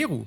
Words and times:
Meru. 0.00 0.26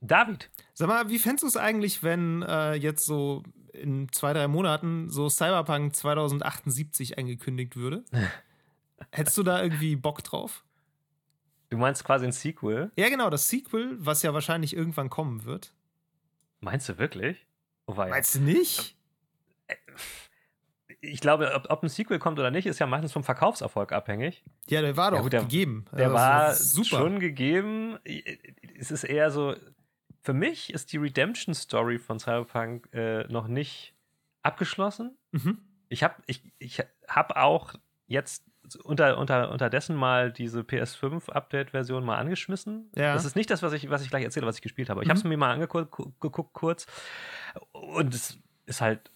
David. 0.00 0.50
Sag 0.74 0.88
mal, 0.88 1.08
wie 1.08 1.18
fändest 1.18 1.42
du 1.42 1.46
es 1.48 1.56
eigentlich, 1.56 2.02
wenn 2.02 2.42
äh, 2.42 2.74
jetzt 2.74 3.04
so 3.04 3.42
in 3.72 4.10
zwei, 4.12 4.32
drei 4.32 4.48
Monaten 4.48 5.08
so 5.10 5.28
Cyberpunk 5.28 5.94
2078 5.94 7.18
angekündigt 7.18 7.76
würde? 7.76 8.04
Hättest 9.12 9.38
du 9.38 9.42
da 9.42 9.62
irgendwie 9.62 9.96
Bock 9.96 10.22
drauf? 10.24 10.64
Du 11.70 11.76
meinst 11.76 12.04
quasi 12.04 12.26
ein 12.26 12.32
Sequel? 12.32 12.90
Ja, 12.96 13.08
genau, 13.08 13.30
das 13.30 13.48
Sequel, 13.48 13.96
was 13.98 14.22
ja 14.22 14.32
wahrscheinlich 14.34 14.74
irgendwann 14.74 15.10
kommen 15.10 15.44
wird. 15.44 15.72
Meinst 16.60 16.88
du 16.88 16.98
wirklich? 16.98 17.46
Oh, 17.86 17.94
Meinst 17.94 18.34
du 18.36 18.40
nicht? 18.40 18.96
Ich 21.00 21.20
glaube, 21.20 21.54
ob, 21.54 21.70
ob, 21.70 21.82
ein 21.82 21.88
Sequel 21.88 22.18
kommt 22.18 22.38
oder 22.38 22.50
nicht, 22.50 22.66
ist 22.66 22.80
ja 22.80 22.86
meistens 22.86 23.12
vom 23.12 23.22
Verkaufserfolg 23.22 23.92
abhängig. 23.92 24.42
Ja, 24.68 24.80
der 24.80 24.96
war 24.96 25.10
doch 25.10 25.18
ja, 25.18 25.22
gut, 25.22 25.32
der, 25.32 25.42
gegeben. 25.42 25.84
Der 25.92 26.06
also, 26.06 26.14
war 26.14 26.54
super. 26.54 26.88
schon 26.88 27.20
gegeben. 27.20 27.98
Es 28.78 28.90
ist 28.90 29.04
eher 29.04 29.30
so, 29.30 29.54
für 30.22 30.32
mich 30.32 30.72
ist 30.72 30.92
die 30.92 30.96
Redemption 30.96 31.54
Story 31.54 31.98
von 31.98 32.18
Cyberpunk 32.18 32.88
äh, 32.92 33.24
noch 33.28 33.46
nicht 33.46 33.94
abgeschlossen. 34.42 35.16
Mhm. 35.30 35.58
Ich 35.88 36.02
habe 36.02 36.16
ich, 36.26 36.42
ich 36.58 36.82
hab 37.08 37.36
auch 37.36 37.74
jetzt 38.06 38.44
unter, 38.82 39.18
unter, 39.18 39.50
unterdessen 39.50 39.96
mal 39.96 40.32
diese 40.32 40.60
PS5-Update-Version 40.60 42.04
mal 42.04 42.18
angeschmissen. 42.18 42.90
Ja. 42.94 43.14
Das 43.14 43.24
ist 43.24 43.36
nicht 43.36 43.50
das, 43.50 43.62
was 43.62 43.72
ich, 43.72 43.88
was 43.88 44.02
ich 44.02 44.10
gleich 44.10 44.24
erzähle, 44.24 44.46
was 44.46 44.56
ich 44.56 44.62
gespielt 44.62 44.90
habe. 44.90 45.02
Ich 45.02 45.06
mhm. 45.06 45.10
habe 45.10 45.18
es 45.18 45.24
mir 45.24 45.36
mal 45.36 45.52
angeguckt 45.52 46.52
kurz 46.52 46.86
und 47.72 48.14
es 48.14 48.38
ist 48.66 48.80
halt 48.80 49.10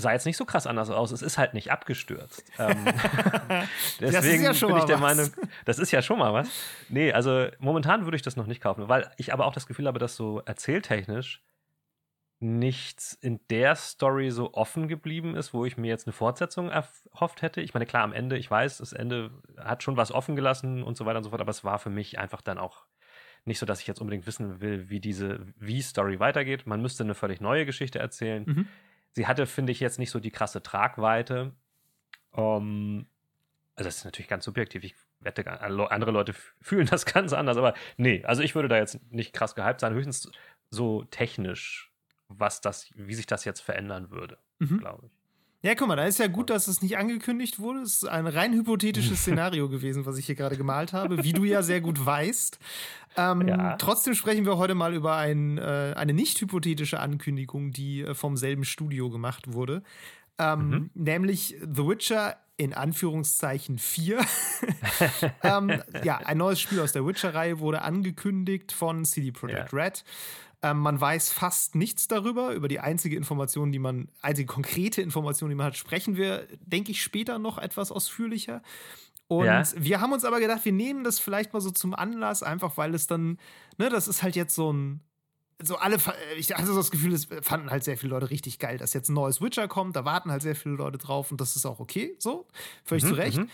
sah 0.00 0.12
jetzt 0.12 0.26
nicht 0.26 0.36
so 0.36 0.44
krass 0.44 0.66
anders 0.66 0.90
aus. 0.90 1.12
Es 1.12 1.22
ist 1.22 1.38
halt 1.38 1.54
nicht 1.54 1.70
abgestürzt. 1.70 2.44
ähm, 2.58 2.84
deswegen 4.00 4.44
ja 4.44 4.52
bin 4.52 4.76
ich 4.76 4.84
der 4.84 5.00
was. 5.00 5.16
Meinung, 5.16 5.30
das 5.64 5.78
ist 5.78 5.90
ja 5.90 6.02
schon 6.02 6.18
mal 6.18 6.32
was. 6.32 6.48
Nee, 6.88 7.12
also 7.12 7.48
momentan 7.58 8.04
würde 8.04 8.16
ich 8.16 8.22
das 8.22 8.36
noch 8.36 8.46
nicht 8.46 8.60
kaufen, 8.60 8.88
weil 8.88 9.10
ich 9.16 9.32
aber 9.32 9.46
auch 9.46 9.52
das 9.54 9.66
Gefühl 9.66 9.86
habe, 9.86 9.98
dass 9.98 10.16
so 10.16 10.40
erzähltechnisch 10.44 11.42
nichts 12.42 13.12
in 13.20 13.38
der 13.50 13.76
Story 13.76 14.30
so 14.30 14.54
offen 14.54 14.88
geblieben 14.88 15.36
ist, 15.36 15.52
wo 15.52 15.66
ich 15.66 15.76
mir 15.76 15.88
jetzt 15.88 16.06
eine 16.06 16.14
Fortsetzung 16.14 16.70
erhofft 16.70 17.42
hätte. 17.42 17.60
Ich 17.60 17.74
meine, 17.74 17.84
klar, 17.84 18.02
am 18.02 18.14
Ende, 18.14 18.38
ich 18.38 18.50
weiß, 18.50 18.78
das 18.78 18.94
Ende 18.94 19.30
hat 19.58 19.82
schon 19.82 19.98
was 19.98 20.10
offen 20.10 20.36
gelassen 20.36 20.82
und 20.82 20.96
so 20.96 21.04
weiter 21.04 21.18
und 21.18 21.24
so 21.24 21.30
fort, 21.30 21.42
aber 21.42 21.50
es 21.50 21.64
war 21.64 21.78
für 21.78 21.90
mich 21.90 22.18
einfach 22.18 22.40
dann 22.40 22.58
auch 22.58 22.86
nicht 23.44 23.58
so, 23.58 23.66
dass 23.66 23.80
ich 23.80 23.86
jetzt 23.86 24.00
unbedingt 24.00 24.26
wissen 24.26 24.60
will, 24.60 24.88
wie 24.88 25.00
diese 25.00 25.46
Wie-Story 25.58 26.18
weitergeht. 26.18 26.66
Man 26.66 26.80
müsste 26.80 27.04
eine 27.04 27.14
völlig 27.14 27.40
neue 27.40 27.66
Geschichte 27.66 27.98
erzählen. 27.98 28.44
Mhm. 28.46 28.68
Sie 29.12 29.26
hatte, 29.26 29.46
finde 29.46 29.72
ich, 29.72 29.80
jetzt 29.80 29.98
nicht 29.98 30.10
so 30.10 30.20
die 30.20 30.30
krasse 30.30 30.62
Tragweite. 30.62 31.52
Um, 32.30 33.06
also, 33.74 33.88
das 33.88 33.98
ist 33.98 34.04
natürlich 34.04 34.28
ganz 34.28 34.44
subjektiv. 34.44 34.84
Ich 34.84 34.94
wette, 35.20 35.46
andere 35.60 36.10
Leute 36.10 36.34
fühlen 36.60 36.86
das 36.86 37.06
ganz 37.12 37.32
anders, 37.32 37.56
aber 37.56 37.74
nee, 37.96 38.24
also 38.24 38.42
ich 38.42 38.54
würde 38.54 38.68
da 38.68 38.76
jetzt 38.76 39.00
nicht 39.10 39.32
krass 39.32 39.54
gehypt 39.54 39.80
sein, 39.80 39.94
höchstens 39.94 40.30
so 40.70 41.04
technisch 41.04 41.90
was 42.30 42.60
das, 42.60 42.90
wie 42.94 43.14
sich 43.14 43.26
das 43.26 43.44
jetzt 43.44 43.60
verändern 43.60 44.10
würde, 44.10 44.38
mhm. 44.58 44.78
glaube 44.78 45.06
ich. 45.06 45.12
Ja, 45.62 45.74
guck 45.74 45.88
mal, 45.88 45.96
da 45.96 46.04
ist 46.04 46.18
ja 46.18 46.26
gut, 46.26 46.48
dass 46.48 46.68
es 46.68 46.80
nicht 46.80 46.96
angekündigt 46.96 47.58
wurde. 47.58 47.80
Es 47.80 48.02
ist 48.02 48.08
ein 48.08 48.26
rein 48.26 48.54
hypothetisches 48.54 49.18
Szenario 49.22 49.68
gewesen, 49.68 50.06
was 50.06 50.16
ich 50.16 50.26
hier 50.26 50.34
gerade 50.34 50.56
gemalt 50.56 50.92
habe, 50.92 51.22
wie 51.22 51.32
du 51.32 51.44
ja 51.44 51.62
sehr 51.62 51.82
gut 51.82 52.04
weißt. 52.04 52.58
Ähm, 53.16 53.46
ja. 53.46 53.76
Trotzdem 53.76 54.14
sprechen 54.14 54.46
wir 54.46 54.56
heute 54.56 54.74
mal 54.74 54.94
über 54.94 55.16
ein, 55.16 55.58
äh, 55.58 55.94
eine 55.96 56.14
nicht 56.14 56.40
hypothetische 56.40 57.00
Ankündigung, 57.00 57.72
die 57.72 58.02
äh, 58.02 58.14
vom 58.14 58.36
selben 58.36 58.64
Studio 58.64 59.10
gemacht 59.10 59.52
wurde. 59.52 59.82
Ähm, 60.38 60.68
mhm. 60.68 60.90
Nämlich 60.94 61.56
The 61.60 61.86
Witcher 61.86 62.36
in 62.56 62.72
Anführungszeichen 62.72 63.78
4. 63.78 64.20
ähm, 65.42 65.82
ja, 66.04 66.18
ein 66.18 66.38
neues 66.38 66.60
Spiel 66.60 66.80
aus 66.80 66.92
der 66.92 67.06
Witcher-Reihe 67.06 67.58
wurde 67.58 67.82
angekündigt 67.82 68.72
von 68.72 69.04
CD 69.04 69.32
Projekt 69.32 69.72
ja. 69.72 69.78
Red. 69.78 70.04
Ähm, 70.62 70.78
man 70.78 71.00
weiß 71.00 71.32
fast 71.32 71.74
nichts 71.74 72.08
darüber. 72.08 72.52
Über 72.52 72.68
die 72.68 72.80
einzige 72.80 73.16
Information, 73.16 73.72
die 73.72 73.78
man, 73.78 74.08
einzige 74.20 74.46
konkrete 74.46 75.00
Information, 75.02 75.48
die 75.48 75.54
man 75.54 75.66
hat, 75.66 75.76
sprechen 75.76 76.16
wir, 76.16 76.46
denke 76.60 76.92
ich, 76.92 77.02
später 77.02 77.38
noch 77.38 77.58
etwas 77.58 77.90
ausführlicher. 77.90 78.62
Und 79.30 79.46
ja. 79.46 79.62
wir 79.76 80.00
haben 80.00 80.12
uns 80.12 80.24
aber 80.24 80.40
gedacht, 80.40 80.64
wir 80.64 80.72
nehmen 80.72 81.04
das 81.04 81.20
vielleicht 81.20 81.52
mal 81.52 81.60
so 81.60 81.70
zum 81.70 81.94
Anlass, 81.94 82.42
einfach 82.42 82.76
weil 82.76 82.94
es 82.94 83.06
dann, 83.06 83.38
ne, 83.78 83.88
das 83.88 84.08
ist 84.08 84.24
halt 84.24 84.34
jetzt 84.34 84.56
so 84.56 84.72
ein, 84.72 85.00
so 85.62 85.76
alle, 85.76 85.98
ich 86.36 86.52
hatte 86.52 86.66
so 86.66 86.74
das 86.74 86.90
Gefühl, 86.90 87.12
es 87.12 87.28
fanden 87.42 87.70
halt 87.70 87.84
sehr 87.84 87.96
viele 87.96 88.10
Leute 88.10 88.30
richtig 88.30 88.58
geil, 88.58 88.76
dass 88.76 88.92
jetzt 88.92 89.08
ein 89.08 89.14
neues 89.14 89.40
Witcher 89.40 89.68
kommt, 89.68 89.94
da 89.94 90.04
warten 90.04 90.32
halt 90.32 90.42
sehr 90.42 90.56
viele 90.56 90.74
Leute 90.74 90.98
drauf 90.98 91.30
und 91.30 91.40
das 91.40 91.54
ist 91.54 91.64
auch 91.64 91.78
okay, 91.78 92.16
so, 92.18 92.48
völlig 92.84 93.04
mhm, 93.04 93.08
zu 93.08 93.14
Recht. 93.14 93.38
Mhm. 93.38 93.48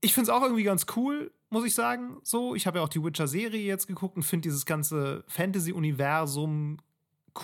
Ich 0.00 0.14
finde 0.14 0.30
es 0.30 0.36
auch 0.36 0.42
irgendwie 0.42 0.62
ganz 0.62 0.86
cool, 0.96 1.30
muss 1.50 1.64
ich 1.64 1.74
sagen. 1.74 2.18
So, 2.22 2.54
ich 2.54 2.66
habe 2.66 2.78
ja 2.78 2.84
auch 2.84 2.88
die 2.88 3.02
Witcher-Serie 3.02 3.60
jetzt 3.60 3.86
geguckt 3.86 4.16
und 4.16 4.22
finde 4.22 4.48
dieses 4.48 4.64
ganze 4.64 5.24
Fantasy-Universum 5.28 6.78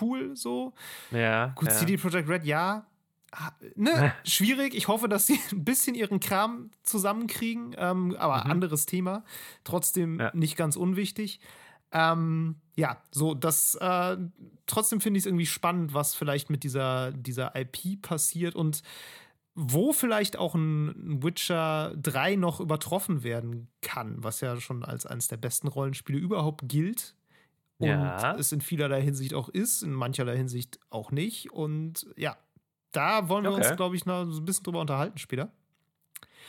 cool. 0.00 0.37
So. 0.37 0.72
Ja. 1.11 1.49
Gut, 1.56 1.69
ja. 1.69 1.75
CD 1.75 1.97
Projekt 1.97 2.28
Red, 2.28 2.45
ja. 2.45 2.87
Ne, 3.75 4.15
schwierig. 4.25 4.75
Ich 4.75 4.89
hoffe, 4.89 5.09
dass 5.09 5.27
sie 5.27 5.39
ein 5.53 5.65
bisschen 5.65 5.95
ihren 5.95 6.21
Kram 6.21 6.71
zusammenkriegen. 6.83 7.75
Ähm, 7.77 8.16
aber 8.19 8.45
mhm. 8.45 8.50
anderes 8.50 8.87
Thema. 8.87 9.25
Trotzdem 9.65 10.21
ja. 10.21 10.31
nicht 10.34 10.56
ganz 10.56 10.77
unwichtig. 10.77 11.41
Ähm, 11.93 12.56
ja, 12.75 13.03
so, 13.11 13.34
das, 13.34 13.75
äh, 13.77 14.16
trotzdem 14.66 15.00
finde 15.00 15.19
ich 15.19 15.22
es 15.22 15.27
irgendwie 15.27 15.47
spannend, 15.47 15.95
was 15.95 16.15
vielleicht 16.15 16.50
mit 16.50 16.65
dieser, 16.65 17.12
dieser 17.12 17.55
IP 17.56 18.03
passiert 18.03 18.55
und 18.55 18.83
wo 19.56 19.94
vielleicht 19.94 20.37
auch 20.37 20.55
ein 20.55 21.22
Witcher 21.22 21.94
3 21.97 22.37
noch 22.37 22.61
übertroffen 22.61 23.25
werden 23.25 23.69
kann, 23.81 24.22
was 24.22 24.43
ja 24.43 24.61
schon 24.61 24.84
als 24.84 25.06
eines 25.06 25.28
der 25.28 25.39
besten 25.39 25.67
Rollenspiele 25.67 26.19
überhaupt 26.19 26.69
gilt. 26.69 27.15
Und 27.78 27.89
ja. 27.89 28.37
es 28.37 28.53
in 28.53 28.61
vielerlei 28.61 29.03
Hinsicht 29.03 29.34
auch 29.34 29.49
ist, 29.49 29.83
in 29.83 29.93
mancherlei 29.93 30.37
Hinsicht 30.37 30.78
auch 30.91 31.11
nicht. 31.11 31.50
Und 31.53 32.06
ja, 32.16 32.37
da 32.93 33.31
wollen 33.31 33.45
wir 33.45 33.53
okay. 33.53 33.66
uns, 33.66 33.77
glaube 33.77 33.97
ich, 33.97 34.05
noch 34.05 34.27
so 34.27 34.41
ein 34.41 34.45
bisschen 34.45 34.65
drüber 34.65 34.81
unterhalten 34.81 35.19
später. 35.19 35.50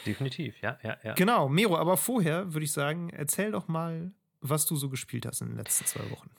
Definitiv, 0.06 0.62
ja, 0.62 0.78
ja, 0.84 0.98
ja. 1.04 1.14
Genau, 1.14 1.50
Mero, 1.50 1.78
aber 1.78 1.98
vorher 1.98 2.54
würde 2.54 2.66
ich 2.66 2.72
sagen, 2.72 3.10
erzähl 3.10 3.52
doch 3.52 3.68
mal, 3.70 4.12
was 4.42 4.66
du 4.66 4.76
so 4.76 4.90
gespielt 4.90 5.26
hast 5.26 5.42
in 5.42 5.48
den 5.48 5.58
letzten 5.58 5.86
zwei 5.86 6.10
Wochen. 6.12 6.30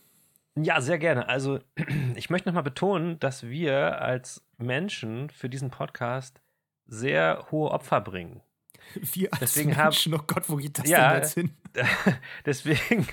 Ja, 0.55 0.81
sehr 0.81 0.99
gerne. 0.99 1.29
Also, 1.29 1.61
ich 2.15 2.29
möchte 2.31 2.49
nochmal 2.49 2.63
betonen, 2.63 3.19
dass 3.21 3.45
wir 3.45 4.01
als 4.03 4.45
Menschen 4.59 5.31
für 5.31 5.49
diesen 5.49 5.71
Podcast 5.71 6.41
sehr 6.89 7.47
hohe 7.51 7.71
Opfer 7.71 8.01
bringen. 8.01 8.43
Wir 8.95 9.33
als 9.33 9.41
deswegen 9.41 9.71
Menschen, 9.71 10.15
hab, 10.15 10.21
oh 10.21 10.25
Gott, 10.27 10.49
wo 10.49 10.57
geht 10.57 10.79
das 10.79 10.89
ja, 10.89 11.13
denn 11.13 11.23
jetzt 11.23 11.35
hin? 11.35 11.51
deswegen 12.47 13.07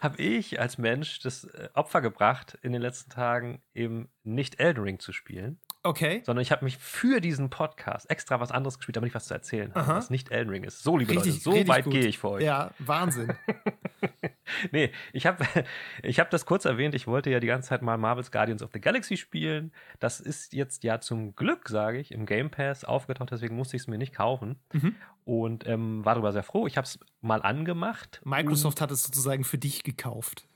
habe 0.00 0.20
ich 0.20 0.60
als 0.60 0.76
Mensch 0.76 1.20
das 1.20 1.44
äh, 1.44 1.68
Opfer 1.74 2.00
gebracht, 2.00 2.58
in 2.62 2.72
den 2.72 2.82
letzten 2.82 3.10
Tagen 3.10 3.62
eben 3.72 4.08
nicht 4.24 4.60
Elden 4.60 4.82
Ring 4.82 4.98
zu 4.98 5.12
spielen. 5.12 5.60
Okay. 5.82 6.22
Sondern 6.26 6.42
ich 6.42 6.52
habe 6.52 6.64
mich 6.64 6.76
für 6.76 7.20
diesen 7.20 7.48
Podcast 7.48 8.10
extra 8.10 8.40
was 8.40 8.50
anderes 8.50 8.76
gespielt, 8.78 8.96
damit 8.96 9.08
ich 9.08 9.14
was 9.14 9.26
zu 9.26 9.34
erzählen 9.34 9.74
habe, 9.74 9.94
was 9.94 10.10
nicht 10.10 10.30
Elden 10.30 10.50
Ring 10.50 10.64
ist. 10.64 10.82
So, 10.82 10.98
liebe 10.98 11.12
richtig, 11.12 11.44
Leute, 11.44 11.62
so 11.62 11.68
weit 11.68 11.84
gehe 11.86 12.06
ich 12.06 12.18
für 12.18 12.30
euch. 12.30 12.44
Ja, 12.44 12.72
Wahnsinn. 12.78 13.32
nee, 14.72 14.92
ich 15.12 15.26
habe 15.26 15.44
ich 16.02 16.20
hab 16.20 16.30
das 16.30 16.46
kurz 16.46 16.64
erwähnt. 16.64 16.94
Ich 16.94 17.06
wollte 17.06 17.30
ja 17.30 17.40
die 17.40 17.46
ganze 17.46 17.68
Zeit 17.68 17.82
mal 17.82 17.98
Marvel's 17.98 18.30
Guardians 18.30 18.62
of 18.62 18.70
the 18.72 18.80
Galaxy 18.80 19.16
spielen. 19.16 19.72
Das 19.98 20.20
ist 20.20 20.52
jetzt 20.52 20.84
ja 20.84 21.00
zum 21.00 21.34
Glück, 21.36 21.68
sage 21.68 21.98
ich, 21.98 22.12
im 22.12 22.26
Game 22.26 22.50
Pass 22.50 22.84
aufgetaucht. 22.84 23.30
Deswegen 23.30 23.56
musste 23.56 23.76
ich 23.76 23.82
es 23.82 23.88
mir 23.88 23.98
nicht 23.98 24.14
kaufen. 24.14 24.58
Mhm. 24.72 24.94
Und 25.24 25.66
ähm, 25.66 26.04
war 26.04 26.14
darüber 26.14 26.32
sehr 26.32 26.42
froh. 26.42 26.66
Ich 26.66 26.76
habe 26.76 26.86
es 26.86 26.98
mal 27.20 27.42
angemacht. 27.42 28.20
Microsoft 28.24 28.80
hat 28.80 28.90
es 28.90 29.04
sozusagen 29.04 29.44
für 29.44 29.58
dich 29.58 29.84
gekauft. 29.84 30.46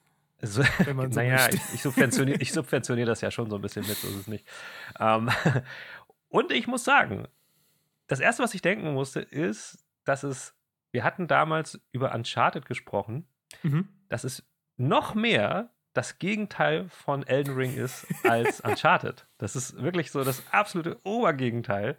So, 0.43 0.63
wenn 0.85 0.97
man 0.97 1.13
so 1.13 1.21
naja, 1.21 1.49
ich, 1.49 1.61
ich, 1.75 1.83
subventioniere, 1.83 2.41
ich 2.41 2.53
subventioniere 2.53 3.07
das 3.07 3.21
ja 3.21 3.31
schon 3.31 3.51
so 3.51 3.57
ein 3.57 3.63
bisschen 3.63 3.87
mit, 3.87 3.97
so 3.97 4.09
ist 4.09 4.17
es 4.17 4.27
nicht. 4.27 4.47
Ähm, 4.99 5.31
und 6.29 6.53
ich 6.53 6.67
muss 6.67 6.85
sagen, 6.85 7.29
das 8.07 8.21
Erste, 8.21 8.43
was 8.43 8.55
ich 8.55 8.63
denken 8.63 8.93
musste, 8.93 9.21
ist, 9.21 9.85
dass 10.05 10.23
es, 10.23 10.55
wir 10.93 11.05
hatten 11.05 11.27
damals 11.27 11.81
über 11.93 12.15
Uncharted 12.15 12.67
gesprochen, 12.67 13.27
mhm. 13.65 13.89
dass 14.09 14.25
es 14.25 14.45
noch 14.77 15.15
mehr 15.15 15.71
das 15.93 16.19
Gegenteil 16.19 16.89
von 16.89 17.23
Elden 17.23 17.55
Ring 17.55 17.75
ist 17.75 18.07
als 18.25 18.61
Uncharted. 18.65 19.27
Das 19.39 19.57
ist 19.57 19.81
wirklich 19.81 20.11
so 20.11 20.25
das 20.25 20.43
absolute 20.53 20.99
Obergegenteil. 21.05 21.97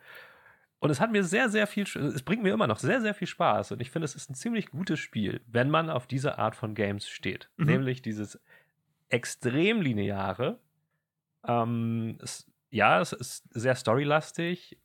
Und 0.80 0.90
es 0.90 1.00
hat 1.00 1.12
mir 1.12 1.24
sehr, 1.24 1.50
sehr 1.50 1.66
viel, 1.66 1.84
es 1.84 2.22
bringt 2.22 2.44
mir 2.44 2.54
immer 2.54 2.68
noch 2.68 2.78
sehr, 2.78 3.02
sehr 3.02 3.14
viel 3.14 3.28
Spaß. 3.28 3.72
Und 3.72 3.82
ich 3.82 3.90
finde, 3.90 4.06
es 4.06 4.14
ist 4.14 4.30
ein 4.30 4.36
ziemlich 4.36 4.70
gutes 4.70 5.00
Spiel, 5.00 5.42
wenn 5.48 5.70
man 5.70 5.90
auf 5.90 6.06
diese 6.06 6.38
Art 6.38 6.56
von 6.56 6.76
Games 6.76 7.08
steht. 7.08 7.50
Mhm. 7.58 7.66
Nämlich 7.66 8.02
dieses 8.02 8.40
extrem 9.10 9.82
lineare. 9.82 10.60
Ähm, 11.48 12.18
es, 12.22 12.52
ja, 12.70 13.00
es 13.00 13.14
ist 13.14 13.46
sehr 13.52 13.76
storylastig 13.76 14.78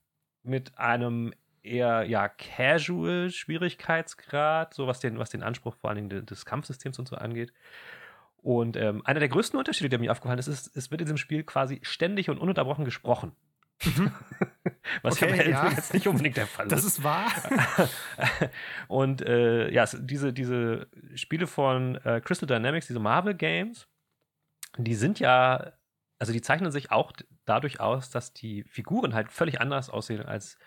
mit 0.42 0.78
einem 0.78 1.34
eher 1.62 2.04
ja 2.04 2.28
casual 2.28 3.30
Schwierigkeitsgrad, 3.30 4.74
so 4.74 4.86
was 4.86 5.00
den, 5.00 5.18
was 5.18 5.30
den 5.30 5.42
Anspruch 5.42 5.74
vor 5.76 5.90
allen 5.90 6.08
Dingen 6.08 6.26
des 6.26 6.44
Kampfsystems 6.44 6.98
und 6.98 7.08
so 7.08 7.16
angeht. 7.16 7.52
Und 8.42 8.76
ähm, 8.76 9.02
einer 9.04 9.20
der 9.20 9.28
größten 9.28 9.58
Unterschiede, 9.58 9.90
der 9.90 9.98
mir 9.98 10.10
aufgefallen 10.10 10.38
ist, 10.38 10.46
ist, 10.46 10.74
es 10.76 10.90
wird 10.90 11.02
in 11.02 11.06
diesem 11.06 11.18
Spiel 11.18 11.44
quasi 11.44 11.80
ständig 11.82 12.30
und 12.30 12.38
ununterbrochen 12.38 12.84
gesprochen. 12.84 13.32
Mhm. 13.84 14.12
Was 15.02 15.22
okay, 15.22 15.50
ja, 15.50 15.66
ja 15.66 15.70
jetzt 15.70 15.94
nicht 15.94 16.06
unbedingt 16.06 16.36
der 16.36 16.46
Fall 16.46 16.66
ist. 16.66 16.72
Das 16.72 16.84
ist 16.84 17.02
wahr. 17.02 17.30
und 18.88 19.22
äh, 19.22 19.70
ja, 19.70 19.84
diese, 19.86 20.32
diese 20.32 20.88
Spiele 21.14 21.46
von 21.46 21.96
äh, 21.96 22.20
Crystal 22.20 22.46
Dynamics, 22.46 22.86
diese 22.86 22.98
Marvel 22.98 23.34
Games, 23.34 23.86
die 24.76 24.94
sind 24.94 25.20
ja, 25.20 25.72
also 26.18 26.32
die 26.32 26.42
zeichnen 26.42 26.70
sich 26.70 26.90
auch 26.90 27.12
dadurch 27.44 27.80
aus, 27.80 28.10
dass 28.10 28.32
die 28.32 28.64
Figuren 28.64 29.14
halt 29.14 29.30
völlig 29.30 29.60
anders 29.60 29.90
aussehen 29.90 30.24
als 30.24 30.58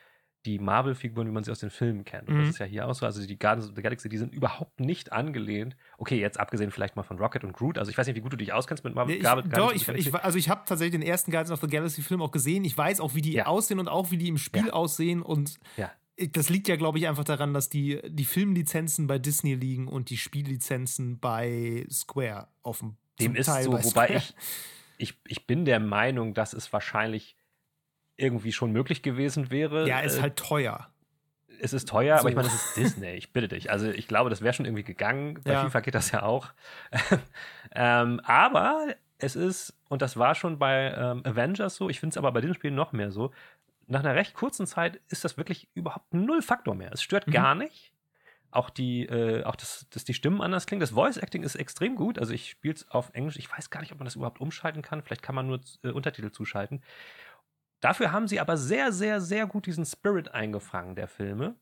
die 0.45 0.60
Marvel-Figuren, 0.60 1.28
wie 1.28 1.31
man 1.31 1.44
sie 1.44 1.51
aus 1.51 1.60
den 1.60 1.69
Filmen 1.69 2.04
kennt. 2.04 2.28
Und 2.28 2.36
mhm. 2.36 2.40
das 2.42 2.50
ist 2.50 2.60
ja 2.60 2.66
hier 2.66 2.88
auch 2.88 2.94
so. 2.94 3.06
Also 3.06 3.25
die 3.25 3.40
Guardians 3.40 3.69
of 3.69 3.75
the 3.75 3.81
Galaxy, 3.81 4.10
die 4.10 4.18
sind 4.18 4.34
überhaupt 4.34 4.80
nicht 4.80 5.13
angelehnt. 5.13 5.75
Okay, 5.98 6.19
jetzt 6.19 6.40
abgesehen 6.40 6.72
vielleicht 6.72 6.95
mal 6.95 7.04
von 7.04 7.18
Rocket 7.18 7.44
und 7.44 7.54
Groot. 7.54 7.78
Also 7.78 7.92
ich 7.92 7.98
weiß 7.98 8.07
nicht, 8.07 8.16
wie 8.16 8.22
gut 8.22 8.34
du 8.34 8.38
dich 8.38 8.51
auskennst 8.51 8.84
mit 8.84 8.94
Marvel. 8.94 9.16
Ich, 9.16 9.24
doch, 9.24 9.74
ich, 9.74 9.88
ich, 9.88 10.13
also 10.13 10.38
ich 10.38 10.50
habe 10.50 10.63
tatsächlich 10.66 11.00
den 11.00 11.01
ersten 11.01 11.31
Guardians 11.31 11.51
of 11.51 11.62
the 11.62 11.74
Galaxy-Film 11.74 12.22
auch 12.22 12.31
gesehen. 12.31 12.66
Ich 12.66 12.78
weiß 12.78 13.00
auch, 13.00 13.16
wie 13.16 13.22
die 13.22 13.34
ja. 13.34 13.45
aussehen 13.45 13.80
und 13.80 13.88
auch, 13.88 14.12
wie 14.12 14.18
die 14.18 14.28
im 14.28 14.38
Spiel 14.38 14.68
ja. 14.68 14.74
aussehen. 14.74 15.22
Und 15.22 15.60
ja. 15.78 15.92
das 16.31 16.50
liegt 16.50 16.68
ja, 16.68 16.75
glaube 16.75 16.98
ich, 16.98 17.07
einfach 17.07 17.24
daran, 17.24 17.54
dass 17.54 17.69
die, 17.69 18.01
die 18.10 18.25
Filmlizenzen 18.25 19.07
bei 19.07 19.19
Disney 19.19 19.56
liegen 19.56 19.88
und 19.88 20.10
die 20.10 20.18
Spiellizenzen 20.18 21.19
bei 21.19 21.86
Square 21.90 22.50
offen. 22.63 22.98
Dem 23.19 23.36
ist 23.36 23.45
Teil 23.45 23.63
so, 23.63 23.72
wobei 23.72 24.16
ich, 24.16 24.36
ich, 24.98 25.19
ich 25.28 25.48
bin 25.48 25.66
der 25.66 25.80
Meinung, 25.80 26.34
dass 26.34 26.54
es 26.54 26.74
wahrscheinlich 26.74 27.38
irgendwie 28.24 28.52
schon 28.52 28.72
möglich 28.72 29.02
gewesen 29.02 29.52
wäre. 29.52 29.88
Ja, 29.88 30.00
ist 30.00 30.18
äh, 30.18 30.22
halt 30.22 30.38
teuer. 30.38 30.88
Es 31.60 31.74
ist 31.74 31.88
teuer, 31.88 32.18
so. 32.18 32.22
aber 32.22 32.30
ich 32.30 32.36
meine, 32.36 32.48
es 32.48 32.54
ist 32.54 32.78
Disney, 32.78 33.12
ich 33.12 33.31
bitte 33.31 33.48
dich. 33.48 33.72
Also 33.72 33.90
ich 33.90 34.08
glaube, 34.08 34.30
das 34.30 34.42
wäre 34.42 34.54
schon 34.54 34.66
irgendwie 34.66 34.84
gegangen. 34.84 35.40
Bei 35.44 35.54
ja. 35.54 35.64
FIFA 35.64 35.81
geht 35.81 35.96
das 35.96 36.12
ja 36.12 36.24
auch. 36.24 36.50
ähm, 37.75 38.20
aber 38.25 38.88
es 39.18 39.36
ist, 39.36 39.74
und 39.90 40.02
das 40.02 40.18
war 40.18 40.36
schon 40.36 40.60
bei 40.60 40.94
ähm, 40.98 41.22
Avengers 41.25 41.75
so, 41.75 41.90
ich 41.90 42.00
finde 42.00 42.14
es 42.14 42.18
aber 42.18 42.31
bei 42.31 42.42
diesem 42.42 42.56
Spiel 42.56 42.72
noch 42.72 42.92
mehr 42.92 43.12
so, 43.12 43.31
nach 43.88 44.02
einer 44.02 44.16
recht 44.16 44.34
kurzen 44.34 44.68
Zeit 44.68 45.00
ist 45.10 45.24
das 45.24 45.38
wirklich 45.38 45.69
überhaupt 45.74 46.14
null 46.14 46.42
Faktor 46.42 46.76
mehr. 46.76 46.92
Es 46.92 47.04
stört 47.04 47.28
mhm. 47.28 47.31
gar 47.31 47.56
nicht. 47.56 47.94
Auch 48.52 48.69
die, 48.69 49.06
äh, 49.06 49.44
auch 49.46 49.56
das, 49.56 49.88
dass 49.90 50.04
die 50.04 50.14
Stimmen 50.14 50.40
anders 50.42 50.68
klingen. 50.68 50.81
Das 50.81 50.92
Voice 50.92 51.18
Acting 51.18 51.42
ist 51.42 51.56
extrem 51.56 51.96
gut. 51.96 52.19
Also 52.19 52.34
ich 52.34 52.52
spiele 52.52 52.76
es 52.76 52.90
auf 52.92 53.10
Englisch. 53.14 53.38
Ich 53.38 53.52
weiß 53.52 53.72
gar 53.72 53.81
nicht, 53.81 53.92
ob 53.92 53.98
man 53.98 54.06
das 54.06 54.16
überhaupt 54.16 54.40
umschalten 54.40 54.84
kann. 54.84 55.02
Vielleicht 55.02 55.24
kann 55.24 55.34
man 55.34 55.48
nur 55.48 55.60
äh, 55.84 55.90
Untertitel 55.90 56.31
zuschalten. 56.31 56.84
Dafür 57.83 58.13
haben 58.13 58.30
sie 58.30 58.39
aber 58.39 58.56
sehr, 58.56 58.94
sehr, 58.94 59.19
sehr 59.19 59.45
gut 59.45 59.65
diesen 59.65 59.85
Spirit 59.85 60.33
eingefangen 60.33 60.95
der 60.95 61.09
Filme. 61.09 61.57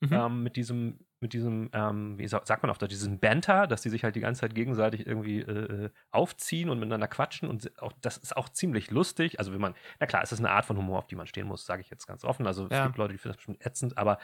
Mhm. 0.00 0.12
Ähm, 0.12 0.42
mit 0.42 0.56
diesem, 0.56 1.00
mit 1.20 1.34
diesem, 1.34 1.68
ähm, 1.74 2.18
wie 2.18 2.26
sagt 2.26 2.62
man 2.62 2.70
auf 2.70 2.78
Deutsch, 2.78 2.92
diesem 2.92 3.18
Banter, 3.18 3.66
dass 3.66 3.82
die 3.82 3.90
sich 3.90 4.02
halt 4.02 4.16
die 4.16 4.20
ganze 4.20 4.40
Zeit 4.40 4.54
gegenseitig 4.54 5.06
irgendwie 5.06 5.40
äh, 5.40 5.84
äh, 5.84 5.90
aufziehen 6.10 6.70
und 6.70 6.78
miteinander 6.78 7.06
quatschen. 7.06 7.50
Und 7.50 7.70
auch, 7.82 7.92
das 8.00 8.16
ist 8.16 8.34
auch 8.34 8.48
ziemlich 8.48 8.90
lustig. 8.90 9.38
Also, 9.40 9.52
wenn 9.52 9.60
man, 9.60 9.74
na 10.00 10.06
klar, 10.06 10.22
es 10.22 10.32
ist 10.32 10.38
eine 10.38 10.48
Art 10.50 10.64
von 10.64 10.78
Humor, 10.78 11.00
auf 11.00 11.06
die 11.06 11.16
man 11.16 11.26
stehen 11.26 11.46
muss, 11.46 11.66
sage 11.66 11.82
ich 11.82 11.90
jetzt 11.90 12.06
ganz 12.06 12.24
offen. 12.24 12.46
Also, 12.46 12.64
es 12.64 12.70
ja. 12.70 12.86
gibt 12.86 12.96
Leute, 12.96 13.12
die 13.12 13.18
finden 13.18 13.34
das 13.34 13.36
bestimmt 13.36 13.66
ätzend, 13.66 13.98
aber 13.98 14.18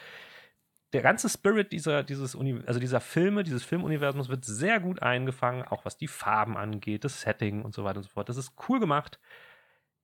der 0.95 1.03
ganze 1.03 1.29
Spirit 1.29 1.73
dieser, 1.73 2.05
dieses 2.05 2.35
also 2.67 2.81
dieser 2.81 3.01
Filme, 3.01 3.43
dieses 3.43 3.65
Filmuniversums 3.65 4.31
wird 4.31 4.47
sehr 4.47 4.81
gut 4.81 5.03
eingefangen, 5.03 5.65
auch 5.65 5.85
was 5.85 5.99
die 5.99 6.09
Farben 6.09 6.57
angeht, 6.57 7.05
das 7.05 7.21
Setting 7.21 7.63
und 7.63 7.75
so 7.75 7.85
weiter 7.85 7.99
und 7.99 8.05
so 8.05 8.11
fort. 8.11 8.31
Das 8.31 8.39
ist 8.39 8.55
cool 8.67 8.81
gemacht 8.81 9.19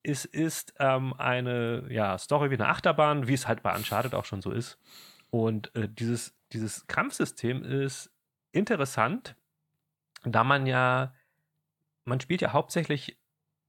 es 0.02 0.24
ist 0.24 0.74
ähm, 0.78 1.14
eine 1.18 1.86
ja, 1.90 2.16
Story 2.18 2.50
wie 2.50 2.54
eine 2.54 2.68
Achterbahn, 2.68 3.28
wie 3.28 3.34
es 3.34 3.46
halt 3.46 3.62
bei 3.62 3.74
Uncharted 3.74 4.14
auch 4.14 4.24
schon 4.24 4.42
so 4.42 4.50
ist. 4.50 4.78
Und 5.30 5.74
äh, 5.74 5.88
dieses, 5.88 6.34
dieses 6.52 6.86
Kampfsystem 6.86 7.62
ist 7.62 8.10
interessant, 8.52 9.36
da 10.24 10.44
man 10.44 10.66
ja, 10.66 11.14
man 12.04 12.20
spielt 12.20 12.40
ja 12.40 12.52
hauptsächlich 12.52 13.18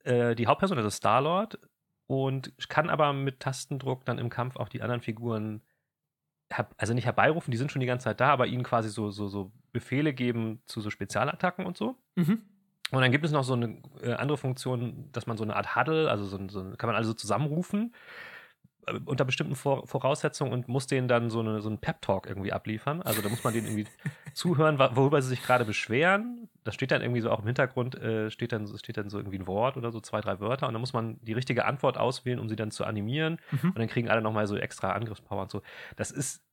äh, 0.04 0.36
die 0.36 0.48
Hauptperson, 0.48 0.78
also 0.78 0.89
Star-Lord, 0.89 1.60
und 2.07 2.54
kann 2.68 2.89
aber 2.89 3.13
mit 3.13 3.39
Tastendruck 3.39 4.06
dann 4.06 4.18
im 4.18 4.30
Kampf 4.30 4.57
auch 4.57 4.69
die 4.69 4.81
anderen 4.81 5.01
Figuren, 5.01 5.62
also 6.78 6.94
nicht 6.94 7.06
herbeirufen, 7.06 7.51
die 7.51 7.57
sind 7.57 7.72
schon 7.72 7.80
die 7.80 7.86
ganze 7.86 8.06
Zeit 8.06 8.19
da, 8.19 8.30
aber 8.30 8.48
ihnen 8.48 8.63
quasi 8.63 8.89
so, 8.89 9.12
so, 9.12 9.30
so 9.30 9.54
Befehle 9.72 10.13
geben 10.13 10.62
zu 10.66 10.81
so 10.81 10.89
Spezialattacken 10.89 11.66
und 11.66 11.78
so. 11.78 11.95
Mhm. 12.16 12.42
Und 12.92 13.02
dann 13.02 13.12
gibt 13.12 13.26
es 13.26 13.32
noch 13.32 13.44
so 13.44 13.54
eine 13.54 13.78
äh, 14.02 14.14
andere 14.14 14.38
Funktion, 14.38 15.10
dass 15.12 15.26
man 15.26 15.38
so 15.38 15.44
eine 15.44 15.56
Art 15.56 15.76
Huddle, 15.76 16.10
also 16.10 16.26
so, 16.26 16.38
so 16.50 16.72
kann 16.78 16.88
man 16.88 16.96
also 16.96 17.14
zusammenrufen 17.14 17.94
äh, 18.86 19.00
unter 19.06 19.24
bestimmten 19.24 19.56
Vor 19.56 19.88
Voraussetzungen 19.88 20.52
und 20.52 20.68
muss 20.68 20.88
denen 20.88 21.08
dann 21.08 21.30
so, 21.30 21.40
eine, 21.40 21.62
so 21.62 21.70
einen 21.70 21.78
Pep-Talk 21.78 22.28
irgendwie 22.28 22.52
abliefern. 22.52 23.02
Also 23.02 23.22
da 23.22 23.30
muss 23.30 23.44
man 23.44 23.54
denen 23.54 23.68
irgendwie 23.68 23.88
zuhören, 24.34 24.78
worüber 24.78 25.22
sie 25.22 25.30
sich 25.30 25.42
gerade 25.42 25.64
beschweren. 25.64 26.50
Das 26.64 26.76
steht 26.76 26.92
dann 26.92 27.02
irgendwie 27.02 27.22
so 27.22 27.32
auch 27.32 27.40
im 27.40 27.46
Hintergrund, 27.46 27.96
äh, 27.96 28.30
steht, 28.30 28.52
dann, 28.52 28.68
steht 28.78 28.98
dann 28.98 29.10
so 29.10 29.18
irgendwie 29.18 29.40
ein 29.40 29.48
Wort 29.48 29.78
oder 29.78 29.92
so, 29.92 30.02
zwei, 30.02 30.20
drei 30.20 30.40
Wörter. 30.42 30.68
Und 30.68 30.74
dann 30.74 30.82
muss 30.82 30.94
man 30.94 31.18
die 31.22 31.34
richtige 31.34 31.66
Antwort 31.66 31.98
auswählen, 31.98 32.40
um 32.40 32.50
sie 32.50 32.58
dann 32.58 32.72
zu 32.72 32.84
animieren. 32.84 33.38
Mhm. 33.52 33.70
Und 33.70 33.80
dann 33.80 33.88
kriegen 33.88 34.10
alle 34.10 34.22
nochmal 34.22 34.48
so 34.48 34.58
extra 34.58 34.92
Angriffspower 34.92 35.44
und 35.44 35.52
so. 35.52 35.62
Das 35.96 36.12
ist 36.12 36.44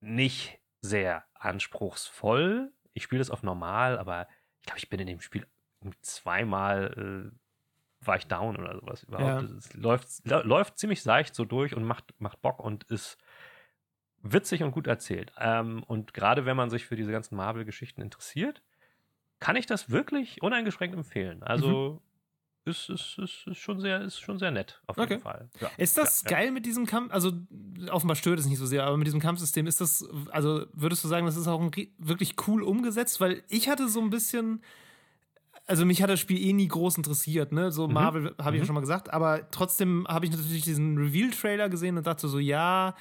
nicht 0.00 0.60
sehr 0.80 1.24
anspruchsvoll. 1.34 2.72
Ich 2.92 3.02
spiele 3.02 3.20
das 3.20 3.30
auf 3.30 3.42
normal, 3.42 3.98
aber 3.98 4.28
ich 4.60 4.66
glaube, 4.66 4.78
ich 4.78 4.88
bin 4.88 5.00
in 5.00 5.06
dem 5.06 5.20
Spiel 5.20 5.46
zweimal 6.02 7.30
äh, 7.32 8.06
war 8.06 8.16
ich 8.16 8.26
down 8.26 8.56
oder 8.56 8.74
sowas 8.74 9.02
überhaupt. 9.04 9.48
Ja. 9.48 9.56
Es 9.56 9.74
läuft, 9.74 10.08
läuft 10.24 10.78
ziemlich 10.78 11.02
seicht 11.02 11.34
so 11.34 11.44
durch 11.44 11.74
und 11.76 11.84
macht, 11.84 12.14
macht 12.18 12.42
Bock 12.42 12.58
und 12.60 12.84
ist 12.84 13.18
witzig 14.22 14.62
und 14.62 14.72
gut 14.72 14.86
erzählt. 14.86 15.32
Ähm, 15.38 15.82
und 15.84 16.14
gerade 16.14 16.44
wenn 16.44 16.56
man 16.56 16.70
sich 16.70 16.86
für 16.86 16.96
diese 16.96 17.12
ganzen 17.12 17.36
Marvel-Geschichten 17.36 18.02
interessiert, 18.02 18.62
kann 19.40 19.56
ich 19.56 19.66
das 19.66 19.90
wirklich 19.90 20.42
uneingeschränkt 20.42 20.96
empfehlen. 20.96 21.42
Also 21.42 22.00
mhm. 22.64 22.70
ist, 22.70 22.88
ist, 22.88 23.18
ist, 23.18 23.46
ist, 23.46 23.58
schon 23.58 23.80
sehr, 23.80 24.00
ist 24.00 24.20
schon 24.20 24.38
sehr 24.38 24.52
nett, 24.52 24.80
auf 24.86 24.96
jeden 24.96 25.12
okay. 25.12 25.20
Fall. 25.20 25.48
Ja. 25.60 25.70
Ist 25.76 25.98
das 25.98 26.22
ja, 26.22 26.30
geil 26.30 26.46
ja. 26.46 26.52
mit 26.52 26.64
diesem 26.64 26.86
Kampf? 26.86 27.12
Also, 27.12 27.32
offenbar 27.90 28.14
stört 28.14 28.38
es 28.38 28.46
nicht 28.46 28.58
so 28.58 28.66
sehr, 28.66 28.84
aber 28.84 28.96
mit 28.96 29.06
diesem 29.06 29.20
Kampfsystem 29.20 29.66
ist 29.66 29.80
das, 29.80 30.08
also 30.30 30.66
würdest 30.72 31.02
du 31.02 31.08
sagen, 31.08 31.26
das 31.26 31.36
ist 31.36 31.48
auch 31.48 31.60
wirklich 31.98 32.36
cool 32.46 32.62
umgesetzt? 32.62 33.20
Weil 33.20 33.42
ich 33.48 33.68
hatte 33.68 33.88
so 33.88 34.00
ein 34.00 34.10
bisschen 34.10 34.62
also 35.72 35.84
mich 35.86 36.02
hat 36.02 36.10
das 36.10 36.20
Spiel 36.20 36.38
eh 36.38 36.52
nie 36.52 36.68
groß 36.68 36.98
interessiert, 36.98 37.50
ne? 37.50 37.72
So 37.72 37.88
mhm. 37.88 37.94
Marvel 37.94 38.34
habe 38.38 38.56
ich 38.56 38.58
mhm. 38.58 38.58
ja 38.58 38.66
schon 38.66 38.74
mal 38.74 38.82
gesagt, 38.82 39.10
aber 39.10 39.50
trotzdem 39.50 40.06
habe 40.06 40.26
ich 40.26 40.30
natürlich 40.30 40.64
diesen 40.64 40.98
Reveal-Trailer 40.98 41.70
gesehen 41.70 41.96
und 41.96 42.06
dachte 42.06 42.28
so, 42.28 42.38
ja, 42.38 42.94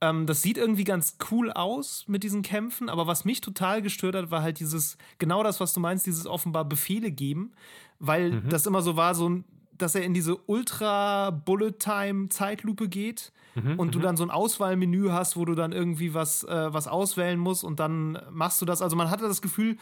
ähm, 0.00 0.26
das 0.26 0.42
sieht 0.42 0.58
irgendwie 0.58 0.82
ganz 0.82 1.16
cool 1.30 1.52
aus 1.52 2.06
mit 2.08 2.24
diesen 2.24 2.42
Kämpfen, 2.42 2.88
aber 2.88 3.06
was 3.06 3.24
mich 3.24 3.40
total 3.40 3.82
gestört 3.82 4.16
hat, 4.16 4.32
war 4.32 4.42
halt 4.42 4.58
dieses, 4.58 4.98
genau 5.18 5.44
das, 5.44 5.60
was 5.60 5.74
du 5.74 5.78
meinst, 5.78 6.04
dieses 6.04 6.26
offenbar 6.26 6.64
Befehle 6.64 7.12
geben, 7.12 7.52
weil 8.00 8.32
mhm. 8.32 8.48
das 8.48 8.66
immer 8.66 8.82
so 8.82 8.96
war, 8.96 9.14
so 9.14 9.44
dass 9.78 9.94
er 9.94 10.02
in 10.02 10.12
diese 10.12 10.38
Ultra-Bullet-Time-Zeitlupe 10.46 12.88
geht 12.88 13.30
mhm, 13.54 13.78
und 13.78 13.94
du 13.94 14.00
mhm. 14.00 14.02
dann 14.02 14.16
so 14.16 14.24
ein 14.24 14.30
Auswahlmenü 14.30 15.10
hast, 15.10 15.36
wo 15.36 15.44
du 15.44 15.54
dann 15.54 15.70
irgendwie 15.70 16.14
was, 16.14 16.42
äh, 16.42 16.74
was 16.74 16.88
auswählen 16.88 17.38
musst 17.38 17.62
und 17.62 17.78
dann 17.78 18.18
machst 18.32 18.60
du 18.60 18.64
das. 18.64 18.82
Also 18.82 18.96
man 18.96 19.08
hatte 19.08 19.28
das 19.28 19.40
Gefühl, 19.40 19.76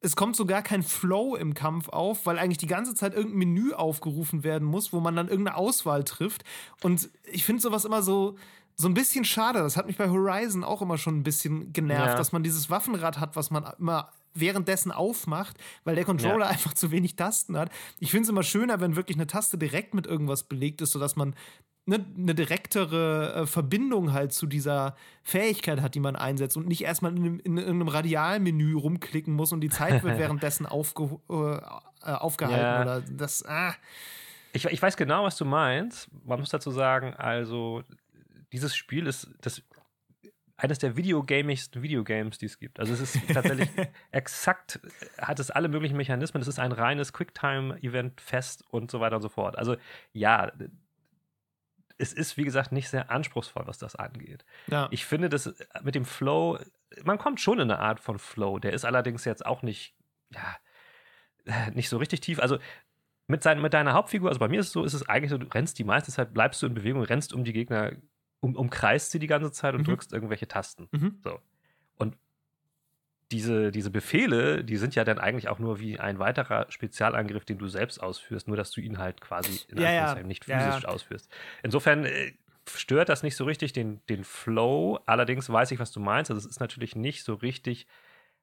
es 0.00 0.14
kommt 0.14 0.36
sogar 0.36 0.62
kein 0.62 0.82
Flow 0.82 1.34
im 1.34 1.54
Kampf 1.54 1.88
auf, 1.88 2.24
weil 2.26 2.38
eigentlich 2.38 2.58
die 2.58 2.66
ganze 2.66 2.94
Zeit 2.94 3.14
irgendein 3.14 3.38
Menü 3.38 3.72
aufgerufen 3.72 4.44
werden 4.44 4.66
muss, 4.66 4.92
wo 4.92 5.00
man 5.00 5.16
dann 5.16 5.28
irgendeine 5.28 5.56
Auswahl 5.56 6.04
trifft. 6.04 6.44
Und 6.82 7.08
ich 7.24 7.44
finde 7.44 7.62
sowas 7.62 7.84
immer 7.84 8.02
so, 8.02 8.36
so 8.76 8.88
ein 8.88 8.94
bisschen 8.94 9.24
schade. 9.24 9.58
Das 9.58 9.76
hat 9.76 9.86
mich 9.86 9.96
bei 9.96 10.08
Horizon 10.08 10.62
auch 10.62 10.82
immer 10.82 10.98
schon 10.98 11.18
ein 11.18 11.24
bisschen 11.24 11.72
genervt, 11.72 12.10
ja. 12.10 12.14
dass 12.14 12.30
man 12.30 12.44
dieses 12.44 12.70
Waffenrad 12.70 13.18
hat, 13.18 13.34
was 13.34 13.50
man 13.50 13.64
immer 13.78 14.12
währenddessen 14.34 14.92
aufmacht, 14.92 15.56
weil 15.82 15.96
der 15.96 16.04
Controller 16.04 16.46
ja. 16.46 16.50
einfach 16.52 16.74
zu 16.74 16.92
wenig 16.92 17.16
Tasten 17.16 17.56
hat. 17.56 17.70
Ich 17.98 18.12
finde 18.12 18.24
es 18.24 18.28
immer 18.28 18.44
schöner, 18.44 18.80
wenn 18.80 18.94
wirklich 18.94 19.16
eine 19.16 19.26
Taste 19.26 19.58
direkt 19.58 19.94
mit 19.94 20.06
irgendwas 20.06 20.44
belegt 20.44 20.80
ist, 20.80 20.92
sodass 20.92 21.16
man 21.16 21.34
eine, 21.88 22.04
eine 22.16 22.34
direktere 22.34 23.34
äh, 23.34 23.46
Verbindung 23.46 24.12
halt 24.12 24.32
zu 24.32 24.46
dieser 24.46 24.94
Fähigkeit 25.22 25.80
hat, 25.80 25.94
die 25.94 26.00
man 26.00 26.16
einsetzt 26.16 26.56
und 26.56 26.68
nicht 26.68 26.82
erstmal 26.84 27.16
in, 27.16 27.40
in, 27.40 27.58
in 27.58 27.68
einem 27.68 27.88
Radialmenü 27.88 28.74
rumklicken 28.74 29.34
muss 29.34 29.52
und 29.52 29.60
die 29.60 29.70
Zeit 29.70 30.02
wird 30.04 30.18
währenddessen 30.18 30.66
aufge, 30.66 31.18
äh, 31.28 32.10
aufgehalten 32.10 32.60
ja. 32.60 32.82
oder 32.82 33.00
das. 33.00 33.44
Ah. 33.44 33.74
Ich, 34.52 34.64
ich 34.64 34.80
weiß 34.80 34.96
genau, 34.96 35.24
was 35.24 35.36
du 35.36 35.44
meinst. 35.44 36.08
Man 36.24 36.40
muss 36.40 36.50
dazu 36.50 36.70
sagen, 36.70 37.14
also 37.14 37.82
dieses 38.52 38.76
Spiel 38.76 39.06
ist 39.06 39.30
das 39.40 39.62
eines 40.56 40.78
der 40.78 40.96
videogamigsten 40.96 41.82
Videogames, 41.82 42.36
die 42.38 42.46
es 42.46 42.58
gibt. 42.58 42.80
Also 42.80 42.92
es 42.92 43.00
ist 43.00 43.18
tatsächlich 43.32 43.70
exakt, 44.10 44.80
hat 45.16 45.38
es 45.38 45.50
alle 45.50 45.68
möglichen 45.68 45.96
Mechanismen. 45.96 46.42
Es 46.42 46.48
ist 46.48 46.58
ein 46.58 46.72
reines 46.72 47.12
Quicktime-Event-Fest 47.12 48.64
und 48.68 48.90
so 48.90 49.00
weiter 49.00 49.16
und 49.16 49.22
so 49.22 49.28
fort. 49.28 49.56
Also 49.56 49.76
ja, 50.12 50.50
es 51.98 52.12
ist, 52.12 52.36
wie 52.36 52.44
gesagt, 52.44 52.72
nicht 52.72 52.88
sehr 52.88 53.10
anspruchsvoll, 53.10 53.64
was 53.66 53.78
das 53.78 53.96
angeht. 53.96 54.44
Ja. 54.68 54.88
Ich 54.90 55.04
finde, 55.04 55.28
dass 55.28 55.52
mit 55.82 55.94
dem 55.94 56.04
Flow, 56.04 56.58
man 57.04 57.18
kommt 57.18 57.40
schon 57.40 57.58
in 57.58 57.70
eine 57.70 57.80
Art 57.80 58.00
von 58.00 58.18
Flow. 58.18 58.58
Der 58.58 58.72
ist 58.72 58.84
allerdings 58.84 59.24
jetzt 59.24 59.44
auch 59.44 59.62
nicht, 59.62 59.94
ja, 60.32 60.56
nicht 61.74 61.88
so 61.88 61.98
richtig 61.98 62.20
tief. 62.20 62.40
Also 62.40 62.58
mit, 63.26 63.42
sein, 63.42 63.60
mit 63.60 63.74
deiner 63.74 63.92
Hauptfigur, 63.92 64.28
also 64.28 64.38
bei 64.38 64.48
mir 64.48 64.60
ist 64.60 64.68
es 64.68 64.72
so, 64.72 64.84
ist 64.84 64.94
es 64.94 65.08
eigentlich 65.08 65.30
so, 65.30 65.38
du 65.38 65.46
rennst 65.46 65.78
die 65.78 65.84
meiste 65.84 66.12
Zeit, 66.12 66.32
bleibst 66.32 66.62
du 66.62 66.66
in 66.66 66.74
Bewegung, 66.74 67.02
rennst 67.02 67.32
um 67.32 67.44
die 67.44 67.52
Gegner, 67.52 67.92
um, 68.40 68.54
umkreist 68.54 69.10
sie 69.10 69.18
die 69.18 69.26
ganze 69.26 69.50
Zeit 69.52 69.74
und 69.74 69.80
mhm. 69.80 69.86
drückst 69.86 70.12
irgendwelche 70.12 70.48
Tasten. 70.48 70.88
Mhm. 70.92 71.18
So. 71.24 71.40
Diese, 73.30 73.70
diese 73.70 73.90
Befehle, 73.90 74.64
die 74.64 74.78
sind 74.78 74.94
ja 74.94 75.04
dann 75.04 75.18
eigentlich 75.18 75.48
auch 75.48 75.58
nur 75.58 75.80
wie 75.80 75.98
ein 75.98 76.18
weiterer 76.18 76.66
Spezialangriff, 76.70 77.44
den 77.44 77.58
du 77.58 77.68
selbst 77.68 78.02
ausführst, 78.02 78.48
nur 78.48 78.56
dass 78.56 78.70
du 78.70 78.80
ihn 78.80 78.98
halt 78.98 79.20
quasi 79.20 79.60
in 79.68 79.82
ja, 79.82 79.92
ja. 79.92 80.14
nicht 80.22 80.46
physisch 80.46 80.82
ja, 80.82 80.88
ausführst. 80.88 81.30
Insofern 81.62 82.06
äh, 82.06 82.32
stört 82.74 83.08
das 83.08 83.22
nicht 83.22 83.36
so 83.36 83.44
richtig 83.44 83.72
den, 83.72 84.00
den 84.08 84.24
Flow. 84.24 84.98
Allerdings 85.06 85.50
weiß 85.50 85.70
ich, 85.72 85.78
was 85.78 85.92
du 85.92 86.00
meinst. 86.00 86.30
Also 86.30 86.38
es 86.38 86.46
ist 86.46 86.60
natürlich 86.60 86.96
nicht 86.96 87.22
so 87.22 87.34
richtig 87.34 87.86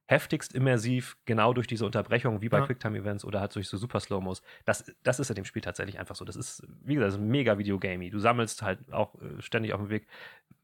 heftigst 0.07 0.53
immersiv, 0.53 1.17
genau 1.25 1.53
durch 1.53 1.65
diese 1.65 1.85
Unterbrechung, 1.85 2.41
wie 2.41 2.49
bei 2.49 2.59
ja. 2.59 2.65
Quicktime-Events 2.65 3.25
oder 3.25 3.39
halt 3.41 3.55
durch 3.55 3.67
so 3.67 3.77
Super 3.77 3.99
Slow-Mos. 3.99 4.43
Das, 4.63 4.93
das 5.03 5.19
ist 5.19 5.29
in 5.29 5.35
dem 5.35 5.45
Spiel 5.45 5.63
tatsächlich 5.63 5.99
einfach 5.99 6.15
so. 6.15 6.25
Das 6.25 6.35
ist, 6.35 6.63
wie 6.83 6.93
gesagt, 6.93 7.07
das 7.07 7.15
ist 7.15 7.21
mega 7.21 7.57
Videogamey. 7.57 8.11
Du 8.11 8.19
sammelst 8.19 8.61
halt 8.61 8.93
auch 8.93 9.15
äh, 9.15 9.41
ständig 9.41 9.73
auf 9.73 9.81
dem 9.81 9.89
Weg. 9.89 10.07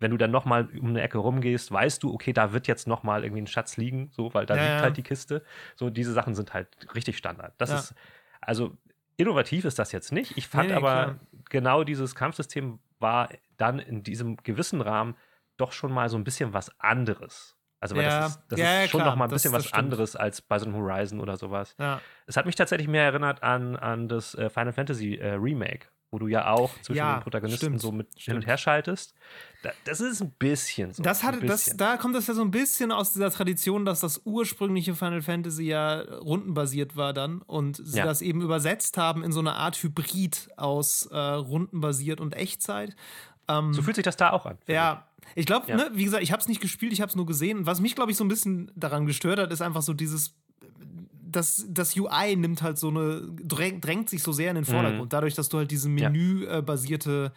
Wenn 0.01 0.11
du 0.11 0.17
dann 0.17 0.31
nochmal 0.31 0.67
um 0.79 0.89
eine 0.89 1.01
Ecke 1.01 1.19
rumgehst, 1.19 1.71
weißt 1.71 2.03
du, 2.03 2.13
okay, 2.13 2.33
da 2.33 2.51
wird 2.51 2.67
jetzt 2.67 2.87
nochmal 2.87 3.23
irgendwie 3.23 3.43
ein 3.43 3.47
Schatz 3.47 3.77
liegen, 3.77 4.09
so, 4.11 4.33
weil 4.33 4.45
da 4.45 4.55
ja, 4.55 4.61
liegt 4.63 4.75
ja. 4.75 4.81
halt 4.81 4.97
die 4.97 5.03
Kiste. 5.03 5.43
So, 5.75 5.89
diese 5.89 6.11
Sachen 6.11 6.35
sind 6.35 6.53
halt 6.53 6.67
richtig 6.95 7.17
Standard. 7.17 7.53
Das 7.57 7.69
ist, 7.69 7.95
also 8.41 8.75
innovativ 9.15 9.63
ist 9.65 9.79
das 9.79 9.91
jetzt 9.91 10.11
nicht. 10.11 10.37
Ich 10.37 10.47
fand 10.47 10.69
nee, 10.69 10.75
aber 10.75 10.91
klar. 10.91 11.19
genau 11.49 11.83
dieses 11.83 12.15
Kampfsystem 12.15 12.79
war 12.99 13.29
dann 13.57 13.79
in 13.79 14.03
diesem 14.03 14.37
gewissen 14.37 14.81
Rahmen 14.81 15.15
doch 15.57 15.71
schon 15.71 15.91
mal 15.93 16.09
so 16.09 16.17
ein 16.17 16.23
bisschen 16.23 16.53
was 16.53 16.77
anderes. 16.79 17.55
Also, 17.79 17.95
weil 17.95 18.03
ja, 18.03 18.21
das 18.21 18.31
ist, 18.31 18.41
das 18.49 18.59
ja, 18.59 18.83
ist 18.83 18.91
schon 18.91 19.01
klar, 19.01 19.11
noch 19.11 19.17
mal 19.17 19.25
ein 19.25 19.31
das, 19.31 19.41
bisschen 19.41 19.53
was 19.53 19.65
stimmt. 19.65 19.83
anderes 19.83 20.15
als 20.15 20.41
bei 20.41 20.59
so 20.59 20.65
einem 20.65 20.75
Horizon 20.75 21.19
oder 21.19 21.35
sowas. 21.37 21.75
Ja. 21.79 21.99
Es 22.27 22.37
hat 22.37 22.45
mich 22.45 22.55
tatsächlich 22.55 22.87
mehr 22.87 23.05
erinnert 23.05 23.41
an, 23.41 23.75
an 23.75 24.07
das 24.07 24.35
äh, 24.35 24.49
Final 24.49 24.73
Fantasy 24.73 25.15
äh, 25.15 25.33
Remake, 25.33 25.87
wo 26.11 26.19
du 26.19 26.27
ja 26.27 26.51
auch 26.51 26.71
zwischen 26.81 26.97
ja, 26.97 27.17
den 27.17 27.23
Protagonisten 27.23 27.65
stimmt, 27.67 27.81
so 27.81 27.91
mit 27.91 28.07
stimmt. 28.11 28.25
hin 28.25 28.35
und 28.35 28.47
her 28.47 28.57
schaltest. 28.57 29.15
Da, 29.63 29.71
das 29.85 30.01
ist 30.01 30.21
ein 30.21 30.31
bisschen 30.31 30.93
so. 30.93 31.01
Das 31.01 31.23
hat, 31.23 31.39
bisschen. 31.39 31.77
Das, 31.77 31.77
da 31.77 31.97
kommt 31.97 32.15
das 32.15 32.27
ja 32.27 32.33
so 32.33 32.41
ein 32.41 32.51
bisschen 32.51 32.91
aus 32.91 33.13
dieser 33.13 33.31
Tradition, 33.31 33.85
dass 33.85 34.01
das 34.01 34.21
ursprüngliche 34.25 34.93
Final 34.93 35.21
Fantasy 35.21 35.63
ja 35.63 36.01
rundenbasiert 36.01 36.97
war 36.97 37.13
dann 37.13 37.41
und 37.41 37.77
sie 37.77 37.99
ja. 37.99 38.05
das 38.05 38.21
eben 38.21 38.41
übersetzt 38.41 38.97
haben 38.97 39.23
in 39.23 39.31
so 39.31 39.39
eine 39.39 39.53
Art 39.53 39.81
Hybrid 39.81 40.49
aus 40.57 41.05
äh, 41.05 41.17
rundenbasiert 41.17 42.19
und 42.19 42.35
Echtzeit. 42.35 42.95
Ähm, 43.47 43.73
so 43.73 43.81
fühlt 43.81 43.95
sich 43.95 44.05
das 44.05 44.17
da 44.17 44.31
auch 44.31 44.45
an. 44.45 44.57
Ja, 44.67 45.07
ich 45.35 45.45
glaube, 45.45 45.67
ja. 45.69 45.77
ne, 45.77 45.91
wie 45.93 46.03
gesagt, 46.03 46.23
ich 46.23 46.31
habe 46.31 46.41
es 46.41 46.47
nicht 46.47 46.61
gespielt, 46.61 46.91
ich 46.91 47.01
habe 47.01 47.09
es 47.09 47.15
nur 47.15 47.25
gesehen. 47.25 47.65
Was 47.65 47.79
mich, 47.79 47.95
glaube 47.95 48.11
ich, 48.11 48.17
so 48.17 48.25
ein 48.25 48.27
bisschen 48.27 48.71
daran 48.75 49.05
gestört 49.05 49.39
hat, 49.39 49.51
ist 49.51 49.61
einfach 49.61 49.81
so 49.81 49.93
dieses 49.93 50.35
das, 51.31 51.65
das 51.69 51.95
UI 51.97 52.35
nimmt 52.35 52.61
halt 52.61 52.77
so 52.77 52.89
eine, 52.89 53.21
drängt, 53.43 53.85
drängt 53.85 54.09
sich 54.09 54.23
so 54.23 54.31
sehr 54.31 54.49
in 54.49 54.55
den 54.55 54.65
Vordergrund, 54.65 55.05
mhm. 55.05 55.09
dadurch, 55.09 55.35
dass 55.35 55.49
du 55.49 55.57
halt 55.57 55.71
diese 55.71 55.89
menübasierte 55.89 57.31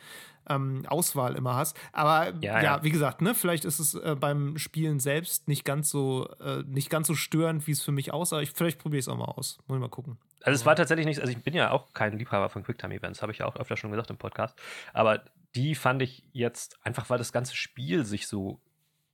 ähm, 0.48 0.84
Auswahl 0.86 1.36
immer 1.36 1.54
hast. 1.54 1.76
Aber 1.92 2.32
ja, 2.40 2.62
ja, 2.62 2.82
wie 2.82 2.90
gesagt, 2.90 3.22
ne, 3.22 3.34
vielleicht 3.34 3.64
ist 3.64 3.78
es 3.78 3.94
äh, 3.94 4.16
beim 4.18 4.58
Spielen 4.58 5.00
selbst 5.00 5.48
nicht 5.48 5.64
ganz 5.64 5.90
so, 5.90 6.28
äh, 6.40 6.62
nicht 6.66 6.90
ganz 6.90 7.06
so 7.06 7.14
störend, 7.14 7.66
wie 7.66 7.72
es 7.72 7.82
für 7.82 7.92
mich 7.92 8.12
aussah. 8.12 8.40
Ich, 8.40 8.50
vielleicht 8.50 8.78
probiere 8.78 8.98
ich 8.98 9.06
es 9.06 9.08
auch 9.08 9.16
mal 9.16 9.24
aus. 9.24 9.58
Muss 9.66 9.76
ich 9.76 9.80
mal 9.80 9.88
gucken. 9.88 10.18
Also 10.42 10.56
es 10.56 10.66
war 10.66 10.76
tatsächlich 10.76 11.06
nicht, 11.06 11.20
also 11.20 11.32
ich 11.32 11.42
bin 11.42 11.54
ja 11.54 11.70
auch 11.70 11.94
kein 11.94 12.18
Liebhaber 12.18 12.50
von 12.50 12.62
Quicktime-Events, 12.62 13.22
habe 13.22 13.32
ich 13.32 13.38
ja 13.38 13.46
auch 13.46 13.56
öfter 13.56 13.76
schon 13.76 13.90
gesagt 13.90 14.10
im 14.10 14.18
Podcast. 14.18 14.54
Aber 14.92 15.22
die 15.54 15.74
fand 15.74 16.02
ich 16.02 16.22
jetzt, 16.32 16.78
einfach 16.84 17.08
weil 17.08 17.18
das 17.18 17.32
ganze 17.32 17.56
Spiel 17.56 18.04
sich 18.04 18.26
so 18.26 18.60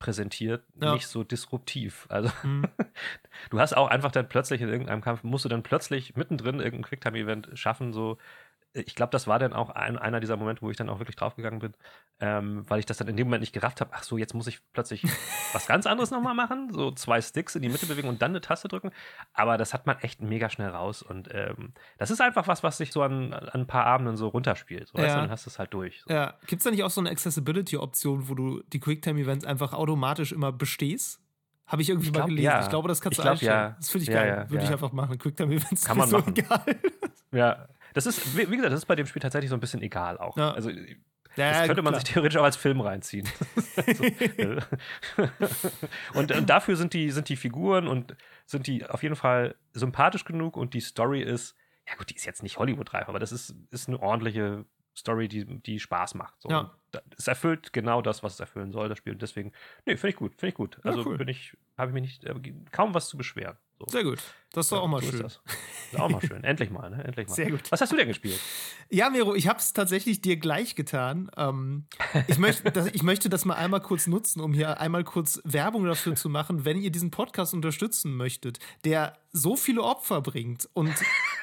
präsentiert, 0.00 0.64
ja. 0.80 0.94
nicht 0.94 1.06
so 1.06 1.22
disruptiv. 1.22 2.06
Also 2.08 2.30
mhm. 2.42 2.64
du 3.50 3.60
hast 3.60 3.76
auch 3.76 3.88
einfach 3.88 4.10
dann 4.10 4.28
plötzlich 4.28 4.60
in 4.60 4.68
irgendeinem 4.68 5.02
Kampf, 5.02 5.22
musst 5.22 5.44
du 5.44 5.48
dann 5.48 5.62
plötzlich 5.62 6.16
mittendrin 6.16 6.58
irgendein 6.58 6.88
Quicktime-Event 6.88 7.50
schaffen, 7.54 7.92
so 7.92 8.18
ich 8.72 8.94
glaube, 8.94 9.10
das 9.10 9.26
war 9.26 9.38
dann 9.38 9.52
auch 9.52 9.70
ein, 9.70 9.98
einer 9.98 10.20
dieser 10.20 10.36
Momente, 10.36 10.62
wo 10.62 10.70
ich 10.70 10.76
dann 10.76 10.88
auch 10.88 11.00
wirklich 11.00 11.16
draufgegangen 11.16 11.58
bin, 11.58 11.72
ähm, 12.20 12.68
weil 12.68 12.78
ich 12.78 12.86
das 12.86 12.98
dann 12.98 13.08
in 13.08 13.16
dem 13.16 13.26
Moment 13.26 13.40
nicht 13.40 13.52
gerafft 13.52 13.80
habe. 13.80 13.90
Ach 13.92 14.04
so, 14.04 14.16
jetzt 14.16 14.32
muss 14.32 14.46
ich 14.46 14.60
plötzlich 14.72 15.02
was 15.52 15.66
ganz 15.66 15.86
anderes 15.86 16.10
nochmal 16.10 16.34
machen, 16.34 16.72
so 16.72 16.92
zwei 16.92 17.20
Sticks 17.20 17.56
in 17.56 17.62
die 17.62 17.68
Mitte 17.68 17.86
bewegen 17.86 18.08
und 18.08 18.22
dann 18.22 18.30
eine 18.30 18.40
Taste 18.40 18.68
drücken. 18.68 18.92
Aber 19.32 19.58
das 19.58 19.74
hat 19.74 19.86
man 19.86 19.98
echt 19.98 20.22
mega 20.22 20.48
schnell 20.50 20.68
raus 20.68 21.02
und 21.02 21.28
ähm, 21.32 21.72
das 21.98 22.10
ist 22.10 22.20
einfach 22.20 22.46
was, 22.46 22.62
was 22.62 22.78
sich 22.78 22.92
so 22.92 23.02
an, 23.02 23.32
an 23.32 23.62
ein 23.62 23.66
paar 23.66 23.86
Abenden 23.86 24.16
so 24.16 24.28
runterspielt. 24.28 24.88
So, 24.88 24.98
ja. 24.98 25.04
weißt 25.04 25.16
du, 25.16 25.20
dann 25.20 25.30
hast 25.30 25.46
du 25.46 25.50
es 25.50 25.58
halt 25.58 25.74
durch. 25.74 26.02
So. 26.02 26.12
Ja, 26.12 26.34
gibt 26.46 26.60
es 26.60 26.64
da 26.64 26.70
nicht 26.70 26.84
auch 26.84 26.90
so 26.90 27.00
eine 27.00 27.10
Accessibility-Option, 27.10 28.28
wo 28.28 28.34
du 28.34 28.62
die 28.72 28.78
Quicktime-Events 28.78 29.44
einfach 29.44 29.72
automatisch 29.72 30.30
immer 30.30 30.52
bestehst? 30.52 31.20
Habe 31.66 31.82
ich 31.82 31.88
irgendwie 31.88 32.08
ich 32.08 32.12
glaub, 32.12 32.24
mal 32.24 32.28
gelesen. 32.28 32.46
Ja. 32.46 32.62
Ich 32.62 32.68
glaube, 32.68 32.88
das 32.88 33.00
kannst 33.00 33.18
du 33.18 33.22
glaub, 33.22 33.32
einstellen. 33.32 33.52
Ja. 33.52 33.76
Das 33.78 33.90
finde 33.90 34.02
ich 34.02 34.08
ja, 34.08 34.24
geil. 34.24 34.46
Würde 34.48 34.64
ich 34.64 34.70
einfach 34.70 34.92
machen. 34.92 35.18
Quicktime-Events 35.18 35.84
Kann 35.84 35.98
man 35.98 36.08
so 36.08 36.18
machen. 36.18 36.34
Geil. 36.34 36.80
Ja, 37.32 37.68
das 37.94 38.06
ist, 38.06 38.36
wie 38.36 38.44
gesagt, 38.44 38.72
das 38.72 38.80
ist 38.80 38.86
bei 38.86 38.96
dem 38.96 39.06
Spiel 39.06 39.22
tatsächlich 39.22 39.50
so 39.50 39.56
ein 39.56 39.60
bisschen 39.60 39.82
egal 39.82 40.18
auch. 40.18 40.36
Ja. 40.36 40.52
Also, 40.52 40.70
das 41.36 41.58
ja, 41.58 41.66
könnte 41.66 41.82
man 41.82 41.92
klar. 41.92 42.00
sich 42.00 42.12
theoretisch 42.12 42.38
auch 42.38 42.44
als 42.44 42.56
Film 42.56 42.80
reinziehen. 42.80 43.28
also, 43.76 44.04
und, 46.14 46.32
und, 46.32 46.50
dafür 46.50 46.76
sind 46.76 46.92
die, 46.92 47.10
sind 47.10 47.28
die 47.28 47.36
Figuren 47.36 47.86
und 47.86 48.16
sind 48.46 48.66
die 48.66 48.84
auf 48.84 49.02
jeden 49.02 49.16
Fall 49.16 49.54
sympathisch 49.72 50.24
genug 50.24 50.56
und 50.56 50.74
die 50.74 50.80
Story 50.80 51.22
ist, 51.22 51.56
ja 51.88 51.94
gut, 51.94 52.10
die 52.10 52.16
ist 52.16 52.26
jetzt 52.26 52.42
nicht 52.42 52.58
Hollywood-reif, 52.58 53.08
aber 53.08 53.18
das 53.18 53.32
ist, 53.32 53.54
ist 53.70 53.88
eine 53.88 54.00
ordentliche 54.00 54.64
Story, 54.96 55.28
die, 55.28 55.44
die 55.44 55.78
Spaß 55.78 56.14
macht. 56.14 56.34
So. 56.40 56.50
Ja. 56.50 56.72
Es 57.16 57.28
erfüllt 57.28 57.72
genau 57.72 58.02
das, 58.02 58.22
was 58.22 58.34
es 58.34 58.40
erfüllen 58.40 58.72
soll, 58.72 58.88
das 58.88 58.98
Spiel. 58.98 59.12
Und 59.12 59.22
deswegen, 59.22 59.52
nee, 59.86 59.96
finde 59.96 60.10
ich 60.10 60.16
gut, 60.16 60.32
finde 60.32 60.48
ich 60.48 60.54
gut. 60.54 60.80
Also 60.84 61.06
cool. 61.06 61.16
bin 61.16 61.28
ich, 61.28 61.56
habe 61.78 61.90
ich 61.90 61.94
mich 61.94 62.02
nicht, 62.02 62.24
äh, 62.24 62.52
kaum 62.72 62.94
was 62.94 63.08
zu 63.08 63.16
beschweren. 63.16 63.56
So. 63.80 63.86
Sehr 63.90 64.04
gut. 64.04 64.18
Das 64.52 64.66
ist 64.66 64.72
doch 64.72 64.78
ja, 64.78 64.82
auch 64.82 64.88
mal 64.88 65.00
so 65.00 65.10
schön. 65.10 65.24
Ist 65.24 65.40
das. 65.46 65.56
ist 65.92 66.00
auch 66.00 66.10
mal 66.10 66.20
schön. 66.20 66.44
Endlich 66.44 66.70
mal, 66.70 66.90
ne? 66.90 67.02
Endlich 67.02 67.28
mal. 67.28 67.34
Sehr 67.34 67.50
gut. 67.50 67.60
Was 67.70 67.80
hast 67.80 67.92
du 67.92 67.96
denn 67.96 68.08
gespielt? 68.08 68.38
Ja, 68.90 69.08
Miro, 69.08 69.34
ich 69.34 69.48
habe 69.48 69.58
es 69.58 69.72
tatsächlich 69.72 70.20
dir 70.20 70.36
gleich 70.36 70.74
getan. 70.74 71.30
Ähm, 71.36 71.86
ich, 72.28 72.36
möchte, 72.38 72.70
das, 72.70 72.88
ich 72.88 73.02
möchte 73.02 73.30
das 73.30 73.46
mal 73.46 73.54
einmal 73.54 73.80
kurz 73.80 74.06
nutzen, 74.06 74.40
um 74.40 74.52
hier 74.52 74.78
einmal 74.78 75.04
kurz 75.04 75.40
Werbung 75.44 75.84
dafür 75.86 76.14
zu 76.14 76.28
machen, 76.28 76.66
wenn 76.66 76.78
ihr 76.82 76.90
diesen 76.90 77.10
Podcast 77.10 77.54
unterstützen 77.54 78.16
möchtet, 78.16 78.58
der 78.84 79.16
so 79.32 79.56
viele 79.56 79.82
Opfer 79.82 80.20
bringt 80.20 80.68
und 80.74 80.92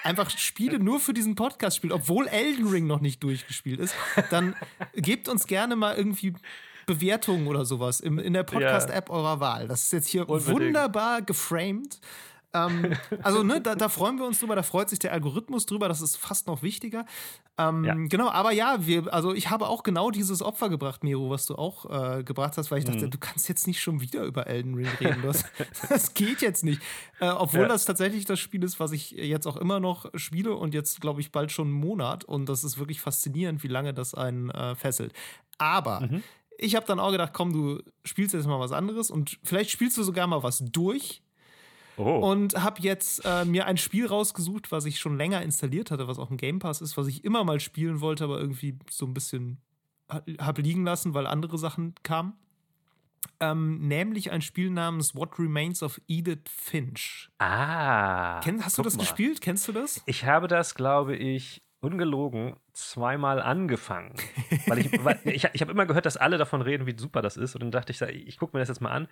einfach 0.04 0.30
Spiele 0.30 0.78
nur 0.78 1.00
für 1.00 1.14
diesen 1.14 1.36
Podcast 1.36 1.78
spielt, 1.78 1.94
obwohl 1.94 2.28
Elden 2.28 2.68
Ring 2.68 2.86
noch 2.86 3.00
nicht 3.00 3.24
durchgespielt 3.24 3.80
ist, 3.80 3.96
dann 4.30 4.56
gebt 4.94 5.28
uns 5.28 5.48
gerne 5.48 5.76
mal 5.76 5.96
irgendwie 5.96 6.36
Bewertungen 6.88 7.48
oder 7.48 7.66
sowas 7.66 8.00
im, 8.00 8.18
in 8.18 8.34
der 8.34 8.44
Podcast-App 8.44 9.12
eurer 9.12 9.40
Wahl. 9.40 9.68
Das 9.68 9.84
ist 9.84 9.94
jetzt 9.94 10.08
hier 10.08 10.28
Unbedingt. 10.28 10.60
wunderbar 10.60 11.22
geframed. 11.22 12.00
ähm, 12.54 12.94
also, 13.22 13.44
ne, 13.44 13.60
da, 13.60 13.76
da, 13.76 13.90
freuen 13.90 14.18
wir 14.18 14.26
uns 14.26 14.40
drüber, 14.40 14.56
da 14.56 14.64
freut 14.64 14.90
sich 14.90 14.98
der 14.98 15.12
Algorithmus 15.12 15.66
drüber, 15.66 15.90
das 15.90 16.00
ist 16.00 16.16
fast 16.16 16.48
noch 16.48 16.64
wichtiger. 16.64 17.06
Ähm, 17.58 17.84
ja. 17.84 17.94
Genau, 17.94 18.30
aber 18.30 18.54
ja, 18.54 18.88
wir, 18.88 19.14
also 19.14 19.34
ich 19.34 19.50
habe 19.50 19.68
auch 19.68 19.84
genau 19.84 20.12
dieses 20.12 20.42
Opfer 20.42 20.70
gebracht, 20.70 21.04
Miro, 21.04 21.30
was 21.30 21.46
du 21.46 21.56
auch 21.56 21.90
äh, 21.90 22.24
gebracht 22.24 22.56
hast, 22.56 22.72
weil 22.72 22.80
ich 22.80 22.86
dachte, 22.86 23.08
mhm. 23.08 23.12
du 23.12 23.18
kannst 23.18 23.50
jetzt 23.50 23.68
nicht 23.68 23.82
schon 23.82 24.00
wieder 24.00 24.24
über 24.24 24.48
Elden 24.48 24.74
Ring 24.74 24.88
reden. 25.02 25.24
Das, 25.24 25.44
das 25.90 26.14
geht 26.14 26.42
jetzt 26.42 26.64
nicht. 26.64 26.82
Äh, 27.20 27.28
obwohl 27.28 27.64
ja. 27.64 27.68
das 27.68 27.84
tatsächlich 27.84 28.24
das 28.24 28.40
Spiel 28.40 28.64
ist, 28.64 28.80
was 28.80 28.94
ich 28.94 29.12
jetzt 29.12 29.46
auch 29.46 29.58
immer 29.58 29.82
noch 29.82 30.10
spiele 30.16 30.56
und 30.56 30.74
jetzt, 30.74 31.02
glaube 31.02 31.20
ich, 31.20 31.34
bald 31.34 31.52
schon 31.52 31.68
einen 31.68 31.76
Monat. 31.76 32.24
Und 32.24 32.48
das 32.48 32.64
ist 32.64 32.78
wirklich 32.78 33.02
faszinierend, 33.02 33.62
wie 33.62 33.68
lange 33.68 33.94
das 33.94 34.14
einen 34.14 34.52
äh, 34.52 34.74
fesselt. 34.76 35.12
Aber 35.58 36.00
mhm 36.00 36.24
ich 36.58 36.76
habe 36.76 36.86
dann 36.86 37.00
auch 37.00 37.12
gedacht, 37.12 37.34
komm, 37.34 37.54
du 37.54 37.82
spielst 38.04 38.34
jetzt 38.34 38.48
mal 38.48 38.60
was 38.60 38.72
anderes 38.72 39.12
und 39.12 39.40
vielleicht 39.44 39.70
spielst 39.70 39.98
du 39.98 40.04
sogar 40.04 40.28
mal 40.28 40.44
was 40.44 40.64
durch. 40.66 41.22
Oh. 41.98 42.04
Und 42.04 42.62
habe 42.62 42.82
jetzt 42.82 43.26
äh, 43.26 43.44
mir 43.44 43.66
ein 43.66 43.78
Spiel 43.78 44.06
rausgesucht, 44.06 44.72
was 44.72 44.86
ich 44.86 45.00
schon 45.00 45.18
länger 45.18 45.42
installiert 45.42 45.90
hatte, 45.90 46.08
was 46.08 46.20
auch 46.20 46.30
ein 46.30 46.38
Game 46.38 46.60
Pass 46.60 46.80
ist, 46.80 46.96
was 46.96 47.08
ich 47.08 47.26
immer 47.26 47.44
mal 47.44 47.60
spielen 47.60 48.02
wollte, 48.02 48.24
aber 48.24 48.40
irgendwie 48.40 48.78
so 48.90 49.08
ein 49.08 49.16
bisschen 49.16 49.62
habe 50.40 50.62
liegen 50.62 50.86
lassen, 50.86 51.14
weil 51.14 51.28
andere 51.28 51.58
Sachen 51.58 51.96
kamen. 52.04 52.34
Ähm, 53.40 53.88
nämlich 53.88 54.32
ein 54.32 54.42
Spiel 54.42 54.70
namens 54.70 55.16
What 55.16 55.38
Remains 55.38 55.84
of 55.84 56.00
Edith 56.08 56.50
Finch. 56.50 57.30
Ah. 57.40 58.40
Kenn, 58.42 58.64
hast 58.64 58.78
du 58.78 58.84
das 58.84 58.96
mal. 58.96 59.02
gespielt? 59.02 59.42
Kennst 59.42 59.68
du 59.68 59.72
das? 59.74 60.02
Ich 60.06 60.26
habe 60.26 60.48
das, 60.48 60.76
glaube 60.76 61.16
ich, 61.16 61.62
ungelogen 61.80 62.56
zweimal 62.74 63.42
angefangen. 63.42 64.16
Weil 64.68 64.80
ich, 64.80 65.04
weil 65.04 65.20
ich, 65.24 65.48
ich 65.54 65.62
habe 65.62 65.72
immer 65.72 65.86
gehört, 65.86 66.06
dass 66.06 66.18
alle 66.18 66.38
davon 66.38 66.62
reden, 66.62 66.86
wie 66.86 66.98
super 66.98 67.22
das 67.22 67.38
ist. 67.38 67.56
Und 67.56 67.62
dann 67.62 67.72
dachte 67.72 67.92
ich, 67.92 68.02
ich 68.02 68.38
gucke 68.38 68.56
mir 68.56 68.60
das 68.60 68.68
jetzt 68.68 68.82
mal 68.82 68.92
an. 68.92 69.08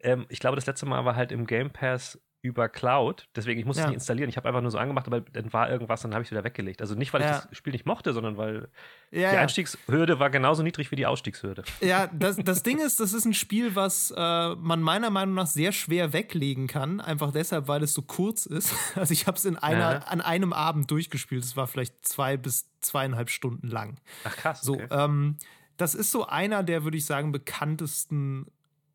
Ähm, 0.00 0.26
ich 0.28 0.38
glaube, 0.38 0.56
das 0.56 0.66
letzte 0.66 0.86
Mal 0.86 1.04
war 1.04 1.16
halt 1.16 1.32
im 1.32 1.46
Game 1.46 1.70
Pass 1.70 2.20
über 2.42 2.68
Cloud. 2.68 3.28
Deswegen, 3.36 3.60
ich 3.60 3.66
musste 3.66 3.82
ja. 3.82 3.86
es 3.86 3.90
nicht 3.90 3.96
installieren. 3.96 4.30
Ich 4.30 4.36
habe 4.36 4.48
einfach 4.48 4.62
nur 4.62 4.70
so 4.70 4.78
angemacht, 4.78 5.06
aber 5.06 5.20
dann 5.20 5.52
war 5.52 5.70
irgendwas, 5.70 6.00
dann 6.00 6.14
habe 6.14 6.22
ich 6.22 6.28
es 6.28 6.32
wieder 6.32 6.44
weggelegt. 6.44 6.80
Also 6.80 6.94
nicht, 6.94 7.12
weil 7.12 7.20
ja. 7.20 7.36
ich 7.36 7.44
das 7.44 7.56
Spiel 7.56 7.72
nicht 7.72 7.84
mochte, 7.84 8.12
sondern 8.12 8.36
weil 8.38 8.68
ja, 9.10 9.30
die 9.30 9.36
Einstiegshürde 9.36 10.18
war 10.18 10.30
genauso 10.30 10.62
niedrig 10.62 10.90
wie 10.90 10.96
die 10.96 11.06
Ausstiegshürde. 11.06 11.64
Ja, 11.80 12.06
das, 12.06 12.36
das 12.36 12.62
Ding 12.62 12.78
ist, 12.78 12.98
das 13.00 13.12
ist 13.12 13.26
ein 13.26 13.34
Spiel, 13.34 13.74
was 13.76 14.12
äh, 14.16 14.54
man 14.54 14.80
meiner 14.80 15.10
Meinung 15.10 15.34
nach 15.34 15.46
sehr 15.46 15.72
schwer 15.72 16.12
weglegen 16.12 16.66
kann. 16.66 17.00
Einfach 17.00 17.30
deshalb, 17.30 17.68
weil 17.68 17.82
es 17.82 17.94
so 17.94 18.02
kurz 18.02 18.46
ist. 18.46 18.74
Also 19.00 19.12
ich 19.12 19.26
habe 19.26 19.36
es 19.36 19.44
in 19.44 19.56
einer, 19.56 20.10
an 20.10 20.20
einem 20.20 20.52
Abend 20.52 20.90
durchgespielt. 20.90 21.44
Es 21.44 21.56
war 21.56 21.66
vielleicht 21.66 22.06
zwei 22.06 22.36
bis 22.36 22.68
zweieinhalb 22.80 23.30
Stunden 23.30 23.68
lang. 23.68 23.98
Ach 24.24 24.36
krass. 24.36 24.68
Okay. 24.68 24.86
So, 24.90 24.94
ähm, 24.94 25.36
das 25.76 25.94
ist 25.94 26.10
so 26.10 26.26
einer 26.26 26.62
der, 26.62 26.84
würde 26.84 26.98
ich 26.98 27.06
sagen, 27.06 27.32
bekanntesten 27.32 28.46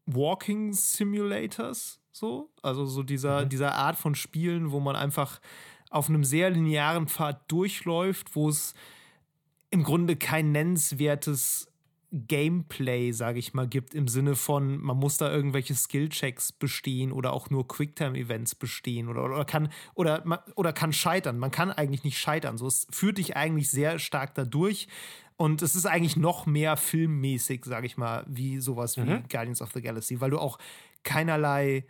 Walking 0.06 0.74
Simulators 0.74 2.00
so. 2.16 2.50
Also 2.62 2.86
so 2.86 3.04
dieser, 3.04 3.46
mhm. 3.46 3.50
dieser 3.50 3.76
Art 3.76 3.98
von 3.98 4.16
Spielen, 4.16 4.72
wo 4.72 4.80
man 4.80 4.96
einfach 4.96 5.40
auf 5.90 6.10
einem 6.10 6.24
sehr 6.24 6.50
linearen 6.50 7.08
Pfad 7.08 7.50
durchläuft, 7.52 8.36
wo 8.36 8.50
es 8.50 8.74
im 9.70 9.84
Grunde 9.84 10.16
kein 10.16 10.52
nennenswertes 10.52 11.68
Gameplay, 12.12 13.12
sage 13.12 13.40
ich 13.40 13.54
mal, 13.54 13.68
gibt, 13.68 13.94
im 13.94 14.08
Sinne 14.08 14.36
von, 14.36 14.82
man 14.82 14.98
muss 14.98 15.18
da 15.18 15.32
irgendwelche 15.32 15.76
Skillchecks 15.76 16.54
bestehen 16.54 17.12
oder 17.12 17.34
auch 17.34 17.50
nur 17.50 17.68
Quicktime-Events 17.68 18.56
bestehen 18.56 19.10
oder, 19.10 19.26
oder, 19.26 19.44
kann, 19.44 19.70
oder, 19.96 20.24
oder 20.56 20.72
kann 20.72 20.94
scheitern. 20.94 21.38
Man 21.38 21.52
kann 21.52 21.72
eigentlich 21.72 22.06
nicht 22.06 22.18
scheitern. 22.18 22.58
So, 22.58 22.68
es 22.68 22.88
führt 22.90 23.18
dich 23.18 23.36
eigentlich 23.36 23.70
sehr 23.70 24.00
stark 24.00 24.34
dadurch. 24.36 24.88
Und 25.38 25.62
es 25.62 25.76
ist 25.76 25.86
eigentlich 25.86 26.16
noch 26.16 26.46
mehr 26.46 26.78
filmmäßig, 26.78 27.66
sage 27.66 27.88
ich 27.88 27.98
mal, 27.98 28.24
wie 28.28 28.60
sowas 28.60 28.96
wie 28.96 29.02
mhm. 29.02 29.24
Guardians 29.28 29.62
of 29.62 29.74
the 29.74 29.82
Galaxy, 29.82 30.22
weil 30.22 30.30
du 30.30 30.40
auch 30.40 30.58
keinerlei 31.04 31.86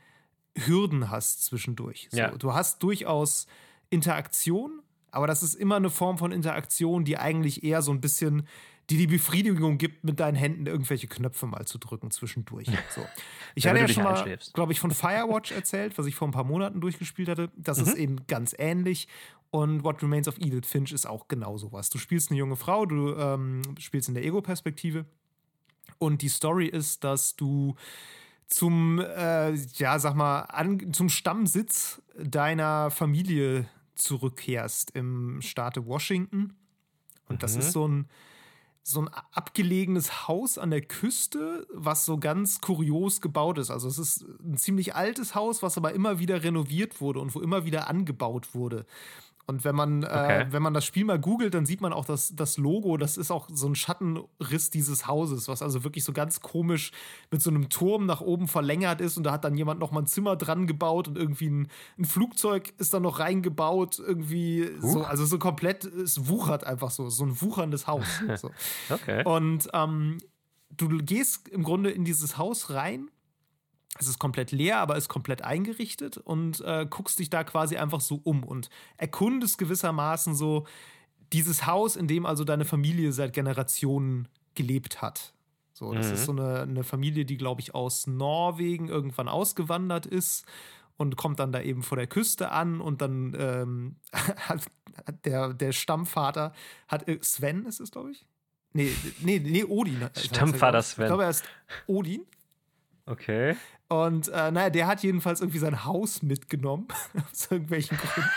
Hürden 0.55 1.09
hast 1.09 1.45
zwischendurch. 1.45 2.07
So, 2.11 2.17
ja. 2.17 2.31
Du 2.31 2.53
hast 2.53 2.81
durchaus 2.81 3.47
Interaktion, 3.89 4.81
aber 5.11 5.27
das 5.27 5.43
ist 5.43 5.55
immer 5.55 5.75
eine 5.75 5.89
Form 5.89 6.17
von 6.17 6.31
Interaktion, 6.31 7.05
die 7.05 7.17
eigentlich 7.17 7.63
eher 7.63 7.81
so 7.81 7.91
ein 7.91 8.01
bisschen 8.01 8.47
die 8.89 8.97
die 8.97 9.07
Befriedigung 9.07 9.77
gibt, 9.77 10.03
mit 10.03 10.19
deinen 10.19 10.35
Händen 10.35 10.67
irgendwelche 10.67 11.07
Knöpfe 11.07 11.47
mal 11.47 11.65
zu 11.65 11.79
drücken 11.79 12.11
zwischendurch. 12.11 12.67
So. 12.93 13.01
Ich 13.57 13.65
hatte 13.67 13.79
ja 13.79 13.87
schon 13.87 14.03
mal, 14.03 14.37
glaube 14.53 14.73
ich, 14.73 14.81
von 14.81 14.91
Firewatch 14.91 15.53
erzählt, 15.53 15.97
was 15.97 16.07
ich 16.07 16.15
vor 16.15 16.27
ein 16.27 16.31
paar 16.31 16.43
Monaten 16.43 16.81
durchgespielt 16.81 17.29
hatte. 17.29 17.49
Das 17.55 17.79
mhm. 17.79 17.83
ist 17.85 17.95
eben 17.95 18.27
ganz 18.27 18.53
ähnlich. 18.57 19.07
Und 19.49 19.85
What 19.85 20.03
Remains 20.03 20.27
of 20.27 20.37
Edith 20.39 20.67
Finch 20.67 20.91
ist 20.91 21.05
auch 21.05 21.29
genau 21.29 21.57
sowas. 21.57 21.89
Du 21.89 21.97
spielst 21.97 22.31
eine 22.31 22.37
junge 22.37 22.57
Frau, 22.57 22.85
du 22.85 23.15
ähm, 23.15 23.61
spielst 23.79 24.09
in 24.09 24.13
der 24.13 24.25
Ego-Perspektive. 24.25 25.05
Und 25.99 26.21
die 26.21 26.27
Story 26.27 26.67
ist, 26.67 27.05
dass 27.05 27.37
du 27.37 27.75
zum, 28.47 28.99
äh, 28.99 29.53
ja, 29.53 29.99
sag 29.99 30.15
mal, 30.15 30.41
an, 30.41 30.93
zum 30.93 31.09
Stammsitz 31.09 32.01
deiner 32.17 32.91
Familie 32.91 33.67
zurückkehrst 33.95 34.91
im 34.91 35.41
Staate 35.41 35.85
Washington. 35.85 36.53
Und 37.27 37.37
mhm. 37.37 37.39
das 37.39 37.55
ist 37.55 37.71
so 37.71 37.87
ein, 37.87 38.07
so 38.83 39.01
ein 39.01 39.09
abgelegenes 39.31 40.27
Haus 40.27 40.57
an 40.57 40.69
der 40.69 40.81
Küste, 40.81 41.65
was 41.73 42.05
so 42.05 42.19
ganz 42.19 42.61
kurios 42.61 43.19
gebaut 43.19 43.57
ist. 43.57 43.71
Also 43.71 43.87
es 43.87 43.97
ist 43.97 44.25
ein 44.43 44.57
ziemlich 44.57 44.93
altes 44.95 45.33
Haus, 45.33 45.63
was 45.63 45.77
aber 45.77 45.93
immer 45.93 46.19
wieder 46.19 46.43
renoviert 46.43 47.01
wurde 47.01 47.19
und 47.19 47.33
wo 47.33 47.39
immer 47.39 47.65
wieder 47.65 47.87
angebaut 47.87 48.53
wurde. 48.53 48.85
Und 49.47 49.63
wenn 49.63 49.75
man, 49.75 50.03
äh, 50.03 50.05
okay. 50.05 50.41
äh, 50.41 50.51
wenn 50.51 50.63
man 50.63 50.73
das 50.73 50.85
Spiel 50.85 51.05
mal 51.05 51.19
googelt, 51.19 51.53
dann 51.53 51.65
sieht 51.65 51.79
man 51.79 51.93
auch 51.93 52.05
das, 52.05 52.35
das 52.35 52.57
Logo, 52.57 52.97
das 52.97 53.15
ist 53.15 53.29
auch 53.29 53.47
so 53.51 53.67
ein 53.67 53.75
Schattenriss 53.75 54.71
dieses 54.71 55.07
Hauses, 55.07 55.47
was 55.47 55.61
also 55.61 55.83
wirklich 55.83 56.03
so 56.03 56.13
ganz 56.13 56.41
komisch 56.41 56.91
mit 57.29 57.43
so 57.43 57.51
einem 57.51 57.69
Turm 57.69 58.07
nach 58.07 58.21
oben 58.21 58.47
verlängert 58.47 59.01
ist. 59.01 59.17
Und 59.17 59.23
da 59.23 59.31
hat 59.31 59.43
dann 59.43 59.55
jemand 59.55 59.79
noch 59.79 59.91
mal 59.91 60.01
ein 60.01 60.07
Zimmer 60.07 60.35
dran 60.35 60.65
gebaut 60.65 61.07
und 61.07 61.17
irgendwie 61.17 61.49
ein, 61.49 61.67
ein 61.99 62.05
Flugzeug 62.05 62.73
ist 62.79 62.93
da 62.93 62.99
noch 62.99 63.19
reingebaut. 63.19 63.99
Irgendwie 63.99 64.67
uh. 64.81 64.87
so, 64.87 65.03
also 65.03 65.25
so 65.25 65.37
komplett, 65.37 65.85
es 65.85 66.27
wuchert 66.27 66.65
einfach 66.65 66.89
so, 66.89 67.09
so 67.09 67.23
ein 67.23 67.39
wucherndes 67.39 67.85
Haus. 67.85 68.05
so. 68.37 68.49
okay. 68.89 69.23
Und 69.25 69.69
ähm, 69.73 70.17
du 70.75 70.87
gehst 70.97 71.47
im 71.49 71.61
Grunde 71.61 71.91
in 71.91 72.03
dieses 72.03 72.39
Haus 72.39 72.71
rein 72.71 73.11
es 73.97 74.07
ist 74.07 74.19
komplett 74.19 74.51
leer, 74.51 74.79
aber 74.79 74.97
ist 74.97 75.09
komplett 75.09 75.43
eingerichtet 75.43 76.17
und 76.17 76.61
äh, 76.61 76.85
guckst 76.89 77.19
dich 77.19 77.29
da 77.29 77.43
quasi 77.43 77.77
einfach 77.77 78.01
so 78.01 78.19
um 78.23 78.43
und 78.43 78.69
erkundest 78.97 79.57
gewissermaßen 79.57 80.35
so 80.35 80.65
dieses 81.31 81.65
Haus, 81.65 81.95
in 81.95 82.07
dem 82.07 82.25
also 82.25 82.43
deine 82.43 82.65
Familie 82.65 83.11
seit 83.11 83.33
Generationen 83.33 84.27
gelebt 84.53 85.01
hat. 85.01 85.33
So, 85.73 85.93
das 85.93 86.07
mhm. 86.07 86.13
ist 86.13 86.25
so 86.25 86.31
eine, 86.31 86.61
eine 86.61 86.83
Familie, 86.83 87.25
die, 87.25 87.37
glaube 87.37 87.61
ich, 87.61 87.75
aus 87.75 88.07
Norwegen 88.07 88.87
irgendwann 88.87 89.27
ausgewandert 89.27 90.05
ist 90.05 90.45
und 90.97 91.17
kommt 91.17 91.39
dann 91.39 91.51
da 91.51 91.61
eben 91.61 91.83
vor 91.83 91.97
der 91.97 92.07
Küste 92.07 92.51
an 92.51 92.79
und 92.79 93.01
dann 93.01 93.35
ähm, 93.37 93.95
hat 94.13 94.65
der, 95.25 95.53
der 95.53 95.71
Stammvater 95.71 96.53
hat 96.87 97.07
äh, 97.07 97.19
Sven 97.21 97.65
ist 97.65 97.79
es, 97.79 97.91
glaube 97.91 98.11
ich. 98.11 98.25
Nee, 98.71 98.93
nee, 99.21 99.39
nee, 99.39 99.63
Odin. 99.63 100.09
Stammvater 100.17 100.81
Sven. 100.81 101.05
Ich 101.05 101.09
glaube, 101.09 101.23
er 101.23 101.29
ist 101.29 101.45
Odin. 101.87 102.25
Okay. 103.05 103.55
Und 103.87 104.29
äh, 104.29 104.49
naja, 104.49 104.71
der 104.71 104.87
hat 104.87 105.03
jedenfalls 105.03 105.41
irgendwie 105.41 105.59
sein 105.59 105.85
Haus 105.85 106.23
mitgenommen, 106.23 106.87
aus 107.31 107.51
irgendwelchen 107.51 107.97
Gründen. 107.97 108.29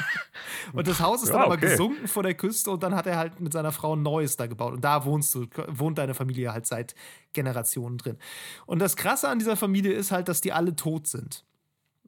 Und 0.74 0.86
das 0.86 1.00
Haus 1.00 1.22
ist 1.22 1.30
ja, 1.30 1.36
dann 1.36 1.44
aber 1.44 1.54
okay. 1.54 1.70
gesunken 1.70 2.06
vor 2.06 2.22
der 2.22 2.34
Küste 2.34 2.70
und 2.70 2.82
dann 2.82 2.94
hat 2.94 3.06
er 3.06 3.16
halt 3.16 3.40
mit 3.40 3.54
seiner 3.54 3.72
Frau 3.72 3.96
ein 3.96 4.02
neues 4.02 4.36
da 4.36 4.46
gebaut. 4.46 4.74
Und 4.74 4.84
da 4.84 5.06
wohnst 5.06 5.34
du, 5.34 5.46
wohnt 5.68 5.96
deine 5.96 6.12
Familie 6.12 6.52
halt 6.52 6.66
seit 6.66 6.94
Generationen 7.32 7.96
drin. 7.96 8.18
Und 8.66 8.80
das 8.80 8.96
Krasse 8.96 9.28
an 9.28 9.38
dieser 9.38 9.56
Familie 9.56 9.92
ist 9.92 10.12
halt, 10.12 10.28
dass 10.28 10.42
die 10.42 10.52
alle 10.52 10.76
tot 10.76 11.06
sind. 11.06 11.44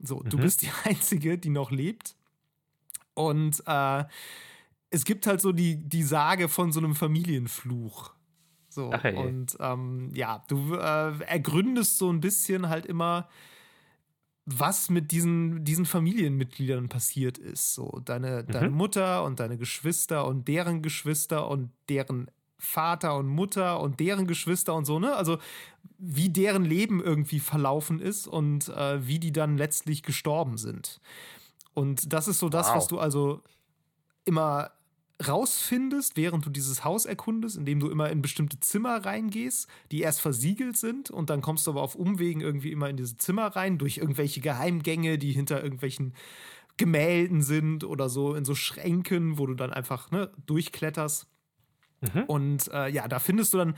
So, 0.02 0.20
mhm. 0.20 0.28
du 0.28 0.36
bist 0.38 0.60
die 0.60 0.70
Einzige, 0.84 1.38
die 1.38 1.50
noch 1.50 1.70
lebt. 1.70 2.16
Und 3.14 3.62
äh, 3.66 4.04
es 4.90 5.04
gibt 5.04 5.26
halt 5.26 5.40
so 5.40 5.52
die, 5.52 5.76
die 5.76 6.02
Sage 6.02 6.48
von 6.48 6.72
so 6.72 6.80
einem 6.80 6.94
Familienfluch. 6.94 8.12
So, 8.80 8.90
Ach, 8.94 9.02
hey. 9.02 9.14
und 9.14 9.58
ähm, 9.60 10.10
ja, 10.14 10.42
du 10.48 10.74
äh, 10.74 11.22
ergründest 11.24 11.98
so 11.98 12.10
ein 12.10 12.20
bisschen 12.20 12.70
halt 12.70 12.86
immer, 12.86 13.28
was 14.46 14.88
mit 14.88 15.12
diesen, 15.12 15.64
diesen 15.64 15.84
Familienmitgliedern 15.84 16.88
passiert 16.88 17.36
ist. 17.36 17.74
So, 17.74 18.00
deine, 18.04 18.44
mhm. 18.46 18.52
deine 18.52 18.70
Mutter 18.70 19.22
und 19.24 19.38
deine 19.38 19.58
Geschwister 19.58 20.26
und 20.26 20.48
deren 20.48 20.80
Geschwister 20.80 21.48
und 21.48 21.70
deren 21.90 22.30
Vater 22.58 23.16
und 23.16 23.26
Mutter 23.26 23.80
und 23.80 24.00
deren 24.00 24.26
Geschwister 24.26 24.74
und 24.74 24.86
so, 24.86 24.98
ne? 24.98 25.14
Also 25.14 25.38
wie 25.98 26.30
deren 26.30 26.64
Leben 26.64 27.02
irgendwie 27.02 27.40
verlaufen 27.40 28.00
ist 28.00 28.26
und 28.26 28.68
äh, 28.70 29.06
wie 29.06 29.18
die 29.18 29.32
dann 29.32 29.58
letztlich 29.58 30.02
gestorben 30.02 30.56
sind. 30.56 31.00
Und 31.74 32.12
das 32.12 32.28
ist 32.28 32.38
so 32.38 32.48
das, 32.48 32.68
wow. 32.68 32.76
was 32.76 32.86
du 32.86 32.98
also 32.98 33.42
immer 34.24 34.70
rausfindest, 35.26 36.16
während 36.16 36.46
du 36.46 36.50
dieses 36.50 36.84
Haus 36.84 37.04
erkundest, 37.04 37.56
indem 37.56 37.80
du 37.80 37.90
immer 37.90 38.10
in 38.10 38.22
bestimmte 38.22 38.60
Zimmer 38.60 39.04
reingehst, 39.04 39.68
die 39.90 40.00
erst 40.00 40.20
versiegelt 40.20 40.76
sind 40.76 41.10
und 41.10 41.30
dann 41.30 41.42
kommst 41.42 41.66
du 41.66 41.72
aber 41.72 41.82
auf 41.82 41.94
Umwegen 41.94 42.40
irgendwie 42.40 42.72
immer 42.72 42.88
in 42.88 42.96
diese 42.96 43.16
Zimmer 43.16 43.48
rein, 43.48 43.78
durch 43.78 43.98
irgendwelche 43.98 44.40
Geheimgänge, 44.40 45.18
die 45.18 45.32
hinter 45.32 45.62
irgendwelchen 45.62 46.14
Gemälden 46.76 47.42
sind 47.42 47.84
oder 47.84 48.08
so 48.08 48.34
in 48.34 48.44
so 48.44 48.54
Schränken, 48.54 49.38
wo 49.38 49.46
du 49.46 49.54
dann 49.54 49.72
einfach 49.72 50.10
ne, 50.10 50.30
durchkletterst. 50.46 51.26
Mhm. 52.00 52.22
Und 52.24 52.70
äh, 52.72 52.90
ja, 52.90 53.06
da 53.06 53.18
findest 53.18 53.52
du 53.52 53.58
dann 53.58 53.74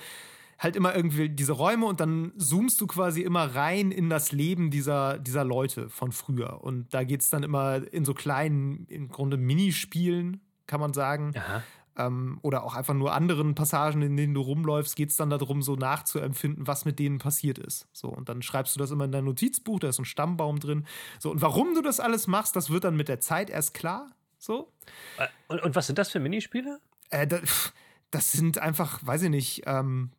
halt 0.58 0.76
immer 0.76 0.94
irgendwie 0.94 1.28
diese 1.28 1.52
Räume 1.52 1.86
und 1.86 1.98
dann 1.98 2.32
zoomst 2.36 2.80
du 2.80 2.86
quasi 2.86 3.22
immer 3.22 3.54
rein 3.56 3.90
in 3.90 4.08
das 4.08 4.30
Leben 4.30 4.70
dieser, 4.70 5.18
dieser 5.18 5.44
Leute 5.44 5.88
von 5.88 6.12
früher. 6.12 6.62
Und 6.62 6.94
da 6.94 7.02
geht 7.02 7.22
es 7.22 7.30
dann 7.30 7.42
immer 7.42 7.82
in 7.92 8.04
so 8.04 8.14
kleinen, 8.14 8.86
im 8.86 9.08
Grunde 9.08 9.36
Minispielen, 9.36 10.40
kann 10.72 10.80
man 10.80 10.94
sagen. 10.94 11.34
Ähm, 11.98 12.38
oder 12.40 12.64
auch 12.64 12.74
einfach 12.74 12.94
nur 12.94 13.12
anderen 13.12 13.54
Passagen, 13.54 14.00
in 14.00 14.16
denen 14.16 14.32
du 14.32 14.40
rumläufst, 14.40 14.96
geht 14.96 15.10
es 15.10 15.16
dann 15.16 15.28
darum, 15.28 15.60
so 15.60 15.76
nachzuempfinden, 15.76 16.66
was 16.66 16.86
mit 16.86 16.98
denen 16.98 17.18
passiert 17.18 17.58
ist. 17.58 17.86
So, 17.92 18.08
und 18.08 18.30
dann 18.30 18.40
schreibst 18.40 18.74
du 18.74 18.78
das 18.78 18.90
immer 18.90 19.04
in 19.04 19.12
dein 19.12 19.26
Notizbuch, 19.26 19.78
da 19.78 19.90
ist 19.90 19.98
ein 19.98 20.06
Stammbaum 20.06 20.58
drin. 20.58 20.86
So, 21.18 21.30
und 21.30 21.42
warum 21.42 21.74
du 21.74 21.82
das 21.82 22.00
alles 22.00 22.26
machst, 22.26 22.56
das 22.56 22.70
wird 22.70 22.84
dann 22.84 22.96
mit 22.96 23.08
der 23.08 23.20
Zeit 23.20 23.50
erst 23.50 23.74
klar. 23.74 24.10
So. 24.38 24.72
Äh, 25.18 25.26
und, 25.48 25.62
und 25.62 25.76
was 25.76 25.86
sind 25.86 25.98
das 25.98 26.10
für 26.10 26.18
Minispiele? 26.18 26.80
Äh, 27.10 27.26
das, 27.26 27.74
das, 28.10 28.32
sind 28.32 28.56
einfach, 28.56 29.04
weiß 29.04 29.24
ich 29.24 29.30
nicht, 29.30 29.64
ähm, 29.66 30.12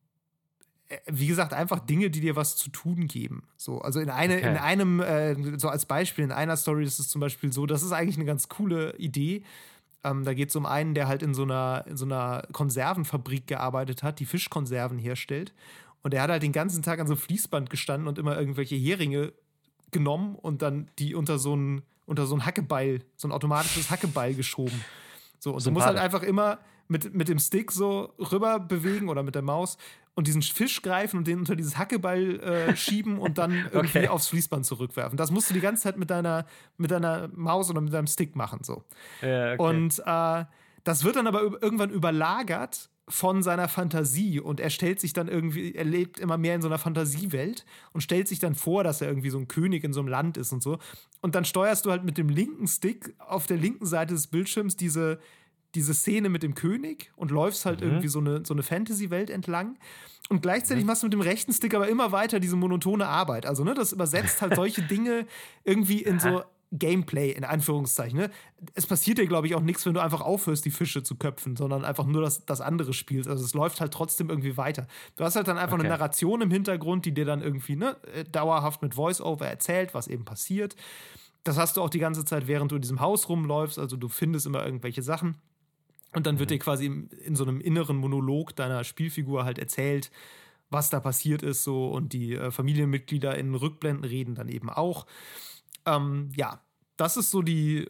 äh, 0.89 1.00
wie 1.08 1.26
gesagt, 1.26 1.54
einfach 1.54 1.80
Dinge, 1.80 2.12
die 2.12 2.22
dir 2.22 2.36
was 2.36 2.56
zu 2.56 2.70
tun 2.70 3.08
geben. 3.08 3.48
So, 3.58 3.82
also 3.82 4.00
in, 4.00 4.12
eine, 4.12 4.38
okay. 4.38 4.48
in 4.48 4.58
einem, 4.58 5.00
äh, 5.00 5.58
so 5.58 5.70
als 5.70 5.88
Beispiel, 5.88 6.24
in 6.24 6.32
einer 6.32 6.56
Story 6.56 6.84
ist 6.84 7.00
es 7.00 7.10
zum 7.10 7.20
Beispiel 7.20 7.52
so, 7.52 7.66
das 7.66 7.82
ist 7.82 7.94
eigentlich 7.94 8.18
eine 8.18 8.26
ganz 8.26 8.48
coole 8.48 8.96
Idee. 8.98 9.44
Ähm, 10.04 10.24
da 10.24 10.34
geht 10.34 10.50
es 10.50 10.56
um 10.56 10.66
einen, 10.66 10.94
der 10.94 11.08
halt 11.08 11.24
in 11.24 11.34
so, 11.34 11.44
einer, 11.44 11.86
in 11.88 11.98
so 11.98 12.06
einer 12.06 12.44
Konservenfabrik 12.52 13.48
gearbeitet 13.48 14.04
hat, 14.04 14.20
die 14.20 14.26
Fischkonserven 14.26 14.98
herstellt. 14.98 15.54
Und 16.02 16.13
der 16.13 16.22
hat 16.22 16.30
halt 16.30 16.44
den 16.44 16.52
ganzen 16.52 16.84
Tag 16.84 17.00
an 17.00 17.08
so 17.08 17.13
einem 17.13 17.22
Fließband 17.22 17.70
gestanden 17.70 18.08
und 18.08 18.20
immer 18.20 18.38
irgendwelche 18.38 18.76
Heringe 18.76 19.34
genommen 19.92 20.36
und 20.36 20.62
dann 20.62 20.89
die 21.00 21.16
unter 21.16 21.39
so 21.39 21.56
ein, 21.56 21.84
unter 22.06 22.26
so 22.26 22.36
ein 22.36 22.46
Hackebeil, 22.46 23.04
so 23.16 23.28
ein 23.28 23.32
automatisches 23.32 23.89
Hackebeil 23.89 24.34
geschoben. 24.34 24.84
So, 25.39 25.54
und 25.54 25.66
du 25.66 25.72
musst 25.72 25.86
halt 25.86 25.98
einfach 25.98 26.24
immer 26.24 26.60
mit, 26.88 27.13
mit 27.13 27.30
dem 27.30 27.39
Stick 27.39 27.72
so 27.72 28.13
rüber 28.32 28.60
bewegen 28.60 29.10
oder 29.10 29.24
mit 29.24 29.36
der 29.36 29.42
Maus 29.42 29.78
und 30.15 30.28
diesen 30.28 30.41
Fisch 30.41 30.82
greifen 30.82 31.17
und 31.17 31.28
den 31.28 31.39
unter 31.39 31.56
dieses 31.56 31.78
Hackeball 31.78 32.39
äh, 32.39 32.76
schieben 32.76 33.17
und 33.17 33.38
dann 33.38 33.52
irgendwie 33.71 33.99
okay. 33.99 34.08
aufs 34.08 34.28
Fließband 34.28 34.65
zurückwerfen. 34.65 35.17
Das 35.17 35.32
musst 35.32 35.49
du 35.49 35.54
die 35.54 35.60
ganze 35.60 35.84
Zeit 35.84 35.97
mit 35.97 36.10
deiner, 36.10 36.45
mit 36.78 36.91
deiner 36.91 37.30
Maus 37.34 37.69
oder 37.69 37.82
mit 37.82 37.93
deinem 37.93 38.08
Stick 38.08 38.36
machen. 38.36 38.60
So. 38.63 38.84
Ja, 39.21 39.54
okay. 39.54 39.62
Und 39.62 39.99
äh, 40.06 40.45
das 40.84 41.04
wird 41.04 41.15
dann 41.15 41.28
aber 41.28 41.41
irgendwann 41.62 41.89
überlagert 41.89 42.89
von 43.10 43.43
seiner 43.43 43.67
Fantasie 43.67 44.39
und 44.39 44.60
er 44.60 44.69
stellt 44.69 45.02
sich 45.02 45.12
dann 45.12 45.28
irgendwie, 45.28 45.76
er 45.76 45.84
lebt 45.84 46.19
immer 46.19 46.38
mehr 46.38 46.56
in 46.56 46.62
so 46.62 46.69
einer 46.69 46.78
Fantasiewelt 46.78 47.65
und 47.91 48.02
stellt 48.02 48.30
sich 48.30 48.39
dann 48.39 48.56
vor, 48.56 48.84
dass 48.84 49.02
er 49.02 49.10
irgendwie 49.10 49.30
so 49.30 49.38
ein 49.38 49.49
König 49.49 49.84
in 49.84 49.91
so 49.91 49.99
einem 49.99 50.08
Land 50.08 50.38
ist 50.38 50.54
und 50.54 50.63
so. 50.63 50.78
Und 51.21 51.36
dann 51.36 51.43
steuerst 51.43 51.86
du 51.86 51.91
halt 51.91 52.06
mit 52.06 52.17
dem 52.17 52.30
linken 52.30 52.67
Stick 52.67 53.13
auf 53.19 53.45
der 53.45 53.58
linken 53.58 53.86
Seite 53.86 54.13
des 54.13 54.28
Bildschirms 54.28 54.78
diese, 54.78 55.19
diese 55.76 55.94
Szene 55.94 56.30
mit 56.30 56.44
dem 56.44 56.56
König 56.56 57.12
und 57.16 57.32
läufst 57.32 57.66
halt 57.66 57.82
mhm. 57.82 57.88
irgendwie 57.88 58.08
so 58.08 58.20
eine, 58.20 58.46
so 58.46 58.54
eine 58.54 58.64
Fantasy-Welt 58.64 59.30
entlang. 59.30 59.78
Und 60.30 60.42
gleichzeitig 60.42 60.84
mhm. 60.84 60.88
machst 60.88 61.04
du 61.04 61.08
mit 61.08 61.14
dem 61.14 61.22
rechten 61.22 61.54
Stick 61.54 61.74
aber 61.74 61.88
immer 61.90 62.12
weiter 62.12 62.40
diese 62.40 62.56
monotone 62.56 63.08
Arbeit. 63.08 63.46
Also, 63.46 63.64
ne, 63.64 63.74
das 63.74 63.92
übersetzt 63.92 64.42
halt 64.42 64.56
solche 64.56 64.82
Dinge 64.82 65.26
irgendwie 65.64 66.02
in 66.02 66.20
so 66.20 66.44
Gameplay 66.74 67.32
in 67.32 67.44
Anführungszeichen. 67.44 68.18
Ne? 68.18 68.32
Es 68.74 68.88
passiert 68.88 69.20
dir, 69.20 69.28
glaube 69.28 69.48
ich, 69.48 69.56
auch 69.56 69.62
nichts, 69.62 69.86
wenn 69.86 69.94
du 69.94 70.00
einfach 70.02 70.22
aufhörst, 70.22 70.66
die 70.66 70.72
Fische 70.72 71.04
zu 71.04 71.16
köpfen, 71.16 71.56
sondern 71.56 71.86
einfach 71.86 72.06
nur 72.06 72.22
das, 72.22 72.46
das 72.46 72.62
andere 72.62 72.94
spielst. 72.94 73.30
Also 73.30 73.46
es 73.46 73.54
läuft 73.54 73.80
halt 73.80 73.94
trotzdem 73.94 74.30
irgendwie 74.30 74.58
weiter. 74.58 74.88
Du 75.16 75.24
hast 75.24 75.36
halt 75.36 75.48
dann 75.48 75.58
einfach 75.58 75.76
okay. 75.76 75.86
eine 75.86 75.90
Narration 75.90 76.42
im 76.42 76.52
Hintergrund, 76.52 77.06
die 77.06 77.14
dir 77.14 77.26
dann 77.26 77.42
irgendwie 77.42 77.76
ne, 77.76 77.96
äh, 78.14 78.24
dauerhaft 78.24 78.82
mit 78.82 78.96
Voice-Over 78.96 79.46
erzählt, 79.46 79.94
was 79.94 80.08
eben 80.08 80.26
passiert. 80.26 80.76
Das 81.44 81.58
hast 81.58 81.78
du 81.78 81.82
auch 81.82 81.90
die 81.90 82.00
ganze 82.00 82.26
Zeit, 82.26 82.48
während 82.48 82.72
du 82.72 82.76
in 82.78 82.82
diesem 82.82 83.02
Haus 83.02 83.30
rumläufst. 83.30 83.78
Also 83.78 83.96
du 83.96 84.10
findest 84.10 84.48
immer 84.48 84.66
irgendwelche 84.66 85.04
Sachen. 85.04 85.38
Und 86.15 86.28
dann 86.28 86.39
wird 86.39 86.49
mhm. 86.49 86.54
dir 86.54 86.60
quasi 86.60 86.86
in, 86.86 87.08
in 87.10 87.36
so 87.36 87.43
einem 87.43 87.62
inneren 87.62 87.97
Monolog 87.97 88.56
deiner 88.56 88.84
Spielfigur 88.84 89.45
halt 89.45 89.60
erzählt, 89.60 90.12
was 90.69 90.89
da 90.89 90.99
passiert 90.99 91.43
ist, 91.43 91.63
so 91.63 91.89
und 91.89 92.13
die 92.13 92.34
äh, 92.34 92.52
Familienmitglieder 92.52 93.38
in 93.38 93.54
Rückblenden 93.54 94.06
reden 94.06 94.36
dann 94.36 94.49
eben 94.49 94.69
auch. 94.69 95.06
Ähm, 95.86 96.32
ja, 96.36 96.62
das 96.97 97.17
ist 97.17 97.32
so 97.32 97.41
die, 97.41 97.88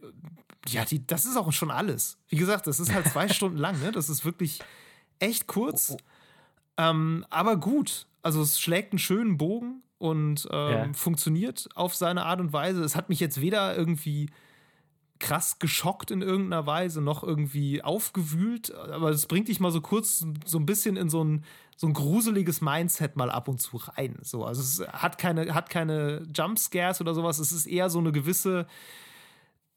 ja, 0.68 0.84
die, 0.86 1.06
das 1.06 1.26
ist 1.26 1.38
auch 1.38 1.52
schon 1.52 1.72
alles. 1.72 2.18
Wie 2.28 2.38
gesagt, 2.38 2.68
das 2.68 2.80
ist 2.80 2.94
halt 2.94 3.08
zwei 3.08 3.28
Stunden 3.30 3.58
lang, 3.58 3.80
ne? 3.82 3.92
Das 3.92 4.10
ist 4.10 4.26
wirklich 4.26 4.60
echt 5.20 5.48
kurz, 5.48 5.92
oh, 5.92 5.94
oh. 5.96 6.00
Ähm, 6.78 7.26
aber 7.30 7.58
gut. 7.58 8.08
Also 8.22 8.42
es 8.42 8.60
schlägt 8.60 8.94
einen 8.94 9.00
schönen 9.00 9.38
Bogen 9.38 9.84
und 9.98 10.48
ähm, 10.52 10.72
ja. 10.72 10.94
funktioniert 10.94 11.68
auf 11.76 11.94
seine 11.96 12.26
Art 12.26 12.40
und 12.40 12.54
Weise. 12.54 12.84
Es 12.84 12.96
hat 12.96 13.10
mich 13.10 13.20
jetzt 13.20 13.42
weder 13.42 13.76
irgendwie 13.76 14.30
krass 15.24 15.58
geschockt 15.58 16.12
in 16.12 16.22
irgendeiner 16.22 16.66
Weise, 16.66 17.00
noch 17.00 17.24
irgendwie 17.24 17.82
aufgewühlt, 17.82 18.76
aber 18.76 19.10
es 19.10 19.26
bringt 19.26 19.48
dich 19.48 19.62
mal 19.62 19.72
so 19.72 19.80
kurz 19.80 20.26
so 20.46 20.60
ein 20.60 20.66
bisschen 20.66 20.98
in 20.98 21.10
so 21.10 21.24
ein, 21.24 21.46
so 21.78 21.88
ein 21.88 21.94
gruseliges 21.94 22.60
Mindset 22.60 23.16
mal 23.16 23.32
ab 23.32 23.48
und 23.48 23.62
zu 23.62 23.78
rein. 23.78 24.18
So, 24.22 24.44
also 24.44 24.62
es 24.62 24.86
hat 24.92 25.18
keine, 25.18 25.56
hat 25.56 25.70
keine 25.70 26.28
Jumpscares 26.36 27.00
oder 27.00 27.14
sowas, 27.14 27.40
es 27.40 27.54
ist 27.54 27.68
eher 27.68 27.90
so 27.90 28.00
eine 28.00 28.12
gewisse, 28.12 28.68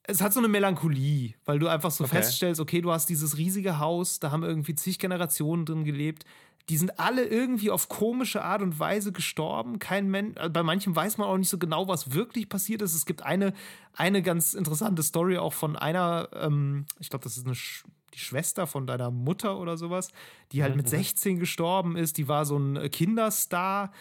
es 0.03 0.21
hat 0.21 0.33
so 0.33 0.41
eine 0.41 0.49
Melancholie, 0.49 1.35
weil 1.45 1.61
du 1.61 1.69
einfach 1.69 1.93
so 1.93 2.03
okay. 2.03 2.17
feststellst, 2.17 2.61
okay, 2.61 2.81
du 2.81 2.91
hast 2.91 3.09
dieses 3.09 3.37
riesige 3.37 3.79
Haus, 3.79 4.19
da 4.19 4.33
haben 4.33 4.43
irgendwie 4.43 4.75
zig 4.75 4.99
Generationen 4.99 5.65
drin 5.65 5.85
gelebt 5.85 6.25
die 6.69 6.77
sind 6.77 6.99
alle 6.99 7.25
irgendwie 7.25 7.71
auf 7.71 7.89
komische 7.89 8.43
Art 8.43 8.61
und 8.61 8.79
Weise 8.79 9.13
gestorben. 9.13 9.79
Kein 9.79 10.09
Mensch, 10.11 10.37
äh, 10.37 10.49
bei 10.49 10.63
manchen 10.63 10.97
weiß 10.97 11.19
man 11.19 11.29
auch 11.29 11.37
nicht 11.37 11.49
so 11.49 11.59
genau, 11.59 11.87
was 11.87 12.13
wirklich 12.13 12.49
passiert 12.49 12.83
ist. 12.83 12.95
Es 12.95 13.07
gibt 13.07 13.23
eine, 13.23 13.53
eine 13.95 14.23
ganz 14.23 14.55
interessante 14.55 15.03
Story 15.03 15.39
auch 15.39 15.53
von 15.53 15.77
einer, 15.77 16.29
ähm, 16.33 16.87
ich 16.99 17.09
glaube, 17.09 17.25
das 17.25 17.37
ist 17.37 17.47
eine 17.47 17.55
Sch 17.55 17.85
die 18.15 18.21
Schwester 18.21 18.67
von 18.67 18.87
deiner 18.87 19.11
Mutter 19.11 19.59
oder 19.59 19.77
sowas, 19.77 20.09
die 20.51 20.63
halt 20.63 20.75
mit 20.75 20.89
16 20.89 21.35
mhm. 21.35 21.39
gestorben 21.39 21.97
ist. 21.97 22.17
Die 22.17 22.29
war 22.29 22.47
so 22.47 22.57
ein 22.57 22.91
Kinderstar 22.91 23.93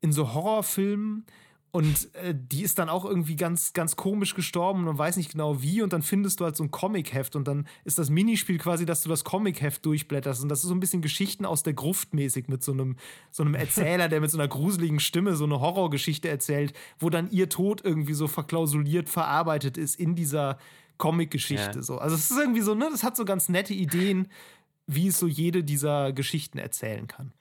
in 0.00 0.12
so 0.12 0.32
Horrorfilmen 0.32 1.26
und 1.74 2.14
äh, 2.14 2.32
die 2.36 2.62
ist 2.62 2.78
dann 2.78 2.88
auch 2.88 3.04
irgendwie 3.04 3.34
ganz, 3.34 3.72
ganz 3.72 3.96
komisch 3.96 4.36
gestorben 4.36 4.78
und 4.78 4.84
man 4.84 4.96
weiß 4.98 5.16
nicht 5.16 5.32
genau 5.32 5.60
wie. 5.60 5.82
Und 5.82 5.92
dann 5.92 6.02
findest 6.02 6.38
du 6.38 6.44
halt 6.44 6.54
so 6.54 6.62
ein 6.62 6.70
Comic-Heft 6.70 7.34
und 7.34 7.48
dann 7.48 7.66
ist 7.82 7.98
das 7.98 8.10
Minispiel 8.10 8.58
quasi, 8.58 8.86
dass 8.86 9.02
du 9.02 9.08
das 9.08 9.24
Comic-Heft 9.24 9.84
durchblätterst. 9.84 10.40
Und 10.40 10.50
das 10.50 10.60
ist 10.60 10.68
so 10.68 10.74
ein 10.74 10.78
bisschen 10.78 11.02
Geschichten 11.02 11.44
aus 11.44 11.64
der 11.64 11.72
Gruft 11.72 12.14
mäßig 12.14 12.46
mit 12.46 12.62
so 12.62 12.70
einem, 12.70 12.94
so 13.32 13.42
einem 13.42 13.56
Erzähler, 13.56 14.08
der 14.08 14.20
mit 14.20 14.30
so 14.30 14.38
einer 14.38 14.46
gruseligen 14.46 15.00
Stimme 15.00 15.34
so 15.34 15.42
eine 15.42 15.58
Horrorgeschichte 15.58 16.28
erzählt, 16.28 16.74
wo 17.00 17.10
dann 17.10 17.28
ihr 17.32 17.48
Tod 17.48 17.84
irgendwie 17.84 18.14
so 18.14 18.28
verklausuliert 18.28 19.08
verarbeitet 19.08 19.76
ist 19.76 19.98
in 19.98 20.14
dieser 20.14 20.58
Comic-Geschichte. 20.98 21.78
Ja. 21.78 21.82
So. 21.82 21.98
Also 21.98 22.14
es 22.14 22.30
ist 22.30 22.38
irgendwie 22.38 22.60
so, 22.60 22.76
ne, 22.76 22.88
das 22.88 23.02
hat 23.02 23.16
so 23.16 23.24
ganz 23.24 23.48
nette 23.48 23.74
Ideen, 23.74 24.28
wie 24.86 25.08
es 25.08 25.18
so 25.18 25.26
jede 25.26 25.64
dieser 25.64 26.12
Geschichten 26.12 26.58
erzählen 26.58 27.08
kann. 27.08 27.32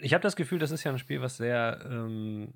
Ich 0.00 0.14
habe 0.14 0.22
das 0.22 0.36
Gefühl, 0.36 0.58
das 0.58 0.70
ist 0.70 0.84
ja 0.84 0.90
ein 0.90 0.98
Spiel, 0.98 1.20
was 1.20 1.36
sehr 1.36 1.84
ähm 1.86 2.54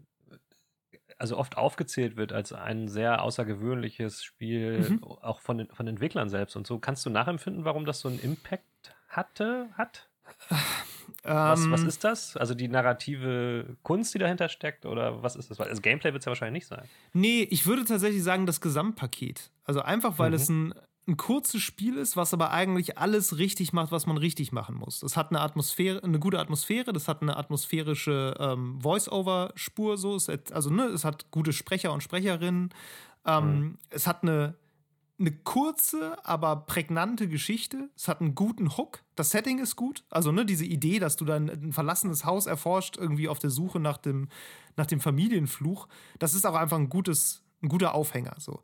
also 1.18 1.36
oft 1.36 1.56
aufgezählt 1.56 2.16
wird 2.16 2.32
als 2.32 2.52
ein 2.52 2.88
sehr 2.88 3.22
außergewöhnliches 3.22 4.22
Spiel, 4.22 4.90
mhm. 4.90 5.04
auch 5.04 5.40
von 5.40 5.68
von 5.72 5.86
Entwicklern 5.86 6.28
selbst 6.28 6.56
und 6.56 6.66
so. 6.66 6.78
Kannst 6.78 7.06
du 7.06 7.10
nachempfinden, 7.10 7.64
warum 7.64 7.84
das 7.84 8.00
so 8.00 8.08
einen 8.08 8.18
Impact 8.20 8.94
hatte, 9.08 9.68
hat? 9.74 10.08
Was, 11.22 11.70
was, 11.70 11.82
ähm. 11.82 11.88
ist 11.88 12.04
das? 12.04 12.36
Also 12.36 12.54
die 12.54 12.68
narrative 12.68 13.76
Kunst, 13.82 14.14
die 14.14 14.18
dahinter 14.18 14.48
steckt? 14.48 14.86
Oder 14.86 15.22
was 15.22 15.34
ist 15.34 15.50
das? 15.50 15.60
Also 15.60 15.82
Gameplay 15.82 16.12
wird 16.12 16.20
es 16.20 16.24
ja 16.24 16.30
wahrscheinlich 16.30 16.62
nicht 16.62 16.68
sein. 16.68 16.88
Nee, 17.12 17.46
ich 17.50 17.66
würde 17.66 17.84
tatsächlich 17.84 18.22
sagen, 18.22 18.46
das 18.46 18.60
Gesamtpaket. 18.60 19.50
Also 19.64 19.82
einfach, 19.82 20.18
weil 20.18 20.30
mhm. 20.30 20.34
es 20.36 20.48
ein 20.48 20.74
ein 21.08 21.16
kurzes 21.16 21.62
Spiel 21.62 21.96
ist, 21.96 22.16
was 22.16 22.34
aber 22.34 22.50
eigentlich 22.50 22.98
alles 22.98 23.38
richtig 23.38 23.72
macht, 23.72 23.92
was 23.92 24.06
man 24.06 24.16
richtig 24.16 24.50
machen 24.50 24.74
muss. 24.74 25.02
Es 25.02 25.16
hat 25.16 25.30
eine 25.30 25.40
Atmosphäre, 25.40 26.02
eine 26.02 26.18
gute 26.18 26.40
Atmosphäre, 26.40 26.92
das 26.92 27.06
hat 27.06 27.22
eine 27.22 27.36
atmosphärische 27.36 28.34
ähm, 28.40 28.80
Voice-Over-Spur, 28.80 29.98
so. 29.98 30.16
Es 30.16 30.28
hat, 30.28 30.52
also, 30.52 30.70
ne, 30.70 30.86
es 30.86 31.04
hat 31.04 31.30
gute 31.30 31.52
Sprecher 31.52 31.92
und 31.92 32.02
Sprecherinnen. 32.02 32.70
Ähm, 33.24 33.60
mhm. 33.60 33.78
Es 33.90 34.08
hat 34.08 34.24
eine, 34.24 34.56
eine 35.20 35.30
kurze, 35.30 36.16
aber 36.26 36.56
prägnante 36.56 37.28
Geschichte. 37.28 37.88
Es 37.94 38.08
hat 38.08 38.20
einen 38.20 38.34
guten 38.34 38.76
Hook. 38.76 39.04
Das 39.14 39.30
Setting 39.30 39.60
ist 39.60 39.76
gut. 39.76 40.02
Also, 40.10 40.32
ne, 40.32 40.44
diese 40.44 40.64
Idee, 40.64 40.98
dass 40.98 41.14
du 41.14 41.24
dann 41.24 41.48
ein 41.48 41.72
verlassenes 41.72 42.24
Haus 42.24 42.46
erforscht, 42.46 42.96
irgendwie 42.96 43.28
auf 43.28 43.38
der 43.38 43.50
Suche 43.50 43.78
nach 43.78 43.98
dem, 43.98 44.28
nach 44.76 44.86
dem 44.86 44.98
Familienfluch, 44.98 45.86
das 46.18 46.34
ist 46.34 46.44
auch 46.46 46.56
einfach 46.56 46.78
ein 46.78 46.88
gutes, 46.88 47.44
ein 47.62 47.68
guter 47.68 47.94
Aufhänger. 47.94 48.34
So. 48.38 48.60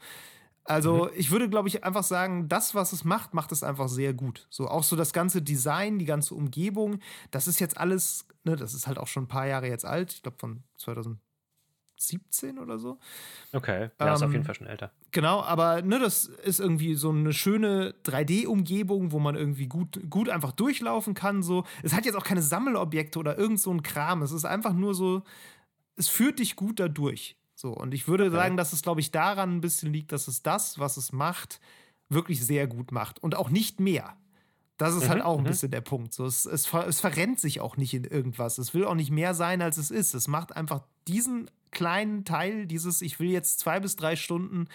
Also 0.64 1.06
mhm. 1.06 1.10
ich 1.16 1.30
würde, 1.30 1.48
glaube 1.48 1.68
ich, 1.68 1.84
einfach 1.84 2.04
sagen, 2.04 2.48
das, 2.48 2.74
was 2.74 2.92
es 2.92 3.04
macht, 3.04 3.34
macht 3.34 3.52
es 3.52 3.62
einfach 3.62 3.88
sehr 3.88 4.14
gut. 4.14 4.46
So 4.48 4.68
auch 4.68 4.84
so 4.84 4.94
das 4.96 5.12
ganze 5.12 5.42
Design, 5.42 5.98
die 5.98 6.04
ganze 6.04 6.34
Umgebung, 6.34 7.00
das 7.30 7.48
ist 7.48 7.58
jetzt 7.58 7.76
alles, 7.78 8.26
ne, 8.44 8.56
das 8.56 8.74
ist 8.74 8.86
halt 8.86 8.98
auch 8.98 9.08
schon 9.08 9.24
ein 9.24 9.28
paar 9.28 9.46
Jahre 9.46 9.68
jetzt 9.68 9.84
alt. 9.84 10.12
Ich 10.12 10.22
glaube 10.22 10.38
von 10.38 10.62
2017 10.78 12.60
oder 12.60 12.78
so. 12.78 12.98
Okay, 13.52 13.90
ja, 13.98 14.06
ähm, 14.06 14.14
ist 14.14 14.22
auf 14.22 14.30
jeden 14.30 14.42
ähm, 14.42 14.44
Fall 14.44 14.54
schon 14.54 14.68
älter. 14.68 14.92
Genau, 15.10 15.42
aber 15.42 15.82
ne, 15.82 15.98
das 15.98 16.26
ist 16.26 16.60
irgendwie 16.60 16.94
so 16.94 17.10
eine 17.10 17.32
schöne 17.32 17.94
3D-Umgebung, 18.04 19.10
wo 19.10 19.18
man 19.18 19.34
irgendwie 19.34 19.66
gut, 19.66 19.98
gut 20.08 20.28
einfach 20.28 20.52
durchlaufen 20.52 21.14
kann. 21.14 21.42
So. 21.42 21.64
Es 21.82 21.92
hat 21.92 22.06
jetzt 22.06 22.14
auch 22.14 22.24
keine 22.24 22.42
Sammelobjekte 22.42 23.18
oder 23.18 23.36
irgend 23.36 23.60
so 23.60 23.72
ein 23.72 23.82
Kram. 23.82 24.22
Es 24.22 24.30
ist 24.30 24.44
einfach 24.44 24.74
nur 24.74 24.94
so, 24.94 25.24
es 25.96 26.08
führt 26.08 26.38
dich 26.38 26.54
gut 26.54 26.78
dadurch. 26.78 27.36
So, 27.62 27.70
und 27.70 27.94
ich 27.94 28.08
würde 28.08 28.24
okay. 28.24 28.34
sagen, 28.34 28.56
dass 28.56 28.72
es, 28.72 28.82
glaube 28.82 29.00
ich, 29.00 29.12
daran 29.12 29.54
ein 29.54 29.60
bisschen 29.60 29.92
liegt, 29.92 30.10
dass 30.10 30.26
es 30.26 30.42
das, 30.42 30.80
was 30.80 30.96
es 30.96 31.12
macht, 31.12 31.60
wirklich 32.08 32.44
sehr 32.44 32.66
gut 32.66 32.90
macht. 32.90 33.22
Und 33.22 33.36
auch 33.36 33.50
nicht 33.50 33.78
mehr. 33.78 34.16
Das 34.78 34.96
ist 34.96 35.02
halt 35.02 35.10
mhm, 35.10 35.12
halt 35.12 35.22
auch 35.22 35.38
ein 35.38 35.44
mhm. 35.44 35.48
bisschen 35.48 35.70
der 35.70 35.80
Punkt. 35.80 36.12
So, 36.12 36.26
es, 36.26 36.44
es, 36.44 36.74
es 36.74 36.98
verrennt 36.98 37.38
sich 37.38 37.60
auch 37.60 37.76
nicht 37.76 37.94
in 37.94 38.02
irgendwas. 38.02 38.58
Es 38.58 38.74
will 38.74 38.84
auch 38.84 38.96
nicht 38.96 39.12
mehr 39.12 39.32
sein, 39.34 39.62
als 39.62 39.76
es 39.76 39.92
ist. 39.92 40.12
Es 40.12 40.26
macht 40.26 40.56
einfach 40.56 40.82
diesen 41.06 41.52
kleinen 41.70 42.24
Teil, 42.24 42.66
dieses, 42.66 43.00
ich 43.00 43.20
will 43.20 43.30
jetzt 43.30 43.60
zwei 43.60 43.78
bis 43.78 43.94
drei 43.94 44.16
Stunden 44.16 44.66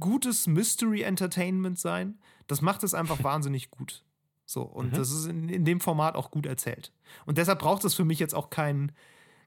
gutes 0.00 0.46
Mystery 0.46 1.02
Entertainment 1.02 1.78
sein. 1.78 2.18
Das 2.46 2.62
macht 2.62 2.82
es 2.82 2.94
einfach 2.94 3.22
wahnsinnig 3.22 3.70
gut. 3.70 4.06
So, 4.46 4.62
und 4.62 4.92
mhm. 4.92 4.96
das 4.96 5.10
ist 5.10 5.26
in, 5.26 5.50
in, 5.50 5.66
dem 5.66 5.80
Format 5.80 6.14
auch 6.14 6.30
gut 6.30 6.46
erzählt. 6.46 6.92
Und 7.26 7.36
deshalb 7.36 7.58
braucht 7.58 7.84
es 7.84 7.92
für 7.92 8.06
mich 8.06 8.20
jetzt 8.20 8.34
auch 8.34 8.48
keinen 8.48 8.92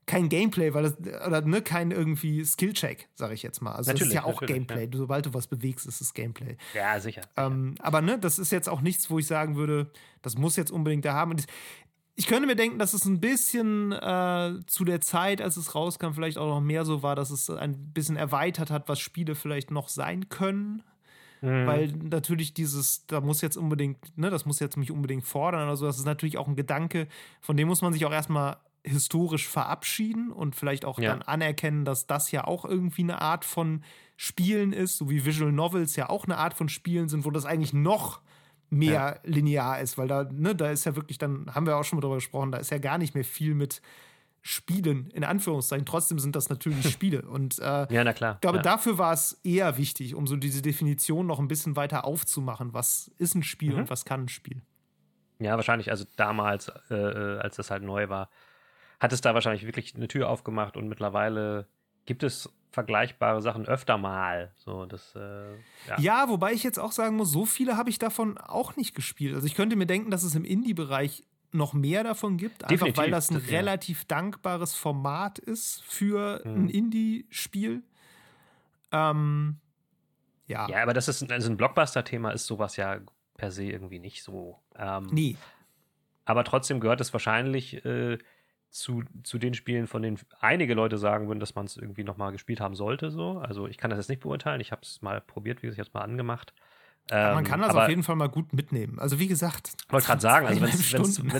kein 0.07 0.29
Gameplay, 0.29 0.73
weil 0.73 0.83
das, 0.83 0.97
oder 1.27 1.41
ne, 1.41 1.61
kein 1.61 1.91
irgendwie 1.91 2.43
Skillcheck, 2.43 3.09
sage 3.13 3.33
ich 3.33 3.43
jetzt 3.43 3.61
mal. 3.61 3.73
Also 3.73 3.91
natürlich, 3.91 4.13
das 4.13 4.23
ist 4.23 4.25
ja 4.27 4.33
auch 4.33 4.41
Gameplay. 4.41 4.85
Ja. 4.85 4.97
Sobald 4.97 5.25
du 5.25 5.33
was 5.33 5.47
bewegst, 5.47 5.85
ist 5.85 6.01
es 6.01 6.13
Gameplay. 6.13 6.57
Ja, 6.73 6.99
sicher. 6.99 7.21
Ähm, 7.35 7.75
aber 7.79 8.01
ne, 8.01 8.17
das 8.17 8.39
ist 8.39 8.51
jetzt 8.51 8.69
auch 8.69 8.81
nichts, 8.81 9.09
wo 9.09 9.19
ich 9.19 9.27
sagen 9.27 9.57
würde, 9.57 9.91
das 10.21 10.37
muss 10.37 10.55
jetzt 10.55 10.71
unbedingt 10.71 11.03
da 11.03 11.13
haben. 11.13 11.31
Und 11.31 11.45
ich 12.15 12.25
könnte 12.25 12.47
mir 12.47 12.55
denken, 12.55 12.79
dass 12.79 12.93
es 12.93 13.05
ein 13.05 13.19
bisschen 13.19 13.91
äh, 13.91 14.53
zu 14.65 14.85
der 14.85 15.01
Zeit, 15.01 15.41
als 15.41 15.57
es 15.57 15.75
rauskam, 15.75 16.13
vielleicht 16.13 16.37
auch 16.37 16.47
noch 16.47 16.61
mehr 16.61 16.85
so 16.85 17.03
war, 17.03 17.15
dass 17.15 17.29
es 17.29 17.49
ein 17.49 17.91
bisschen 17.93 18.15
erweitert 18.15 18.71
hat, 18.71 18.87
was 18.87 18.99
Spiele 18.99 19.35
vielleicht 19.35 19.71
noch 19.71 19.89
sein 19.89 20.29
können. 20.29 20.83
Mhm. 21.41 21.67
Weil 21.67 21.87
natürlich 21.91 22.53
dieses, 22.53 23.05
da 23.07 23.19
muss 23.19 23.41
jetzt 23.41 23.57
unbedingt, 23.57 24.17
ne, 24.17 24.29
das 24.29 24.45
muss 24.45 24.59
jetzt 24.59 24.77
mich 24.77 24.89
unbedingt 24.89 25.25
fordern 25.25 25.63
oder 25.63 25.75
so. 25.75 25.85
Das 25.85 25.99
ist 25.99 26.05
natürlich 26.05 26.37
auch 26.37 26.47
ein 26.47 26.55
Gedanke, 26.55 27.07
von 27.41 27.57
dem 27.57 27.67
muss 27.67 27.81
man 27.81 27.91
sich 27.91 28.05
auch 28.05 28.13
erstmal 28.13 28.57
historisch 28.87 29.47
verabschieden 29.47 30.31
und 30.31 30.55
vielleicht 30.55 30.85
auch 30.85 30.99
ja. 30.99 31.11
dann 31.11 31.21
anerkennen, 31.21 31.85
dass 31.85 32.07
das 32.07 32.31
ja 32.31 32.45
auch 32.45 32.65
irgendwie 32.65 33.03
eine 33.03 33.21
Art 33.21 33.45
von 33.45 33.83
Spielen 34.15 34.73
ist, 34.73 34.97
so 34.97 35.09
wie 35.09 35.25
Visual 35.25 35.51
Novels 35.51 35.95
ja 35.95 36.09
auch 36.09 36.25
eine 36.25 36.37
Art 36.37 36.53
von 36.53 36.69
Spielen 36.69 37.09
sind, 37.09 37.25
wo 37.25 37.31
das 37.31 37.45
eigentlich 37.45 37.73
noch 37.73 38.21
mehr 38.69 39.19
ja. 39.23 39.31
linear 39.31 39.79
ist, 39.79 39.97
weil 39.97 40.07
da, 40.07 40.23
ne, 40.31 40.55
da 40.55 40.71
ist 40.71 40.85
ja 40.85 40.95
wirklich, 40.95 41.17
dann 41.17 41.53
haben 41.53 41.65
wir 41.65 41.77
auch 41.77 41.83
schon 41.83 41.97
mal 41.97 42.01
drüber 42.01 42.15
gesprochen, 42.15 42.51
da 42.51 42.57
ist 42.57 42.71
ja 42.71 42.79
gar 42.79 42.97
nicht 42.97 43.15
mehr 43.15 43.23
viel 43.23 43.53
mit 43.53 43.81
Spielen, 44.41 45.09
in 45.11 45.23
Anführungszeichen. 45.23 45.85
Trotzdem 45.85 46.19
sind 46.19 46.35
das 46.35 46.49
natürlich 46.49 46.89
Spiele. 46.91 47.23
Und 47.23 47.59
äh, 47.59 47.93
ja, 47.93 48.03
na 48.03 48.13
klar. 48.13 48.35
Ich 48.35 48.41
glaube, 48.41 48.57
ja. 48.57 48.63
dafür 48.63 48.97
war 48.97 49.13
es 49.13 49.39
eher 49.43 49.77
wichtig, 49.77 50.15
um 50.15 50.25
so 50.25 50.37
diese 50.37 50.61
Definition 50.61 51.27
noch 51.27 51.39
ein 51.39 51.47
bisschen 51.47 51.75
weiter 51.75 52.05
aufzumachen. 52.05 52.73
Was 52.73 53.11
ist 53.17 53.35
ein 53.35 53.43
Spiel 53.43 53.73
mhm. 53.73 53.79
und 53.79 53.89
was 53.89 54.05
kann 54.05 54.23
ein 54.23 54.29
Spiel? 54.29 54.61
Ja, 55.39 55.55
wahrscheinlich, 55.55 55.91
also 55.91 56.05
damals, 56.15 56.71
äh, 56.89 56.95
äh 56.95 57.39
als 57.39 57.57
das 57.57 57.69
halt 57.71 57.83
neu 57.83 58.09
war, 58.09 58.29
hat 58.99 59.13
es 59.13 59.21
da 59.21 59.33
wahrscheinlich 59.33 59.65
wirklich 59.65 59.95
eine 59.95 60.07
Tür 60.07 60.29
aufgemacht 60.29 60.77
und 60.77 60.87
mittlerweile 60.87 61.67
gibt 62.05 62.23
es 62.23 62.49
vergleichbare 62.71 63.41
Sachen 63.41 63.65
öfter 63.65 63.97
mal. 63.97 64.51
So, 64.55 64.85
das, 64.85 65.15
äh, 65.15 65.53
ja. 65.87 65.99
ja. 65.99 66.29
wobei 66.29 66.53
ich 66.53 66.63
jetzt 66.63 66.79
auch 66.79 66.91
sagen 66.91 67.15
muss, 67.15 67.31
so 67.31 67.45
viele 67.45 67.77
habe 67.77 67.89
ich 67.89 67.99
davon 67.99 68.37
auch 68.37 68.75
nicht 68.75 68.95
gespielt. 68.95 69.35
Also 69.35 69.47
ich 69.47 69.55
könnte 69.55 69.75
mir 69.75 69.85
denken, 69.85 70.11
dass 70.11 70.23
es 70.23 70.35
im 70.35 70.45
Indie-Bereich 70.45 71.23
noch 71.51 71.73
mehr 71.73 72.03
davon 72.03 72.37
gibt, 72.37 72.63
einfach 72.63 72.69
Definitiv, 72.69 72.97
weil 72.97 73.11
das 73.11 73.31
ein 73.31 73.35
das, 73.35 73.49
relativ 73.49 74.01
ja. 74.01 74.05
dankbares 74.09 74.75
Format 74.75 75.39
ist 75.39 75.81
für 75.83 76.41
hm. 76.43 76.65
ein 76.65 76.69
Indie-Spiel. 76.69 77.83
Ähm, 78.91 79.57
ja. 80.45 80.69
Ja, 80.69 80.83
aber 80.83 80.93
das 80.93 81.07
ist 81.07 81.29
also 81.31 81.49
ein 81.49 81.57
Blockbuster-Thema, 81.57 82.31
ist 82.31 82.47
sowas 82.47 82.75
ja 82.77 82.99
per 83.37 83.51
se 83.51 83.63
irgendwie 83.63 83.99
nicht 83.99 84.23
so. 84.23 84.59
Ähm, 84.75 85.07
Nie. 85.11 85.37
Aber 86.25 86.43
trotzdem 86.43 86.79
gehört 86.79 86.99
es 86.99 87.13
wahrscheinlich 87.13 87.85
äh, 87.85 88.17
zu, 88.69 89.03
zu 89.23 89.37
den 89.37 89.53
Spielen, 89.53 89.87
von 89.87 90.01
denen 90.01 90.19
einige 90.39 90.73
Leute 90.73 90.97
sagen 90.97 91.27
würden, 91.27 91.39
dass 91.39 91.55
man 91.55 91.65
es 91.65 91.77
irgendwie 91.77 92.03
nochmal 92.03 92.31
gespielt 92.31 92.59
haben 92.59 92.75
sollte. 92.75 93.11
So. 93.11 93.39
Also 93.39 93.67
ich 93.67 93.77
kann 93.77 93.89
das 93.89 93.97
jetzt 93.97 94.09
nicht 94.09 94.21
beurteilen. 94.21 94.61
Ich 94.61 94.71
habe 94.71 94.81
es 94.83 95.01
mal 95.01 95.21
probiert, 95.21 95.61
wie 95.61 95.67
gesagt, 95.67 95.87
jetzt 95.87 95.93
mal 95.93 96.01
angemacht. 96.01 96.53
Ähm, 97.09 97.35
man 97.35 97.43
kann 97.43 97.61
das 97.61 97.73
auf 97.73 97.87
jeden 97.87 98.03
Fall 98.03 98.15
mal 98.15 98.27
gut 98.27 98.53
mitnehmen. 98.53 98.99
Also 98.99 99.19
wie 99.19 99.27
gesagt. 99.27 99.71
Ich 99.85 99.93
wollte 99.93 100.07
gerade 100.07 100.21
sagen, 100.21 100.45
also 100.45 100.61
wenn, 100.61 100.69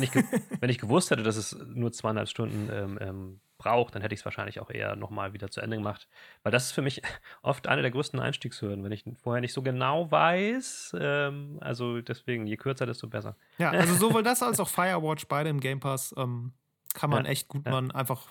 ich, 0.04 0.12
wenn 0.60 0.70
ich 0.70 0.78
gewusst 0.78 1.12
hätte, 1.12 1.24
dass 1.24 1.36
es 1.36 1.58
nur 1.74 1.92
zweieinhalb 1.92 2.30
Stunden 2.30 2.70
ähm, 2.72 2.98
ähm, 3.02 3.40
braucht, 3.58 3.96
dann 3.96 4.02
hätte 4.02 4.14
ich 4.14 4.22
es 4.22 4.26
wahrscheinlich 4.26 4.60
auch 4.60 4.70
eher 4.70 4.96
nochmal 4.96 5.34
wieder 5.34 5.50
zu 5.50 5.62
Ende 5.62 5.78
gemacht. 5.78 6.08
Weil 6.44 6.52
das 6.52 6.68
ist 6.68 6.72
für 6.72 6.82
mich 6.82 7.02
oft 7.42 7.68
eine 7.68 7.82
der 7.82 7.92
größten 7.92 8.20
Einstiegshürden, 8.20 8.84
wenn 8.84 8.92
ich 8.92 9.04
vorher 9.22 9.42
nicht 9.42 9.54
so 9.54 9.62
genau 9.62 10.10
weiß. 10.10 10.96
Ähm, 11.00 11.58
also 11.60 12.00
deswegen, 12.02 12.48
je 12.48 12.56
kürzer, 12.56 12.86
desto 12.86 13.08
besser. 13.08 13.36
Ja, 13.58 13.72
also 13.72 13.94
sowohl 13.96 14.24
das 14.24 14.42
als 14.42 14.60
auch 14.60 14.70
Firewatch, 14.70 15.28
beide 15.28 15.50
im 15.50 15.60
Game 15.60 15.82
Pass, 15.82 16.16
ähm, 16.18 16.54
kann 16.98 17.12
man 17.12 17.26
ja, 17.26 17.32
echt 17.32 17.48
gut 17.48 17.66
ja. 17.66 17.72
man 17.72 17.92
einfach. 17.92 18.24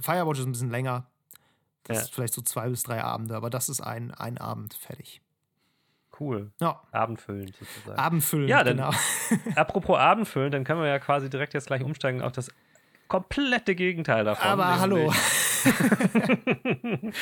Firewatch 0.00 0.40
ist 0.40 0.46
ein 0.46 0.52
bisschen 0.52 0.70
länger. 0.70 1.06
Das 1.84 1.96
ja. 1.98 2.02
ist 2.04 2.14
vielleicht 2.14 2.32
so 2.32 2.40
zwei 2.40 2.70
bis 2.70 2.82
drei 2.82 3.04
Abende, 3.04 3.36
aber 3.36 3.50
das 3.50 3.68
ist 3.68 3.82
ein, 3.82 4.12
ein 4.12 4.38
Abend 4.38 4.72
fertig. 4.74 5.20
Cool. 6.18 6.50
Ja. 6.60 6.80
Abendfüllend 6.90 7.54
sozusagen. 7.56 7.98
Abendfüllend, 7.98 8.48
ja, 8.48 8.64
dann, 8.64 8.78
genau. 8.78 8.90
apropos 9.56 9.98
Abendfüllend, 9.98 10.54
dann 10.54 10.64
können 10.64 10.80
wir 10.80 10.88
ja 10.88 10.98
quasi 10.98 11.28
direkt 11.28 11.52
jetzt 11.52 11.66
gleich 11.66 11.82
umsteigen 11.82 12.22
auf 12.22 12.32
das 12.32 12.50
komplette 13.08 13.74
Gegenteil 13.74 14.24
davon. 14.24 14.48
Aber 14.48 14.80
hallo. 14.80 15.12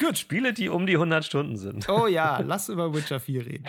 Gut. 0.00 0.18
Spiele, 0.18 0.52
die 0.52 0.68
um 0.68 0.86
die 0.86 0.94
100 0.94 1.24
Stunden 1.24 1.56
sind. 1.56 1.88
Oh 1.88 2.06
ja, 2.08 2.38
lass 2.44 2.68
über 2.68 2.92
Witcher 2.94 3.20
4 3.20 3.46
reden. 3.46 3.64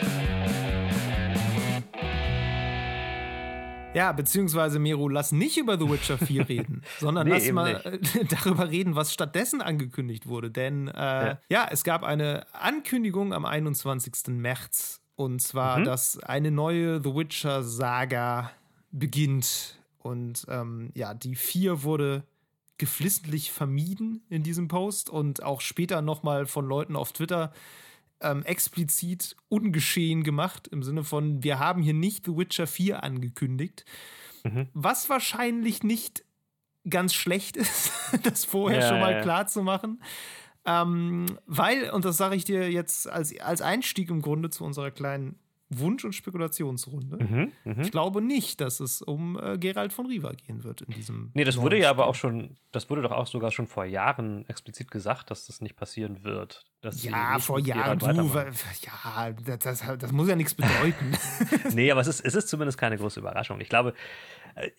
Ja, 3.95 4.12
beziehungsweise 4.12 4.78
Miro, 4.78 5.08
lass 5.08 5.32
nicht 5.32 5.58
über 5.58 5.80
The 5.80 5.89
Witcher 5.89 6.17
4 6.17 6.49
reden, 6.49 6.84
sondern 6.99 7.28
nee, 7.28 7.34
lass 7.34 7.52
mal 7.52 7.99
nicht. 7.99 8.32
darüber 8.32 8.69
reden, 8.69 8.95
was 8.95 9.13
stattdessen 9.13 9.62
angekündigt 9.62 10.28
wurde. 10.28 10.52
Denn 10.52 10.88
äh, 10.89 10.91
ja. 10.93 11.39
ja. 11.49 11.67
es 11.71 11.84
gab 11.84 12.04
eine 12.04 12.45
Ankündigung 12.54 13.34
am 13.34 13.45
21. 13.45 14.28
März. 14.28 15.02
Und 15.15 15.41
zwar, 15.41 15.80
mhm. 15.80 15.84
dass 15.86 16.17
eine 16.19 16.52
neue 16.52 17.02
The 17.04 17.13
Witcher-Saga 17.13 18.52
beginnt. 18.91 19.80
Und 19.97 20.45
ähm, 20.49 20.91
ja, 20.93 21.13
die 21.13 21.36
4 21.36 21.84
wurde 21.84 22.23
geflissentlich 22.78 23.52
vermieden 23.52 24.23
in 24.30 24.43
diesem 24.43 24.69
Post 24.69 25.10
und 25.10 25.43
auch 25.43 25.62
später 25.62 26.02
nochmal 26.02 26.45
von 26.45 26.65
Leuten 26.65 26.95
auf 26.95 27.12
Twitter 27.12 27.52
ähm, 28.21 28.43
explizit 28.43 29.36
ungeschehen 29.47 30.23
gemacht, 30.23 30.67
im 30.67 30.84
Sinne 30.84 31.03
von, 31.03 31.43
wir 31.43 31.60
haben 31.60 31.82
hier 31.82 31.93
nicht 31.93 32.25
The 32.25 32.36
Witcher 32.36 32.67
4 32.67 33.03
angekündigt. 33.03 33.86
Mhm. 34.43 34.67
Was 34.73 35.10
wahrscheinlich 35.10 35.84
nicht 35.84 36.23
ganz 36.89 37.13
schlecht 37.13 37.58
ist, 37.58 37.91
das 38.23 38.45
vorher 38.45 38.82
ja, 38.82 38.88
schon 38.88 38.99
mal 38.99 39.13
ja. 39.13 39.21
klar 39.21 39.47
zu 39.47 39.63
machen. 39.63 40.01
Ähm, 40.65 41.25
weil, 41.45 41.89
und 41.91 42.05
das 42.05 42.17
sage 42.17 42.36
ich 42.36 42.43
dir 42.43 42.69
jetzt 42.69 43.10
als, 43.10 43.38
als 43.39 43.62
Einstieg 43.62 44.10
im 44.10 44.21
Grunde 44.21 44.49
zu 44.49 44.63
unserer 44.65 44.91
kleinen 44.91 45.39
Wunsch- 45.69 46.03
und 46.03 46.13
Spekulationsrunde. 46.13 47.23
Mhm, 47.23 47.51
mh. 47.63 47.82
Ich 47.84 47.91
glaube 47.91 48.21
nicht, 48.21 48.60
dass 48.60 48.79
es 48.79 49.01
um 49.01 49.39
äh, 49.39 49.58
Gerald 49.58 49.93
von 49.93 50.08
Riva 50.08 50.32
gehen 50.34 50.63
wird 50.63 50.82
in 50.82 50.93
diesem. 50.93 51.32
Nee, 51.36 51.43
das 51.43 51.58
wurde 51.58 51.77
ja 51.77 51.91
aber 51.91 52.08
auch 52.08 52.15
schon, 52.15 52.58
das 52.71 52.89
wurde 52.89 53.03
doch 53.03 53.12
auch 53.12 53.27
sogar 53.27 53.51
schon 53.51 53.67
vor 53.67 53.86
Jahren 53.86 54.47
explizit 54.49 54.89
gesagt, 54.89 55.29
dass 55.29 55.45
das 55.45 55.62
nicht 55.62 55.75
passieren 55.75 56.23
wird. 56.23 56.65
ja, 56.82 57.38
vor 57.38 57.60
Jahren, 57.60 57.99
du, 57.99 58.05
ja, 58.08 59.32
das, 59.32 59.60
das, 59.60 59.97
das, 59.99 60.12
muss 60.12 60.27
ja 60.27 60.36
nichts 60.36 60.55
bedeuten. 60.55 61.12
nee, 61.73 61.91
aber 61.91 62.01
es 62.01 62.08
ist, 62.08 62.21
es 62.21 62.34
ist 62.34 62.47
zumindest 62.47 62.79
keine 62.79 62.97
große 62.97 63.19
Überraschung. 63.19 63.62
Ich 63.62 63.69
glaube, 63.69 63.93
äh, 64.55 64.71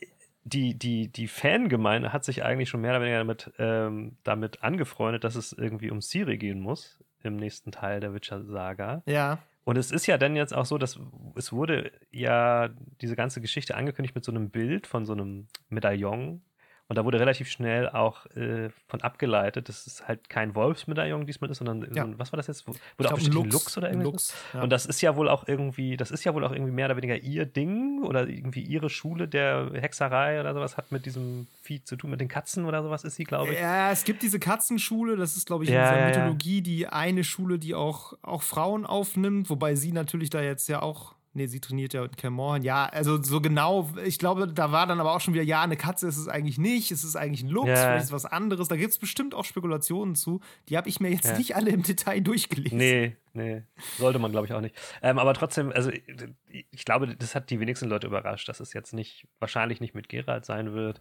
die, 0.43 0.77
die, 0.77 1.09
die 1.09 1.29
Fangemeinde 1.29 2.13
hat 2.13 2.25
sich 2.25 2.43
eigentlich 2.43 2.69
schon 2.69 2.81
mehr 2.81 2.93
oder 2.93 3.03
weniger 3.03 3.19
damit, 3.19 3.53
ähm, 3.59 4.17
damit 4.25 4.65
angefreundet, 4.65 5.23
dass 5.23 5.37
es 5.37 5.53
irgendwie 5.53 5.91
um 5.91 6.01
Siri 6.01 6.39
gehen 6.39 6.61
muss 6.61 6.99
im 7.23 7.37
nächsten 7.37 7.71
Teil 7.71 8.01
der 8.01 8.15
Witcher-Saga. 8.15 9.03
Ja. 9.07 9.39
Und 9.65 9.77
es 9.77 9.91
ist 9.91 10.07
ja 10.07 10.19
dann 10.19 10.37
jetzt 10.37 10.55
auch 10.55 10.65
so, 10.65 10.79
dass 10.79 10.99
es 11.37 11.53
wurde 11.53 11.93
ja 12.11 12.71
diese 13.01 13.17
ganze 13.17 13.41
Geschichte 13.41 13.77
angekündigt 13.77 14.15
mit 14.15 14.25
so 14.25 14.33
einem 14.33 14.51
Bild 14.51 14.87
von 14.87 15.05
so 15.05 15.13
einem 15.13 15.49
Medaillon 15.69 16.43
und 16.91 16.97
da 16.97 17.05
wurde 17.05 17.21
relativ 17.21 17.49
schnell 17.49 17.89
auch 17.89 18.27
äh, 18.35 18.71
von 18.89 19.01
abgeleitet, 19.01 19.69
dass 19.69 19.87
es 19.87 20.09
halt 20.09 20.29
kein 20.29 20.57
Wolfsmedaillon 20.57 21.25
diesmal 21.25 21.49
ist, 21.49 21.59
sondern 21.59 21.83
ja. 21.83 22.03
so 22.03 22.11
ein, 22.11 22.19
was 22.19 22.33
war 22.33 22.37
das 22.37 22.49
jetzt? 22.49 22.67
Wurde 22.67 22.81
auch 23.11 23.15
bestimmt 23.15 23.37
Lux, 23.37 23.53
Lux 23.53 23.79
oder 23.79 23.91
irgendwas? 23.91 24.13
Lux, 24.13 24.35
ja. 24.55 24.63
Und 24.63 24.71
das 24.71 24.87
ist 24.87 25.01
ja 25.01 25.15
wohl 25.15 25.29
auch 25.29 25.47
irgendwie, 25.47 25.97
das 25.97 26.11
ist 26.11 26.25
ja 26.25 26.35
wohl 26.35 26.45
auch 26.45 26.51
irgendwie 26.51 26.73
mehr 26.73 26.87
oder 26.87 26.97
weniger 26.97 27.17
ihr 27.17 27.47
Ding 27.47 28.03
oder 28.03 28.27
irgendwie 28.27 28.63
ihre 28.63 28.91
Schule 28.91 29.29
der 29.29 29.71
Hexerei 29.73 30.41
oder 30.41 30.53
sowas 30.53 30.77
hat 30.77 30.91
mit 30.91 31.07
diesem 31.07 31.47
Vieh 31.63 31.81
zu 31.85 31.95
tun, 31.95 32.11
mit 32.11 32.21
den 32.21 32.27
Katzen 32.27 32.65
oder 32.65 32.83
sowas 32.83 33.05
ist 33.05 33.15
sie, 33.15 33.23
glaube 33.23 33.53
ich. 33.53 33.61
Ja, 33.61 33.93
es 33.93 34.03
gibt 34.03 34.21
diese 34.25 34.41
Katzenschule, 34.41 35.17
das 35.17 35.37
ist, 35.37 35.47
glaube 35.47 35.63
ich, 35.63 35.71
in 35.71 35.77
ja, 35.77 35.93
dieser 35.93 36.07
Mythologie 36.09 36.61
die 36.61 36.89
eine 36.89 37.23
Schule, 37.23 37.61
die 37.61 37.77
auch, 37.77 38.15
auch 38.23 38.43
Frauen 38.43 38.85
aufnimmt, 38.85 39.49
wobei 39.49 39.77
sie 39.77 39.93
natürlich 39.93 40.31
da 40.31 40.43
jetzt 40.43 40.69
ja 40.69 40.83
auch 40.83 41.15
Nee, 41.33 41.47
sie 41.47 41.61
trainiert 41.61 41.93
ja 41.93 42.05
in 42.05 42.17
Cameron. 42.17 42.63
Ja, 42.63 42.87
also 42.87 43.23
so 43.23 43.41
genau, 43.41 43.89
ich 44.05 44.19
glaube, 44.19 44.49
da 44.49 44.73
war 44.73 44.89
dann 44.89 44.99
aber 44.99 45.15
auch 45.15 45.21
schon 45.21 45.33
wieder, 45.33 45.45
ja, 45.45 45.63
eine 45.63 45.77
Katze 45.77 46.09
ist 46.09 46.17
es 46.17 46.27
eigentlich 46.27 46.59
nicht, 46.59 46.91
es 46.91 47.05
ist 47.05 47.15
eigentlich 47.15 47.45
ein 47.45 47.49
Lux, 47.49 47.69
ja. 47.69 47.77
vielleicht 47.77 47.99
ist 47.99 48.07
es 48.07 48.13
was 48.13 48.27
anderes. 48.27 48.67
Da 48.67 48.77
gibt 48.77 48.91
es 48.91 48.99
bestimmt 48.99 49.35
auch 49.35 49.45
Spekulationen 49.45 50.17
zu. 50.17 50.41
Die 50.69 50.77
habe 50.77 50.89
ich 50.89 50.99
mir 50.99 51.11
jetzt 51.11 51.27
ja. 51.27 51.39
nicht 51.39 51.55
alle 51.55 51.71
im 51.71 51.85
Detail 51.85 52.21
durchgelesen. 52.21 52.79
Nee, 52.79 53.17
nee. 53.33 53.63
Sollte 53.97 54.19
man, 54.19 54.33
glaube 54.33 54.47
ich, 54.49 54.53
auch 54.53 54.61
nicht. 54.61 54.75
Ähm, 55.03 55.21
aber 55.21 55.33
trotzdem, 55.35 55.71
also 55.71 55.93
ich 56.49 56.85
glaube, 56.85 57.15
das 57.15 57.37
hat 57.37 57.51
die 57.51 57.61
wenigsten 57.61 57.89
Leute 57.89 58.09
überrascht, 58.09 58.49
dass 58.49 58.59
es 58.59 58.73
jetzt 58.73 58.93
nicht, 58.93 59.29
wahrscheinlich 59.39 59.81
nicht 59.81 59.95
mit 59.95 60.09
Gerald 60.09 60.45
sein 60.45 60.73
wird. 60.73 61.01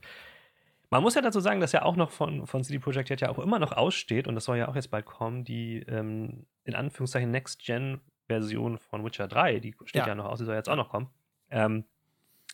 Man 0.92 1.02
muss 1.02 1.16
ja 1.16 1.22
dazu 1.22 1.40
sagen, 1.40 1.60
dass 1.60 1.72
ja 1.72 1.84
auch 1.84 1.96
noch 1.96 2.12
von, 2.12 2.46
von 2.46 2.64
CD 2.64 2.78
Projekt 2.78 3.22
ja 3.22 3.30
auch 3.30 3.40
immer 3.40 3.58
noch 3.58 3.72
aussteht, 3.72 4.28
und 4.28 4.36
das 4.36 4.46
soll 4.46 4.58
ja 4.58 4.68
auch 4.68 4.76
jetzt 4.76 4.92
bald 4.92 5.06
kommen, 5.06 5.44
die 5.44 5.80
ähm, 5.88 6.46
in 6.66 6.76
Anführungszeichen 6.76 7.32
Next 7.32 7.64
Gen 7.64 8.00
Version 8.30 8.78
von 8.78 9.04
Witcher 9.04 9.28
3, 9.28 9.60
die 9.60 9.76
steht 9.86 10.02
ja, 10.02 10.08
ja 10.08 10.16
noch 10.16 10.26
aus, 10.26 10.40
die 10.40 10.46
soll 10.46 10.56
jetzt 10.56 10.70
auch 10.70 10.76
noch 10.76 10.90
kommen. 10.90 11.10
Ähm, 11.50 11.84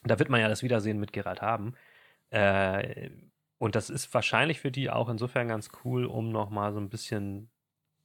da 0.03 0.17
wird 0.17 0.29
man 0.29 0.39
ja 0.39 0.47
das 0.47 0.63
Wiedersehen 0.63 0.99
mit 0.99 1.13
Geralt 1.13 1.41
haben. 1.41 1.75
Äh, 2.29 3.09
und 3.57 3.75
das 3.75 3.89
ist 3.89 4.13
wahrscheinlich 4.13 4.59
für 4.59 4.71
die 4.71 4.89
auch 4.89 5.09
insofern 5.09 5.47
ganz 5.47 5.69
cool, 5.83 6.05
um 6.05 6.31
nochmal 6.31 6.73
so 6.73 6.79
ein 6.79 6.89
bisschen 6.89 7.49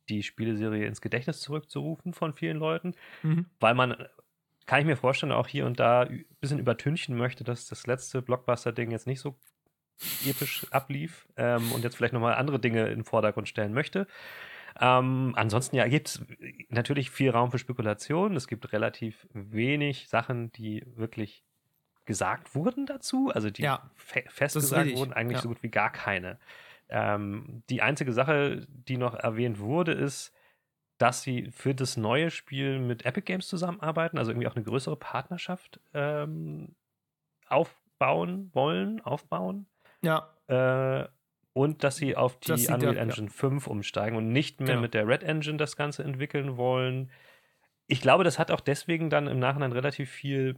die 0.09 0.23
Spieleserie 0.23 0.87
ins 0.87 1.01
Gedächtnis 1.01 1.41
zurückzurufen 1.41 2.13
von 2.13 2.33
vielen 2.33 2.57
Leuten, 2.57 2.95
mhm. 3.23 3.47
weil 3.61 3.75
man, 3.75 3.97
kann 4.67 4.81
ich 4.81 4.87
mir 4.87 4.97
vorstellen, 4.97 5.33
auch 5.33 5.47
hier 5.47 5.67
und 5.67 5.81
da 5.81 6.03
ein 6.03 6.25
bisschen 6.41 6.59
übertünchen 6.59 7.17
möchte, 7.17 7.45
dass 7.45 7.67
das 7.67 7.87
letzte 7.87 8.23
Blockbuster-Ding 8.23 8.91
jetzt 8.91 9.07
nicht 9.07 9.21
so 9.21 9.37
episch 10.27 10.67
ablief 10.71 11.29
ähm, 11.37 11.73
und 11.73 11.85
jetzt 11.85 11.97
vielleicht 11.97 12.15
nochmal 12.15 12.35
andere 12.35 12.59
Dinge 12.59 12.89
in 12.89 13.01
den 13.01 13.05
Vordergrund 13.05 13.49
stellen 13.49 13.73
möchte. 13.73 14.07
Ähm, 14.81 15.35
ansonsten 15.37 15.77
ja, 15.77 15.87
gibt 15.87 16.09
es 16.09 16.25
natürlich 16.71 17.11
viel 17.11 17.31
Raum 17.31 17.51
für 17.51 17.59
Spekulation. 17.59 18.35
Es 18.35 18.49
gibt 18.49 18.73
relativ 18.73 19.29
wenig 19.33 20.09
Sachen, 20.09 20.51
die 20.53 20.83
wirklich 20.97 21.45
gesagt 22.07 22.55
wurden 22.55 22.87
dazu, 22.87 23.31
also 23.33 23.51
die 23.51 23.63
ja, 23.63 23.91
fe 23.95 24.25
festgesagt 24.27 24.97
wurden, 24.97 25.13
eigentlich 25.13 25.37
ja. 25.37 25.43
so 25.43 25.49
gut 25.49 25.63
wie 25.63 25.69
gar 25.71 25.93
keine. 25.93 26.39
Ähm, 26.89 27.63
die 27.71 27.83
einzige 27.83 28.13
Sache, 28.13 28.67
die 28.69 28.97
noch 28.97 29.15
erwähnt 29.15 29.61
wurde, 29.61 29.93
ist, 29.93 30.33
dass 30.99 31.23
sie 31.23 31.51
für 31.53 31.75
das 31.75 31.97
neue 31.97 32.31
Spiel 32.31 32.79
mit 32.81 33.07
Epic 33.07 33.25
Games 33.27 33.49
zusammenarbeiten, 33.49 34.19
also 34.19 34.33
irgendwie 34.33 34.49
auch 34.49 34.57
eine 34.57 34.65
größere 34.65 34.97
Partnerschaft 34.97 35.81
ähm, 35.95 36.75
aufbauen 37.47 38.51
wollen, 38.55 39.01
aufbauen. 39.03 39.67
Ja. 40.03 40.35
Äh, 40.49 41.09
und 41.53 41.83
dass 41.85 41.97
sie 41.97 42.17
auf 42.17 42.39
die 42.39 42.53
Unreal 42.53 42.95
da, 42.95 43.01
Engine 43.01 43.27
ja. 43.27 43.33
5 43.33 43.67
umsteigen 43.67 44.17
und 44.17 44.33
nicht 44.33 44.61
mehr 44.61 44.69
genau. 44.69 44.83
mit 44.83 44.95
der 44.95 45.07
Red 45.07 45.23
Engine 45.23 45.57
das 45.57 45.77
Ganze 45.77 46.05
entwickeln 46.05 46.57
wollen. 46.57 47.11
Ich 47.87 48.01
glaube, 48.01 48.25
das 48.25 48.39
hat 48.39 48.51
auch 48.51 48.61
deswegen 48.61 49.11
dann 49.11 49.27
im 49.27 49.39
Nachhinein 49.39 49.73
relativ 49.73 50.11
viel 50.11 50.57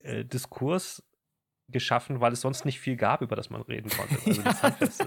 äh, 0.00 0.24
Diskurs 0.24 1.02
geschaffen, 1.68 2.20
weil 2.20 2.32
es 2.32 2.42
sonst 2.42 2.64
nicht 2.64 2.80
viel 2.80 2.96
gab, 2.96 3.22
über 3.22 3.36
das 3.36 3.50
man 3.50 3.62
reden 3.62 3.90
konnte. 3.90 4.16
Also 4.62 5.04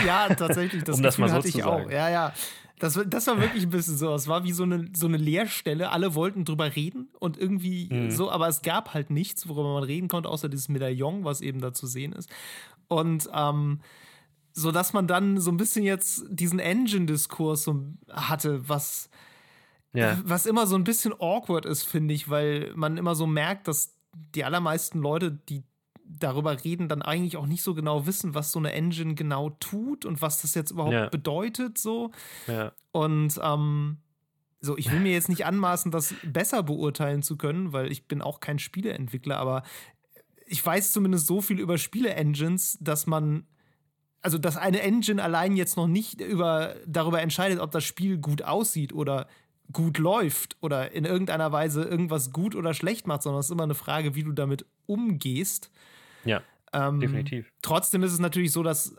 ja, 0.06 0.32
tatsächlich, 0.34 0.84
das, 0.84 0.96
um 0.96 1.02
das 1.02 1.18
mal 1.18 1.28
so 1.28 1.34
hatte 1.34 1.48
ich 1.48 1.64
auch. 1.64 1.90
Ja, 1.90 2.08
ja. 2.08 2.32
Das, 2.78 2.98
das 3.06 3.26
war 3.28 3.40
wirklich 3.40 3.64
ein 3.64 3.70
bisschen 3.70 3.96
so. 3.96 4.14
Es 4.14 4.26
war 4.26 4.44
wie 4.44 4.52
so 4.52 4.64
eine, 4.64 4.88
so 4.92 5.06
eine 5.06 5.16
Leerstelle. 5.16 5.90
Alle 5.90 6.14
wollten 6.14 6.44
drüber 6.44 6.74
reden 6.74 7.08
und 7.20 7.38
irgendwie 7.38 7.88
mhm. 7.92 8.10
so, 8.10 8.30
aber 8.30 8.48
es 8.48 8.62
gab 8.62 8.92
halt 8.94 9.10
nichts, 9.10 9.48
worüber 9.48 9.74
man 9.74 9.84
reden 9.84 10.08
konnte, 10.08 10.28
außer 10.28 10.48
dieses 10.48 10.68
Medaillon, 10.68 11.24
was 11.24 11.40
eben 11.40 11.60
da 11.60 11.72
zu 11.72 11.86
sehen 11.86 12.12
ist. 12.12 12.28
Und 12.92 13.28
ähm, 13.34 13.80
so 14.52 14.70
dass 14.70 14.92
man 14.92 15.06
dann 15.06 15.40
so 15.40 15.50
ein 15.50 15.56
bisschen 15.56 15.84
jetzt 15.84 16.24
diesen 16.28 16.58
Engine-Diskurs 16.58 17.64
so 17.64 17.86
hatte, 18.10 18.68
was, 18.68 19.08
ja. 19.94 20.18
was 20.24 20.46
immer 20.46 20.66
so 20.66 20.76
ein 20.76 20.84
bisschen 20.84 21.14
awkward 21.18 21.64
ist, 21.64 21.84
finde 21.84 22.12
ich, 22.14 22.28
weil 22.28 22.72
man 22.74 22.98
immer 22.98 23.14
so 23.14 23.26
merkt, 23.26 23.66
dass 23.66 23.96
die 24.34 24.44
allermeisten 24.44 24.98
Leute, 24.98 25.32
die 25.48 25.64
darüber 26.04 26.62
reden, 26.62 26.88
dann 26.88 27.00
eigentlich 27.00 27.38
auch 27.38 27.46
nicht 27.46 27.62
so 27.62 27.74
genau 27.74 28.06
wissen, 28.06 28.34
was 28.34 28.52
so 28.52 28.58
eine 28.58 28.72
Engine 28.72 29.14
genau 29.14 29.50
tut 29.60 30.04
und 30.04 30.20
was 30.20 30.42
das 30.42 30.54
jetzt 30.54 30.70
überhaupt 30.70 30.92
ja. 30.92 31.08
bedeutet, 31.08 31.78
so. 31.78 32.10
Ja. 32.46 32.72
Und 32.90 33.40
ähm, 33.42 33.96
so, 34.60 34.76
ich 34.76 34.92
will 34.92 35.00
mir 35.00 35.12
jetzt 35.12 35.30
nicht 35.30 35.46
anmaßen, 35.46 35.90
das 35.90 36.14
besser 36.22 36.62
beurteilen 36.62 37.22
zu 37.22 37.38
können, 37.38 37.72
weil 37.72 37.90
ich 37.90 38.06
bin 38.06 38.20
auch 38.20 38.40
kein 38.40 38.58
Spieleentwickler, 38.58 39.38
aber 39.38 39.62
ich 40.46 40.64
weiß 40.64 40.92
zumindest 40.92 41.26
so 41.26 41.40
viel 41.40 41.58
über 41.58 41.78
Spiele-Engines, 41.78 42.78
dass 42.80 43.06
man, 43.06 43.46
also 44.20 44.38
dass 44.38 44.56
eine 44.56 44.80
Engine 44.80 45.22
allein 45.22 45.56
jetzt 45.56 45.76
noch 45.76 45.86
nicht 45.86 46.20
über, 46.20 46.76
darüber 46.86 47.20
entscheidet, 47.20 47.60
ob 47.60 47.70
das 47.70 47.84
Spiel 47.84 48.18
gut 48.18 48.42
aussieht 48.42 48.92
oder 48.92 49.28
gut 49.72 49.98
läuft 49.98 50.56
oder 50.60 50.92
in 50.92 51.04
irgendeiner 51.04 51.52
Weise 51.52 51.82
irgendwas 51.82 52.32
gut 52.32 52.54
oder 52.54 52.74
schlecht 52.74 53.06
macht, 53.06 53.22
sondern 53.22 53.40
es 53.40 53.46
ist 53.46 53.52
immer 53.52 53.62
eine 53.62 53.74
Frage, 53.74 54.14
wie 54.14 54.22
du 54.22 54.32
damit 54.32 54.66
umgehst. 54.86 55.70
Ja, 56.24 56.42
ähm, 56.72 57.00
definitiv. 57.00 57.50
Trotzdem 57.62 58.02
ist 58.02 58.12
es 58.12 58.18
natürlich 58.18 58.52
so, 58.52 58.62
dass 58.62 58.96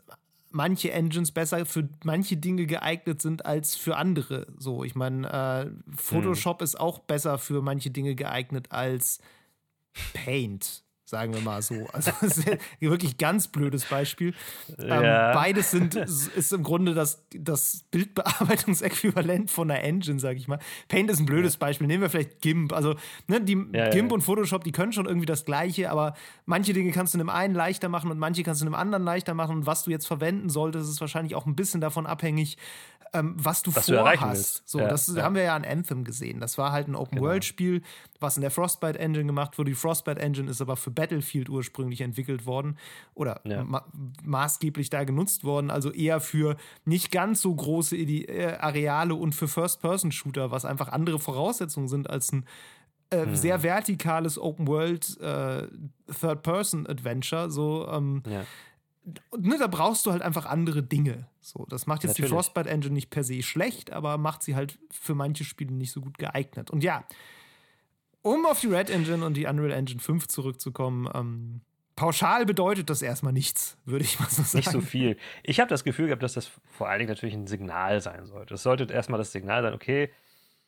manche 0.50 0.92
Engines 0.92 1.32
besser 1.32 1.66
für 1.66 1.90
manche 2.04 2.38
Dinge 2.38 2.66
geeignet 2.66 3.22
sind 3.22 3.46
als 3.46 3.76
für 3.76 3.98
andere. 3.98 4.48
So, 4.58 4.84
ich 4.84 4.96
meine, 4.96 5.30
äh, 5.30 5.96
Photoshop 5.96 6.60
hm. 6.60 6.64
ist 6.64 6.80
auch 6.80 7.00
besser 7.00 7.38
für 7.38 7.62
manche 7.62 7.92
Dinge 7.92 8.16
geeignet 8.16 8.72
als 8.72 9.20
Paint 10.14 10.84
sagen 11.06 11.34
wir 11.34 11.42
mal 11.42 11.62
so. 11.62 11.88
Also 11.92 12.12
das 12.22 12.38
ist 12.38 12.58
wirklich 12.80 13.18
ganz 13.18 13.48
blödes 13.48 13.86
Beispiel. 13.86 14.34
Ähm, 14.80 14.88
ja. 14.88 15.30
Ähm, 15.30 15.36
beides 15.36 15.72
sind 15.72 15.96
ist 15.96 16.54
im 16.54 16.64
Grunde 16.64 16.94
das, 16.94 17.26
das 17.32 17.84
Bildbearbeitungsäquivalent 17.92 19.52
von 19.52 19.70
einer 19.70 19.82
Engine, 19.82 20.20
sage 20.20 20.38
ich 20.38 20.48
mal. 20.48 20.60
Paint 20.88 21.10
ist 21.10 21.20
ein 21.20 21.26
blödes 21.26 21.58
Beispiel. 21.58 21.88
Nehmen 21.88 22.02
wir 22.02 22.10
vielleicht 22.10 22.42
GIMP. 22.42 22.74
Also 22.74 22.96
ne, 23.28 23.42
die 23.42 23.54
ja, 23.74 23.90
GIMP 23.90 24.12
ja. 24.12 24.16
und 24.16 24.22
Photoshop, 24.22 24.64
die 24.64 24.72
können 24.72 24.94
schon 24.94 25.06
irgendwie 25.06 25.26
das 25.26 25.46
Gleiche, 25.46 25.90
aber 25.90 26.16
manche 26.46 26.74
Dinge 26.74 26.92
kannst 26.92 27.14
du 27.14 27.18
in 27.18 27.26
dem 27.26 27.30
einen 27.30 27.54
leichter 27.54 27.90
machen 27.90 28.10
und 28.10 28.20
manche 28.20 28.44
kannst 28.44 28.62
du 28.62 28.66
in 28.66 28.72
dem 28.72 28.76
anderen 28.76 29.04
leichter 29.04 29.34
machen. 29.34 29.58
Und 29.58 29.66
was 29.66 29.84
du 29.84 29.92
jetzt 29.92 30.08
verwenden 30.08 30.50
solltest, 30.50 30.90
ist 30.90 31.02
wahrscheinlich 31.02 31.36
auch 31.36 31.46
ein 31.46 31.56
bisschen 31.56 31.82
davon 31.82 32.06
abhängig, 32.06 32.58
ähm, 33.14 33.36
was 33.38 33.64
du 33.64 33.76
was 33.76 33.90
vorhast. 33.90 34.64
So, 34.66 34.80
das 34.80 35.16
haben 35.18 35.36
wir 35.36 35.44
ja 35.44 35.56
an 35.56 35.66
Anthem 35.66 36.04
gesehen. 36.04 36.40
Das 36.40 36.58
war 36.58 36.72
halt 36.72 36.88
ein 36.88 36.96
Open-World-Spiel. 36.96 37.80
Genau 37.80 37.88
was 38.24 38.38
in 38.38 38.42
der 38.42 38.50
Frostbite 38.50 38.98
Engine 38.98 39.26
gemacht 39.26 39.60
wurde. 39.60 39.70
Die 39.70 39.76
Frostbite 39.76 40.20
Engine 40.20 40.50
ist 40.50 40.62
aber 40.62 40.76
für 40.76 40.90
Battlefield 40.90 41.50
ursprünglich 41.50 42.02
entwickelt 42.02 42.48
worden 42.48 42.80
oder 43.14 43.40
ja. 43.44 43.64
ma 43.64 43.86
maßgeblich 44.24 44.90
da 44.90 45.04
genutzt 45.04 45.44
worden. 45.44 45.70
Also 45.70 45.92
eher 45.92 46.20
für 46.20 46.56
nicht 46.86 47.12
ganz 47.12 47.42
so 47.42 47.54
große 47.54 47.96
Ide 47.96 48.28
äh, 48.30 48.58
Areale 48.58 49.14
und 49.14 49.36
für 49.36 49.48
First-Person-Shooter, 49.48 50.50
was 50.50 50.66
einfach 50.66 50.88
andere 50.88 51.20
Voraussetzungen 51.20 51.88
sind 51.88 52.10
als 52.10 52.32
ein 52.32 52.46
äh, 53.12 53.26
hm. 53.26 53.36
sehr 53.36 53.62
vertikales 53.62 54.40
Open 54.40 54.68
World 54.68 55.20
äh, 55.22 55.68
Third-Person-Adventure. 56.20 57.52
So, 57.52 57.88
ähm, 57.92 58.24
ja. 58.28 58.46
Ne, 59.38 59.58
da 59.60 59.68
brauchst 59.68 60.06
du 60.06 60.12
halt 60.12 60.22
einfach 60.22 60.46
andere 60.46 60.82
Dinge. 60.82 61.28
So, 61.42 61.66
das 61.70 61.88
macht 61.88 62.04
jetzt 62.04 62.12
Natürlich. 62.12 62.30
die 62.30 62.36
Frostbite 62.36 62.70
Engine 62.70 62.94
nicht 62.94 63.10
per 63.10 63.24
se 63.24 63.44
schlecht, 63.44 63.92
aber 63.92 64.18
macht 64.18 64.44
sie 64.44 64.56
halt 64.56 64.80
für 64.92 65.14
manche 65.14 65.44
Spiele 65.44 65.74
nicht 65.74 65.92
so 65.92 66.00
gut 66.00 66.18
geeignet. 66.18 66.72
Und 66.72 66.84
ja, 66.84 67.04
um 68.22 68.46
auf 68.46 68.62
die 68.62 68.68
Red 68.68 68.90
Engine 68.90 69.26
und 69.26 69.36
die 69.36 69.46
Unreal 69.46 69.72
Engine 69.72 70.00
5 70.00 70.28
zurückzukommen, 70.30 71.10
ähm, 71.14 71.62
pauschal 71.96 72.46
bedeutet 72.46 72.90
das 72.90 73.02
erstmal 73.02 73.34
nichts, 73.34 73.78
würde 73.86 74.06
ich 74.06 74.20
mal 74.20 74.30
so 74.30 74.42
sagen. 74.44 74.58
Nicht 74.58 74.72
so 74.72 74.82
viel. 74.82 75.18
Ich 75.44 75.60
habe 75.60 75.70
das 75.70 75.84
Gefühl 75.84 76.08
gehabt, 76.08 76.24
dass 76.24 76.34
das 76.34 76.50
vor 76.66 76.88
allen 76.88 77.00
Dingen 77.00 77.10
natürlich 77.10 77.36
ein 77.36 77.48
Signal 77.48 78.00
sein 78.00 78.26
sollte. 78.26 78.54
Es 78.54 78.64
sollte 78.64 78.86
erstmal 78.92 79.18
das 79.18 79.34
Signal 79.34 79.62
sein, 79.64 79.74
okay, 79.74 80.12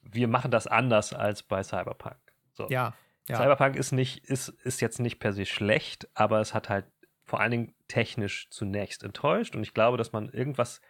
wir 0.02 0.28
machen 0.28 0.52
das 0.52 0.68
anders 0.68 1.14
als 1.14 1.42
bei 1.44 1.64
Cyberpunk. 1.64 2.18
So. 2.52 2.68
Ja, 2.70 2.94
ja. 3.28 3.38
Cyberpunk 3.38 3.76
ist 3.76 3.92
nicht, 3.92 4.26
ist, 4.26 4.50
ist 4.50 4.82
jetzt 4.82 5.00
nicht 5.00 5.20
per 5.20 5.34
se 5.34 5.46
schlecht, 5.46 6.08
aber 6.14 6.42
es 6.42 6.54
hat 6.54 6.70
halt 6.70 6.86
vor 7.26 7.40
allen 7.40 7.52
Dingen 7.52 7.76
technisch 7.88 8.48
zunächst 8.50 9.04
enttäuscht 9.04 9.56
und 9.56 9.64
ich 9.64 9.74
glaube, 9.74 9.98
dass 9.98 10.12
man 10.12 10.30
irgendwas, 10.30 10.82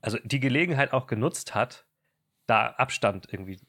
also 0.00 0.18
die 0.24 0.40
Gelegenheit 0.40 0.92
auch 0.92 1.06
genutzt 1.06 1.54
hat, 1.54 1.86
da 2.46 2.68
Abstand 2.68 3.28
irgendwie 3.30 3.60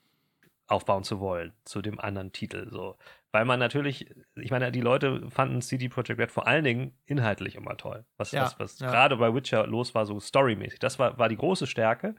aufbauen 0.68 1.04
zu 1.04 1.20
wollen 1.20 1.54
zu 1.66 1.82
dem 1.82 2.00
anderen 2.00 2.32
Titel. 2.32 2.70
So. 2.70 2.98
Weil 3.32 3.46
man 3.46 3.60
natürlich, 3.60 4.10
ich 4.36 4.52
meine, 4.52 4.72
die 4.72 4.82
Leute 4.82 5.30
fanden 5.30 5.62
CD 5.62 5.90
Projekt 5.90 6.20
Red 6.20 6.32
vor 6.32 6.48
allen 6.48 6.64
Dingen 6.64 6.98
inhaltlich 7.06 7.56
immer 7.56 7.76
toll. 7.78 8.06
Was, 8.18 8.32
ja, 8.32 8.44
was, 8.44 8.60
was 8.60 8.80
ja. 8.80 8.90
gerade 8.90 9.18
bei 9.18 9.34
Witcher 9.34 9.68
los 9.68 9.96
war, 9.96 10.06
so 10.06 10.20
storymäßig. 10.20 10.80
Das 10.80 11.00
war, 11.00 11.18
war 11.18 11.30
die 11.30 11.38
große 11.38 11.68
Stärke. 11.68 12.16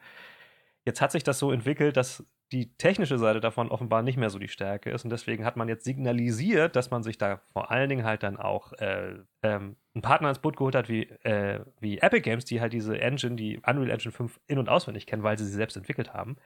Jetzt 0.85 1.01
hat 1.01 1.13
sich 1.13 1.23
das 1.23 1.39
so 1.39 1.53
entwickelt, 1.53 1.97
dass 1.97 2.25
die 2.53 2.75
technische 2.77 3.19
Seite 3.19 3.41
davon 3.41 3.71
offenbar 3.71 4.03
nicht 4.03 4.17
mehr 4.17 4.31
so 4.31 4.39
die 4.39 4.49
Stärke 4.49 4.91
ist. 4.91 5.05
Und 5.05 5.11
deswegen 5.11 5.45
hat 5.45 5.57
man 5.57 5.69
jetzt 5.69 5.85
signalisiert, 5.85 6.75
dass 6.75 6.91
man 6.91 7.03
sich 7.03 7.17
da 7.17 7.41
vor 7.53 7.71
allen 7.71 7.89
Dingen 7.89 8.05
halt 8.05 8.23
dann 8.23 8.37
auch 8.37 8.73
äh, 8.75 9.15
ähm, 9.43 9.77
einen 9.95 10.03
Partner 10.03 10.29
ins 10.29 10.41
Boot 10.41 10.57
geholt 10.57 10.75
hat, 10.75 10.89
wie, 10.89 11.05
äh, 11.23 11.61
wie 11.81 11.99
Epic 11.99 12.23
Games, 12.23 12.45
die 12.45 12.61
halt 12.61 12.73
diese 12.73 13.01
Engine, 13.01 13.37
die 13.37 13.61
Unreal 13.65 13.91
Engine 13.91 14.13
5 14.13 14.41
in- 14.47 14.59
und 14.59 14.69
auswendig 14.69 15.07
kennen, 15.07 15.23
weil 15.23 15.39
sie 15.39 15.45
sie 15.45 15.53
selbst 15.53 15.77
entwickelt 15.77 16.13
haben 16.13 16.37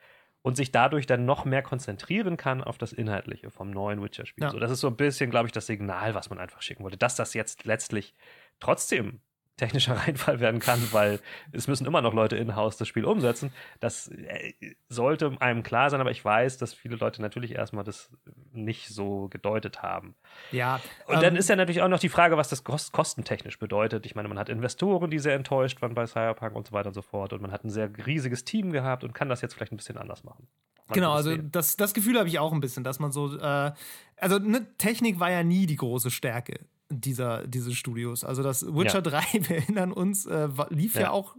und 0.42 0.56
sich 0.56 0.70
dadurch 0.70 1.06
dann 1.06 1.24
noch 1.24 1.46
mehr 1.46 1.62
konzentrieren 1.62 2.36
kann 2.36 2.62
auf 2.62 2.76
das 2.76 2.92
Inhaltliche 2.92 3.50
vom 3.50 3.70
neuen 3.70 4.02
Witcher-Spiel. 4.02 4.44
Ja. 4.44 4.50
So, 4.50 4.58
das 4.58 4.70
ist 4.70 4.80
so 4.80 4.88
ein 4.88 4.96
bisschen, 4.96 5.30
glaube 5.30 5.46
ich, 5.46 5.52
das 5.52 5.66
Signal, 5.66 6.14
was 6.14 6.28
man 6.28 6.38
einfach 6.38 6.60
schicken 6.60 6.84
wollte, 6.84 6.98
dass 6.98 7.16
das 7.16 7.32
jetzt 7.32 7.64
letztlich 7.64 8.14
trotzdem 8.60 9.20
technischer 9.56 9.94
Reinfall 10.06 10.40
werden 10.40 10.60
kann, 10.60 10.80
weil 10.92 11.20
es 11.52 11.68
müssen 11.68 11.86
immer 11.86 12.02
noch 12.02 12.12
Leute 12.12 12.36
in-house 12.36 12.76
das 12.76 12.88
Spiel 12.88 13.04
umsetzen. 13.04 13.52
Das 13.80 14.08
äh, 14.08 14.52
sollte 14.88 15.36
einem 15.40 15.62
klar 15.62 15.90
sein, 15.90 16.00
aber 16.00 16.10
ich 16.10 16.24
weiß, 16.24 16.58
dass 16.58 16.74
viele 16.74 16.96
Leute 16.96 17.22
natürlich 17.22 17.52
erstmal 17.52 17.84
das 17.84 18.10
nicht 18.52 18.88
so 18.88 19.28
gedeutet 19.28 19.82
haben. 19.82 20.14
Ja. 20.50 20.80
Und 21.06 21.16
ähm, 21.16 21.20
dann 21.20 21.36
ist 21.36 21.48
ja 21.48 21.56
natürlich 21.56 21.82
auch 21.82 21.88
noch 21.88 22.00
die 22.00 22.08
Frage, 22.08 22.36
was 22.36 22.48
das 22.48 22.64
kostentechnisch 22.64 23.58
bedeutet. 23.58 24.06
Ich 24.06 24.14
meine, 24.14 24.28
man 24.28 24.38
hat 24.38 24.48
Investoren, 24.48 25.10
die 25.10 25.18
sehr 25.18 25.34
enttäuscht 25.34 25.80
waren 25.82 25.94
bei 25.94 26.06
Cyberpunk 26.06 26.56
und 26.56 26.66
so 26.66 26.72
weiter 26.72 26.88
und 26.88 26.94
so 26.94 27.02
fort. 27.02 27.32
Und 27.32 27.42
man 27.42 27.52
hat 27.52 27.64
ein 27.64 27.70
sehr 27.70 27.90
riesiges 28.06 28.44
Team 28.44 28.72
gehabt 28.72 29.04
und 29.04 29.14
kann 29.14 29.28
das 29.28 29.40
jetzt 29.40 29.54
vielleicht 29.54 29.72
ein 29.72 29.76
bisschen 29.76 29.98
anders 29.98 30.24
machen. 30.24 30.48
Man 30.86 30.94
genau, 30.94 31.12
also 31.12 31.34
das, 31.36 31.76
das 31.76 31.94
Gefühl 31.94 32.18
habe 32.18 32.28
ich 32.28 32.38
auch 32.38 32.52
ein 32.52 32.60
bisschen, 32.60 32.84
dass 32.84 32.98
man 32.98 33.10
so, 33.10 33.38
äh, 33.38 33.72
also 34.16 34.38
ne, 34.38 34.66
Technik 34.76 35.18
war 35.18 35.30
ja 35.30 35.42
nie 35.42 35.64
die 35.66 35.76
große 35.76 36.10
Stärke 36.10 36.60
dieser, 36.90 37.46
dieses 37.46 37.74
Studios. 37.74 38.24
Also 38.24 38.42
das 38.42 38.64
Witcher 38.66 38.94
ja. 38.94 39.00
3, 39.22 39.48
wir 39.48 39.56
erinnern 39.56 39.92
uns, 39.92 40.26
äh, 40.26 40.48
lief 40.70 40.94
ja. 40.94 41.02
ja. 41.02 41.10
auch 41.10 41.36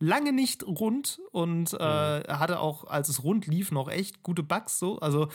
lange 0.00 0.32
nicht 0.32 0.64
rund 0.66 1.20
und 1.32 1.74
äh, 1.78 2.20
mhm. 2.20 2.38
hatte 2.38 2.60
auch, 2.60 2.84
als 2.84 3.08
es 3.08 3.24
rund 3.24 3.46
lief, 3.46 3.72
noch 3.72 3.88
echt 3.88 4.22
gute 4.22 4.42
Bugs 4.42 4.78
so. 4.78 4.98
Also 5.00 5.28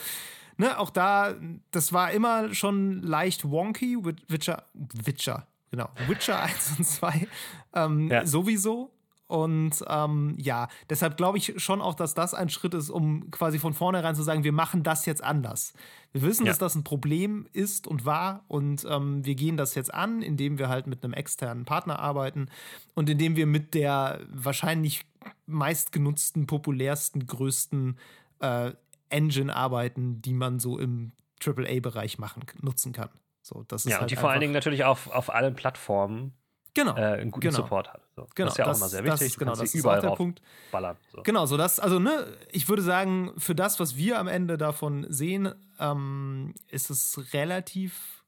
ne, 0.56 0.78
auch 0.78 0.90
da, 0.90 1.34
das 1.70 1.92
war 1.92 2.12
immer 2.12 2.54
schon 2.54 3.02
leicht 3.02 3.50
wonky. 3.50 3.98
Witcher, 4.28 4.64
Witcher, 4.72 5.46
genau, 5.70 5.88
Witcher 6.06 6.42
1 6.42 6.78
und 6.78 6.84
2 6.84 7.28
ähm, 7.74 8.10
ja. 8.10 8.26
sowieso. 8.26 8.90
Und 9.34 9.84
ähm, 9.88 10.36
ja, 10.38 10.68
deshalb 10.88 11.16
glaube 11.16 11.38
ich 11.38 11.54
schon 11.56 11.82
auch, 11.82 11.94
dass 11.94 12.14
das 12.14 12.34
ein 12.34 12.50
Schritt 12.50 12.72
ist, 12.72 12.88
um 12.88 13.32
quasi 13.32 13.58
von 13.58 13.74
vornherein 13.74 14.14
zu 14.14 14.22
sagen, 14.22 14.44
wir 14.44 14.52
machen 14.52 14.84
das 14.84 15.06
jetzt 15.06 15.24
anders. 15.24 15.72
Wir 16.12 16.22
wissen, 16.22 16.46
ja. 16.46 16.52
dass 16.52 16.60
das 16.60 16.76
ein 16.76 16.84
Problem 16.84 17.48
ist 17.52 17.88
und 17.88 18.04
war 18.06 18.44
und 18.46 18.86
ähm, 18.88 19.24
wir 19.26 19.34
gehen 19.34 19.56
das 19.56 19.74
jetzt 19.74 19.92
an, 19.92 20.22
indem 20.22 20.56
wir 20.56 20.68
halt 20.68 20.86
mit 20.86 21.02
einem 21.02 21.14
externen 21.14 21.64
Partner 21.64 21.98
arbeiten 21.98 22.46
und 22.94 23.10
indem 23.10 23.34
wir 23.34 23.48
mit 23.48 23.74
der 23.74 24.20
wahrscheinlich 24.28 25.04
meistgenutzten, 25.46 26.46
populärsten, 26.46 27.26
größten 27.26 27.98
äh, 28.38 28.70
Engine 29.08 29.56
arbeiten, 29.56 30.22
die 30.22 30.32
man 30.32 30.60
so 30.60 30.78
im 30.78 31.10
AAA-Bereich 31.44 32.18
machen, 32.18 32.44
nutzen 32.62 32.92
kann. 32.92 33.10
So, 33.42 33.64
das 33.66 33.84
ist 33.84 33.90
ja, 33.90 33.96
halt 33.96 34.02
und 34.02 34.10
die 34.12 34.16
vor 34.16 34.30
allen 34.30 34.40
Dingen 34.40 34.52
natürlich 34.52 34.84
auf, 34.84 35.10
auf 35.10 35.34
allen 35.34 35.56
Plattformen 35.56 36.34
genau, 36.74 36.96
äh, 36.96 37.20
einen 37.20 37.30
guten 37.30 37.48
genau. 37.48 37.62
Support 37.62 37.92
hat. 37.92 38.02
So. 38.16 38.26
Genau, 38.34 38.46
das 38.46 38.54
ist 38.54 38.58
ja 38.58 38.64
das, 38.64 38.76
auch 38.76 38.80
immer 38.80 38.88
sehr 38.88 39.04
wichtig. 39.04 39.28
Das, 39.28 39.38
genau, 39.38 39.54
das 39.54 39.74
ist 39.74 39.86
auch 39.86 40.00
der 40.00 40.10
Punkt. 40.10 40.42
Ballern, 40.70 40.96
so. 41.12 41.22
Genau, 41.22 41.46
so 41.46 41.56
das, 41.56 41.80
also 41.80 41.98
ne, 41.98 42.26
ich 42.52 42.68
würde 42.68 42.82
sagen, 42.82 43.32
für 43.38 43.54
das, 43.54 43.80
was 43.80 43.96
wir 43.96 44.18
am 44.18 44.28
Ende 44.28 44.58
davon 44.58 45.06
sehen, 45.08 45.54
ähm, 45.78 46.54
ist 46.68 46.90
es 46.90 47.32
relativ 47.32 48.24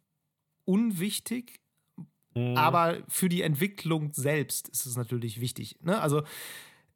unwichtig. 0.65 1.61
Mhm. 2.35 2.57
Aber 2.57 2.99
für 3.09 3.29
die 3.29 3.43
Entwicklung 3.43 4.13
selbst 4.13 4.69
ist 4.69 4.87
es 4.87 4.97
natürlich 4.97 5.41
wichtig. 5.41 5.79
Ne? 5.81 6.01
Also 6.01 6.23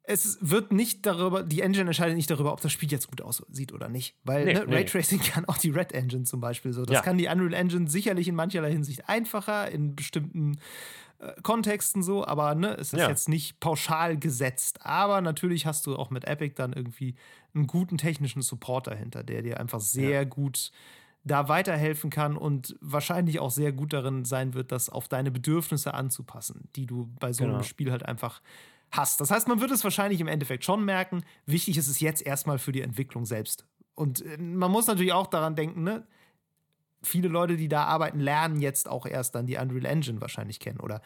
es 0.03 0.37
wird 0.41 0.71
nicht 0.71 1.05
darüber, 1.05 1.43
die 1.43 1.61
Engine 1.61 1.85
entscheidet 1.85 2.15
nicht 2.15 2.29
darüber, 2.29 2.53
ob 2.53 2.61
das 2.61 2.71
Spiel 2.71 2.91
jetzt 2.91 3.07
gut 3.07 3.21
aussieht 3.21 3.71
oder 3.71 3.87
nicht. 3.87 4.15
Weil 4.23 4.45
nee, 4.45 4.53
ne, 4.53 4.65
nee. 4.67 4.75
Raytracing 4.75 5.19
kann 5.33 5.45
auch 5.45 5.57
die 5.57 5.69
Red 5.69 5.93
Engine 5.93 6.23
zum 6.23 6.41
Beispiel 6.41 6.73
so. 6.73 6.85
Das 6.85 6.95
ja. 6.95 7.01
kann 7.01 7.17
die 7.17 7.27
Unreal 7.27 7.53
Engine 7.53 7.89
sicherlich 7.89 8.27
in 8.27 8.35
mancherlei 8.35 8.71
Hinsicht 8.71 9.07
einfacher, 9.07 9.69
in 9.69 9.95
bestimmten 9.95 10.59
Kontexten 11.43 12.01
so, 12.01 12.25
aber 12.25 12.55
ne, 12.55 12.75
es 12.75 12.93
ist 12.93 12.99
ja. 12.99 13.09
jetzt 13.09 13.29
nicht 13.29 13.59
pauschal 13.59 14.17
gesetzt. 14.17 14.85
Aber 14.85 15.21
natürlich 15.21 15.65
hast 15.65 15.85
du 15.85 15.95
auch 15.95 16.09
mit 16.09 16.25
Epic 16.25 16.55
dann 16.55 16.73
irgendwie 16.73 17.15
einen 17.53 17.67
guten 17.67 17.97
technischen 17.97 18.41
Support 18.41 18.87
dahinter, 18.87 19.23
der 19.23 19.41
dir 19.41 19.59
einfach 19.59 19.79
sehr 19.79 20.09
ja. 20.09 20.23
gut 20.23 20.71
da 21.23 21.47
weiterhelfen 21.47 22.09
kann 22.09 22.35
und 22.35 22.75
wahrscheinlich 22.81 23.39
auch 23.39 23.51
sehr 23.51 23.71
gut 23.71 23.93
darin 23.93 24.25
sein 24.25 24.55
wird, 24.55 24.71
das 24.71 24.89
auf 24.89 25.07
deine 25.07 25.29
Bedürfnisse 25.29 25.93
anzupassen, 25.93 26.67
die 26.75 26.87
du 26.87 27.11
bei 27.19 27.31
so 27.31 27.43
genau. 27.43 27.57
einem 27.57 27.63
Spiel 27.63 27.91
halt 27.91 28.03
einfach 28.03 28.41
hast. 28.91 29.21
Das 29.21 29.29
heißt, 29.29 29.47
man 29.47 29.61
wird 29.61 29.71
es 29.71 29.83
wahrscheinlich 29.83 30.19
im 30.19 30.27
Endeffekt 30.27 30.65
schon 30.65 30.83
merken. 30.83 31.23
Wichtig 31.45 31.77
ist 31.77 31.87
es 31.87 31.99
jetzt 31.99 32.25
erstmal 32.25 32.57
für 32.57 32.71
die 32.71 32.81
Entwicklung 32.81 33.25
selbst. 33.25 33.65
Und 33.93 34.25
äh, 34.25 34.37
man 34.37 34.71
muss 34.71 34.87
natürlich 34.87 35.13
auch 35.13 35.27
daran 35.27 35.55
denken, 35.55 35.83
ne? 35.83 36.07
Viele 37.03 37.27
Leute, 37.27 37.57
die 37.57 37.67
da 37.67 37.85
arbeiten, 37.85 38.19
lernen 38.19 38.59
jetzt 38.59 38.89
auch 38.89 39.05
erst 39.05 39.35
dann 39.35 39.45
die 39.45 39.57
Unreal 39.57 39.85
Engine 39.85 40.21
wahrscheinlich 40.21 40.59
kennen 40.59 40.79
oder 40.79 41.01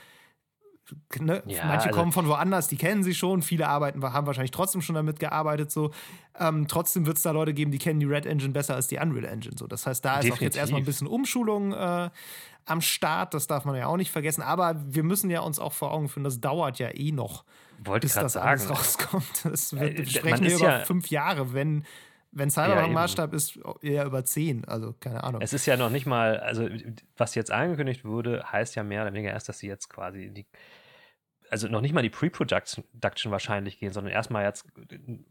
Ne? 1.20 1.42
Ja, 1.48 1.66
Manche 1.66 1.88
also 1.88 2.00
kommen 2.00 2.12
von 2.12 2.28
woanders, 2.28 2.68
die 2.68 2.78
kennen 2.78 3.04
sie 3.04 3.16
schon, 3.16 3.42
viele 3.42 3.68
arbeiten, 3.68 4.04
haben 4.04 4.28
wahrscheinlich 4.28 4.52
trotzdem 4.52 4.82
schon 4.82 4.94
damit 4.94 5.20
gearbeitet. 5.20 5.72
So. 5.72 5.92
Ähm, 6.38 6.68
trotzdem 6.68 7.08
wird 7.08 7.18
es 7.18 7.24
da 7.24 7.32
Leute 7.32 7.54
geben, 7.54 7.72
die 7.72 7.80
kennen 7.80 8.00
die 8.00 8.06
Red 8.06 8.26
Engine 8.26 8.54
besser 8.54 8.76
als 8.76 8.88
die 8.88 8.98
Unreal 8.98 9.26
Engine. 9.26 9.56
So. 9.58 9.66
Das 9.66 9.88
heißt, 9.88 10.06
da 10.06 10.18
Definitiv. 10.18 10.34
ist 10.34 10.38
auch 10.38 10.42
jetzt 10.42 10.58
erstmal 10.58 10.82
ein 10.82 10.86
bisschen 10.86 11.08
Umschulung 11.08 11.74
äh, 11.74 12.10
am 12.66 12.82
Start, 12.82 13.34
das 13.34 13.48
darf 13.48 13.66
man 13.66 13.76
ja 13.76 13.88
auch 13.88 13.98
nicht 13.98 14.12
vergessen. 14.12 14.44
Aber 14.44 14.76
wir 14.86 15.04
müssen 15.04 15.30
ja 15.32 15.40
uns 15.40 15.58
auch 15.58 15.74
vor 15.74 15.92
Augen 15.92 16.08
führen, 16.08 16.24
das 16.24 16.40
dauert 16.40 16.78
ja 16.78 16.90
eh 16.94 17.12
noch, 17.12 17.46
Wollte 17.84 18.06
bis 18.06 18.14
das 18.14 18.34
sagen. 18.34 18.48
alles 18.48 18.70
rauskommt. 18.70 19.46
Das 19.46 19.74
wird, 19.74 20.00
äh, 20.00 20.06
sprechen 20.06 20.44
wir 20.44 20.56
über 20.56 20.80
ja 20.80 20.86
fünf 20.86 21.10
Jahre, 21.10 21.54
wenn 21.54 21.84
wenn 22.36 22.50
Cyberpunk-Maßstab 22.50 23.32
ja, 23.32 23.38
ist, 23.38 23.60
eher 23.82 24.06
über 24.06 24.26
zehn, 24.26 24.66
also 24.66 24.94
keine 25.00 25.24
Ahnung. 25.24 25.42
Es 25.42 25.54
ist 25.54 25.66
ja 25.66 25.78
noch 25.78 25.90
nicht 25.90 26.06
mal, 26.06 26.40
also 26.40 26.68
was 27.16 27.34
jetzt 27.34 27.50
angekündigt 27.50 28.04
wurde, 28.04 28.52
heißt 28.52 28.76
ja 28.76 28.84
mehr 28.84 29.04
oder 29.04 29.14
weniger 29.14 29.32
erst, 29.32 29.48
dass 29.50 29.60
sie 29.60 29.68
jetzt 29.68 29.90
quasi 29.90 30.30
die, 30.30 30.46
also 31.50 31.70
noch 31.70 31.80
nicht 31.80 31.94
mal 31.94 32.02
die 32.02 32.10
Pre-Production 32.10 32.84
wahrscheinlich 33.32 33.80
gehen, 33.80 33.94
sondern 33.94 34.12
erstmal 34.12 34.44
jetzt 34.44 34.68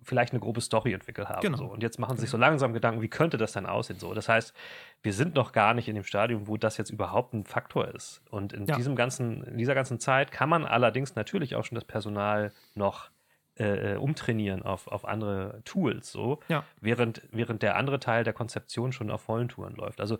vielleicht 0.02 0.32
eine 0.32 0.40
grobe 0.40 0.62
Story 0.62 0.94
entwickelt 0.94 1.28
haben. 1.28 1.42
Genau. 1.42 1.58
So. 1.58 1.64
Und 1.66 1.82
jetzt 1.82 1.98
machen 1.98 2.16
sie 2.16 2.22
sich 2.22 2.30
so 2.30 2.38
langsam 2.38 2.72
Gedanken, 2.72 3.02
wie 3.02 3.08
könnte 3.08 3.36
das 3.36 3.52
denn 3.52 3.66
aussehen? 3.66 3.98
So. 3.98 4.14
Das 4.14 4.30
heißt, 4.30 4.54
wir 5.02 5.12
sind 5.12 5.34
noch 5.34 5.52
gar 5.52 5.74
nicht 5.74 5.88
in 5.88 5.94
dem 5.94 6.04
Stadium, 6.04 6.48
wo 6.48 6.56
das 6.56 6.78
jetzt 6.78 6.90
überhaupt 6.90 7.34
ein 7.34 7.44
Faktor 7.44 7.88
ist. 7.88 8.22
Und 8.30 8.54
in, 8.54 8.64
ja. 8.64 8.76
diesem 8.76 8.96
ganzen, 8.96 9.44
in 9.44 9.58
dieser 9.58 9.74
ganzen 9.74 10.00
Zeit 10.00 10.32
kann 10.32 10.48
man 10.48 10.64
allerdings 10.64 11.16
natürlich 11.16 11.54
auch 11.54 11.64
schon 11.64 11.74
das 11.76 11.84
Personal 11.84 12.52
noch 12.74 13.10
äh, 13.56 13.92
äh, 13.92 13.96
umtrainieren 13.96 14.62
auf, 14.62 14.88
auf 14.88 15.04
andere 15.04 15.62
Tools, 15.64 16.10
so, 16.10 16.40
ja. 16.48 16.64
während, 16.80 17.22
während 17.30 17.62
der 17.62 17.76
andere 17.76 18.00
Teil 18.00 18.24
der 18.24 18.32
Konzeption 18.32 18.90
schon 18.90 19.10
auf 19.12 19.20
vollen 19.20 19.48
Touren 19.48 19.76
läuft. 19.76 20.00
Also 20.00 20.18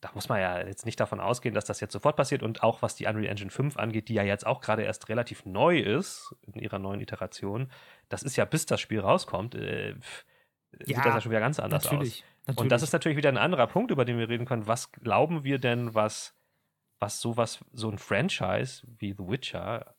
da 0.00 0.10
muss 0.12 0.28
man 0.28 0.40
ja 0.40 0.60
jetzt 0.60 0.84
nicht 0.84 0.98
davon 1.00 1.20
ausgehen, 1.20 1.54
dass 1.54 1.64
das 1.64 1.80
jetzt 1.80 1.92
sofort 1.92 2.16
passiert 2.16 2.42
und 2.42 2.62
auch 2.62 2.82
was 2.82 2.94
die 2.94 3.06
Unreal 3.06 3.30
Engine 3.30 3.50
5 3.50 3.78
angeht, 3.78 4.08
die 4.08 4.14
ja 4.14 4.22
jetzt 4.22 4.46
auch 4.46 4.60
gerade 4.60 4.82
erst 4.82 5.08
relativ 5.08 5.46
neu 5.46 5.78
ist 5.78 6.34
in 6.42 6.60
ihrer 6.60 6.78
neuen 6.78 7.00
Iteration, 7.00 7.70
das 8.08 8.22
ist 8.22 8.36
ja 8.36 8.44
bis 8.44 8.66
das 8.66 8.80
Spiel 8.80 9.00
rauskommt, 9.00 9.54
äh, 9.54 9.90
ja, 9.90 9.96
sieht 10.84 10.98
das 10.98 11.04
ja 11.06 11.20
schon 11.20 11.30
wieder 11.30 11.40
ganz 11.40 11.60
anders 11.60 11.84
natürlich, 11.84 12.22
aus. 12.22 12.28
Natürlich. 12.46 12.60
Und 12.60 12.68
das 12.70 12.82
ist 12.82 12.92
natürlich 12.92 13.16
wieder 13.16 13.28
ein 13.28 13.38
anderer 13.38 13.66
Punkt, 13.66 13.92
über 13.92 14.04
den 14.04 14.18
wir 14.18 14.28
reden 14.28 14.46
können. 14.46 14.66
Was 14.66 14.92
glauben 14.92 15.44
wir 15.44 15.58
denn, 15.58 15.94
was, 15.94 16.34
was 16.98 17.20
sowas, 17.20 17.64
so 17.72 17.88
ein 17.88 17.98
Franchise 17.98 18.84
wie 18.98 19.12
The 19.12 19.28
Witcher 19.28 19.94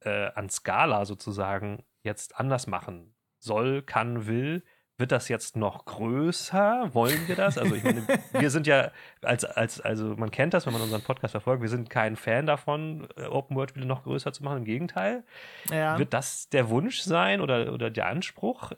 äh, 0.00 0.30
an 0.34 0.48
Skala 0.48 1.04
sozusagen 1.04 1.84
jetzt 2.02 2.38
anders 2.38 2.66
machen 2.66 3.14
soll, 3.38 3.82
kann, 3.82 4.26
will. 4.26 4.62
Wird 4.98 5.10
das 5.10 5.28
jetzt 5.28 5.56
noch 5.56 5.86
größer? 5.86 6.90
Wollen 6.92 7.26
wir 7.26 7.34
das? 7.34 7.58
Also 7.58 7.74
ich 7.74 7.82
meine, 7.82 8.06
wir 8.32 8.50
sind 8.50 8.66
ja 8.66 8.92
als, 9.22 9.44
als, 9.44 9.80
also 9.80 10.14
man 10.16 10.30
kennt 10.30 10.54
das, 10.54 10.66
wenn 10.66 10.74
man 10.74 10.82
unseren 10.82 11.02
Podcast 11.02 11.32
verfolgt, 11.32 11.62
wir 11.62 11.68
sind 11.68 11.90
kein 11.90 12.14
Fan 12.14 12.46
davon, 12.46 13.08
äh, 13.16 13.24
Open-World-Spiele 13.24 13.86
noch 13.86 14.04
größer 14.04 14.32
zu 14.32 14.44
machen. 14.44 14.58
Im 14.58 14.64
Gegenteil. 14.64 15.24
Ja. 15.70 15.98
Wird 15.98 16.12
das 16.12 16.48
der 16.50 16.68
Wunsch 16.68 17.00
sein 17.00 17.40
oder, 17.40 17.72
oder 17.72 17.90
der 17.90 18.06
Anspruch? 18.06 18.72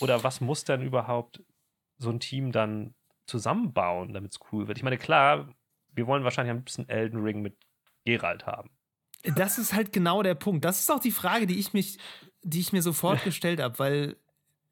Oder 0.00 0.22
was 0.24 0.40
muss 0.40 0.64
denn 0.64 0.82
überhaupt 0.82 1.42
so 1.98 2.10
ein 2.10 2.20
Team 2.20 2.52
dann 2.52 2.94
zusammenbauen, 3.26 4.12
damit 4.12 4.32
es 4.32 4.40
cool 4.52 4.66
wird? 4.66 4.76
Ich 4.76 4.84
meine, 4.84 4.98
klar, 4.98 5.48
wir 5.94 6.06
wollen 6.06 6.24
wahrscheinlich 6.24 6.54
ein 6.54 6.64
bisschen 6.64 6.88
Elden 6.88 7.22
Ring 7.22 7.42
mit 7.42 7.56
Geralt 8.04 8.46
haben. 8.46 8.70
Das 9.22 9.58
ist 9.58 9.74
halt 9.74 9.92
genau 9.92 10.22
der 10.22 10.34
Punkt. 10.34 10.64
Das 10.64 10.80
ist 10.80 10.90
auch 10.90 11.00
die 11.00 11.10
Frage, 11.10 11.46
die 11.46 11.58
ich 11.58 11.72
mich, 11.74 11.98
die 12.42 12.60
ich 12.60 12.72
mir 12.72 12.82
sofort 12.82 13.24
gestellt 13.24 13.60
habe, 13.60 13.78
weil 13.78 14.16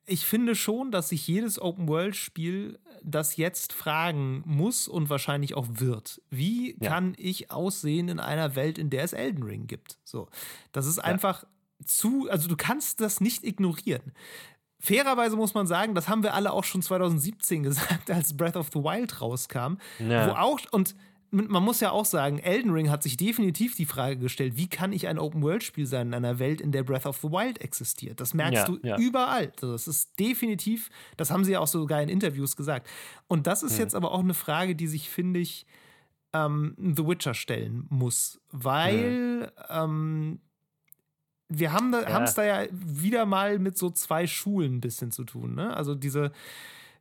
ich 0.08 0.24
finde 0.24 0.54
schon, 0.54 0.90
dass 0.90 1.10
sich 1.10 1.26
jedes 1.28 1.60
Open-World-Spiel 1.60 2.78
das 3.02 3.36
jetzt 3.36 3.72
fragen 3.72 4.42
muss 4.46 4.88
und 4.88 5.10
wahrscheinlich 5.10 5.54
auch 5.54 5.66
wird. 5.68 6.22
Wie 6.30 6.76
ja. 6.80 6.88
kann 6.88 7.14
ich 7.18 7.50
aussehen 7.50 8.08
in 8.08 8.18
einer 8.18 8.56
Welt, 8.56 8.78
in 8.78 8.90
der 8.90 9.04
es 9.04 9.12
Elden 9.12 9.42
Ring 9.42 9.66
gibt? 9.66 9.98
So, 10.04 10.28
das 10.72 10.86
ist 10.86 10.98
einfach 10.98 11.42
ja. 11.42 11.48
zu, 11.86 12.28
also 12.30 12.48
du 12.48 12.56
kannst 12.56 13.00
das 13.00 13.20
nicht 13.20 13.44
ignorieren. 13.44 14.12
Fairerweise 14.80 15.36
muss 15.36 15.54
man 15.54 15.66
sagen, 15.66 15.94
das 15.94 16.08
haben 16.08 16.22
wir 16.22 16.34
alle 16.34 16.52
auch 16.52 16.64
schon 16.64 16.82
2017 16.82 17.62
gesagt, 17.64 18.10
als 18.10 18.36
Breath 18.36 18.56
of 18.56 18.68
the 18.72 18.78
Wild 18.78 19.20
rauskam, 19.20 19.76
ja. 19.98 20.28
wo 20.28 20.32
auch 20.32 20.60
und 20.70 20.94
man 21.30 21.62
muss 21.62 21.80
ja 21.80 21.90
auch 21.90 22.04
sagen, 22.04 22.38
Elden 22.38 22.70
Ring 22.70 22.90
hat 22.90 23.02
sich 23.02 23.16
definitiv 23.16 23.74
die 23.74 23.84
Frage 23.84 24.16
gestellt, 24.16 24.56
wie 24.56 24.68
kann 24.68 24.92
ich 24.92 25.08
ein 25.08 25.18
Open-World-Spiel 25.18 25.86
sein 25.86 26.08
in 26.08 26.14
einer 26.14 26.38
Welt, 26.38 26.60
in 26.60 26.72
der 26.72 26.82
Breath 26.82 27.06
of 27.06 27.18
the 27.18 27.28
Wild 27.28 27.60
existiert? 27.60 28.20
Das 28.20 28.34
merkst 28.34 28.54
ja, 28.54 28.64
du 28.64 28.78
ja. 28.82 28.98
überall. 28.98 29.52
Also 29.60 29.72
das 29.72 29.88
ist 29.88 30.18
definitiv, 30.18 30.90
das 31.16 31.30
haben 31.30 31.44
sie 31.44 31.52
ja 31.52 31.60
auch 31.60 31.66
sogar 31.66 32.02
in 32.02 32.08
Interviews 32.08 32.56
gesagt. 32.56 32.88
Und 33.26 33.46
das 33.46 33.62
ist 33.62 33.74
hm. 33.74 33.80
jetzt 33.80 33.94
aber 33.94 34.12
auch 34.12 34.20
eine 34.20 34.34
Frage, 34.34 34.74
die 34.74 34.86
sich, 34.86 35.10
finde 35.10 35.40
ich, 35.40 35.66
ähm, 36.32 36.74
The 36.78 37.06
Witcher 37.06 37.34
stellen 37.34 37.86
muss, 37.90 38.40
weil 38.50 39.52
hm. 39.68 39.76
ähm, 39.76 40.40
wir 41.48 41.72
haben 41.72 41.94
es 41.94 42.34
da 42.34 42.44
ja 42.44 42.68
wieder 42.72 43.24
mal 43.24 43.58
mit 43.58 43.78
so 43.78 43.90
zwei 43.90 44.26
Schulen 44.26 44.76
ein 44.76 44.80
bisschen 44.80 45.10
zu 45.10 45.24
tun. 45.24 45.54
Ne? 45.54 45.74
Also 45.74 45.94
diese, 45.94 46.32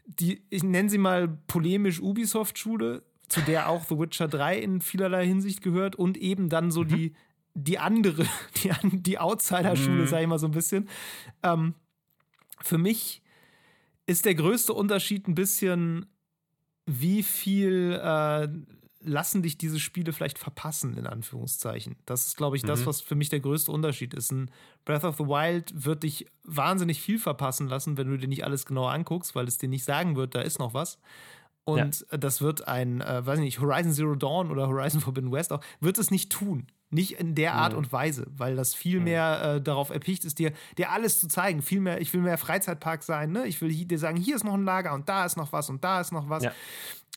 die, 0.05 0.41
ich 0.49 0.63
nenne 0.63 0.89
sie 0.89 0.97
mal 0.97 1.27
polemisch 1.47 1.99
Ubisoft-Schule, 1.99 3.03
zu 3.27 3.41
der 3.41 3.69
auch 3.69 3.85
The 3.85 3.97
Witcher 3.97 4.27
3 4.27 4.59
in 4.59 4.81
vielerlei 4.81 5.25
Hinsicht 5.25 5.61
gehört 5.61 5.95
und 5.95 6.17
eben 6.17 6.49
dann 6.49 6.71
so 6.71 6.83
mhm. 6.83 6.87
die, 6.87 7.15
die 7.53 7.79
andere, 7.79 8.25
die, 8.63 8.71
die 9.01 9.19
Outsider-Schule, 9.19 10.03
mhm. 10.03 10.07
sage 10.07 10.23
ich 10.23 10.29
mal 10.29 10.39
so 10.39 10.47
ein 10.47 10.51
bisschen. 10.51 10.89
Ähm, 11.43 11.75
für 12.61 12.77
mich 12.77 13.21
ist 14.05 14.25
der 14.25 14.35
größte 14.35 14.73
Unterschied 14.73 15.27
ein 15.27 15.35
bisschen, 15.35 16.05
wie 16.85 17.21
viel 17.21 17.99
äh, 18.01 18.47
lassen 19.01 19.41
dich 19.41 19.57
diese 19.57 19.79
Spiele 19.79 20.13
vielleicht 20.13 20.39
verpassen, 20.39 20.97
in 20.97 21.07
Anführungszeichen. 21.07 21.97
Das 22.05 22.27
ist, 22.27 22.37
glaube 22.37 22.55
ich, 22.55 22.63
das, 22.63 22.81
mhm. 22.81 22.85
was 22.85 23.01
für 23.01 23.15
mich 23.15 23.29
der 23.29 23.39
größte 23.39 23.71
Unterschied 23.71 24.13
ist. 24.13 24.31
Ein 24.31 24.51
Breath 24.85 25.03
of 25.03 25.17
the 25.17 25.25
Wild 25.25 25.85
wird 25.85 26.03
dich 26.03 26.27
wahnsinnig 26.43 27.01
viel 27.01 27.19
verpassen 27.19 27.67
lassen, 27.67 27.97
wenn 27.97 28.09
du 28.09 28.17
dir 28.17 28.27
nicht 28.27 28.43
alles 28.43 28.65
genau 28.65 28.85
anguckst, 28.87 29.35
weil 29.35 29.47
es 29.47 29.57
dir 29.57 29.69
nicht 29.69 29.83
sagen 29.83 30.15
wird, 30.15 30.35
da 30.35 30.41
ist 30.41 30.59
noch 30.59 30.73
was. 30.73 30.99
Und 31.67 32.05
ja. 32.09 32.17
das 32.17 32.41
wird 32.41 32.65
ein, 32.65 33.01
äh, 33.01 33.25
weiß 33.25 33.39
nicht, 33.39 33.59
Horizon 33.59 33.91
Zero 33.91 34.15
Dawn 34.15 34.51
oder 34.51 34.69
Horizon 34.69 35.01
Forbidden 35.01 35.33
West 35.33 35.51
auch, 35.51 35.59
wird 35.81 35.97
es 35.97 36.11
nicht 36.11 36.31
tun. 36.31 36.67
Nicht 36.91 37.19
in 37.19 37.35
der 37.35 37.55
Art 37.55 37.73
mhm. 37.73 37.79
und 37.79 37.91
Weise, 37.91 38.25
weil 38.29 38.55
das 38.55 38.73
viel 38.73 38.99
mhm. 38.99 39.03
mehr 39.03 39.41
äh, 39.43 39.61
darauf 39.61 39.89
erpicht 39.89 40.23
ist, 40.23 40.39
dir, 40.39 40.53
dir 40.77 40.91
alles 40.91 41.19
zu 41.19 41.27
zeigen. 41.27 41.61
Viel 41.61 41.81
mehr, 41.81 41.99
ich 41.99 42.13
will 42.13 42.21
mehr 42.21 42.37
Freizeitpark 42.37 43.03
sein, 43.03 43.33
ne? 43.33 43.45
Ich 43.47 43.59
will 43.59 43.69
dir 43.69 43.99
sagen, 43.99 44.15
hier 44.15 44.37
ist 44.37 44.45
noch 44.45 44.53
ein 44.53 44.63
Lager 44.63 44.93
und 44.93 45.09
da 45.09 45.25
ist 45.25 45.35
noch 45.35 45.51
was 45.51 45.69
und 45.69 45.83
da 45.83 45.99
ist 45.99 46.13
noch 46.13 46.29
was. 46.29 46.45
Ja. 46.45 46.53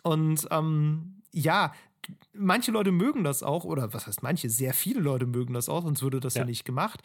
Und 0.03 0.48
ähm, 0.51 1.22
ja, 1.30 1.72
manche 2.32 2.72
Leute 2.72 2.90
mögen 2.90 3.22
das 3.22 3.44
auch, 3.44 3.62
oder 3.62 3.94
was 3.94 4.09
heißt 4.09 4.24
manche, 4.24 4.51
sehr 4.51 4.74
viele 4.74 4.98
Leute 4.98 5.26
mögen 5.26 5.55
das 5.55 5.68
auch, 5.68 5.84
sonst 5.84 6.03
würde 6.03 6.18
das 6.18 6.34
ja, 6.34 6.40
ja 6.40 6.46
nicht 6.46 6.64
gemacht. 6.64 7.05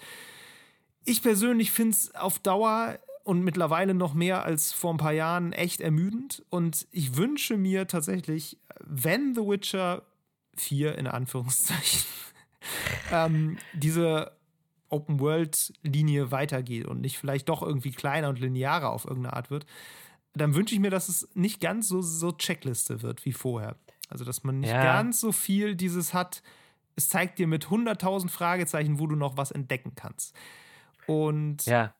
Ich 1.03 1.21
persönlich 1.21 1.69
finde 1.69 1.91
es 1.91 2.15
auf 2.15 2.39
Dauer 2.39 2.97
und 3.25 3.43
mittlerweile 3.43 3.95
noch 3.95 4.13
mehr 4.13 4.45
als 4.45 4.71
vor 4.71 4.93
ein 4.93 4.97
paar 4.97 5.11
Jahren 5.11 5.51
echt 5.51 5.81
ermüdend. 5.81 6.45
Und 6.51 6.87
ich 6.91 7.17
wünsche 7.17 7.57
mir 7.57 7.87
tatsächlich, 7.87 8.59
wenn 8.79 9.33
The 9.33 9.41
Witcher 9.41 10.03
4 10.57 10.95
in 10.99 11.07
Anführungszeichen 11.07 12.03
ähm, 13.11 13.57
diese 13.73 14.31
Open-World-Linie 14.89 16.29
weitergeht 16.29 16.85
und 16.85 17.01
nicht 17.01 17.17
vielleicht 17.17 17.49
doch 17.49 17.63
irgendwie 17.63 17.91
kleiner 17.91 18.29
und 18.29 18.39
linearer 18.39 18.91
auf 18.91 19.05
irgendeine 19.05 19.35
Art 19.35 19.49
wird, 19.49 19.65
dann 20.35 20.53
wünsche 20.53 20.75
ich 20.75 20.79
mir, 20.79 20.91
dass 20.91 21.09
es 21.09 21.27
nicht 21.33 21.59
ganz 21.59 21.87
so, 21.87 22.03
so 22.03 22.31
Checkliste 22.31 23.01
wird 23.01 23.25
wie 23.25 23.33
vorher. 23.33 23.75
Also, 24.07 24.23
dass 24.23 24.43
man 24.43 24.59
nicht 24.59 24.69
ja. 24.69 24.83
ganz 24.83 25.19
so 25.19 25.31
viel 25.31 25.75
dieses 25.75 26.13
hat, 26.13 26.43
es 26.95 27.09
zeigt 27.09 27.39
dir 27.39 27.47
mit 27.47 27.65
100.000 27.65 28.29
Fragezeichen, 28.29 28.99
wo 28.99 29.07
du 29.07 29.15
noch 29.15 29.35
was 29.35 29.49
entdecken 29.49 29.93
kannst. 29.95 30.35
Und 31.07 31.65
ja 31.65 31.95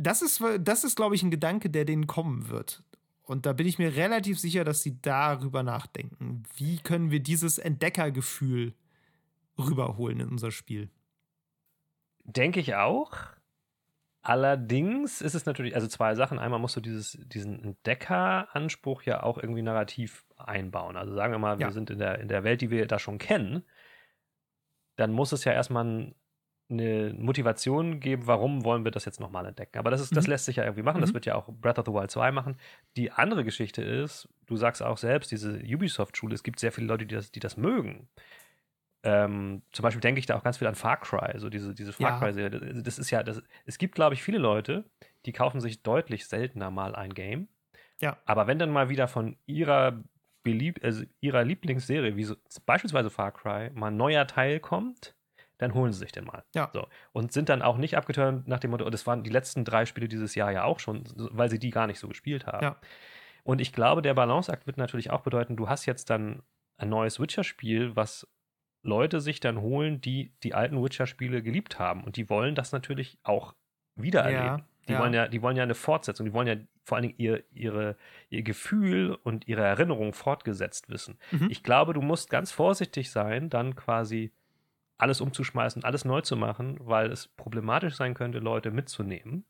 das 0.00 0.22
ist, 0.22 0.42
das 0.60 0.84
ist, 0.84 0.96
glaube 0.96 1.14
ich, 1.14 1.22
ein 1.22 1.30
Gedanke, 1.30 1.70
der 1.70 1.84
denen 1.84 2.06
kommen 2.06 2.48
wird. 2.48 2.82
Und 3.22 3.46
da 3.46 3.52
bin 3.52 3.66
ich 3.66 3.78
mir 3.78 3.94
relativ 3.94 4.40
sicher, 4.40 4.64
dass 4.64 4.82
sie 4.82 5.00
darüber 5.00 5.62
nachdenken. 5.62 6.42
Wie 6.56 6.78
können 6.78 7.10
wir 7.10 7.20
dieses 7.20 7.58
Entdeckergefühl 7.58 8.74
rüberholen 9.58 10.20
in 10.20 10.28
unser 10.28 10.50
Spiel? 10.50 10.90
Denke 12.24 12.60
ich 12.60 12.74
auch. 12.74 13.12
Allerdings 14.22 15.20
ist 15.20 15.34
es 15.34 15.46
natürlich, 15.46 15.74
also 15.74 15.86
zwei 15.86 16.14
Sachen. 16.14 16.38
Einmal 16.38 16.60
musst 16.60 16.76
du 16.76 16.80
dieses, 16.80 17.18
diesen 17.26 17.62
Entdeckeranspruch 17.62 19.02
ja 19.02 19.22
auch 19.22 19.38
irgendwie 19.38 19.62
narrativ 19.62 20.24
einbauen. 20.36 20.96
Also 20.96 21.14
sagen 21.14 21.32
wir 21.32 21.38
mal, 21.38 21.60
ja. 21.60 21.68
wir 21.68 21.72
sind 21.72 21.90
in 21.90 21.98
der, 21.98 22.18
in 22.18 22.28
der 22.28 22.42
Welt, 22.44 22.60
die 22.60 22.70
wir 22.70 22.86
da 22.86 22.98
schon 22.98 23.18
kennen. 23.18 23.64
Dann 24.96 25.12
muss 25.12 25.32
es 25.32 25.44
ja 25.44 25.52
erstmal 25.52 25.84
ein 25.84 26.14
eine 26.70 27.12
Motivation 27.16 28.00
geben, 28.00 28.26
warum 28.26 28.64
wollen 28.64 28.84
wir 28.84 28.90
das 28.90 29.04
jetzt 29.04 29.20
nochmal 29.20 29.46
entdecken. 29.46 29.78
Aber 29.78 29.90
das, 29.90 30.00
ist, 30.00 30.16
das 30.16 30.26
mhm. 30.26 30.30
lässt 30.30 30.44
sich 30.44 30.56
ja 30.56 30.64
irgendwie 30.64 30.82
machen. 30.82 30.98
Mhm. 30.98 31.02
Das 31.02 31.14
wird 31.14 31.26
ja 31.26 31.34
auch 31.34 31.48
Breath 31.48 31.78
of 31.78 31.86
the 31.86 31.92
Wild 31.92 32.10
2 32.10 32.32
machen. 32.32 32.56
Die 32.96 33.10
andere 33.10 33.44
Geschichte 33.44 33.82
ist, 33.82 34.28
du 34.46 34.56
sagst 34.56 34.82
auch 34.82 34.98
selbst, 34.98 35.30
diese 35.30 35.58
Ubisoft-Schule, 35.58 36.34
es 36.34 36.42
gibt 36.42 36.60
sehr 36.60 36.72
viele 36.72 36.86
Leute, 36.86 37.06
die 37.06 37.14
das, 37.14 37.32
die 37.32 37.40
das 37.40 37.56
mögen. 37.56 38.08
Ähm, 39.02 39.62
zum 39.72 39.82
Beispiel 39.82 40.00
denke 40.00 40.18
ich 40.18 40.26
da 40.26 40.36
auch 40.36 40.42
ganz 40.42 40.58
viel 40.58 40.68
an 40.68 40.74
Far 40.74 41.00
Cry, 41.00 41.38
so 41.38 41.48
diese, 41.48 41.74
diese 41.74 41.92
Far 41.92 42.18
Cry-Serie. 42.20 42.82
Das 42.82 42.98
ist 42.98 43.10
ja, 43.10 43.22
das, 43.22 43.42
es 43.64 43.78
gibt, 43.78 43.94
glaube 43.94 44.14
ich, 44.14 44.22
viele 44.22 44.38
Leute, 44.38 44.84
die 45.26 45.32
kaufen 45.32 45.60
sich 45.60 45.82
deutlich 45.82 46.26
seltener 46.26 46.70
mal 46.70 46.94
ein 46.94 47.14
Game. 47.14 47.48
Ja. 48.00 48.18
Aber 48.26 48.46
wenn 48.46 48.58
dann 48.58 48.70
mal 48.70 48.88
wieder 48.88 49.08
von 49.08 49.36
ihrer, 49.46 50.02
Belieb 50.42 50.82
also 50.82 51.04
ihrer 51.20 51.44
Lieblingsserie, 51.44 52.16
wie 52.16 52.24
so, 52.24 52.34
beispielsweise 52.64 53.10
Far 53.10 53.32
Cry, 53.32 53.70
mal 53.74 53.88
ein 53.88 53.96
neuer 53.96 54.26
Teil 54.26 54.58
kommt, 54.58 55.14
dann 55.60 55.74
holen 55.74 55.92
sie 55.92 55.98
sich 55.98 56.12
den 56.12 56.24
mal. 56.24 56.42
Ja. 56.54 56.70
So. 56.72 56.86
Und 57.12 57.32
sind 57.32 57.48
dann 57.48 57.60
auch 57.62 57.76
nicht 57.76 57.96
abgeturnt 57.96 58.48
nach 58.48 58.58
dem 58.58 58.70
Motto, 58.70 58.88
das 58.88 59.06
waren 59.06 59.22
die 59.22 59.30
letzten 59.30 59.64
drei 59.64 59.84
Spiele 59.84 60.08
dieses 60.08 60.34
Jahr 60.34 60.50
ja 60.50 60.64
auch 60.64 60.80
schon, 60.80 61.04
weil 61.14 61.50
sie 61.50 61.58
die 61.58 61.70
gar 61.70 61.86
nicht 61.86 61.98
so 61.98 62.08
gespielt 62.08 62.46
haben. 62.46 62.64
Ja. 62.64 62.76
Und 63.44 63.60
ich 63.60 63.72
glaube, 63.72 64.02
der 64.02 64.14
Balanceakt 64.14 64.66
wird 64.66 64.78
natürlich 64.78 65.10
auch 65.10 65.20
bedeuten, 65.20 65.56
du 65.56 65.68
hast 65.68 65.86
jetzt 65.86 66.10
dann 66.10 66.42
ein 66.78 66.88
neues 66.88 67.20
Witcher-Spiel, 67.20 67.94
was 67.94 68.26
Leute 68.82 69.20
sich 69.20 69.40
dann 69.40 69.60
holen, 69.60 70.00
die 70.00 70.32
die 70.42 70.54
alten 70.54 70.82
Witcher-Spiele 70.82 71.42
geliebt 71.42 71.78
haben. 71.78 72.02
Und 72.02 72.16
die 72.16 72.30
wollen 72.30 72.54
das 72.54 72.72
natürlich 72.72 73.18
auch 73.22 73.54
wiedererleben. 73.96 74.46
Ja, 74.46 74.64
die, 74.88 74.92
ja. 74.92 74.98
Wollen 75.00 75.12
ja, 75.12 75.28
die 75.28 75.42
wollen 75.42 75.56
ja 75.56 75.62
eine 75.62 75.74
Fortsetzung, 75.74 76.24
die 76.24 76.32
wollen 76.32 76.48
ja 76.48 76.56
vor 76.84 76.96
allen 76.96 77.08
Dingen 77.08 77.18
ihr, 77.18 77.44
ihre, 77.52 77.96
ihr 78.30 78.42
Gefühl 78.42 79.14
und 79.22 79.46
ihre 79.46 79.62
Erinnerung 79.62 80.14
fortgesetzt 80.14 80.88
wissen. 80.88 81.18
Mhm. 81.30 81.48
Ich 81.50 81.62
glaube, 81.62 81.92
du 81.92 82.00
musst 82.00 82.30
ganz 82.30 82.50
vorsichtig 82.50 83.10
sein, 83.10 83.50
dann 83.50 83.76
quasi 83.76 84.32
alles 85.00 85.20
umzuschmeißen, 85.20 85.84
alles 85.84 86.04
neu 86.04 86.20
zu 86.20 86.36
machen, 86.36 86.76
weil 86.80 87.10
es 87.10 87.28
problematisch 87.28 87.96
sein 87.96 88.14
könnte, 88.14 88.38
Leute 88.38 88.70
mitzunehmen, 88.70 89.44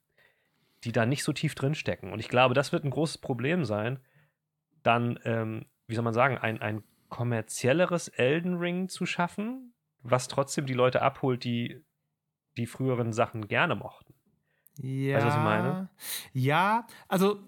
die 0.85 0.93
da 0.93 1.07
nicht 1.07 1.25
so 1.25 1.33
tief 1.33 1.55
drin 1.55 1.75
stecken. 1.75 2.13
Und 2.13 2.21
ich 2.21 2.29
glaube, 2.29 2.55
das 2.55 2.73
wird 2.73 2.85
ein 2.85 2.91
großes 2.91 3.19
Problem 3.19 3.65
sein, 3.65 4.01
dann, 4.83 5.19
ähm, 5.25 5.67
wie 5.87 5.95
soll 5.95 6.05
man 6.05 6.15
sagen, 6.15 6.39
ein, 6.39 6.61
ein 6.63 6.83
kommerzielleres 7.09 8.09
Elden 8.09 8.57
Ring 8.59 8.89
zu 8.89 9.05
schaffen, 9.05 9.75
was 10.03 10.29
trotzdem 10.29 10.67
die 10.67 10.75
Leute 10.75 11.03
abholt, 11.03 11.45
die 11.45 11.85
die 12.57 12.67
früheren 12.67 13.13
Sachen 13.13 13.49
gerne 13.49 13.75
mochten. 13.75 14.15
Ja. 14.79 15.17
Weißt 15.17 15.25
du, 15.25 15.29
was 15.29 15.37
ich 15.37 15.43
meine? 15.43 15.89
Ja, 16.33 16.87
also 17.09 17.39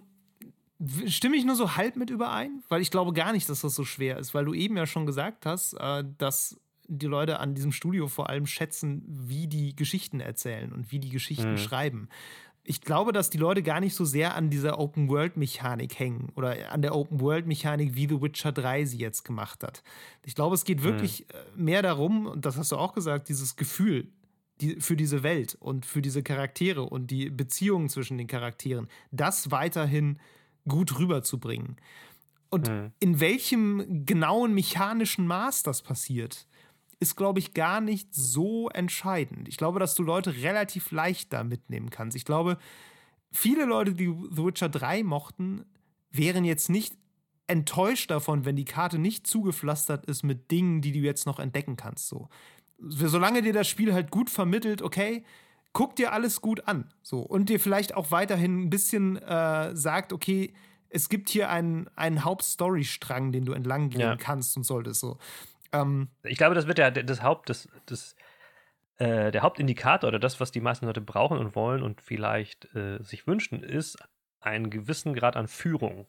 stimme 1.07 1.37
ich 1.37 1.45
nur 1.45 1.55
so 1.55 1.77
halb 1.77 1.97
mit 1.97 2.11
überein, 2.11 2.63
weil 2.69 2.81
ich 2.81 2.91
glaube 2.91 3.13
gar 3.13 3.33
nicht, 3.33 3.49
dass 3.49 3.61
das 3.61 3.75
so 3.75 3.85
schwer 3.85 4.19
ist, 4.19 4.35
weil 4.35 4.45
du 4.45 4.55
eben 4.55 4.77
ja 4.77 4.87
schon 4.87 5.07
gesagt 5.07 5.47
hast, 5.47 5.75
äh, 5.75 6.05
dass 6.19 6.61
die 6.99 7.07
Leute 7.07 7.41
an 7.41 7.55
diesem 7.55 7.73
Studio 7.73 8.09
vor 8.09 8.29
allem 8.29 8.47
schätzen, 8.47 9.03
wie 9.07 9.47
die 9.47 9.75
Geschichten 9.75 10.21
erzählen 10.21 10.73
und 10.73 10.93
wie 10.93 10.99
die 10.99 11.11
Geschichten 11.11 11.53
mhm. 11.53 11.59
schreiben. 11.59 12.09
Ich 12.65 12.81
glaube, 12.81 13.13
dass 13.13 13.29
die 13.29 13.39
Leute 13.39 13.63
gar 13.63 13.81
nicht 13.81 13.95
so 13.95 14.05
sehr 14.05 14.37
an 14.37 14.49
dieser 14.49 14.79
Open-World-Mechanik 14.79 15.99
hängen 15.99 16.29
oder 16.37 16.71
an 16.71 16.81
der 16.81 16.95
Open-World-Mechanik, 16.95 17.97
wie 17.97 18.07
The 18.07 18.23
Witcher 18.23 18.53
3 18.53 18.85
sie 18.85 18.99
jetzt 18.99 19.25
gemacht 19.25 19.65
hat. 19.65 19.83
Ich 20.25 20.37
glaube, 20.37 20.55
es 20.55 20.65
geht 20.65 20.81
mhm. 20.81 20.85
wirklich 20.85 21.27
mhm. 21.57 21.65
mehr 21.65 21.83
darum, 21.83 22.27
und 22.27 22.47
das 22.47 22.57
hast 22.57 22.71
du 22.71 22.77
auch 22.77 22.93
gesagt, 22.93 23.29
dieses 23.29 23.57
Gefühl 23.57 24.09
die, 24.61 24.77
für 24.81 24.97
diese 24.97 25.23
Welt 25.23 25.57
und 25.59 25.87
für 25.87 26.03
diese 26.03 26.23
Charaktere 26.23 26.83
und 26.83 27.11
die 27.11 27.31
Beziehungen 27.31 27.89
zwischen 27.89 28.17
den 28.19 28.29
Charakteren, 28.29 28.89
das 29.11 29.51
weiterhin 29.51 30.19
gut 30.69 30.99
rüberzubringen. 30.99 31.77
Und 32.49 32.69
mhm. 32.69 32.93
in 33.01 33.19
welchem 33.19 34.05
genauen 34.05 34.55
mechanischen 34.55 35.27
Maß 35.27 35.63
das 35.63 35.83
passiert, 35.83 36.47
ist, 37.03 37.17
glaube 37.17 37.41
ich, 37.41 37.53
gar 37.53 37.81
nicht 37.81 38.15
so 38.15 38.69
entscheidend. 38.71 39.49
Ich 39.49 39.57
glaube, 39.57 39.81
dass 39.81 39.97
du 39.97 40.05
Leute 40.05 40.37
relativ 40.37 40.93
leicht 40.93 41.33
da 41.33 41.43
mitnehmen 41.43 41.91
kannst. 41.91 42.17
Ich 42.17 42.25
glaube, 42.25 42.59
viele 43.33 43.65
Leute, 43.65 43.93
die 43.93 44.07
The 44.07 44.45
Witcher 44.45 44.69
3 44.69 45.03
mochten, 45.03 45.65
wären 46.13 46.45
jetzt 46.45 46.71
nicht 46.71 46.97
enttäuscht 47.49 48.13
davon, 48.13 48.45
wenn 48.45 48.55
die 48.55 48.65
Karte 48.65 49.01
nicht 49.01 49.27
zugepflastert 49.27 50.07
ist 50.07 50.23
mit 50.23 50.53
Dingen, 50.53 50.81
die 50.81 50.93
du 50.93 51.01
jetzt 51.01 51.27
noch 51.27 51.41
entdecken 51.41 51.75
kannst. 51.75 52.07
So. 52.07 52.29
Solange 52.79 53.43
dir 53.43 53.53
das 53.53 53.67
Spiel 53.67 53.93
halt 53.93 54.13
gut 54.13 54.31
vermittelt, 54.31 54.81
okay, 54.81 55.25
guck 55.73 55.97
dir 55.97 56.13
alles 56.13 56.41
gut 56.41 56.69
an. 56.69 56.95
So. 57.03 57.19
Und 57.19 57.49
dir 57.49 57.59
vielleicht 57.59 57.95
auch 57.95 58.13
weiterhin 58.13 58.63
ein 58.63 58.71
bisschen 58.71 59.17
äh, 59.17 59.75
sagt, 59.75 60.13
okay, 60.13 60.55
es 60.89 61.09
gibt 61.09 61.31
hier 61.31 61.51
einen, 61.51 61.89
einen 61.97 62.25
Hauptstorystrang, 62.25 63.33
den 63.33 63.45
du 63.45 63.55
entlang 63.55 63.91
gehen 63.91 64.01
ja. 64.01 64.17
kannst 64.17 64.57
und 64.57 64.63
solltest. 64.63 65.01
So. 65.01 65.19
Ähm, 65.73 66.09
ich 66.23 66.39
glaube, 66.39 66.55
das 66.55 66.67
wird 66.67 66.79
ja 66.79 66.91
das 66.91 67.23
Haupt, 67.23 67.49
das, 67.49 67.69
das, 67.87 68.17
äh, 68.99 69.31
der 69.31 69.43
Hauptindikator 69.43 70.09
oder 70.09 70.19
das, 70.19 70.41
was 70.41 70.53
die 70.53 70.61
meisten 70.61 70.87
Leute 70.87 71.01
brauchen 71.01 71.39
und 71.39 71.55
wollen 71.55 71.83
und 71.83 72.01
vielleicht 72.01 72.75
äh, 72.75 73.03
sich 73.03 73.27
wünschen, 73.27 73.63
ist 73.63 73.99
einen 74.41 74.71
gewissen 74.71 75.15
Grad 75.15 75.37
an 75.37 75.49
Führung. 75.49 76.07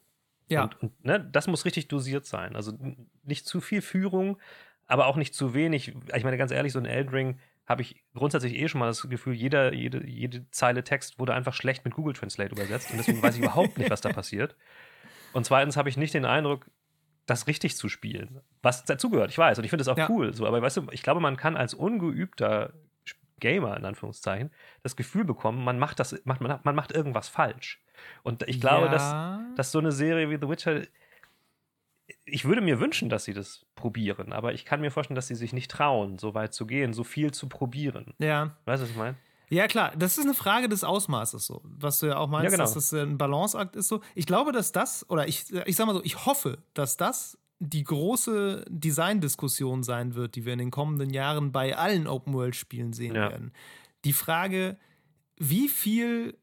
Ja. 0.48 0.64
Und, 0.64 0.82
und 0.82 1.04
ne, 1.04 1.28
das 1.32 1.46
muss 1.46 1.64
richtig 1.64 1.88
dosiert 1.88 2.26
sein. 2.26 2.56
Also 2.56 2.72
nicht 3.22 3.46
zu 3.46 3.60
viel 3.60 3.80
Führung, 3.80 4.38
aber 4.86 5.06
auch 5.06 5.16
nicht 5.16 5.34
zu 5.34 5.54
wenig. 5.54 5.94
Ich 6.14 6.24
meine, 6.24 6.36
ganz 6.36 6.50
ehrlich, 6.50 6.72
so 6.72 6.78
ein 6.78 6.84
Eldring 6.84 7.38
habe 7.66 7.82
ich 7.82 8.04
grundsätzlich 8.14 8.54
eh 8.54 8.68
schon 8.68 8.78
mal 8.78 8.88
das 8.88 9.08
Gefühl, 9.08 9.32
jeder, 9.34 9.72
jede, 9.72 10.06
jede 10.06 10.50
Zeile 10.50 10.84
Text 10.84 11.18
wurde 11.18 11.32
einfach 11.32 11.54
schlecht 11.54 11.84
mit 11.84 11.94
Google 11.94 12.12
Translate 12.12 12.52
übersetzt 12.52 12.90
und 12.90 12.98
deswegen 12.98 13.22
weiß 13.22 13.36
ich 13.36 13.40
überhaupt 13.42 13.78
nicht, 13.78 13.90
was 13.90 14.02
da 14.02 14.12
passiert. 14.12 14.54
Und 15.32 15.46
zweitens 15.46 15.76
habe 15.76 15.88
ich 15.88 15.96
nicht 15.96 16.12
den 16.12 16.26
Eindruck, 16.26 16.66
das 17.26 17.46
richtig 17.46 17.76
zu 17.76 17.88
spielen. 17.88 18.40
Was 18.62 18.84
dazugehört, 18.84 19.30
ich 19.30 19.38
weiß. 19.38 19.58
Und 19.58 19.64
ich 19.64 19.70
finde 19.70 19.84
das 19.84 19.92
auch 19.92 19.98
ja. 19.98 20.08
cool. 20.10 20.34
So, 20.34 20.46
aber 20.46 20.60
weißt 20.60 20.76
du, 20.76 20.86
ich 20.90 21.02
glaube, 21.02 21.20
man 21.20 21.36
kann 21.36 21.56
als 21.56 21.74
ungeübter 21.74 22.74
Gamer, 23.40 23.76
in 23.76 23.84
Anführungszeichen, 23.84 24.50
das 24.82 24.96
Gefühl 24.96 25.24
bekommen, 25.24 25.64
man 25.64 25.78
macht 25.78 26.00
das, 26.00 26.20
macht, 26.24 26.40
man, 26.40 26.60
man 26.62 26.74
macht 26.74 26.92
irgendwas 26.92 27.28
falsch. 27.28 27.82
Und 28.22 28.42
ich 28.48 28.60
glaube, 28.60 28.86
ja. 28.86 28.92
dass, 28.92 29.56
dass 29.56 29.72
so 29.72 29.78
eine 29.78 29.92
Serie 29.92 30.30
wie 30.30 30.38
The 30.40 30.48
Witcher, 30.48 30.82
ich 32.24 32.44
würde 32.44 32.60
mir 32.60 32.80
wünschen, 32.80 33.08
dass 33.08 33.24
sie 33.24 33.34
das 33.34 33.66
probieren, 33.74 34.32
aber 34.32 34.52
ich 34.52 34.64
kann 34.64 34.80
mir 34.80 34.90
vorstellen, 34.90 35.16
dass 35.16 35.28
sie 35.28 35.34
sich 35.34 35.52
nicht 35.52 35.70
trauen, 35.70 36.18
so 36.18 36.34
weit 36.34 36.52
zu 36.52 36.66
gehen, 36.66 36.92
so 36.92 37.04
viel 37.04 37.32
zu 37.32 37.48
probieren. 37.48 38.14
Ja. 38.18 38.56
Weißt 38.64 38.82
du, 38.82 38.84
was 38.84 38.90
ich 38.90 38.96
meine? 38.96 39.16
Ja, 39.50 39.66
klar, 39.66 39.92
das 39.96 40.18
ist 40.18 40.24
eine 40.24 40.34
Frage 40.34 40.68
des 40.68 40.84
Ausmaßes 40.84 41.46
so, 41.46 41.60
was 41.64 41.98
du 41.98 42.06
ja 42.06 42.16
auch 42.16 42.28
meinst, 42.28 42.44
ja, 42.44 42.50
genau. 42.50 42.64
dass 42.64 42.74
das 42.74 42.92
ein 42.92 43.18
Balanceakt 43.18 43.76
ist 43.76 43.88
so. 43.88 44.00
Ich 44.14 44.26
glaube, 44.26 44.52
dass 44.52 44.72
das, 44.72 45.08
oder 45.10 45.28
ich, 45.28 45.52
ich 45.66 45.76
sag 45.76 45.86
mal 45.86 45.94
so, 45.94 46.02
ich 46.02 46.26
hoffe, 46.26 46.58
dass 46.72 46.96
das 46.96 47.38
die 47.60 47.84
große 47.84 48.64
Design-Diskussion 48.68 49.82
sein 49.82 50.14
wird, 50.14 50.34
die 50.34 50.44
wir 50.44 50.52
in 50.52 50.58
den 50.58 50.70
kommenden 50.70 51.10
Jahren 51.10 51.52
bei 51.52 51.76
allen 51.76 52.06
Open-World-Spielen 52.06 52.92
sehen 52.92 53.14
ja. 53.14 53.30
werden. 53.30 53.52
Die 54.04 54.12
Frage, 54.12 54.76
wie 55.36 55.68
viel 55.68 56.36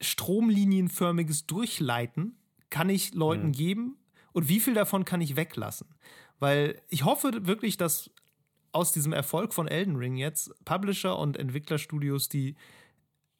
stromlinienförmiges 0.00 1.46
Durchleiten 1.46 2.36
kann 2.70 2.88
ich 2.88 3.14
Leuten 3.14 3.48
mhm. 3.48 3.52
geben 3.52 3.96
und 4.32 4.48
wie 4.48 4.60
viel 4.60 4.74
davon 4.74 5.04
kann 5.04 5.20
ich 5.20 5.36
weglassen? 5.36 5.88
Weil 6.40 6.80
ich 6.88 7.04
hoffe 7.04 7.46
wirklich, 7.46 7.76
dass 7.76 8.10
aus 8.74 8.92
diesem 8.92 9.12
Erfolg 9.12 9.54
von 9.54 9.68
Elden 9.68 9.96
Ring 9.96 10.16
jetzt 10.16 10.52
Publisher 10.64 11.18
und 11.18 11.36
Entwicklerstudios, 11.36 12.28
die 12.28 12.56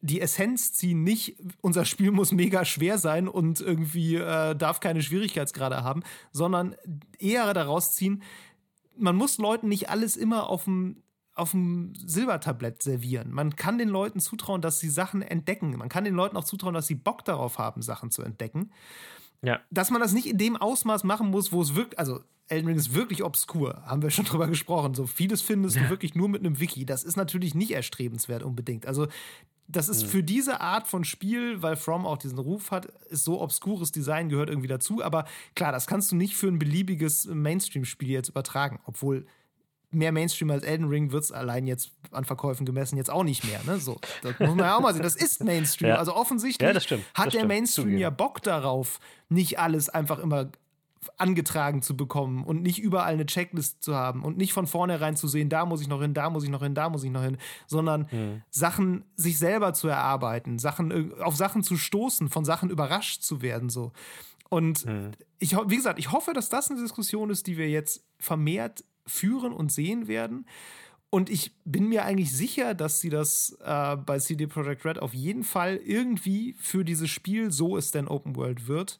die 0.01 0.21
Essenz 0.21 0.71
ziehen, 0.73 1.03
nicht 1.03 1.35
unser 1.61 1.83
Spiel 1.83 2.11
muss 2.11 2.31
mega 2.31 2.63
schwer 2.63 2.97
sein 2.97 3.27
und 3.27 3.59
irgendwie 3.59 4.15
äh, 4.15 4.55
darf 4.55 4.79
keine 4.79 5.01
Schwierigkeitsgrade 5.01 5.83
haben, 5.83 6.03
sondern 6.31 6.75
eher 7.17 7.53
daraus 7.53 7.95
ziehen, 7.95 8.21
man 8.97 9.15
muss 9.15 9.39
Leuten 9.39 9.67
nicht 9.67 9.89
alles 9.89 10.15
immer 10.15 10.49
auf 10.49 10.65
dem 10.65 11.01
auf 11.33 11.51
dem 11.51 11.93
Silbertablett 11.95 12.81
servieren. 12.81 13.29
Man 13.29 13.57
kann 13.57 13.77
den 13.77 13.89
Leuten 13.89 14.21
zutrauen, 14.21 14.61
dass 14.61 14.79
sie 14.79 14.89
Sachen 14.89 15.21
entdecken. 15.21 15.75
Man 15.75 15.89
kann 15.89 16.05
den 16.05 16.15
Leuten 16.15 16.37
auch 16.37 16.45
zutrauen, 16.45 16.73
dass 16.73 16.87
sie 16.87 16.95
Bock 16.95 17.25
darauf 17.25 17.59
haben, 17.59 17.81
Sachen 17.81 18.09
zu 18.09 18.21
entdecken. 18.21 18.71
Ja. 19.45 19.61
Dass 19.69 19.91
man 19.91 20.01
das 20.01 20.13
nicht 20.13 20.27
in 20.27 20.37
dem 20.37 20.55
Ausmaß 20.55 21.03
machen 21.03 21.29
muss, 21.29 21.51
wo 21.51 21.61
es 21.61 21.75
wirklich, 21.75 21.99
also 21.99 22.21
Elden 22.47 22.67
Ring 22.67 22.77
ist 22.77 22.93
wirklich 22.93 23.23
obskur, 23.23 23.83
haben 23.85 24.01
wir 24.01 24.11
schon 24.11 24.25
drüber 24.25 24.47
gesprochen. 24.47 24.93
So 24.93 25.07
vieles 25.07 25.41
findest 25.41 25.75
ja. 25.75 25.83
du 25.83 25.89
wirklich 25.89 26.15
nur 26.15 26.29
mit 26.29 26.41
einem 26.41 26.59
Wiki. 26.59 26.85
Das 26.85 27.03
ist 27.03 27.15
natürlich 27.15 27.55
nicht 27.55 27.71
erstrebenswert 27.71 28.43
unbedingt. 28.43 28.85
Also 28.85 29.07
das 29.67 29.89
ist 29.89 30.03
für 30.05 30.21
diese 30.21 30.61
Art 30.61 30.87
von 30.87 31.03
Spiel, 31.03 31.63
weil 31.63 31.75
From 31.75 32.05
auch 32.05 32.17
diesen 32.17 32.37
Ruf 32.37 32.69
hat, 32.69 32.85
ist 33.09 33.23
so 33.23 33.41
obskures 33.41 33.91
Design 33.91 34.29
gehört 34.29 34.49
irgendwie 34.49 34.67
dazu. 34.67 35.03
Aber 35.03 35.25
klar, 35.55 35.71
das 35.71 35.87
kannst 35.87 36.11
du 36.11 36.15
nicht 36.15 36.35
für 36.35 36.47
ein 36.47 36.59
beliebiges 36.59 37.25
Mainstream-Spiel 37.25 38.09
jetzt 38.09 38.29
übertragen. 38.29 38.79
Obwohl 38.85 39.25
mehr 39.95 40.11
Mainstream 40.11 40.51
als 40.51 40.63
Elden 40.63 40.87
Ring 40.87 41.11
wird 41.11 41.23
es 41.23 41.31
allein 41.31 41.67
jetzt 41.67 41.91
an 42.11 42.25
Verkäufen 42.25 42.65
gemessen 42.65 42.97
jetzt 42.97 43.09
auch 43.09 43.23
nicht 43.23 43.43
mehr. 43.45 43.61
Ne? 43.65 43.77
So, 43.77 43.99
das 44.21 44.39
muss 44.39 44.49
man 44.49 44.59
ja 44.59 44.77
auch 44.77 44.81
mal 44.81 44.93
sehen. 44.93 45.03
Das 45.03 45.15
ist 45.15 45.43
Mainstream. 45.43 45.85
Ja. 45.85 45.97
Also 45.97 46.15
offensichtlich 46.15 46.89
ja, 46.89 46.97
hat 47.13 47.33
der 47.33 47.45
Mainstream 47.45 47.85
Zugeben. 47.85 47.99
ja 47.99 48.09
Bock 48.09 48.41
darauf, 48.41 48.99
nicht 49.29 49.59
alles 49.59 49.87
einfach 49.87 50.17
immer 50.17 50.49
angetragen 51.17 51.81
zu 51.81 51.95
bekommen 51.95 52.43
und 52.43 52.61
nicht 52.61 52.79
überall 52.79 53.13
eine 53.13 53.25
Checklist 53.25 53.83
zu 53.83 53.95
haben 53.95 54.23
und 54.23 54.37
nicht 54.37 54.53
von 54.53 54.67
vornherein 54.67 55.15
zu 55.15 55.27
sehen, 55.27 55.49
da 55.49 55.65
muss 55.65 55.81
ich 55.81 55.87
noch 55.87 56.01
hin, 56.01 56.13
da 56.13 56.29
muss 56.29 56.43
ich 56.43 56.49
noch 56.49 56.63
hin, 56.63 56.73
da 56.73 56.89
muss 56.89 57.03
ich 57.03 57.11
noch 57.11 57.23
hin, 57.23 57.37
sondern 57.67 58.07
mhm. 58.11 58.41
Sachen 58.49 59.05
sich 59.15 59.37
selber 59.37 59.73
zu 59.73 59.87
erarbeiten, 59.87 60.59
Sachen 60.59 61.13
auf 61.21 61.35
Sachen 61.35 61.63
zu 61.63 61.77
stoßen, 61.77 62.29
von 62.29 62.45
Sachen 62.45 62.69
überrascht 62.69 63.21
zu 63.21 63.41
werden 63.41 63.69
so. 63.69 63.91
Und 64.49 64.85
mhm. 64.85 65.11
ich 65.39 65.55
wie 65.55 65.75
gesagt, 65.75 65.99
ich 65.99 66.11
hoffe, 66.11 66.33
dass 66.33 66.49
das 66.49 66.69
eine 66.69 66.81
Diskussion 66.81 67.29
ist, 67.29 67.47
die 67.47 67.57
wir 67.57 67.69
jetzt 67.69 68.03
vermehrt 68.19 68.83
führen 69.05 69.53
und 69.53 69.71
sehen 69.71 70.07
werden. 70.07 70.45
Und 71.09 71.29
ich 71.29 71.53
bin 71.63 71.87
mir 71.87 72.03
eigentlich 72.03 72.33
sicher, 72.33 72.73
dass 72.73 72.99
sie 72.99 73.09
das 73.09 73.57
äh, 73.63 73.95
bei 73.95 74.19
CD 74.19 74.47
Projekt 74.47 74.83
Red 74.83 74.99
auf 74.99 75.13
jeden 75.13 75.43
Fall 75.43 75.77
irgendwie 75.77 76.55
für 76.59 76.83
dieses 76.83 77.09
Spiel, 77.09 77.51
so 77.51 77.77
es 77.77 77.91
denn 77.91 78.07
Open 78.07 78.35
World 78.35 78.67
wird, 78.67 78.99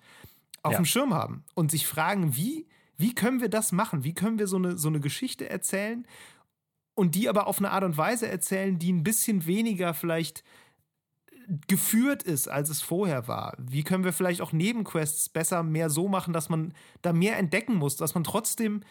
auf 0.63 0.73
ja. 0.73 0.79
dem 0.79 0.85
Schirm 0.85 1.13
haben 1.13 1.43
und 1.55 1.71
sich 1.71 1.85
fragen, 1.85 2.35
wie, 2.35 2.67
wie 2.97 3.13
können 3.13 3.41
wir 3.41 3.49
das 3.49 3.71
machen? 3.71 4.03
Wie 4.03 4.13
können 4.13 4.39
wir 4.39 4.47
so 4.47 4.55
eine, 4.55 4.77
so 4.77 4.87
eine 4.87 4.99
Geschichte 4.99 5.49
erzählen 5.49 6.07
und 6.93 7.15
die 7.15 7.27
aber 7.27 7.47
auf 7.47 7.59
eine 7.59 7.71
Art 7.71 7.83
und 7.83 7.97
Weise 7.97 8.27
erzählen, 8.29 8.79
die 8.79 8.93
ein 8.93 9.03
bisschen 9.03 9.45
weniger 9.45 9.93
vielleicht 9.93 10.43
geführt 11.67 12.23
ist, 12.23 12.47
als 12.47 12.69
es 12.69 12.81
vorher 12.81 13.27
war? 13.27 13.57
Wie 13.59 13.83
können 13.83 14.05
wir 14.05 14.13
vielleicht 14.13 14.41
auch 14.41 14.53
Nebenquests 14.53 15.29
besser 15.29 15.63
mehr 15.63 15.89
so 15.89 16.07
machen, 16.07 16.33
dass 16.33 16.49
man 16.49 16.73
da 17.01 17.11
mehr 17.11 17.37
entdecken 17.37 17.75
muss, 17.75 17.97
dass 17.97 18.15
man 18.15 18.23
trotzdem 18.23 18.81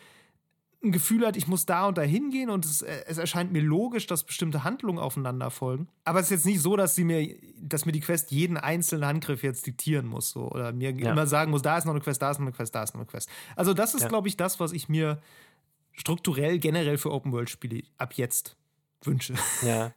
ein 0.85 0.93
Gefühl 0.93 1.26
hat, 1.26 1.37
ich 1.37 1.49
muss 1.49 1.66
da 1.66 1.87
und 1.87 1.99
da 1.99 2.03
hingehen 2.03 2.51
und 2.51 2.64
es, 2.64 2.82
äh, 2.82 3.05
es, 3.07 3.18
erscheint 3.18 3.53
mir 3.53 3.62
logisch, 3.62 4.07
dass 4.07 4.24
bestimmte 4.24 4.64
Handlungen 4.64 4.99
aufeinander 4.99 5.51
folgen. 5.51 5.89
Aber 6.05 6.20
es 6.20 6.26
ist 6.26 6.30
jetzt 6.30 6.47
nicht 6.47 6.61
so, 6.61 6.76
dass 6.76 6.95
sie 6.95 7.05
mir, 7.05 7.37
dass 7.59 7.87
mir 7.87 7.93
die 7.93 8.01
Quest 8.01 8.30
jeden 8.30 8.57
einzelnen 8.57 9.07
Handgriff 9.07 9.43
jetzt 9.43 9.66
diktieren 9.66 10.07
muss 10.07 10.30
so, 10.30 10.51
oder 10.51 10.72
mir 10.72 10.93
ja. 10.93 11.12
immer 11.12 11.26
sagen 11.26 11.51
muss, 11.51 11.62
da 11.62 11.78
ist 11.78 11.85
noch 11.85 11.93
eine 11.93 12.01
Quest, 12.01 12.22
da 12.22 12.30
ist 12.30 12.39
noch 12.39 12.47
eine 12.47 12.55
Quest, 12.55 12.74
da 12.74 12.82
ist 12.82 12.95
noch 12.95 13.01
eine 13.01 13.07
Quest. 13.07 13.28
Also 13.57 13.74
das 13.74 13.95
ist, 13.95 14.03
ja. 14.03 14.09
glaube 14.09 14.28
ich, 14.28 14.37
das, 14.37 14.61
was 14.61 14.72
ich 14.72 14.89
mir 14.89 15.20
strukturell 15.93 16.59
generell 16.59 16.99
für 16.99 17.11
Open-World-Spiele 17.11 17.82
ab 17.99 18.14
jetzt 18.14 18.57
wünsche. 19.03 19.35
Ja. 19.62 19.93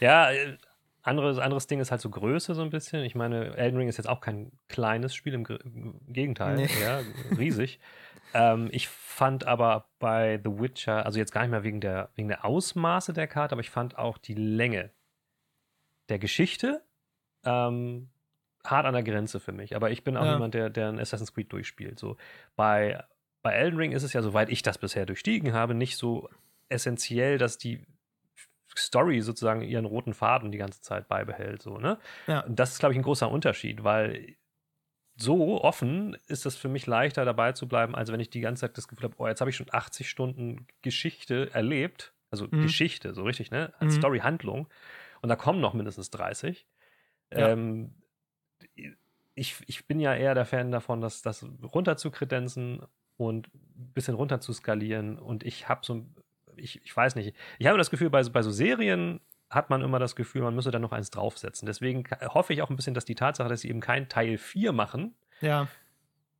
Ja, 0.00 0.30
äh, 0.30 0.58
anderes, 1.04 1.38
anderes 1.38 1.66
Ding 1.66 1.80
ist 1.80 1.90
halt 1.90 2.00
so 2.00 2.10
Größe 2.10 2.54
so 2.54 2.62
ein 2.62 2.70
bisschen. 2.70 3.04
Ich 3.04 3.14
meine, 3.14 3.56
Elden 3.56 3.76
Ring 3.76 3.88
ist 3.88 3.98
jetzt 3.98 4.08
auch 4.08 4.20
kein 4.20 4.50
kleines 4.68 5.14
Spiel, 5.14 5.34
im, 5.34 5.46
im 5.46 6.00
Gegenteil, 6.12 6.56
nee. 6.56 6.68
ja, 6.82 7.00
riesig. 7.36 7.78
ähm, 8.34 8.68
ich 8.72 8.88
fand 8.88 9.46
aber 9.46 9.86
bei 9.98 10.40
The 10.42 10.58
Witcher, 10.58 11.04
also 11.04 11.18
jetzt 11.18 11.30
gar 11.30 11.42
nicht 11.42 11.50
mehr 11.50 11.62
wegen 11.62 11.80
der, 11.80 12.10
wegen 12.14 12.28
der 12.28 12.44
Ausmaße 12.44 13.12
der 13.12 13.26
Karte, 13.26 13.52
aber 13.52 13.60
ich 13.60 13.70
fand 13.70 13.98
auch 13.98 14.18
die 14.18 14.34
Länge 14.34 14.90
der 16.08 16.18
Geschichte 16.18 16.82
ähm, 17.44 18.08
hart 18.64 18.86
an 18.86 18.94
der 18.94 19.02
Grenze 19.02 19.40
für 19.40 19.52
mich. 19.52 19.76
Aber 19.76 19.90
ich 19.90 20.04
bin 20.04 20.16
auch 20.16 20.24
ja. 20.24 20.32
jemand, 20.32 20.54
der, 20.54 20.70
der 20.70 20.88
ein 20.88 20.98
Assassin's 20.98 21.34
Creed 21.34 21.52
durchspielt. 21.52 21.98
So 21.98 22.16
bei, 22.56 23.04
bei 23.42 23.52
Elden 23.52 23.78
Ring 23.78 23.92
ist 23.92 24.02
es 24.04 24.14
ja, 24.14 24.22
soweit 24.22 24.48
ich 24.48 24.62
das 24.62 24.78
bisher 24.78 25.04
durchstiegen 25.04 25.52
habe, 25.52 25.74
nicht 25.74 25.98
so 25.98 26.30
essentiell, 26.70 27.36
dass 27.36 27.58
die 27.58 27.86
Story 28.76 29.20
sozusagen 29.20 29.62
ihren 29.62 29.84
roten 29.84 30.14
Faden 30.14 30.52
die 30.52 30.58
ganze 30.58 30.80
Zeit 30.80 31.08
beibehält. 31.08 31.62
So, 31.62 31.78
ne? 31.78 31.98
Ja. 32.26 32.40
Und 32.40 32.58
das 32.58 32.72
ist, 32.72 32.78
glaube 32.78 32.92
ich, 32.92 32.98
ein 32.98 33.04
großer 33.04 33.30
Unterschied, 33.30 33.84
weil 33.84 34.36
so 35.16 35.62
offen 35.62 36.16
ist 36.26 36.44
es 36.44 36.56
für 36.56 36.68
mich 36.68 36.86
leichter 36.86 37.24
dabei 37.24 37.52
zu 37.52 37.68
bleiben, 37.68 37.94
als 37.94 38.10
wenn 38.10 38.20
ich 38.20 38.30
die 38.30 38.40
ganze 38.40 38.62
Zeit 38.62 38.76
das 38.76 38.88
Gefühl 38.88 39.04
habe, 39.04 39.14
oh, 39.18 39.28
jetzt 39.28 39.40
habe 39.40 39.50
ich 39.50 39.56
schon 39.56 39.68
80 39.70 40.10
Stunden 40.10 40.66
Geschichte 40.82 41.50
erlebt. 41.52 42.12
Also 42.30 42.46
mhm. 42.50 42.62
Geschichte, 42.62 43.14
so 43.14 43.22
richtig, 43.22 43.50
ne? 43.52 43.72
Als 43.78 43.94
mhm. 43.94 43.98
Story, 43.98 44.18
Handlung. 44.20 44.68
Und 45.22 45.28
da 45.28 45.36
kommen 45.36 45.60
noch 45.60 45.72
mindestens 45.72 46.10
30. 46.10 46.66
Ja. 47.32 47.50
Ähm, 47.50 47.94
ich, 49.34 49.56
ich 49.66 49.86
bin 49.86 50.00
ja 50.00 50.14
eher 50.14 50.34
der 50.34 50.46
Fan 50.46 50.72
davon, 50.72 51.00
dass 51.00 51.22
das 51.22 51.46
runter 51.62 51.96
zu 51.96 52.10
kredenzen 52.10 52.82
und 53.16 53.52
ein 53.54 53.92
bisschen 53.94 54.14
runter 54.14 54.40
zu 54.40 54.52
skalieren. 54.52 55.18
Und 55.18 55.44
ich 55.44 55.68
habe 55.68 55.80
so 55.84 56.06
ich, 56.56 56.80
ich 56.84 56.96
weiß 56.96 57.14
nicht. 57.16 57.34
Ich 57.58 57.66
habe 57.66 57.78
das 57.78 57.90
Gefühl, 57.90 58.10
bei, 58.10 58.22
bei 58.22 58.42
so 58.42 58.50
Serien 58.50 59.20
hat 59.50 59.70
man 59.70 59.82
immer 59.82 59.98
das 59.98 60.16
Gefühl, 60.16 60.42
man 60.42 60.54
müsse 60.54 60.70
da 60.70 60.78
noch 60.78 60.92
eins 60.92 61.10
draufsetzen. 61.10 61.66
Deswegen 61.66 62.04
hoffe 62.22 62.52
ich 62.52 62.62
auch 62.62 62.70
ein 62.70 62.76
bisschen, 62.76 62.94
dass 62.94 63.04
die 63.04 63.14
Tatsache, 63.14 63.48
dass 63.48 63.60
sie 63.60 63.68
eben 63.68 63.80
kein 63.80 64.08
Teil 64.08 64.36
4 64.36 64.72
machen, 64.72 65.14
ja. 65.40 65.68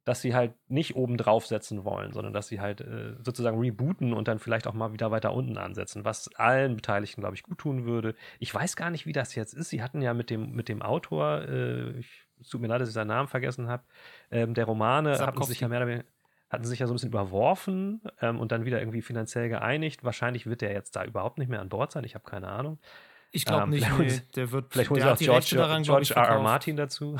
dass 0.04 0.20
sie 0.20 0.34
halt 0.34 0.54
nicht 0.68 0.96
oben 0.96 1.16
draufsetzen 1.16 1.84
wollen, 1.84 2.12
sondern 2.12 2.32
dass 2.32 2.48
sie 2.48 2.60
halt 2.60 2.80
äh, 2.80 3.14
sozusagen 3.22 3.58
rebooten 3.58 4.12
und 4.12 4.26
dann 4.26 4.38
vielleicht 4.38 4.66
auch 4.66 4.74
mal 4.74 4.92
wieder 4.92 5.10
weiter 5.10 5.32
unten 5.32 5.58
ansetzen, 5.58 6.04
was 6.04 6.34
allen 6.34 6.76
Beteiligten, 6.76 7.20
glaube 7.20 7.36
ich, 7.36 7.42
gut 7.42 7.58
tun 7.58 7.84
würde. 7.84 8.14
Ich 8.40 8.52
weiß 8.52 8.74
gar 8.74 8.90
nicht, 8.90 9.06
wie 9.06 9.12
das 9.12 9.34
jetzt 9.34 9.54
ist. 9.54 9.70
Sie 9.70 9.82
hatten 9.82 10.02
ja 10.02 10.12
mit 10.12 10.30
dem, 10.30 10.52
mit 10.52 10.68
dem 10.68 10.82
Autor, 10.82 11.42
äh, 11.48 11.90
ich, 11.98 12.26
es 12.40 12.48
tut 12.48 12.60
mir 12.60 12.68
leid, 12.68 12.80
dass 12.80 12.88
ich 12.88 12.94
seinen 12.94 13.08
Namen 13.08 13.28
vergessen 13.28 13.68
habe, 13.68 13.84
ähm, 14.30 14.54
der 14.54 14.64
Romane 14.64 15.18
hatten 15.18 15.42
sich 15.44 15.60
ja 15.60 15.68
mehr 15.68 15.78
oder 15.78 15.88
weniger 15.88 16.08
hatten 16.50 16.64
sich 16.64 16.78
ja 16.78 16.86
so 16.86 16.92
ein 16.92 16.96
bisschen 16.96 17.10
überworfen 17.10 18.02
ähm, 18.20 18.38
und 18.38 18.52
dann 18.52 18.64
wieder 18.64 18.78
irgendwie 18.80 19.02
finanziell 19.02 19.48
geeinigt. 19.48 20.04
Wahrscheinlich 20.04 20.46
wird 20.46 20.60
der 20.60 20.72
jetzt 20.72 20.96
da 20.96 21.04
überhbt 21.04 21.38
nicht 21.38 21.48
mehr 21.48 21.60
an 21.60 21.68
Bord 21.68 21.92
sein. 21.92 22.04
Ich 22.04 22.14
habe 22.14 22.24
keine 22.24 22.48
Ahnung. 22.48 22.78
Ich 23.32 23.44
glaube 23.44 23.64
ähm, 23.64 23.70
nicht. 23.70 23.98
Nee, 23.98 24.20
der 24.36 24.52
wird, 24.52 24.72
vielleicht 24.72 24.90
holen 24.90 25.00
sie 25.00 25.08
auch 25.08 25.18
George, 25.18 25.56
daran, 25.56 25.82
George 25.82 26.12
R. 26.14 26.22
R. 26.22 26.40
Martin 26.40 26.76
dazu. 26.76 27.16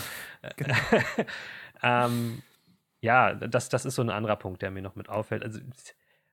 genau. 0.56 0.74
ähm, 1.82 2.42
ja, 3.00 3.34
das, 3.34 3.70
das 3.70 3.84
ist 3.84 3.94
so 3.94 4.02
ein 4.02 4.10
anderer 4.10 4.36
Punkt, 4.36 4.60
der 4.60 4.70
mir 4.70 4.82
noch 4.82 4.94
mit 4.94 5.08
auffällt. 5.08 5.42
Also, 5.42 5.60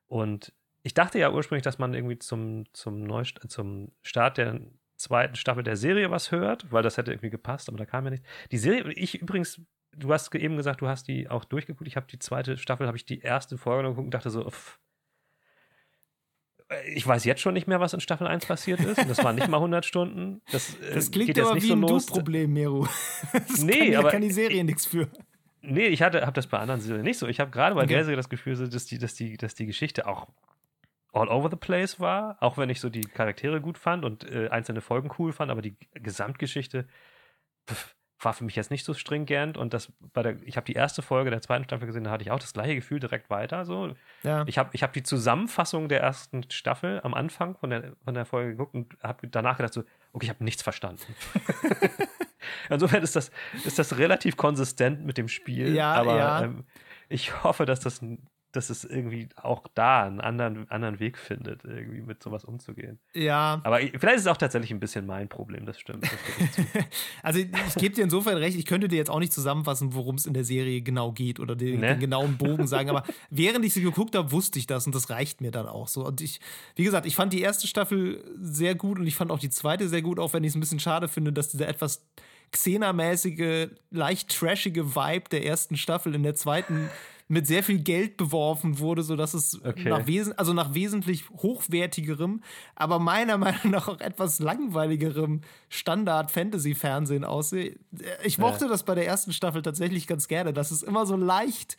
und 0.07 0.53
ich 0.83 0.93
dachte 0.93 1.19
ja 1.19 1.31
ursprünglich, 1.31 1.63
dass 1.63 1.79
man 1.79 1.93
irgendwie 1.93 2.19
zum, 2.19 2.65
zum, 2.73 3.03
Neust 3.03 3.39
zum 3.47 3.91
Start 4.01 4.37
der 4.37 4.59
zweiten 4.97 5.35
Staffel 5.35 5.63
der 5.63 5.77
Serie 5.77 6.11
was 6.11 6.31
hört, 6.31 6.71
weil 6.71 6.83
das 6.83 6.97
hätte 6.97 7.11
irgendwie 7.11 7.29
gepasst, 7.29 7.69
aber 7.69 7.77
da 7.77 7.85
kam 7.85 8.05
ja 8.05 8.11
nichts. 8.11 8.27
Die 8.51 8.57
Serie, 8.57 8.91
ich 8.93 9.21
übrigens 9.21 9.61
du 9.95 10.13
hast 10.13 10.33
eben 10.35 10.57
gesagt, 10.57 10.81
du 10.81 10.87
hast 10.87 11.07
die 11.07 11.29
auch 11.29 11.45
durchgeguckt. 11.45 11.87
Ich 11.87 11.95
habe 11.95 12.07
die 12.07 12.19
zweite 12.19 12.57
Staffel, 12.57 12.87
habe 12.87 12.97
ich 12.97 13.05
die 13.05 13.19
erste 13.19 13.57
Folge 13.57 13.89
geguckt 13.89 14.05
und 14.05 14.13
dachte 14.13 14.29
so, 14.29 14.49
pff, 14.49 14.79
ich 16.93 17.05
weiß 17.05 17.25
jetzt 17.25 17.41
schon 17.41 17.53
nicht 17.53 17.67
mehr, 17.67 17.79
was 17.79 17.93
in 17.93 17.99
Staffel 17.99 18.27
1 18.27 18.45
passiert 18.45 18.79
ist. 18.79 18.97
Und 18.97 19.09
das 19.09 19.23
waren 19.23 19.35
nicht 19.35 19.47
mal 19.47 19.57
100 19.61 19.85
Stunden. 19.85 20.41
Das, 20.51 20.75
äh, 20.79 20.93
das 20.93 21.11
klingt 21.11 21.37
aber 21.37 21.55
wie 21.55 21.59
so 21.59 21.73
ein 21.73 21.81
Du-Problem, 21.81 22.53
Meru. 22.53 22.87
Das 23.33 23.61
nee, 23.61 23.91
kann, 23.91 23.99
aber 23.99 24.11
kann 24.11 24.21
die 24.21 24.31
Serie 24.31 24.63
nichts 24.63 24.85
für. 24.85 25.09
Nee, 25.61 25.87
ich 25.87 26.01
habe 26.01 26.19
das 26.33 26.47
bei 26.47 26.57
anderen 26.57 26.81
Serien 26.81 27.03
nicht 27.03 27.19
so. 27.19 27.27
Ich 27.27 27.39
habe 27.39 27.51
gerade 27.51 27.75
bei 27.75 27.83
okay. 27.83 27.93
der 27.93 28.03
Serie 28.05 28.17
das 28.17 28.29
Gefühl, 28.29 28.55
dass 28.55 28.85
die, 28.85 28.97
dass, 28.97 29.13
die, 29.13 29.37
dass 29.37 29.53
die 29.53 29.65
Geschichte 29.65 30.07
auch 30.07 30.27
all 31.13 31.27
over 31.27 31.49
the 31.49 31.57
place 31.57 31.99
war, 31.99 32.37
auch 32.39 32.57
wenn 32.57 32.69
ich 32.69 32.79
so 32.79 32.89
die 32.89 33.01
Charaktere 33.01 33.61
gut 33.61 33.77
fand 33.77 34.05
und 34.05 34.23
äh, 34.29 34.47
einzelne 34.49 34.81
Folgen 34.81 35.11
cool 35.19 35.33
fand, 35.33 35.51
aber 35.51 35.61
die 35.61 35.75
Gesamtgeschichte 35.93 36.87
pff, 37.69 37.95
war 38.23 38.33
für 38.33 38.43
mich 38.43 38.55
jetzt 38.55 38.71
nicht 38.71 38.85
so 38.85 38.93
stringent 38.93 39.57
und 39.57 39.73
das 39.73 39.91
bei 40.13 40.21
der, 40.23 40.35
ich 40.43 40.57
habe 40.57 40.65
die 40.65 40.73
erste 40.73 41.01
Folge 41.01 41.29
der 41.29 41.41
zweiten 41.41 41.63
Staffel 41.63 41.87
gesehen, 41.87 42.03
da 42.03 42.11
hatte 42.11 42.23
ich 42.23 42.31
auch 42.31 42.39
das 42.39 42.53
gleiche 42.53 42.75
Gefühl 42.75 42.99
direkt 42.99 43.29
weiter. 43.29 43.65
So. 43.65 43.95
Ja. 44.23 44.43
Ich 44.47 44.57
habe 44.57 44.69
ich 44.73 44.83
hab 44.83 44.93
die 44.93 45.03
Zusammenfassung 45.03 45.89
der 45.89 46.01
ersten 46.01 46.49
Staffel 46.51 47.01
am 47.03 47.13
Anfang 47.13 47.55
von 47.55 47.69
der, 47.69 47.93
von 48.03 48.13
der 48.13 48.25
Folge 48.25 48.51
geguckt 48.51 48.75
und 48.75 48.97
habe 49.01 49.27
danach 49.27 49.57
gedacht, 49.57 49.73
so, 49.73 49.83
okay, 50.13 50.25
ich 50.25 50.29
habe 50.29 50.43
nichts 50.43 50.61
verstanden. 50.61 51.03
Insofern 52.69 53.03
ist 53.03 53.15
das, 53.15 53.31
ist 53.65 53.79
das 53.79 53.97
relativ 53.97 54.37
konsistent 54.37 55.05
mit 55.05 55.17
dem 55.17 55.27
Spiel. 55.27 55.75
Ja, 55.75 55.93
aber 55.93 56.17
ja. 56.17 56.43
Ähm, 56.43 56.65
ich 57.09 57.43
hoffe, 57.43 57.65
dass 57.65 57.81
das 57.81 58.01
dass 58.51 58.69
es 58.69 58.83
irgendwie 58.83 59.29
auch 59.35 59.67
da 59.73 60.03
einen 60.03 60.19
anderen, 60.19 60.69
anderen 60.69 60.99
Weg 60.99 61.17
findet, 61.17 61.63
irgendwie 61.63 62.01
mit 62.01 62.21
sowas 62.21 62.43
umzugehen. 62.43 62.99
Ja. 63.13 63.61
Aber 63.63 63.77
vielleicht 63.77 64.17
ist 64.17 64.21
es 64.21 64.27
auch 64.27 64.37
tatsächlich 64.37 64.71
ein 64.71 64.79
bisschen 64.79 65.05
mein 65.05 65.29
Problem, 65.29 65.65
das 65.65 65.79
stimmt. 65.79 66.03
Das 66.03 66.11
also 67.23 67.39
ich 67.39 67.75
gebe 67.75 67.95
dir 67.95 68.03
insofern 68.03 68.37
recht, 68.37 68.57
ich 68.57 68.65
könnte 68.65 68.87
dir 68.87 68.97
jetzt 68.97 69.09
auch 69.09 69.19
nicht 69.19 69.33
zusammenfassen, 69.33 69.93
worum 69.93 70.15
es 70.15 70.25
in 70.25 70.33
der 70.33 70.43
Serie 70.43 70.81
genau 70.81 71.11
geht 71.11 71.39
oder 71.39 71.55
den, 71.55 71.79
ne? 71.79 71.89
den 71.89 71.99
genauen 71.99 72.37
Bogen 72.37 72.67
sagen, 72.67 72.89
aber 72.89 73.03
während 73.29 73.65
ich 73.65 73.73
sie 73.73 73.81
geguckt 73.81 74.15
habe, 74.15 74.31
wusste 74.31 74.59
ich 74.59 74.67
das 74.67 74.85
und 74.85 74.93
das 74.93 75.09
reicht 75.09 75.41
mir 75.41 75.51
dann 75.51 75.67
auch 75.67 75.87
so. 75.87 76.05
Und 76.05 76.21
ich, 76.21 76.39
wie 76.75 76.83
gesagt, 76.83 77.05
ich 77.05 77.15
fand 77.15 77.33
die 77.33 77.41
erste 77.41 77.67
Staffel 77.67 78.23
sehr 78.39 78.75
gut 78.75 78.99
und 78.99 79.07
ich 79.07 79.15
fand 79.15 79.31
auch 79.31 79.39
die 79.39 79.49
zweite 79.49 79.87
sehr 79.87 80.01
gut, 80.01 80.19
auch 80.19 80.33
wenn 80.33 80.43
ich 80.43 80.49
es 80.49 80.55
ein 80.55 80.61
bisschen 80.61 80.79
schade 80.79 81.07
finde, 81.07 81.31
dass 81.31 81.49
dieser 81.49 81.67
etwas 81.67 82.05
Xena-mäßige, 82.51 83.69
leicht 83.91 84.37
trashige 84.37 84.95
Vibe 84.95 85.29
der 85.31 85.45
ersten 85.45 85.77
Staffel 85.77 86.13
in 86.15 86.23
der 86.23 86.35
zweiten 86.35 86.89
mit 87.31 87.47
sehr 87.47 87.63
viel 87.63 87.79
Geld 87.79 88.17
beworfen 88.17 88.79
wurde, 88.79 89.03
sodass 89.03 89.33
es 89.33 89.57
okay. 89.63 89.87
nach, 89.87 90.05
wesen 90.05 90.37
also 90.37 90.51
nach 90.51 90.73
wesentlich 90.73 91.29
hochwertigerem, 91.29 92.41
aber 92.75 92.99
meiner 92.99 93.37
Meinung 93.39 93.71
nach 93.71 93.87
auch 93.87 94.01
etwas 94.01 94.39
langweiligerem 94.39 95.39
Standard-Fantasy-Fernsehen 95.69 97.23
aussieht. 97.23 97.79
Ich 98.25 98.37
mochte 98.37 98.65
ja. 98.65 98.69
das 98.69 98.83
bei 98.83 98.95
der 98.95 99.07
ersten 99.07 99.31
Staffel 99.31 99.61
tatsächlich 99.61 100.07
ganz 100.07 100.27
gerne, 100.27 100.51
dass 100.51 100.71
es 100.71 100.83
immer 100.83 101.05
so 101.05 101.15
leicht 101.15 101.77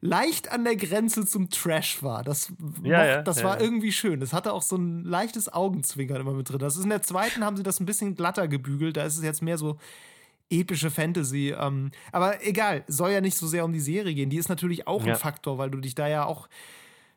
leicht 0.00 0.50
an 0.52 0.62
der 0.62 0.76
Grenze 0.76 1.26
zum 1.26 1.50
Trash 1.50 2.02
war. 2.04 2.22
Das, 2.22 2.52
ja, 2.84 3.04
ja, 3.04 3.22
das 3.22 3.40
ja, 3.40 3.44
war 3.46 3.60
irgendwie 3.60 3.90
schön. 3.90 4.20
Das 4.20 4.32
hatte 4.32 4.52
auch 4.52 4.62
so 4.62 4.76
ein 4.76 5.04
leichtes 5.04 5.52
Augenzwinkern 5.52 6.20
immer 6.20 6.34
mit 6.34 6.48
drin. 6.48 6.60
Das 6.60 6.76
ist 6.76 6.84
in 6.84 6.90
der 6.90 7.02
zweiten 7.02 7.44
haben 7.44 7.56
sie 7.56 7.64
das 7.64 7.80
ein 7.80 7.86
bisschen 7.86 8.14
glatter 8.14 8.46
gebügelt. 8.46 8.96
Da 8.96 9.02
ist 9.02 9.16
es 9.16 9.24
jetzt 9.24 9.42
mehr 9.42 9.58
so 9.58 9.76
epische 10.50 10.90
Fantasy. 10.90 11.54
Ähm, 11.58 11.90
aber 12.12 12.44
egal, 12.46 12.84
soll 12.88 13.10
ja 13.10 13.20
nicht 13.20 13.36
so 13.36 13.46
sehr 13.46 13.64
um 13.64 13.72
die 13.72 13.80
Serie 13.80 14.14
gehen. 14.14 14.30
Die 14.30 14.38
ist 14.38 14.48
natürlich 14.48 14.86
auch 14.86 15.04
ja. 15.04 15.14
ein 15.14 15.18
Faktor, 15.18 15.58
weil 15.58 15.70
du 15.70 15.78
dich 15.78 15.94
da 15.94 16.08
ja 16.08 16.24
auch 16.24 16.48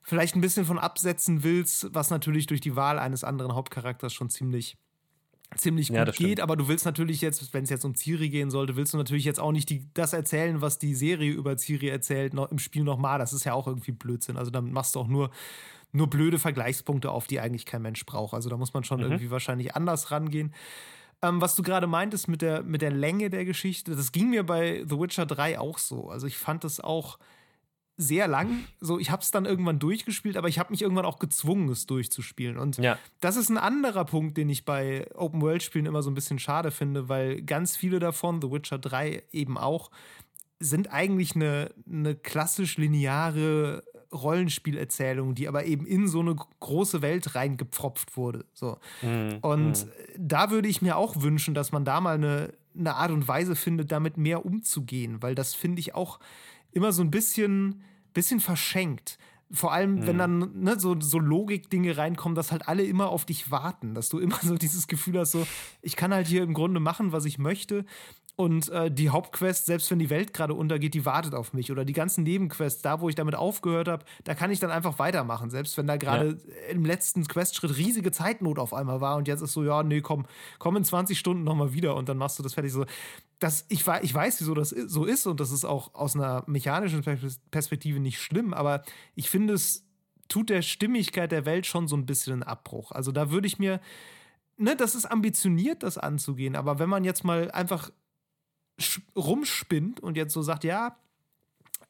vielleicht 0.02 0.36
ein 0.36 0.42
bisschen 0.42 0.66
von 0.66 0.80
absetzen 0.80 1.44
willst, 1.44 1.94
was 1.94 2.10
natürlich 2.10 2.48
durch 2.48 2.62
die 2.62 2.76
Wahl 2.76 3.00
eines 3.00 3.24
anderen 3.24 3.54
Hauptcharakters 3.54 4.14
schon 4.14 4.30
ziemlich 4.30 4.78
ziemlich 5.58 5.90
gut 5.90 5.98
ja, 5.98 6.06
geht, 6.06 6.16
stimmt. 6.16 6.40
aber 6.40 6.56
du 6.56 6.68
willst 6.68 6.86
natürlich 6.86 7.20
jetzt, 7.22 7.54
wenn 7.54 7.64
es 7.64 7.70
jetzt 7.70 7.84
um 7.84 7.94
Ciri 7.94 8.30
gehen 8.30 8.50
sollte, 8.50 8.76
willst 8.78 8.94
du 8.94 8.98
natürlich 8.98 9.26
jetzt 9.26 9.40
auch 9.40 9.52
nicht 9.52 9.70
die, 9.70 9.86
das 9.94 10.14
erzählen, 10.14 10.62
was 10.62 10.80
die 10.80 10.96
Serie 10.96 11.32
über 11.32 11.58
Ciri 11.58 11.90
erzählt, 11.90 12.34
noch 12.34 12.50
im 12.52 12.60
Spiel 12.60 12.84
nochmal. 12.84 13.20
Das 13.20 13.34
ist 13.34 13.44
ja 13.44 13.54
auch 13.54 13.68
irgendwie 13.68 13.92
Blödsinn. 13.92 14.38
Also 14.38 14.50
dann 14.50 14.72
machst 14.72 14.96
du 14.96 15.02
auch 15.02 15.08
nur, 15.08 15.30
nur 15.92 16.10
blöde 16.10 16.40
Vergleichspunkte 16.40 17.12
auf, 17.12 17.28
die 17.28 17.42
eigentlich 17.42 17.66
kein 17.66 17.82
Mensch 17.82 18.06
braucht. 18.06 18.34
Also 18.34 18.50
da 18.50 18.56
muss 18.56 18.74
man 18.74 18.84
schon 18.84 19.00
mhm. 19.00 19.08
irgendwie 19.08 19.30
wahrscheinlich 19.30 19.76
anders 19.76 20.12
rangehen. 20.12 20.54
Ähm, 21.22 21.42
was 21.42 21.56
du 21.56 21.64
gerade 21.64 21.88
meintest 21.88 22.28
mit 22.28 22.42
der, 22.42 22.64
mit 22.64 22.82
der 22.82 22.92
Länge 22.92 23.30
der 23.30 23.46
Geschichte, 23.46 23.96
das 23.96 24.12
ging 24.12 24.30
mir 24.30 24.44
bei 24.44 24.84
The 24.88 25.00
Witcher 25.00 25.26
3 25.26 25.60
auch 25.60 25.78
so. 25.78 26.10
Also 26.10 26.28
ich 26.28 26.38
fand 26.38 26.64
das 26.64 26.80
auch 26.80 27.20
sehr 27.98 28.28
lang. 28.28 28.66
So, 28.80 29.00
ich 29.00 29.12
habe 29.12 29.22
es 29.22 29.32
dann 29.32 29.46
irgendwann 29.46 29.80
durchgespielt, 29.80 30.38
aber 30.38 30.48
ich 30.48 30.60
habe 30.60 30.72
mich 30.72 30.82
irgendwann 30.82 31.06
auch 31.06 31.20
gezwungen, 31.20 31.70
es 31.70 31.86
durchzuspielen. 31.86 32.58
Und 32.58 32.78
ja. 32.78 32.98
das 33.20 33.38
ist 33.38 33.50
ein 33.50 33.58
anderer 33.58 34.06
Punkt, 34.06 34.38
den 34.38 34.50
ich 34.50 34.66
bei 34.66 35.08
Open-World-Spielen 35.16 35.86
immer 35.86 36.02
so 36.02 36.10
ein 36.10 36.16
bisschen 36.16 36.40
schade 36.40 36.72
finde, 36.72 37.10
weil 37.10 37.42
ganz 37.44 37.78
viele 37.78 38.00
davon, 38.00 38.42
The 38.42 38.52
Witcher 38.52 38.80
3 38.80 39.24
eben 39.32 39.58
auch, 39.58 39.92
sind 40.60 40.92
eigentlich 40.92 41.36
eine, 41.36 41.72
eine 41.88 42.16
klassisch 42.16 42.78
lineare 42.78 43.84
Rollenspielerzählung, 44.14 45.36
die 45.36 45.48
aber 45.48 45.66
eben 45.66 45.86
in 45.86 46.08
so 46.08 46.20
eine 46.20 46.36
große 46.60 47.02
Welt 47.02 47.36
reingepfropft 47.36 48.18
wurde. 48.18 48.46
So. 48.54 48.78
Mhm. 49.02 49.38
Und 49.42 49.86
mhm. 49.86 49.92
da 50.18 50.52
würde 50.52 50.68
ich 50.68 50.82
mir 50.82 50.98
auch 50.98 51.22
wünschen, 51.22 51.54
dass 51.54 51.72
man 51.72 51.86
da 51.86 52.02
mal 52.02 52.16
eine, 52.16 52.54
eine 52.78 52.96
Art 52.96 53.12
und 53.12 53.28
Weise 53.28 53.56
findet, 53.56 53.92
damit 53.92 54.18
mehr 54.18 54.46
umzugehen, 54.46 55.22
weil 55.22 55.36
das 55.36 55.54
finde 55.54 55.80
ich 55.80 55.96
auch 55.96 56.20
immer 56.72 56.92
so 56.92 57.02
ein 57.04 57.12
bisschen, 57.12 57.84
bisschen 58.14 58.40
verschenkt. 58.40 59.18
Vor 59.54 59.74
allem, 59.74 59.96
mhm. 59.96 60.08
wenn 60.08 60.18
dann 60.18 60.62
ne, 60.62 60.80
so, 60.80 61.00
so 61.00 61.20
Logik-Dinge 61.20 61.98
reinkommen, 61.98 62.36
dass 62.36 62.52
halt 62.52 62.68
alle 62.68 62.84
immer 62.84 63.10
auf 63.10 63.26
dich 63.26 63.52
warten, 63.52 63.94
dass 63.94 64.10
du 64.10 64.20
immer 64.20 64.40
so 64.42 64.56
dieses 64.56 64.88
Gefühl 64.88 65.20
hast, 65.20 65.32
so, 65.32 65.46
ich 65.82 65.96
kann 65.96 66.14
halt 66.14 66.28
hier 66.28 66.44
im 66.44 66.54
Grunde 66.54 66.80
machen, 66.80 67.12
was 67.12 67.26
ich 67.26 67.38
möchte. 67.38 67.86
Und 68.42 68.70
äh, 68.70 68.90
die 68.90 69.12
Hauptquest, 69.12 69.68
selbst 69.68 69.92
wenn 69.92 70.00
die 70.00 70.10
Welt 70.10 70.34
gerade 70.34 70.56
untergeht, 70.56 70.96
die 70.96 71.06
wartet 71.06 71.36
auf 71.36 71.54
mich. 71.54 71.72
Oder 71.72 71.86
die 71.86 71.94
ganzen 71.94 72.24
Nebenquests, 72.24 72.82
da 72.82 73.00
wo 73.00 73.08
ich 73.08 73.14
damit 73.14 73.36
aufgehört 73.36 73.88
habe, 73.88 74.04
da 74.24 74.34
kann 74.34 74.50
ich 74.50 74.60
dann 74.60 74.72
einfach 74.72 74.98
weitermachen. 74.98 75.52
Selbst 75.52 75.78
wenn 75.78 75.86
da 75.86 75.98
gerade 75.98 76.30
ja. 76.30 76.72
im 76.72 76.84
letzten 76.84 77.28
Questschritt 77.28 77.78
riesige 77.78 78.12
Zeitnot 78.12 78.58
auf 78.58 78.74
einmal 78.74 79.00
war 79.00 79.18
und 79.18 79.28
jetzt 79.28 79.42
ist 79.42 79.54
so, 79.54 79.64
ja, 79.64 79.84
nee, 79.84 80.02
komm, 80.02 80.26
komm 80.58 80.76
in 80.76 80.84
20 80.84 81.20
Stunden 81.20 81.44
nochmal 81.44 81.74
wieder 81.74 81.96
und 81.96 82.10
dann 82.10 82.18
machst 82.18 82.40
du 82.40 82.42
das 82.42 82.56
fertig. 82.56 82.74
So, 82.74 82.88
das, 83.38 83.68
ich, 83.70 83.86
ich 84.02 84.14
weiß, 84.16 84.42
wieso 84.42 84.56
das 84.56 84.70
so 84.70 85.06
ist 85.06 85.28
und 85.28 85.40
das 85.40 85.52
ist 85.52 85.64
auch 85.64 85.94
aus 85.94 86.16
einer 86.16 86.44
mechanischen 86.48 87.04
Perspektive 87.52 88.00
nicht 88.00 88.20
schlimm, 88.20 88.56
aber 88.56 88.82
ich 89.14 89.30
finde, 89.30 89.54
es 89.54 89.86
tut 90.30 90.50
der 90.50 90.64
Stimmigkeit 90.64 91.32
der 91.32 91.46
Welt 91.46 91.68
schon 91.68 91.88
so 91.88 91.96
ein 91.96 92.08
bisschen 92.08 92.34
einen 92.34 92.44
Abbruch. 92.44 92.92
Also 92.92 93.12
da 93.12 93.30
würde 93.30 93.46
ich 93.46 93.60
mir, 93.60 93.80
ne, 94.58 94.76
das 94.76 94.96
ist 94.96 95.06
ambitioniert, 95.06 95.84
das 95.84 96.00
anzugehen, 96.00 96.56
aber 96.56 96.80
wenn 96.80 96.90
man 96.90 97.04
jetzt 97.04 97.24
mal 97.24 97.52
einfach 97.52 97.92
rumspinnt 99.16 100.00
und 100.00 100.18
jetzt 100.18 100.34
so 100.34 100.42
sagt, 100.42 100.64
ja, 100.64 100.98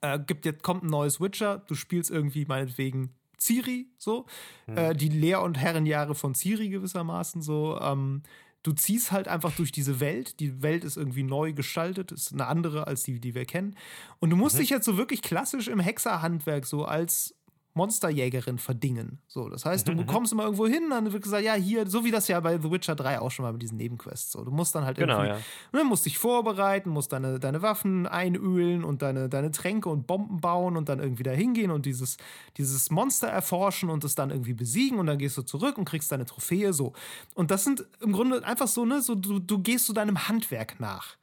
äh, 0.02 0.20
gibt 0.20 0.46
jetzt 0.46 0.64
kommt 0.64 0.84
ein 0.84 0.90
neues 0.90 1.22
Witcher, 1.22 1.60
du 1.68 1.76
spielst 1.76 2.12
irgendwie 2.12 2.46
meinetwegen 2.46 3.14
Ciri, 3.40 3.88
so, 3.98 4.26
mhm. 4.68 4.78
äh, 4.78 4.94
die 4.94 5.10
Lehr- 5.10 5.42
und 5.42 5.58
Herrenjahre 5.58 6.16
von 6.16 6.36
Ciri 6.36 6.70
gewissermaßen, 6.70 7.42
so, 7.42 7.80
ähm, 7.82 8.24
du 8.64 8.74
ziehst 8.74 9.12
halt 9.12 9.28
einfach 9.28 9.56
durch 9.56 9.72
diese 9.72 10.00
Welt. 10.00 10.40
Die 10.40 10.62
Welt 10.62 10.84
ist 10.84 10.98
irgendwie 10.98 11.24
neu 11.24 11.54
gestaltet, 11.54 12.12
ist 12.12 12.32
eine 12.32 12.46
andere 12.46 12.88
als 12.88 13.04
die, 13.04 13.20
die 13.20 13.34
wir 13.34 13.46
kennen. 13.46 13.76
Und 14.20 14.30
du 14.30 14.36
musst 14.36 14.56
mhm. 14.56 14.60
dich 14.60 14.70
jetzt 14.70 14.86
so 14.86 14.98
wirklich 14.98 15.22
klassisch 15.22 15.68
im 15.68 15.80
Hexerhandwerk 15.80 16.66
so 16.66 16.86
als 16.86 17.36
Monsterjägerin 17.74 18.58
verdingen. 18.58 19.20
So, 19.28 19.50
das 19.50 19.66
heißt, 19.66 19.88
du 19.88 19.94
mhm, 19.94 20.00
mhm. 20.00 20.06
kommst 20.08 20.34
immer 20.34 20.44
irgendwo 20.44 20.68
hin, 20.68 20.90
dann 20.90 21.12
wird 21.12 21.24
gesagt, 21.24 21.44
ja, 21.44 21.54
hier, 21.54 21.88
so 21.88 22.04
wie 22.04 22.12
das 22.12 22.28
ja 22.28 22.40
bei 22.40 22.60
The 22.60 22.70
Witcher 22.72 22.96
3 22.96 23.20
auch 23.20 23.32
schon 23.32 23.44
mal 23.44 23.54
mit 23.54 23.62
diesen 23.62 23.78
Nebenquests. 23.78 24.32
So, 24.32 24.44
du 24.44 24.52
musst 24.52 24.76
dann 24.76 24.86
halt 24.86 24.98
genau, 24.98 25.24
irgendwie, 25.24 25.78
ja. 25.78 25.84
musst 25.84 26.06
dich 26.06 26.18
vorbereiten, 26.18 26.90
musst 26.90 27.12
deine, 27.14 27.40
deine 27.40 27.62
Waffen 27.62 28.08
einölen 28.08 28.84
und 28.84 29.02
deine, 29.02 29.30
deine 29.30 29.52
Tränke 29.52 29.90
und 29.90 30.08
Bomben 30.08 30.42
bauen 30.42 30.76
und 30.76 30.90
dann 30.90 31.00
irgendwie 31.00 31.24
da 31.24 31.32
hingehen 31.32 31.72
und 31.72 31.86
dieses, 31.86 32.18
dieses 32.58 32.90
Monster 32.92 33.28
erforschen 33.28 33.90
und 33.90 34.04
es 34.04 34.16
dann 34.16 34.32
irgendwie 34.32 34.54
besiegen 34.54 35.00
und 35.00 35.08
dann 35.08 35.18
gehst 35.18 35.38
du 35.38 35.44
zurück 35.44 35.78
und 35.78 35.86
kriegst 35.86 36.12
deine 36.12 36.26
Trophäe, 36.26 36.74
so. 36.74 36.94
Und 37.36 37.52
das 37.52 37.64
sind 37.64 37.86
im 38.02 38.12
Grunde 38.12 38.46
einfach 38.46 38.68
so, 38.68 38.86
ne, 38.86 39.02
so, 39.02 39.16
du, 39.16 39.40
du 39.40 39.60
gehst 39.60 39.86
so 39.86 39.94
deinem 39.94 40.28
Handwerk 40.28 40.80
nach. 40.80 41.16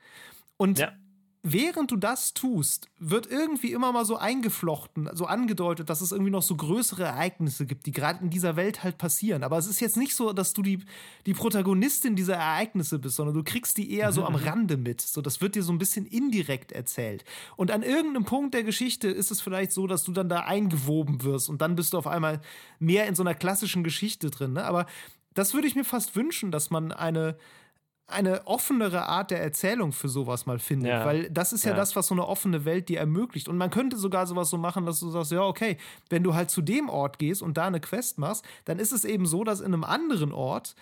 Und 0.56 0.78
ja 0.78 0.92
während 1.42 1.90
du 1.90 1.96
das 1.96 2.34
tust, 2.34 2.88
wird 2.98 3.26
irgendwie 3.30 3.72
immer 3.72 3.92
mal 3.92 4.04
so 4.04 4.16
eingeflochten, 4.16 5.08
so 5.12 5.26
angedeutet, 5.26 5.88
dass 5.88 6.00
es 6.00 6.12
irgendwie 6.12 6.30
noch 6.30 6.42
so 6.42 6.56
größere 6.56 7.04
Ereignisse 7.04 7.66
gibt, 7.66 7.86
die 7.86 7.92
gerade 7.92 8.22
in 8.22 8.30
dieser 8.30 8.56
Welt 8.56 8.82
halt 8.82 8.98
passieren. 8.98 9.44
Aber 9.44 9.56
es 9.58 9.66
ist 9.66 9.80
jetzt 9.80 9.96
nicht 9.96 10.14
so, 10.14 10.32
dass 10.32 10.52
du 10.52 10.62
die, 10.62 10.80
die 11.26 11.34
Protagonistin 11.34 12.16
dieser 12.16 12.34
Ereignisse 12.34 12.98
bist, 12.98 13.16
sondern 13.16 13.34
du 13.34 13.44
kriegst 13.44 13.76
die 13.76 13.92
eher 13.92 14.12
so 14.12 14.24
am 14.24 14.34
mhm. 14.34 14.40
Rande 14.40 14.76
mit. 14.76 15.00
So, 15.00 15.22
das 15.22 15.40
wird 15.40 15.54
dir 15.54 15.62
so 15.62 15.72
ein 15.72 15.78
bisschen 15.78 16.06
indirekt 16.06 16.72
erzählt. 16.72 17.24
Und 17.56 17.70
an 17.70 17.82
irgendeinem 17.82 18.24
Punkt 18.24 18.54
der 18.54 18.64
Geschichte 18.64 19.08
ist 19.08 19.30
es 19.30 19.40
vielleicht 19.40 19.72
so, 19.72 19.86
dass 19.86 20.02
du 20.02 20.12
dann 20.12 20.28
da 20.28 20.40
eingewoben 20.40 21.22
wirst 21.22 21.48
und 21.48 21.62
dann 21.62 21.76
bist 21.76 21.92
du 21.92 21.98
auf 21.98 22.06
einmal 22.06 22.40
mehr 22.78 23.06
in 23.06 23.14
so 23.14 23.22
einer 23.22 23.34
klassischen 23.34 23.84
Geschichte 23.84 24.30
drin. 24.30 24.54
Ne? 24.54 24.64
Aber 24.64 24.86
das 25.34 25.54
würde 25.54 25.68
ich 25.68 25.76
mir 25.76 25.84
fast 25.84 26.16
wünschen, 26.16 26.50
dass 26.50 26.70
man 26.70 26.90
eine 26.90 27.36
eine 28.08 28.46
offenere 28.46 29.06
Art 29.06 29.30
der 29.30 29.42
Erzählung 29.42 29.92
für 29.92 30.08
sowas 30.08 30.46
mal 30.46 30.58
findet, 30.58 30.88
ja. 30.88 31.04
weil 31.04 31.30
das 31.30 31.52
ist 31.52 31.64
ja, 31.64 31.72
ja, 31.72 31.76
das, 31.76 31.94
was 31.94 32.06
so 32.06 32.14
eine 32.14 32.26
offene 32.26 32.64
Welt 32.64 32.88
dir 32.88 32.98
ermöglicht. 32.98 33.48
Und 33.48 33.58
man 33.58 33.70
könnte 33.70 33.98
sogar 33.98 34.26
sowas 34.26 34.48
so 34.48 34.56
machen, 34.56 34.86
dass 34.86 35.00
du 35.00 35.10
sagst, 35.10 35.30
ja, 35.30 35.42
okay, 35.42 35.76
wenn 36.08 36.24
du 36.24 36.34
halt 36.34 36.50
zu 36.50 36.62
dem 36.62 36.88
Ort 36.88 37.18
gehst 37.18 37.42
und 37.42 37.58
da 37.58 37.66
eine 37.66 37.80
Quest 37.80 38.18
machst, 38.18 38.44
dann 38.64 38.78
ist 38.78 38.92
es 38.92 39.04
eben 39.04 39.26
so, 39.26 39.44
dass 39.44 39.60
in 39.60 39.66
einem 39.66 39.84
anderen 39.84 40.32
Ort 40.32 40.74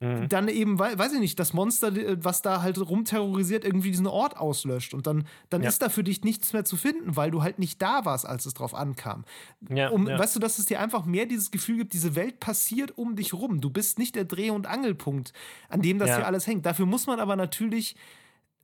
Mhm. 0.00 0.28
Dann 0.28 0.48
eben, 0.48 0.78
weiß 0.78 1.14
ich 1.14 1.20
nicht, 1.20 1.38
das 1.38 1.54
Monster, 1.54 1.88
äh, 1.88 2.22
was 2.22 2.42
da 2.42 2.60
halt 2.60 2.78
rumterrorisiert, 2.78 3.64
irgendwie 3.64 3.90
diesen 3.90 4.06
Ort 4.06 4.36
auslöscht. 4.36 4.92
Und 4.92 5.06
dann, 5.06 5.26
dann 5.48 5.62
ja. 5.62 5.68
ist 5.68 5.80
da 5.80 5.88
für 5.88 6.04
dich 6.04 6.22
nichts 6.22 6.52
mehr 6.52 6.66
zu 6.66 6.76
finden, 6.76 7.16
weil 7.16 7.30
du 7.30 7.42
halt 7.42 7.58
nicht 7.58 7.80
da 7.80 8.04
warst, 8.04 8.26
als 8.26 8.44
es 8.44 8.52
drauf 8.52 8.74
ankam. 8.74 9.24
Ja, 9.70 9.88
um, 9.88 10.06
ja. 10.06 10.18
Weißt 10.18 10.36
du, 10.36 10.40
dass 10.40 10.58
es 10.58 10.66
dir 10.66 10.80
einfach 10.80 11.06
mehr 11.06 11.24
dieses 11.24 11.50
Gefühl 11.50 11.78
gibt, 11.78 11.94
diese 11.94 12.14
Welt 12.14 12.40
passiert 12.40 12.98
um 12.98 13.16
dich 13.16 13.32
rum. 13.32 13.62
Du 13.62 13.70
bist 13.70 13.98
nicht 13.98 14.16
der 14.16 14.26
Dreh- 14.26 14.50
und 14.50 14.66
Angelpunkt, 14.66 15.32
an 15.70 15.80
dem 15.80 15.98
das 15.98 16.14
hier 16.14 16.26
alles 16.26 16.46
hängt. 16.46 16.66
Dafür 16.66 16.84
muss 16.84 17.06
man 17.06 17.18
aber 17.18 17.36
natürlich 17.36 17.96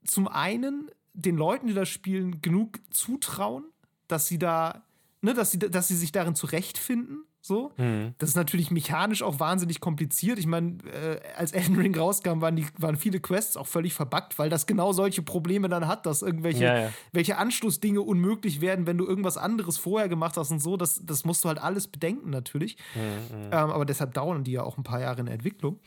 zum 0.04 0.28
einen 0.28 0.90
den 1.14 1.36
Leuten, 1.36 1.66
die 1.66 1.74
das 1.74 1.88
spielen, 1.88 2.42
genug 2.42 2.78
zutrauen, 2.90 3.64
dass 4.06 4.26
sie 4.26 4.38
da, 4.38 4.84
ne, 5.22 5.32
dass 5.32 5.50
sie, 5.50 5.58
dass 5.58 5.88
sie 5.88 5.96
sich 5.96 6.12
darin 6.12 6.34
zurechtfinden 6.34 7.24
so. 7.44 7.72
Mhm. 7.76 8.14
Das 8.18 8.30
ist 8.30 8.36
natürlich 8.36 8.70
mechanisch 8.70 9.22
auch 9.22 9.40
wahnsinnig 9.40 9.80
kompliziert. 9.80 10.38
Ich 10.38 10.46
meine, 10.46 10.78
äh, 10.84 11.18
als 11.36 11.50
Elden 11.50 11.76
Ring 11.76 11.94
rauskam, 11.94 12.40
waren, 12.40 12.54
die, 12.54 12.66
waren 12.78 12.96
viele 12.96 13.18
Quests 13.18 13.56
auch 13.56 13.66
völlig 13.66 13.94
verbuggt, 13.94 14.38
weil 14.38 14.48
das 14.48 14.66
genau 14.66 14.92
solche 14.92 15.22
Probleme 15.22 15.68
dann 15.68 15.88
hat, 15.88 16.06
dass 16.06 16.22
irgendwelche 16.22 16.64
ja, 16.64 16.78
ja. 16.84 16.92
welche 17.10 17.38
Anschlussdinge 17.38 18.00
unmöglich 18.00 18.60
werden, 18.60 18.86
wenn 18.86 18.96
du 18.96 19.04
irgendwas 19.04 19.36
anderes 19.36 19.76
vorher 19.76 20.08
gemacht 20.08 20.36
hast 20.36 20.52
und 20.52 20.60
so. 20.60 20.76
Das, 20.76 21.04
das 21.04 21.24
musst 21.24 21.44
du 21.44 21.48
halt 21.48 21.58
alles 21.58 21.88
bedenken, 21.88 22.30
natürlich. 22.30 22.76
Mhm. 22.94 23.36
mhm. 23.36 23.44
Ähm, 23.46 23.52
aber 23.52 23.84
deshalb 23.84 24.14
dauern 24.14 24.44
die 24.44 24.52
ja 24.52 24.62
auch 24.62 24.78
ein 24.78 24.84
paar 24.84 25.00
Jahre 25.00 25.18
in 25.20 25.26
der 25.26 25.34
Entwicklung. 25.34 25.80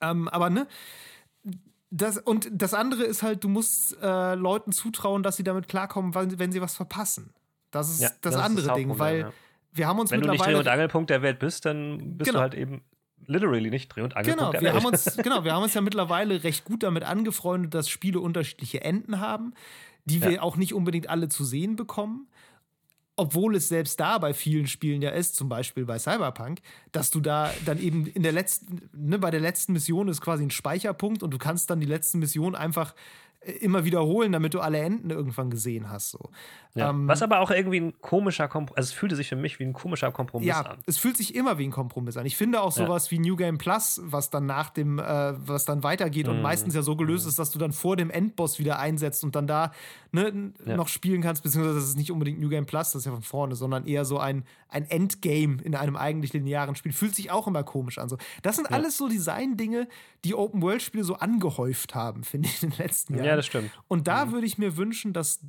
Ähm, 0.00 0.26
aber 0.28 0.48
ne, 0.48 0.66
das, 1.90 2.16
und 2.16 2.48
das 2.50 2.72
andere 2.72 3.02
ist 3.02 3.22
halt, 3.22 3.44
du 3.44 3.50
musst 3.50 3.98
äh, 4.00 4.34
Leuten 4.36 4.72
zutrauen, 4.72 5.22
dass 5.22 5.36
sie 5.36 5.44
damit 5.44 5.68
klarkommen, 5.68 6.14
wenn 6.14 6.50
sie 6.50 6.62
was 6.62 6.74
verpassen. 6.74 7.34
Das 7.70 7.90
ist 7.90 8.00
ja, 8.00 8.08
das, 8.22 8.34
das, 8.34 8.42
andere 8.42 8.68
ist 8.68 8.76
Ding, 8.76 8.98
weil 8.98 9.20
ja 9.20 9.32
wir 9.72 9.86
haben 9.88 9.98
uns 9.98 10.10
Wenn 10.10 10.20
du 10.20 10.30
nicht 10.30 10.44
Dreh- 10.44 10.54
und 10.54 10.68
Angelpunkt 10.68 11.10
der 11.10 11.22
Welt 11.22 11.38
bist, 11.38 11.64
dann 11.64 12.16
bist 12.18 12.30
genau. 12.30 12.40
du 12.40 12.42
halt 12.42 12.54
eben 12.54 12.82
literally 13.26 13.70
nicht 13.70 13.88
Dreh- 13.88 14.02
und 14.02 14.16
Angelpunkt 14.16 14.38
genau, 14.38 14.52
der 14.52 14.60
wir 14.60 14.74
Welt. 14.74 14.84
Haben 14.84 14.92
uns, 14.92 15.16
genau, 15.22 15.44
wir 15.44 15.54
haben 15.54 15.62
uns 15.62 15.74
ja 15.74 15.80
mittlerweile 15.80 16.44
recht 16.44 16.64
gut 16.64 16.82
damit 16.82 17.04
angefreundet, 17.04 17.74
dass 17.74 17.88
Spiele 17.88 18.20
unterschiedliche 18.20 18.82
Enden 18.82 19.20
haben, 19.20 19.54
die 20.04 20.22
wir 20.22 20.32
ja. 20.32 20.42
auch 20.42 20.56
nicht 20.56 20.74
unbedingt 20.74 21.08
alle 21.08 21.28
zu 21.28 21.44
sehen 21.44 21.76
bekommen. 21.76 22.28
Obwohl 23.14 23.56
es 23.56 23.68
selbst 23.68 24.00
da 24.00 24.16
bei 24.16 24.32
vielen 24.32 24.66
Spielen 24.66 25.02
ja 25.02 25.10
ist, 25.10 25.36
zum 25.36 25.48
Beispiel 25.48 25.84
bei 25.84 25.98
Cyberpunk, 25.98 26.60
dass 26.92 27.10
du 27.10 27.20
da 27.20 27.52
dann 27.66 27.78
eben 27.78 28.06
in 28.06 28.22
der 28.22 28.32
letzten, 28.32 28.88
ne, 28.94 29.18
bei 29.18 29.30
der 29.30 29.40
letzten 29.40 29.74
Mission 29.74 30.08
ist 30.08 30.22
quasi 30.22 30.42
ein 30.42 30.50
Speicherpunkt 30.50 31.22
und 31.22 31.30
du 31.30 31.38
kannst 31.38 31.68
dann 31.68 31.78
die 31.78 31.86
letzte 31.86 32.16
Mission 32.16 32.54
einfach 32.54 32.94
immer 33.60 33.84
wiederholen, 33.84 34.32
damit 34.32 34.54
du 34.54 34.60
alle 34.60 34.78
Enden 34.78 35.10
irgendwann 35.10 35.50
gesehen 35.50 35.90
hast. 35.90 36.10
So. 36.10 36.30
Ja. 36.74 36.90
Ähm, 36.90 37.06
Was 37.06 37.22
aber 37.22 37.40
auch 37.40 37.50
irgendwie 37.50 37.80
ein 37.80 38.00
komischer 38.00 38.48
Kompromiss, 38.48 38.76
also 38.78 38.88
es 38.88 38.92
fühlte 38.94 39.14
sich 39.16 39.28
für 39.28 39.36
mich 39.36 39.58
wie 39.58 39.64
ein 39.64 39.74
komischer 39.74 40.10
Kompromiss 40.10 40.48
ja, 40.48 40.60
an. 40.62 40.78
Es 40.86 40.96
fühlt 40.96 41.16
sich 41.18 41.34
immer 41.34 41.58
wie 41.58 41.66
ein 41.66 41.70
Kompromiss 41.70 42.16
an. 42.16 42.24
Ich 42.24 42.36
finde 42.36 42.62
auch 42.62 42.72
sowas 42.72 43.10
ja. 43.10 43.10
wie 43.12 43.18
New 43.18 43.36
Game 43.36 43.58
Plus, 43.58 44.00
was 44.04 44.30
dann 44.30 44.46
nach 44.46 44.70
dem, 44.70 44.98
äh, 44.98 45.34
was 45.46 45.66
dann 45.66 45.82
weitergeht 45.82 46.26
mhm. 46.26 46.34
und 46.34 46.42
meistens 46.42 46.74
ja 46.74 46.82
so 46.82 46.96
gelöst 46.96 47.24
mhm. 47.24 47.30
ist, 47.30 47.38
dass 47.38 47.50
du 47.50 47.58
dann 47.58 47.72
vor 47.72 47.96
dem 47.96 48.08
Endboss 48.10 48.58
wieder 48.58 48.78
einsetzt 48.78 49.22
und 49.22 49.36
dann 49.36 49.46
da 49.46 49.72
ne, 50.12 50.52
ja. 50.64 50.76
noch 50.76 50.88
spielen 50.88 51.20
kannst, 51.20 51.42
beziehungsweise 51.42 51.74
das 51.74 51.88
ist 51.88 51.96
nicht 51.96 52.10
unbedingt 52.10 52.40
New 52.40 52.48
Game 52.48 52.64
Plus, 52.64 52.92
das 52.92 53.02
ist 53.02 53.06
ja 53.06 53.12
von 53.12 53.22
vorne, 53.22 53.54
sondern 53.54 53.86
eher 53.86 54.06
so 54.06 54.18
ein, 54.18 54.44
ein 54.68 54.88
Endgame 54.88 55.58
in 55.62 55.74
einem 55.74 55.96
eigentlich 55.96 56.32
linearen 56.32 56.74
Spiel. 56.74 56.92
Fühlt 56.92 57.14
sich 57.14 57.30
auch 57.30 57.46
immer 57.46 57.64
komisch 57.64 57.98
an. 57.98 58.08
So. 58.08 58.16
Das 58.42 58.56
sind 58.56 58.70
alles 58.70 58.96
so 58.96 59.08
Design-Dinge, 59.08 59.88
die 60.24 60.34
Open-World-Spiele 60.34 61.04
so 61.04 61.16
angehäuft 61.16 61.94
haben, 61.94 62.24
finde 62.24 62.48
ich, 62.48 62.62
in 62.62 62.70
den 62.70 62.78
letzten 62.78 63.14
Jahren. 63.14 63.26
Ja, 63.32 63.36
das 63.36 63.46
stimmt. 63.46 63.70
Und 63.88 64.08
da 64.08 64.26
mhm. 64.26 64.32
würde 64.32 64.46
ich 64.46 64.58
mir 64.58 64.76
wünschen, 64.76 65.12
dass 65.12 65.40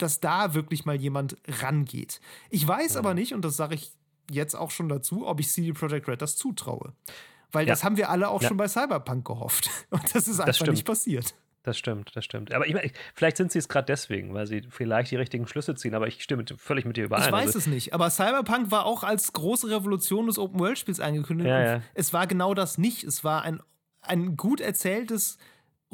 dass 0.00 0.20
da 0.20 0.54
wirklich 0.54 0.86
mal 0.86 0.96
jemand 0.96 1.36
rangeht. 1.60 2.20
Ich 2.48 2.66
weiß 2.66 2.94
ja. 2.94 3.00
aber 3.00 3.14
nicht, 3.14 3.34
und 3.34 3.44
das 3.44 3.56
sage 3.56 3.74
ich 3.74 3.92
jetzt 4.30 4.54
auch 4.54 4.70
schon 4.70 4.88
dazu, 4.88 5.26
ob 5.26 5.40
ich 5.40 5.50
CD 5.50 5.72
Projekt 5.72 6.08
Red 6.08 6.22
das 6.22 6.36
zutraue. 6.36 6.94
Weil 7.52 7.66
ja. 7.66 7.72
das 7.72 7.84
haben 7.84 7.96
wir 7.96 8.10
alle 8.10 8.28
auch 8.28 8.42
ja. 8.42 8.48
schon 8.48 8.56
bei 8.56 8.68
Cyberpunk 8.68 9.26
gehofft. 9.26 9.68
Und 9.90 10.14
das 10.14 10.28
ist 10.28 10.40
einfach 10.40 10.68
nicht 10.68 10.86
passiert. 10.86 11.34
Das 11.62 11.76
stimmt, 11.76 12.12
das 12.14 12.24
stimmt. 12.24 12.54
Aber 12.54 12.66
ich 12.66 12.72
meine, 12.72 12.90
vielleicht 13.14 13.36
sind 13.36 13.52
sie 13.52 13.58
es 13.58 13.68
gerade 13.68 13.84
deswegen, 13.84 14.32
weil 14.32 14.46
sie 14.46 14.62
vielleicht 14.70 15.10
die 15.10 15.16
richtigen 15.16 15.46
Schlüsse 15.46 15.74
ziehen, 15.74 15.94
aber 15.94 16.06
ich 16.06 16.22
stimme 16.22 16.44
völlig 16.56 16.86
mit 16.86 16.96
dir 16.96 17.04
überein. 17.04 17.26
Ich 17.26 17.32
weiß 17.32 17.46
also, 17.48 17.58
es 17.58 17.66
nicht, 17.66 17.92
aber 17.92 18.08
Cyberpunk 18.08 18.70
war 18.70 18.86
auch 18.86 19.04
als 19.04 19.34
große 19.34 19.68
Revolution 19.68 20.26
des 20.26 20.38
Open-World-Spiels 20.38 21.00
angekündigt. 21.00 21.50
Ja, 21.50 21.60
ja. 21.60 21.82
Es 21.92 22.14
war 22.14 22.26
genau 22.26 22.54
das 22.54 22.78
nicht. 22.78 23.04
Es 23.04 23.24
war 23.24 23.42
ein, 23.42 23.60
ein 24.00 24.38
gut 24.38 24.62
erzähltes 24.62 25.36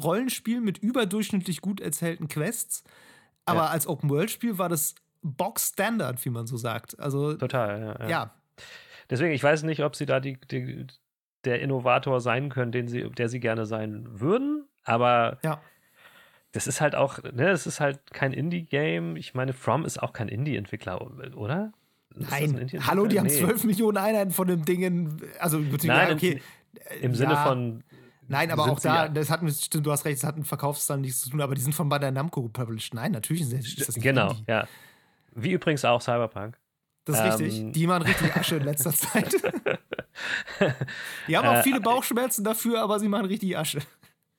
Rollenspiel 0.01 0.61
mit 0.61 0.77
überdurchschnittlich 0.77 1.61
gut 1.61 1.81
erzählten 1.81 2.27
Quests 2.27 2.83
aber 3.47 3.61
ja. 3.61 3.67
als 3.67 3.87
Open-World-Spiel 3.87 4.57
war 4.57 4.69
das 4.69 4.93
Box 5.23 5.69
Standard, 5.69 6.23
wie 6.25 6.29
man 6.29 6.45
so 6.47 6.57
sagt. 6.57 6.99
Also 6.99 7.33
total. 7.33 7.79
Ja, 7.79 8.03
ja. 8.03 8.09
ja. 8.09 8.31
Deswegen, 9.09 9.31
ich 9.31 9.41
weiß 9.41 9.63
nicht, 9.63 9.83
ob 9.83 9.95
sie 9.95 10.05
da 10.05 10.19
die, 10.19 10.37
die, 10.51 10.85
der 11.45 11.61
Innovator 11.61 12.19
sein 12.19 12.49
können, 12.49 12.73
den 12.73 12.89
sie, 12.89 13.09
der 13.09 13.29
sie 13.29 13.39
gerne 13.39 13.65
sein 13.65 14.05
würden. 14.19 14.65
Aber 14.83 15.37
ja. 15.43 15.61
das 16.51 16.67
ist 16.67 16.81
halt 16.81 16.93
auch, 16.93 17.23
ne, 17.23 17.49
es 17.49 17.65
ist 17.65 17.79
halt 17.79 17.99
kein 18.11 18.33
Indie-Game. 18.33 19.15
Ich 19.15 19.33
meine, 19.33 19.53
From 19.53 19.85
ist 19.85 20.03
auch 20.03 20.11
kein 20.11 20.27
Indie-Entwickler, 20.27 21.01
oder? 21.37 21.71
Ist 22.15 22.29
Nein, 22.29 22.69
hallo, 22.85 23.05
die 23.05 23.17
haben 23.17 23.27
nee. 23.27 23.39
12 23.39 23.63
Millionen 23.63 23.97
Einheiten 23.97 24.31
von 24.31 24.47
dem 24.47 24.65
Dingen. 24.65 25.21
Also, 25.39 25.59
Nein, 25.59 26.13
okay. 26.13 26.41
Im, 26.99 27.11
im 27.11 27.15
Sinne 27.15 27.37
von 27.37 27.83
Nein, 28.27 28.51
aber 28.51 28.63
auch 28.71 28.79
da, 28.79 29.07
das 29.07 29.29
hat, 29.29 29.39
stimmt, 29.51 29.85
du 29.85 29.91
hast 29.91 30.05
recht, 30.05 30.17
es 30.17 30.23
hat 30.23 30.37
mit 30.37 30.47
Verkaufszahlen 30.47 31.01
nichts 31.01 31.21
zu 31.21 31.29
tun, 31.29 31.41
aber 31.41 31.55
die 31.55 31.61
sind 31.61 31.73
von 31.73 31.87
Bandai 31.87 32.11
Namco 32.11 32.47
published. 32.49 32.93
Nein, 32.93 33.11
natürlich 33.13 33.41
ist 33.43 33.53
das 33.87 33.95
nicht 33.95 34.03
Genau, 34.03 34.31
Indie. 34.31 34.43
ja. 34.47 34.67
Wie 35.33 35.51
übrigens 35.51 35.85
auch 35.85 36.01
Cyberpunk. 36.01 36.57
Das 37.05 37.19
ist 37.19 37.39
ähm, 37.39 37.45
richtig. 37.45 37.73
Die 37.73 37.87
machen 37.87 38.03
richtig 38.03 38.35
Asche 38.35 38.57
in 38.57 38.63
letzter 38.63 38.91
Zeit. 38.93 39.33
die 41.27 41.37
haben 41.37 41.47
auch 41.47 41.55
äh, 41.55 41.63
viele 41.63 41.79
Bauchschmerzen 41.79 42.43
dafür, 42.43 42.81
aber 42.81 42.99
sie 42.99 43.07
machen 43.07 43.25
richtig 43.25 43.57
Asche. 43.57 43.79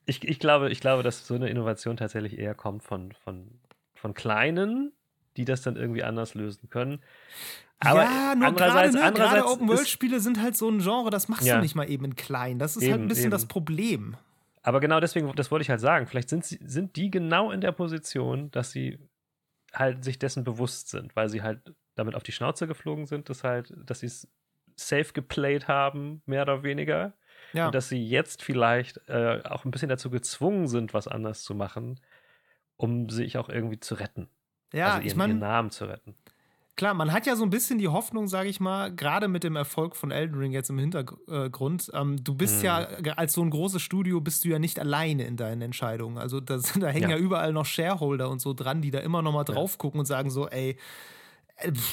Ich, 0.05 0.23
ich, 0.27 0.39
glaube, 0.39 0.69
ich 0.69 0.79
glaube, 0.79 1.01
dass 1.01 1.25
so 1.25 1.35
eine 1.35 1.49
Innovation 1.49 1.97
tatsächlich 1.97 2.37
eher 2.37 2.53
kommt 2.55 2.83
von, 2.83 3.11
von, 3.23 3.59
von 3.95 4.13
Kleinen, 4.13 4.91
die 5.37 5.45
das 5.45 5.61
dann 5.61 5.77
irgendwie 5.77 6.03
anders 6.03 6.33
lösen 6.35 6.69
können. 6.69 7.01
Aber 7.79 8.03
ja, 8.03 8.35
nur 8.35 8.47
andererseits, 8.47 8.93
gerade, 8.93 8.97
ne, 8.97 9.03
andererseits 9.03 9.45
Open-World-Spiele 9.45 10.19
sind 10.19 10.41
halt 10.41 10.57
so 10.57 10.69
ein 10.69 10.79
Genre, 10.79 11.09
das 11.09 11.29
machst 11.29 11.47
ja. 11.47 11.55
du 11.55 11.61
nicht 11.61 11.75
mal 11.75 11.89
eben 11.89 12.05
in 12.05 12.15
klein. 12.15 12.59
Das 12.59 12.75
ist 12.75 12.83
eben, 12.83 12.91
halt 12.91 13.01
ein 13.03 13.07
bisschen 13.07 13.25
eben. 13.25 13.31
das 13.31 13.45
Problem. 13.45 14.17
Aber 14.61 14.81
genau 14.81 14.99
deswegen, 14.99 15.31
das 15.35 15.49
wollte 15.49 15.63
ich 15.63 15.69
halt 15.69 15.79
sagen. 15.79 16.05
Vielleicht 16.05 16.29
sind, 16.29 16.45
sie, 16.45 16.59
sind 16.61 16.97
die 16.97 17.09
genau 17.09 17.51
in 17.51 17.61
der 17.61 17.71
Position, 17.71 18.51
dass 18.51 18.71
sie 18.71 18.99
halt 19.73 20.03
sich 20.03 20.19
dessen 20.19 20.43
bewusst 20.43 20.89
sind, 20.89 21.15
weil 21.15 21.29
sie 21.29 21.41
halt 21.41 21.73
damit 21.95 22.15
auf 22.15 22.23
die 22.23 22.31
Schnauze 22.31 22.67
geflogen 22.67 23.05
sind, 23.05 23.29
dass 23.29 23.43
halt, 23.43 23.73
dass 23.85 24.01
sie 24.01 24.07
es 24.07 24.27
safe 24.75 25.13
geplayed 25.13 25.67
haben, 25.67 26.21
mehr 26.25 26.41
oder 26.41 26.63
weniger. 26.63 27.13
Ja. 27.53 27.67
Und 27.67 27.75
dass 27.75 27.89
sie 27.89 28.05
jetzt 28.05 28.43
vielleicht 28.43 28.99
äh, 29.07 29.41
auch 29.45 29.65
ein 29.65 29.71
bisschen 29.71 29.89
dazu 29.89 30.09
gezwungen 30.09 30.67
sind, 30.67 30.93
was 30.93 31.07
anders 31.07 31.43
zu 31.43 31.55
machen, 31.55 31.99
um 32.77 33.09
sich 33.09 33.37
auch 33.37 33.49
irgendwie 33.49 33.79
zu 33.79 33.95
retten. 33.95 34.29
Ja, 34.73 34.87
also 34.87 34.97
ihren, 34.99 35.07
ich 35.07 35.15
mein, 35.15 35.29
ihren 35.31 35.39
Namen 35.39 35.71
zu 35.71 35.85
retten. 35.85 36.15
Klar, 36.79 36.93
man 36.93 37.11
hat 37.11 37.25
ja 37.25 37.35
so 37.35 37.43
ein 37.43 37.49
bisschen 37.49 37.77
die 37.77 37.89
Hoffnung, 37.89 38.29
sage 38.29 38.47
ich 38.47 38.61
mal, 38.61 38.89
gerade 38.89 39.27
mit 39.27 39.43
dem 39.43 39.57
Erfolg 39.57 39.97
von 39.97 40.11
Elden 40.11 40.37
Ring 40.37 40.53
jetzt 40.53 40.69
im 40.69 40.79
Hintergrund. 40.79 41.91
Ähm, 41.93 42.23
du 42.23 42.33
bist 42.33 42.59
mhm. 42.59 42.65
ja 42.65 42.87
als 43.17 43.33
so 43.33 43.41
ein 43.41 43.49
großes 43.49 43.81
Studio 43.81 44.21
bist 44.21 44.45
du 44.45 44.47
ja 44.47 44.59
nicht 44.59 44.79
alleine 44.79 45.25
in 45.25 45.35
deinen 45.35 45.61
Entscheidungen. 45.61 46.17
Also 46.17 46.39
da, 46.39 46.57
da 46.79 46.87
hängen 46.87 47.09
ja. 47.09 47.17
ja 47.17 47.21
überall 47.21 47.51
noch 47.51 47.65
Shareholder 47.65 48.29
und 48.29 48.39
so 48.39 48.53
dran, 48.53 48.81
die 48.81 48.91
da 48.91 48.99
immer 48.99 49.21
noch 49.21 49.33
mal 49.33 49.43
drauf 49.43 49.77
gucken 49.77 49.99
und 49.99 50.05
sagen 50.05 50.29
so, 50.29 50.47
ey, 50.47 50.69
äh, 50.69 50.75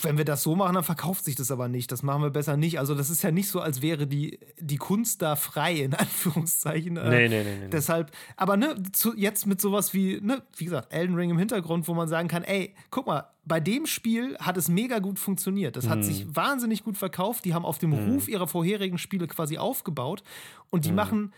wenn 0.02 0.16
wir 0.16 0.24
das 0.24 0.42
so 0.42 0.54
machen, 0.54 0.74
dann 0.74 0.84
verkauft 0.84 1.24
sich 1.24 1.34
das 1.34 1.50
aber 1.50 1.68
nicht. 1.68 1.90
Das 1.90 2.02
machen 2.02 2.22
wir 2.22 2.30
besser 2.30 2.56
nicht. 2.56 2.78
Also, 2.78 2.94
das 2.94 3.10
ist 3.10 3.22
ja 3.22 3.30
nicht 3.30 3.48
so, 3.48 3.60
als 3.60 3.82
wäre 3.82 4.06
die, 4.06 4.38
die 4.58 4.76
Kunst 4.76 5.22
da 5.22 5.36
frei, 5.36 5.74
in 5.74 5.94
Anführungszeichen. 5.94 6.96
Äh, 6.96 7.08
nee, 7.08 7.28
nee, 7.28 7.44
nee, 7.44 7.56
nee. 7.62 7.68
Deshalb, 7.70 8.12
aber 8.36 8.56
ne, 8.56 8.76
zu, 8.92 9.16
jetzt 9.16 9.46
mit 9.46 9.60
sowas 9.60 9.92
wie, 9.94 10.20
ne, 10.20 10.42
wie 10.56 10.64
gesagt, 10.64 10.92
Elden 10.92 11.16
Ring 11.16 11.30
im 11.30 11.38
Hintergrund, 11.38 11.88
wo 11.88 11.94
man 11.94 12.08
sagen 12.08 12.28
kann, 12.28 12.44
ey, 12.44 12.74
guck 12.90 13.06
mal, 13.06 13.24
bei 13.44 13.60
dem 13.60 13.86
Spiel 13.86 14.36
hat 14.38 14.56
es 14.56 14.68
mega 14.68 14.98
gut 14.98 15.18
funktioniert. 15.18 15.76
Das 15.76 15.88
hat 15.88 15.98
hm. 15.98 16.02
sich 16.02 16.26
wahnsinnig 16.34 16.82
gut 16.82 16.96
verkauft. 16.96 17.44
Die 17.44 17.54
haben 17.54 17.64
auf 17.64 17.78
dem 17.78 17.92
hm. 17.92 18.12
Ruf 18.12 18.28
ihrer 18.28 18.48
vorherigen 18.48 18.98
Spiele 18.98 19.26
quasi 19.26 19.58
aufgebaut 19.58 20.22
und 20.70 20.84
die 20.84 20.90
hm. 20.90 20.96
machen 20.96 21.32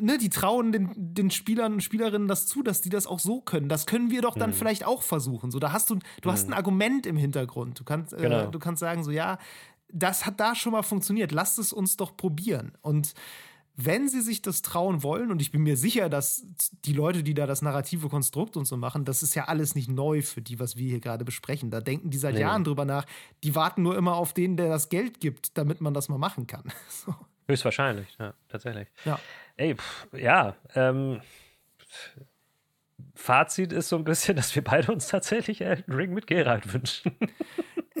ne, 0.00 0.18
die 0.18 0.30
trauen 0.30 0.72
den, 0.72 0.90
den 0.96 1.30
Spielern 1.30 1.74
und 1.74 1.80
Spielerinnen 1.82 2.28
das 2.28 2.46
zu, 2.46 2.62
dass 2.62 2.80
die 2.80 2.90
das 2.90 3.06
auch 3.06 3.18
so 3.18 3.40
können. 3.40 3.68
Das 3.68 3.86
können 3.86 4.10
wir 4.10 4.22
doch 4.22 4.36
dann 4.36 4.50
mhm. 4.50 4.54
vielleicht 4.54 4.86
auch 4.86 5.02
versuchen. 5.02 5.50
So, 5.50 5.58
da 5.58 5.72
hast 5.72 5.90
du, 5.90 5.96
du 5.96 6.28
mhm. 6.28 6.32
hast 6.32 6.48
ein 6.48 6.52
Argument 6.52 7.06
im 7.06 7.16
Hintergrund. 7.16 7.80
Du 7.80 7.84
kannst, 7.84 8.12
äh, 8.12 8.18
genau. 8.18 8.44
äh, 8.44 8.50
du 8.50 8.58
kannst 8.58 8.80
sagen, 8.80 9.04
so, 9.04 9.10
ja, 9.10 9.38
das 9.90 10.26
hat 10.26 10.38
da 10.40 10.54
schon 10.54 10.72
mal 10.72 10.82
funktioniert. 10.82 11.32
Lasst 11.32 11.58
es 11.58 11.72
uns 11.72 11.96
doch 11.96 12.16
probieren. 12.16 12.72
Und 12.82 13.14
wenn 13.80 14.08
sie 14.08 14.22
sich 14.22 14.42
das 14.42 14.62
trauen 14.62 15.04
wollen, 15.04 15.30
und 15.30 15.40
ich 15.40 15.52
bin 15.52 15.62
mir 15.62 15.76
sicher, 15.76 16.08
dass 16.08 16.44
die 16.84 16.92
Leute, 16.92 17.22
die 17.22 17.32
da 17.32 17.46
das 17.46 17.62
narrative 17.62 18.08
Konstrukt 18.08 18.56
und 18.56 18.64
so 18.64 18.76
machen, 18.76 19.04
das 19.04 19.22
ist 19.22 19.36
ja 19.36 19.44
alles 19.44 19.76
nicht 19.76 19.88
neu 19.88 20.20
für 20.20 20.42
die, 20.42 20.58
was 20.58 20.76
wir 20.76 20.88
hier 20.88 21.00
gerade 21.00 21.24
besprechen. 21.24 21.70
Da 21.70 21.80
denken 21.80 22.10
die 22.10 22.18
seit 22.18 22.34
nee. 22.34 22.40
Jahren 22.40 22.64
drüber 22.64 22.84
nach. 22.84 23.06
Die 23.44 23.54
warten 23.54 23.82
nur 23.82 23.96
immer 23.96 24.16
auf 24.16 24.32
den, 24.32 24.56
der 24.56 24.68
das 24.68 24.88
Geld 24.88 25.20
gibt, 25.20 25.56
damit 25.56 25.80
man 25.80 25.94
das 25.94 26.08
mal 26.08 26.18
machen 26.18 26.46
kann. 26.46 26.64
So. 26.88 27.14
Höchstwahrscheinlich, 27.46 28.08
ja, 28.18 28.34
tatsächlich. 28.48 28.88
Ja. 29.06 29.18
Ey, 29.58 29.74
pff, 29.74 30.06
ja, 30.12 30.54
ähm, 30.74 31.20
Fazit 33.14 33.72
ist 33.72 33.88
so 33.88 33.96
ein 33.96 34.04
bisschen, 34.04 34.36
dass 34.36 34.54
wir 34.54 34.62
beide 34.62 34.92
uns 34.92 35.08
tatsächlich 35.08 35.60
Elden 35.60 35.92
Ring 35.92 36.14
mit 36.14 36.26
Geralt 36.26 36.72
wünschen. 36.72 37.12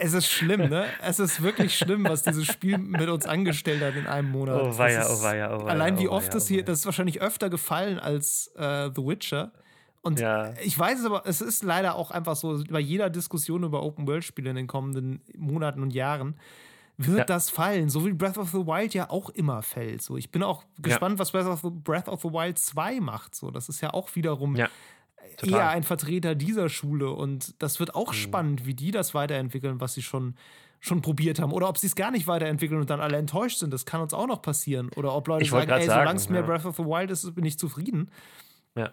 Es 0.00 0.12
ist 0.12 0.28
schlimm, 0.28 0.68
ne? 0.68 0.86
Es 1.02 1.18
ist 1.18 1.42
wirklich 1.42 1.76
schlimm, 1.76 2.04
was 2.04 2.22
dieses 2.22 2.46
Spiel 2.46 2.78
mit 2.78 3.08
uns 3.08 3.26
angestellt 3.26 3.82
hat 3.82 3.96
in 3.96 4.06
einem 4.06 4.30
Monat. 4.30 4.62
Oh 4.62 4.78
weia, 4.78 5.04
oh 5.08 5.22
weia, 5.22 5.56
oh 5.56 5.64
weia. 5.64 5.70
Allein 5.72 5.98
wie 5.98 6.06
oh 6.06 6.12
oft 6.12 6.32
das 6.32 6.46
hier, 6.46 6.64
das 6.64 6.78
ist 6.80 6.86
wahrscheinlich 6.86 7.20
öfter 7.20 7.50
gefallen 7.50 7.98
als 7.98 8.52
äh, 8.54 8.90
The 8.94 9.04
Witcher. 9.04 9.50
Und 10.00 10.20
ja. 10.20 10.54
ich 10.62 10.78
weiß 10.78 11.00
es 11.00 11.04
aber, 11.04 11.24
es 11.26 11.40
ist 11.40 11.64
leider 11.64 11.96
auch 11.96 12.12
einfach 12.12 12.36
so, 12.36 12.62
bei 12.70 12.78
jeder 12.78 13.10
Diskussion 13.10 13.64
über 13.64 13.82
Open-World-Spiele 13.82 14.50
in 14.50 14.56
den 14.56 14.66
kommenden 14.68 15.20
Monaten 15.36 15.82
und 15.82 15.92
Jahren, 15.92 16.38
wird 16.98 17.18
ja. 17.18 17.24
das 17.24 17.48
fallen, 17.48 17.88
so 17.88 18.04
wie 18.04 18.12
Breath 18.12 18.36
of 18.38 18.50
the 18.50 18.66
Wild 18.66 18.92
ja 18.92 19.08
auch 19.08 19.30
immer 19.30 19.62
fällt. 19.62 20.02
So, 20.02 20.16
ich 20.16 20.30
bin 20.30 20.42
auch 20.42 20.64
gespannt, 20.78 21.14
ja. 21.14 21.20
was 21.20 21.30
Breath 21.30 21.46
of, 21.46 21.60
the, 21.60 21.70
Breath 21.70 22.08
of 22.08 22.20
the 22.22 22.28
Wild 22.28 22.58
2 22.58 23.00
macht. 23.00 23.36
So, 23.36 23.52
das 23.52 23.68
ist 23.68 23.80
ja 23.80 23.94
auch 23.94 24.14
wiederum 24.16 24.56
ja. 24.56 24.68
eher 25.42 25.68
ein 25.68 25.84
Vertreter 25.84 26.34
dieser 26.34 26.68
Schule 26.68 27.10
und 27.10 27.54
das 27.62 27.78
wird 27.78 27.94
auch 27.94 28.12
mhm. 28.12 28.16
spannend, 28.16 28.66
wie 28.66 28.74
die 28.74 28.90
das 28.90 29.14
weiterentwickeln, 29.14 29.80
was 29.80 29.94
sie 29.94 30.02
schon 30.02 30.34
schon 30.80 31.02
probiert 31.02 31.40
haben 31.40 31.52
oder 31.52 31.68
ob 31.68 31.76
sie 31.76 31.88
es 31.88 31.96
gar 31.96 32.12
nicht 32.12 32.28
weiterentwickeln 32.28 32.80
und 32.80 32.88
dann 32.88 33.00
alle 33.00 33.16
enttäuscht 33.16 33.58
sind. 33.58 33.72
Das 33.72 33.84
kann 33.84 34.00
uns 34.00 34.14
auch 34.14 34.28
noch 34.28 34.42
passieren. 34.42 34.90
Oder 34.94 35.12
ob 35.12 35.26
Leute 35.26 35.44
sagen, 35.44 35.70
ey, 35.70 35.86
solange 35.86 36.14
es 36.14 36.28
mehr 36.28 36.42
ja. 36.42 36.46
Breath 36.46 36.64
of 36.64 36.76
the 36.76 36.84
Wild 36.84 37.10
ist, 37.10 37.34
bin 37.34 37.44
ich 37.44 37.58
zufrieden. 37.58 38.12
Ja. 38.76 38.92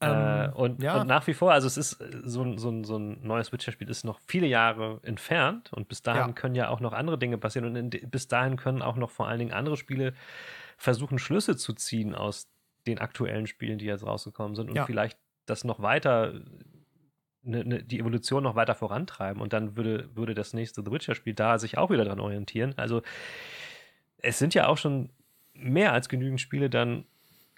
Ähm, 0.00 0.10
äh, 0.10 0.48
und, 0.54 0.82
ja. 0.82 1.00
und, 1.00 1.06
nach 1.08 1.26
wie 1.26 1.34
vor, 1.34 1.52
also 1.52 1.66
es 1.66 1.76
ist 1.76 2.00
äh, 2.00 2.20
so, 2.22 2.56
so, 2.56 2.84
so 2.84 2.98
ein 2.98 3.18
neues 3.26 3.52
Witcher-Spiel 3.52 3.88
ist 3.88 4.04
noch 4.04 4.20
viele 4.26 4.46
Jahre 4.46 5.00
entfernt 5.02 5.72
und 5.72 5.88
bis 5.88 6.02
dahin 6.02 6.28
ja. 6.28 6.32
können 6.32 6.54
ja 6.54 6.68
auch 6.68 6.80
noch 6.80 6.92
andere 6.92 7.18
Dinge 7.18 7.36
passieren 7.36 7.66
und 7.66 7.94
in, 7.94 8.10
bis 8.10 8.28
dahin 8.28 8.56
können 8.56 8.80
auch 8.80 8.96
noch 8.96 9.10
vor 9.10 9.26
allen 9.26 9.40
Dingen 9.40 9.52
andere 9.52 9.76
Spiele 9.76 10.14
versuchen, 10.76 11.18
Schlüsse 11.18 11.56
zu 11.56 11.72
ziehen 11.72 12.14
aus 12.14 12.48
den 12.86 13.00
aktuellen 13.00 13.48
Spielen, 13.48 13.78
die 13.78 13.86
jetzt 13.86 14.06
rausgekommen 14.06 14.54
sind 14.54 14.70
und 14.70 14.76
ja. 14.76 14.86
vielleicht 14.86 15.18
das 15.46 15.64
noch 15.64 15.80
weiter, 15.80 16.32
ne, 17.42 17.64
ne, 17.64 17.82
die 17.82 17.98
Evolution 17.98 18.44
noch 18.44 18.54
weiter 18.54 18.76
vorantreiben 18.76 19.42
und 19.42 19.52
dann 19.52 19.76
würde, 19.76 20.14
würde 20.14 20.34
das 20.34 20.52
nächste 20.52 20.82
The 20.84 20.92
Witcher-Spiel 20.92 21.34
da 21.34 21.58
sich 21.58 21.76
auch 21.76 21.90
wieder 21.90 22.04
dran 22.04 22.20
orientieren. 22.20 22.74
Also 22.76 23.02
es 24.18 24.38
sind 24.38 24.54
ja 24.54 24.68
auch 24.68 24.78
schon 24.78 25.10
mehr 25.54 25.92
als 25.92 26.08
genügend 26.08 26.40
Spiele 26.40 26.70
dann 26.70 27.04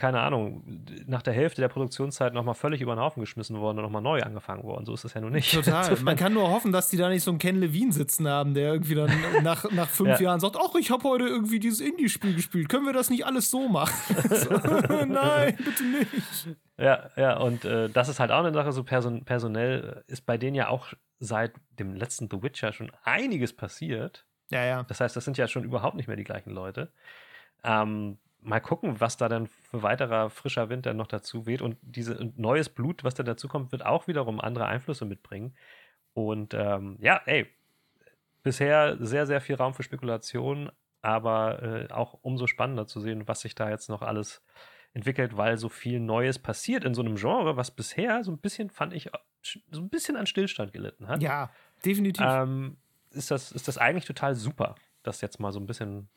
keine 0.01 0.21
Ahnung, 0.21 0.63
nach 1.07 1.21
der 1.21 1.35
Hälfte 1.35 1.61
der 1.61 1.69
Produktionszeit 1.69 2.33
nochmal 2.33 2.55
völlig 2.55 2.81
über 2.81 2.97
den 2.97 3.01
Haufen 3.01 3.21
geschmissen 3.21 3.61
worden 3.61 3.79
und 3.79 3.85
nochmal 3.85 4.01
neu 4.01 4.23
angefangen 4.23 4.65
worden. 4.65 4.87
So 4.87 4.95
ist 4.95 5.05
das 5.05 5.13
ja 5.13 5.21
nun 5.21 5.33
nicht. 5.33 5.53
Total. 5.53 5.95
Man 6.03 6.17
kann 6.17 6.33
nur 6.33 6.51
hoffen, 6.51 6.73
dass 6.73 6.89
die 6.89 6.97
da 6.97 7.11
nicht 7.11 7.23
so 7.23 7.31
einen 7.31 7.39
Ken 7.39 7.61
Levine 7.61 7.93
sitzen 7.93 8.27
haben, 8.27 8.55
der 8.55 8.73
irgendwie 8.73 8.95
dann 8.95 9.13
nach, 9.43 9.71
nach 9.71 9.89
fünf 9.89 10.19
ja. 10.19 10.21
Jahren 10.21 10.41
sagt, 10.41 10.57
ach, 10.59 10.75
ich 10.75 10.91
habe 10.91 11.05
heute 11.05 11.27
irgendwie 11.27 11.59
dieses 11.59 11.81
Indie-Spiel 11.81 12.35
gespielt. 12.35 12.71
Können 12.71 12.87
wir 12.87 12.95
das 12.95 13.11
nicht 13.11 13.27
alles 13.27 13.51
so 13.51 13.69
machen? 13.69 13.93
so, 14.31 14.51
nein, 15.05 15.57
bitte 15.59 15.85
nicht. 15.85 16.57
Ja, 16.79 17.11
ja, 17.17 17.37
und 17.37 17.67
äh, 17.67 17.91
das 17.91 18.09
ist 18.09 18.21
halt 18.21 18.31
auch 18.31 18.39
eine 18.39 18.55
Sache, 18.55 18.73
so 18.73 18.83
person 18.83 19.25
personell 19.27 20.03
ist 20.07 20.25
bei 20.25 20.39
denen 20.39 20.57
ja 20.57 20.69
auch 20.69 20.95
seit 21.19 21.53
dem 21.79 21.95
letzten 21.95 22.31
The 22.31 22.43
Witcher 22.43 22.73
schon 22.73 22.91
einiges 23.05 23.53
passiert. 23.53 24.25
Ja, 24.51 24.65
ja. 24.65 24.83
Das 24.85 25.01
heißt, 25.01 25.15
das 25.15 25.27
sind 25.27 25.37
ja 25.37 25.47
schon 25.47 25.65
überhaupt 25.65 25.97
nicht 25.97 26.09
mehr 26.09 26.17
die 26.17 26.25
gleichen 26.25 26.51
Leute. 26.53 26.91
Ähm, 27.63 28.17
mal 28.43 28.61
gucken, 28.61 29.01
was 29.01 29.17
da 29.17 29.29
dann 29.29 29.47
für 29.47 29.83
weiterer 29.83 30.31
frischer 30.31 30.69
Wind 30.69 30.87
dann 30.87 30.97
noch 30.97 31.07
dazu 31.07 31.47
weht. 31.47 31.63
Und 31.63 31.77
dieses 31.83 32.19
neues 32.37 32.69
Blut, 32.69 33.05
was 33.05 33.15
da 33.15 33.23
dazu 33.23 33.49
kommt, 33.49 33.73
wird 33.73 33.85
auch 33.85 34.07
wiederum 34.07 34.41
andere 34.41 34.67
Einflüsse 34.67 35.05
mitbringen. 35.05 35.55
Und 36.15 36.55
ähm, 36.55 36.97
ja, 37.01 37.21
ey, 37.27 37.47
bisher 38.43 38.97
sehr, 38.99 39.27
sehr 39.27 39.41
viel 39.41 39.57
Raum 39.57 39.75
für 39.75 39.83
Spekulation, 39.83 40.71
aber 41.03 41.63
äh, 41.63 41.93
auch 41.93 42.19
umso 42.23 42.47
spannender 42.47 42.87
zu 42.87 43.01
sehen, 43.01 43.29
was 43.29 43.41
sich 43.41 43.55
da 43.55 43.71
jetzt 43.71 43.89
noch 43.89 44.03
alles 44.03 44.43
entwickelt, 44.93 45.37
weil 45.37 45.57
so 45.57 45.69
viel 45.69 46.01
Neues 46.01 46.39
passiert 46.39 46.85
in 46.85 46.95
so 46.95 47.03
einem 47.03 47.15
Genre, 47.15 47.57
was 47.57 47.71
bisher 47.71 48.25
so 48.25 48.33
ein 48.33 48.39
bisschen, 48.39 48.71
fand 48.71 48.93
ich, 48.93 49.11
so 49.43 49.81
ein 49.81 49.89
bisschen 49.89 50.17
an 50.17 50.27
Stillstand 50.27 50.73
gelitten 50.73 51.09
hat. 51.09 51.23
Ja, 51.23 51.51
definitiv. 51.85 52.27
Ähm, 52.29 52.77
ist, 53.11 53.31
das, 53.31 53.53
ist 53.53 53.69
das 53.69 53.79
eigentlich 53.79 54.05
total 54.05 54.35
super, 54.35 54.75
dass 55.03 55.21
jetzt 55.21 55.39
mal 55.39 55.53
so 55.53 55.61
ein 55.61 55.67
bisschen 55.67 56.09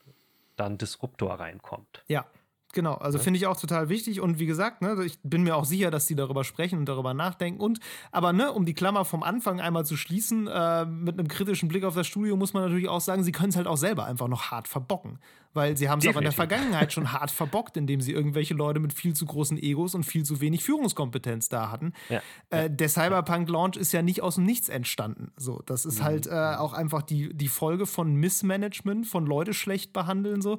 da 0.55 0.65
ein 0.65 0.77
Disruptor 0.77 1.39
reinkommt. 1.39 2.03
Ja, 2.07 2.25
Genau, 2.73 2.95
also 2.95 3.19
ja. 3.19 3.23
finde 3.23 3.37
ich 3.37 3.45
auch 3.45 3.59
total 3.59 3.87
wichtig 3.89 4.19
und 4.19 4.39
wie 4.39 4.47
gesagt, 4.47 4.81
ne, 4.81 4.97
ich 5.05 5.19
bin 5.21 5.43
mir 5.43 5.55
auch 5.55 5.65
sicher, 5.65 5.91
dass 5.91 6.07
die 6.07 6.15
darüber 6.15 6.43
sprechen 6.43 6.79
und 6.79 6.85
darüber 6.89 7.13
nachdenken 7.13 7.61
und 7.61 7.79
aber 8.11 8.33
ne, 8.33 8.51
um 8.51 8.65
die 8.65 8.73
Klammer 8.73 9.05
vom 9.05 9.21
Anfang 9.21 9.61
einmal 9.61 9.85
zu 9.85 9.95
schließen, 9.95 10.47
äh, 10.47 10.85
mit 10.85 11.19
einem 11.19 11.27
kritischen 11.27 11.69
Blick 11.69 11.83
auf 11.83 11.93
das 11.93 12.07
Studio 12.07 12.35
muss 12.35 12.53
man 12.53 12.63
natürlich 12.63 12.89
auch 12.89 12.99
sagen, 12.99 13.23
sie 13.23 13.31
können 13.31 13.49
es 13.49 13.57
halt 13.57 13.67
auch 13.67 13.77
selber 13.77 14.05
einfach 14.05 14.27
noch 14.27 14.49
hart 14.49 14.67
verbocken, 14.67 15.19
weil 15.53 15.77
sie 15.77 15.87
haben 15.87 15.99
es 15.99 16.07
auch 16.07 16.17
in 16.17 16.23
der 16.23 16.31
Vergangenheit 16.31 16.91
schon 16.91 17.13
hart 17.13 17.29
verbockt, 17.29 17.77
indem 17.77 18.01
sie 18.01 18.11
irgendwelche 18.11 18.55
Leute 18.55 18.79
mit 18.79 18.91
viel 18.91 19.13
zu 19.13 19.27
großen 19.27 19.61
Egos 19.61 19.93
und 19.93 20.03
viel 20.03 20.23
zu 20.23 20.41
wenig 20.41 20.63
Führungskompetenz 20.63 21.49
da 21.49 21.69
hatten. 21.69 21.93
Ja. 22.09 22.21
Äh, 22.49 22.71
der 22.71 22.89
Cyberpunk 22.89 23.49
Launch 23.49 23.77
ist 23.77 23.91
ja 23.91 24.01
nicht 24.01 24.23
aus 24.23 24.35
dem 24.35 24.45
Nichts 24.45 24.67
entstanden. 24.67 25.31
So, 25.37 25.61
das 25.67 25.85
ist 25.85 25.99
mhm. 25.99 26.05
halt 26.05 26.25
äh, 26.25 26.55
auch 26.57 26.73
einfach 26.73 27.03
die 27.03 27.35
die 27.35 27.49
Folge 27.49 27.85
von 27.85 28.15
Missmanagement, 28.15 29.05
von 29.05 29.27
Leute 29.27 29.53
schlecht 29.53 29.93
behandeln 29.93 30.41
so. 30.41 30.57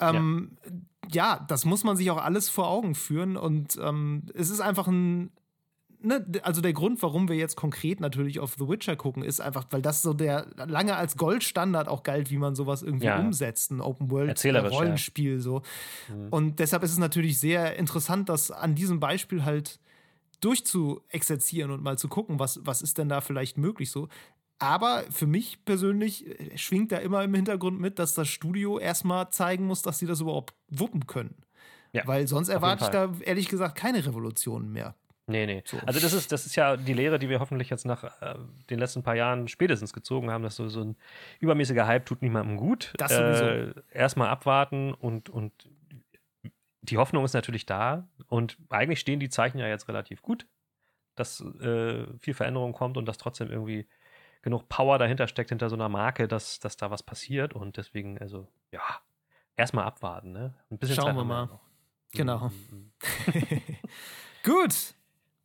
Ähm, 0.00 0.56
ja 0.64 0.72
ja, 1.10 1.44
das 1.48 1.64
muss 1.64 1.84
man 1.84 1.96
sich 1.96 2.10
auch 2.10 2.22
alles 2.22 2.48
vor 2.48 2.68
Augen 2.68 2.94
führen 2.94 3.36
und 3.36 3.78
ähm, 3.82 4.26
es 4.34 4.50
ist 4.50 4.60
einfach 4.60 4.86
ein 4.86 5.30
Ne, 6.04 6.24
also 6.42 6.60
der 6.60 6.72
Grund, 6.72 7.00
warum 7.02 7.28
wir 7.28 7.36
jetzt 7.36 7.56
konkret 7.56 8.00
natürlich 8.00 8.40
auf 8.40 8.56
The 8.58 8.68
Witcher 8.68 8.96
gucken, 8.96 9.22
ist 9.22 9.40
einfach, 9.40 9.66
weil 9.70 9.82
das 9.82 10.02
so 10.02 10.12
der 10.12 10.46
lange 10.56 10.96
als 10.96 11.16
Goldstandard 11.16 11.86
auch 11.86 12.02
galt, 12.02 12.30
wie 12.30 12.38
man 12.38 12.56
sowas 12.56 12.82
irgendwie 12.82 13.06
ja. 13.06 13.20
umsetzt, 13.20 13.70
ein 13.70 13.80
Open 13.80 14.10
World 14.10 14.44
Rollenspiel 14.44 15.34
ja. 15.34 15.40
so. 15.40 15.62
Mhm. 16.08 16.28
Und 16.30 16.58
deshalb 16.58 16.82
ist 16.82 16.90
es 16.90 16.98
natürlich 16.98 17.38
sehr 17.38 17.76
interessant, 17.76 18.28
das 18.28 18.50
an 18.50 18.74
diesem 18.74 18.98
Beispiel 18.98 19.44
halt 19.44 19.78
durchzuexerzieren 20.40 21.70
und 21.70 21.84
mal 21.84 21.96
zu 21.96 22.08
gucken, 22.08 22.40
was, 22.40 22.58
was 22.64 22.82
ist 22.82 22.98
denn 22.98 23.08
da 23.08 23.20
vielleicht 23.20 23.56
möglich 23.56 23.90
so. 23.90 24.08
Aber 24.62 25.02
für 25.10 25.26
mich 25.26 25.64
persönlich 25.64 26.26
äh, 26.26 26.56
schwingt 26.56 26.92
da 26.92 26.98
immer 26.98 27.24
im 27.24 27.34
Hintergrund 27.34 27.80
mit, 27.80 27.98
dass 27.98 28.14
das 28.14 28.28
Studio 28.28 28.78
erstmal 28.78 29.28
zeigen 29.30 29.66
muss, 29.66 29.82
dass 29.82 29.98
sie 29.98 30.06
das 30.06 30.20
überhaupt 30.20 30.54
wuppen 30.68 31.06
können. 31.06 31.34
Ja, 31.92 32.06
Weil 32.06 32.26
sonst 32.28 32.48
erwarte 32.48 32.84
ich 32.84 32.90
da 32.90 33.12
ehrlich 33.20 33.48
gesagt 33.48 33.76
keine 33.76 34.06
Revolutionen 34.06 34.72
mehr. 34.72 34.94
Nee, 35.26 35.46
nee. 35.46 35.62
So. 35.66 35.78
Also 35.84 36.00
das 36.00 36.12
ist, 36.12 36.32
das 36.32 36.46
ist 36.46 36.56
ja 36.56 36.76
die 36.76 36.94
Lehre, 36.94 37.18
die 37.18 37.28
wir 37.28 37.40
hoffentlich 37.40 37.70
jetzt 37.70 37.84
nach 37.84 38.04
äh, 38.22 38.34
den 38.70 38.78
letzten 38.78 39.02
paar 39.02 39.14
Jahren 39.14 39.48
spätestens 39.48 39.92
gezogen 39.92 40.30
haben, 40.30 40.42
dass 40.42 40.56
so, 40.56 40.68
so 40.68 40.82
ein 40.82 40.96
übermäßiger 41.40 41.86
Hype 41.86 42.06
tut 42.06 42.22
niemandem 42.22 42.56
gut. 42.56 42.92
Das 42.98 43.12
sowieso. 43.14 43.44
Äh, 43.44 43.74
Erstmal 43.92 44.28
abwarten 44.28 44.94
und, 44.94 45.28
und 45.28 45.52
die 46.82 46.98
Hoffnung 46.98 47.24
ist 47.24 47.34
natürlich 47.34 47.66
da 47.66 48.08
und 48.26 48.58
eigentlich 48.68 49.00
stehen 49.00 49.20
die 49.20 49.28
Zeichen 49.28 49.58
ja 49.58 49.66
jetzt 49.66 49.88
relativ 49.88 50.22
gut, 50.22 50.46
dass 51.14 51.40
äh, 51.40 52.06
viel 52.18 52.34
Veränderung 52.34 52.72
kommt 52.72 52.96
und 52.96 53.06
dass 53.06 53.18
trotzdem 53.18 53.50
irgendwie 53.50 53.86
genug 54.42 54.68
Power 54.68 54.98
dahinter 54.98 55.28
steckt, 55.28 55.50
hinter 55.50 55.68
so 55.70 55.76
einer 55.76 55.88
Marke, 55.88 56.28
dass, 56.28 56.60
dass 56.60 56.76
da 56.76 56.90
was 56.90 57.02
passiert 57.02 57.54
und 57.54 57.76
deswegen, 57.76 58.18
also, 58.18 58.48
ja, 58.70 58.82
erstmal 59.56 59.84
abwarten, 59.84 60.32
ne? 60.32 60.54
Ein 60.70 60.78
bisschen 60.78 60.96
Schauen 60.96 61.06
Zeit 61.06 61.16
wir 61.16 61.24
mal. 61.24 61.60
Genau. 62.14 62.50
Mhm. 62.70 62.92
Gut. 64.44 64.94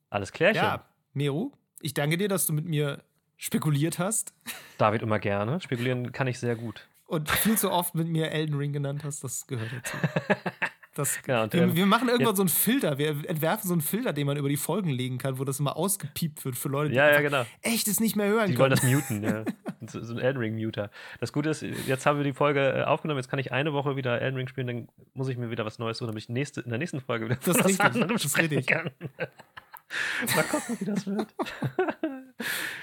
Alles 0.10 0.34
klärchen. 0.34 0.62
Ja, 0.62 0.86
Meru, 1.14 1.54
ich 1.80 1.94
danke 1.94 2.18
dir, 2.18 2.28
dass 2.28 2.46
du 2.46 2.52
mit 2.52 2.66
mir 2.66 3.06
spekuliert 3.38 4.00
hast. 4.00 4.34
David 4.78 5.02
immer 5.02 5.18
gerne. 5.20 5.62
Spekulieren 5.62 6.12
kann 6.12 6.28
ich 6.28 6.40
sehr 6.40 6.58
gut. 6.58 6.86
Und 7.06 7.30
viel 7.32 7.58
zu 7.58 7.72
oft 7.72 7.96
mit 7.96 8.10
mir 8.10 8.32
Elden 8.32 8.56
Ring 8.56 8.74
genannt 8.74 9.06
hast, 9.06 9.24
das 9.24 9.48
gehört 9.48 9.72
dazu. 9.72 9.98
Das, 10.98 11.22
genau, 11.22 11.48
wir, 11.52 11.76
wir, 11.76 11.86
machen 11.86 12.08
irgendwann 12.08 12.30
jetzt, 12.30 12.38
so 12.38 12.42
einen 12.42 12.50
Filter. 12.50 12.98
Wir 12.98 13.10
entwerfen 13.30 13.68
so 13.68 13.74
einen 13.74 13.82
Filter, 13.82 14.14
den 14.14 14.26
man 14.26 14.38
über 14.38 14.50
die 14.50 14.58
Folgen 14.58 14.90
legen 14.90 15.18
kann, 15.18 15.38
wo 15.38 15.44
das 15.44 15.60
immer 15.60 15.78
ausgepiept 15.78 16.44
wird 16.44 16.56
für 16.56 16.70
Leute, 16.70 16.90
die 16.90 16.96
ja, 16.96 17.12
ja, 17.12 17.22
genau. 17.22 17.46
echt 17.62 17.88
es 17.88 18.00
nicht 18.00 18.16
mehr 18.16 18.28
hören 18.28 18.48
die 18.48 18.56
können. 18.56 18.76
Die 18.76 18.86
wollen 18.86 19.02
das 19.08 19.10
muten, 19.10 19.24
ja. 19.24 19.44
so, 19.88 20.04
so 20.04 20.14
ein 20.14 20.20
Elden 20.20 20.40
Ring-Muter. 20.40 20.90
Das 21.20 21.32
Gute 21.32 21.50
ist, 21.50 21.62
jetzt 21.62 22.06
haben 22.06 22.18
wir 22.18 22.24
die 22.24 22.34
Folge 22.34 22.62
äh, 22.62 22.84
aufgenommen, 22.84 23.20
jetzt 23.20 23.30
kann 23.30 23.40
ich 23.40 23.52
eine 23.52 23.74
Woche 23.74 23.96
wieder 23.96 24.20
Elden 24.22 24.38
Ring 24.38 24.48
spielen, 24.48 24.68
dann 24.68 24.88
muss 25.14 25.28
ich 25.28 25.38
mir 25.38 25.52
wieder 25.52 25.66
was 25.66 25.78
Neues 25.78 26.00
suchen, 26.00 26.08
damit 26.08 26.24
ich 26.24 26.30
nächste, 26.30 26.62
in 26.62 26.70
der 26.70 26.80
nächsten 26.80 27.00
Folge 27.00 27.26
wieder 27.26 27.38
das 27.46 27.60
was 27.60 27.66
richtig, 27.66 27.82
anderes 27.82 28.24
das 28.24 28.66
kann. 28.66 28.90
Mal 30.36 30.44
gucken, 30.44 30.78
wie 30.80 30.86
das 30.86 31.06
wird. 31.06 31.28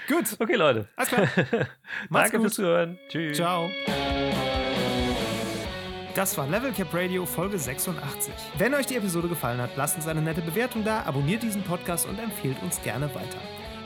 gut. 0.07 0.35
Okay, 0.39 0.55
Leute. 0.55 0.87
Alles 0.95 1.09
klar. 1.09 1.27
Danke 2.09 2.37
gut. 2.37 2.41
fürs 2.41 2.53
Zuhören. 2.55 2.97
Tschüss. 3.09 3.37
Ciao. 3.37 3.69
Das 6.15 6.37
war 6.37 6.47
Level 6.47 6.71
Cap 6.71 6.93
Radio 6.93 7.25
Folge 7.25 7.59
86. 7.59 8.33
Wenn 8.57 8.73
euch 8.73 8.85
die 8.85 8.95
Episode 8.95 9.27
gefallen 9.27 9.59
hat, 9.59 9.71
lasst 9.75 9.97
uns 9.97 10.07
eine 10.07 10.21
nette 10.21 10.41
Bewertung 10.41 10.85
da, 10.85 11.03
abonniert 11.03 11.43
diesen 11.43 11.61
Podcast 11.61 12.07
und 12.07 12.17
empfehlt 12.19 12.55
uns 12.63 12.81
gerne 12.81 13.13
weiter. 13.13 13.37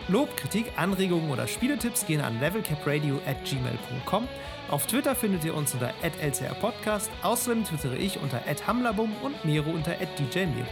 Lob, 0.09 0.38
Kritik, 0.38 0.71
Anregungen 0.75 1.32
oder 1.32 1.47
Spieletipps 1.47 2.05
gehen 2.05 2.21
an 2.21 2.39
levelcapradio 2.39 3.19
at 3.25 3.43
gmail.com. 3.45 4.27
Auf 4.69 4.86
Twitter 4.86 5.15
findet 5.15 5.43
ihr 5.43 5.55
uns 5.55 5.73
unter 5.73 5.91
lcrpodcast. 6.03 7.09
Außerdem 7.23 7.63
twittere 7.63 7.97
ich 7.97 8.19
unter 8.19 8.41
hamlabum 8.67 9.11
und 9.23 9.43
Mero 9.43 9.71
unter 9.71 9.95
djmero. 9.95 10.67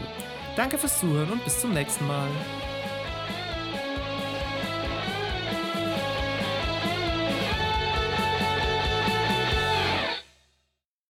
Danke 0.55 0.77
fürs 0.77 0.99
Zuhören 0.99 1.31
und 1.31 1.43
bis 1.43 1.59
zum 1.59 1.73
nächsten 1.73 2.05
Mal. 2.05 2.29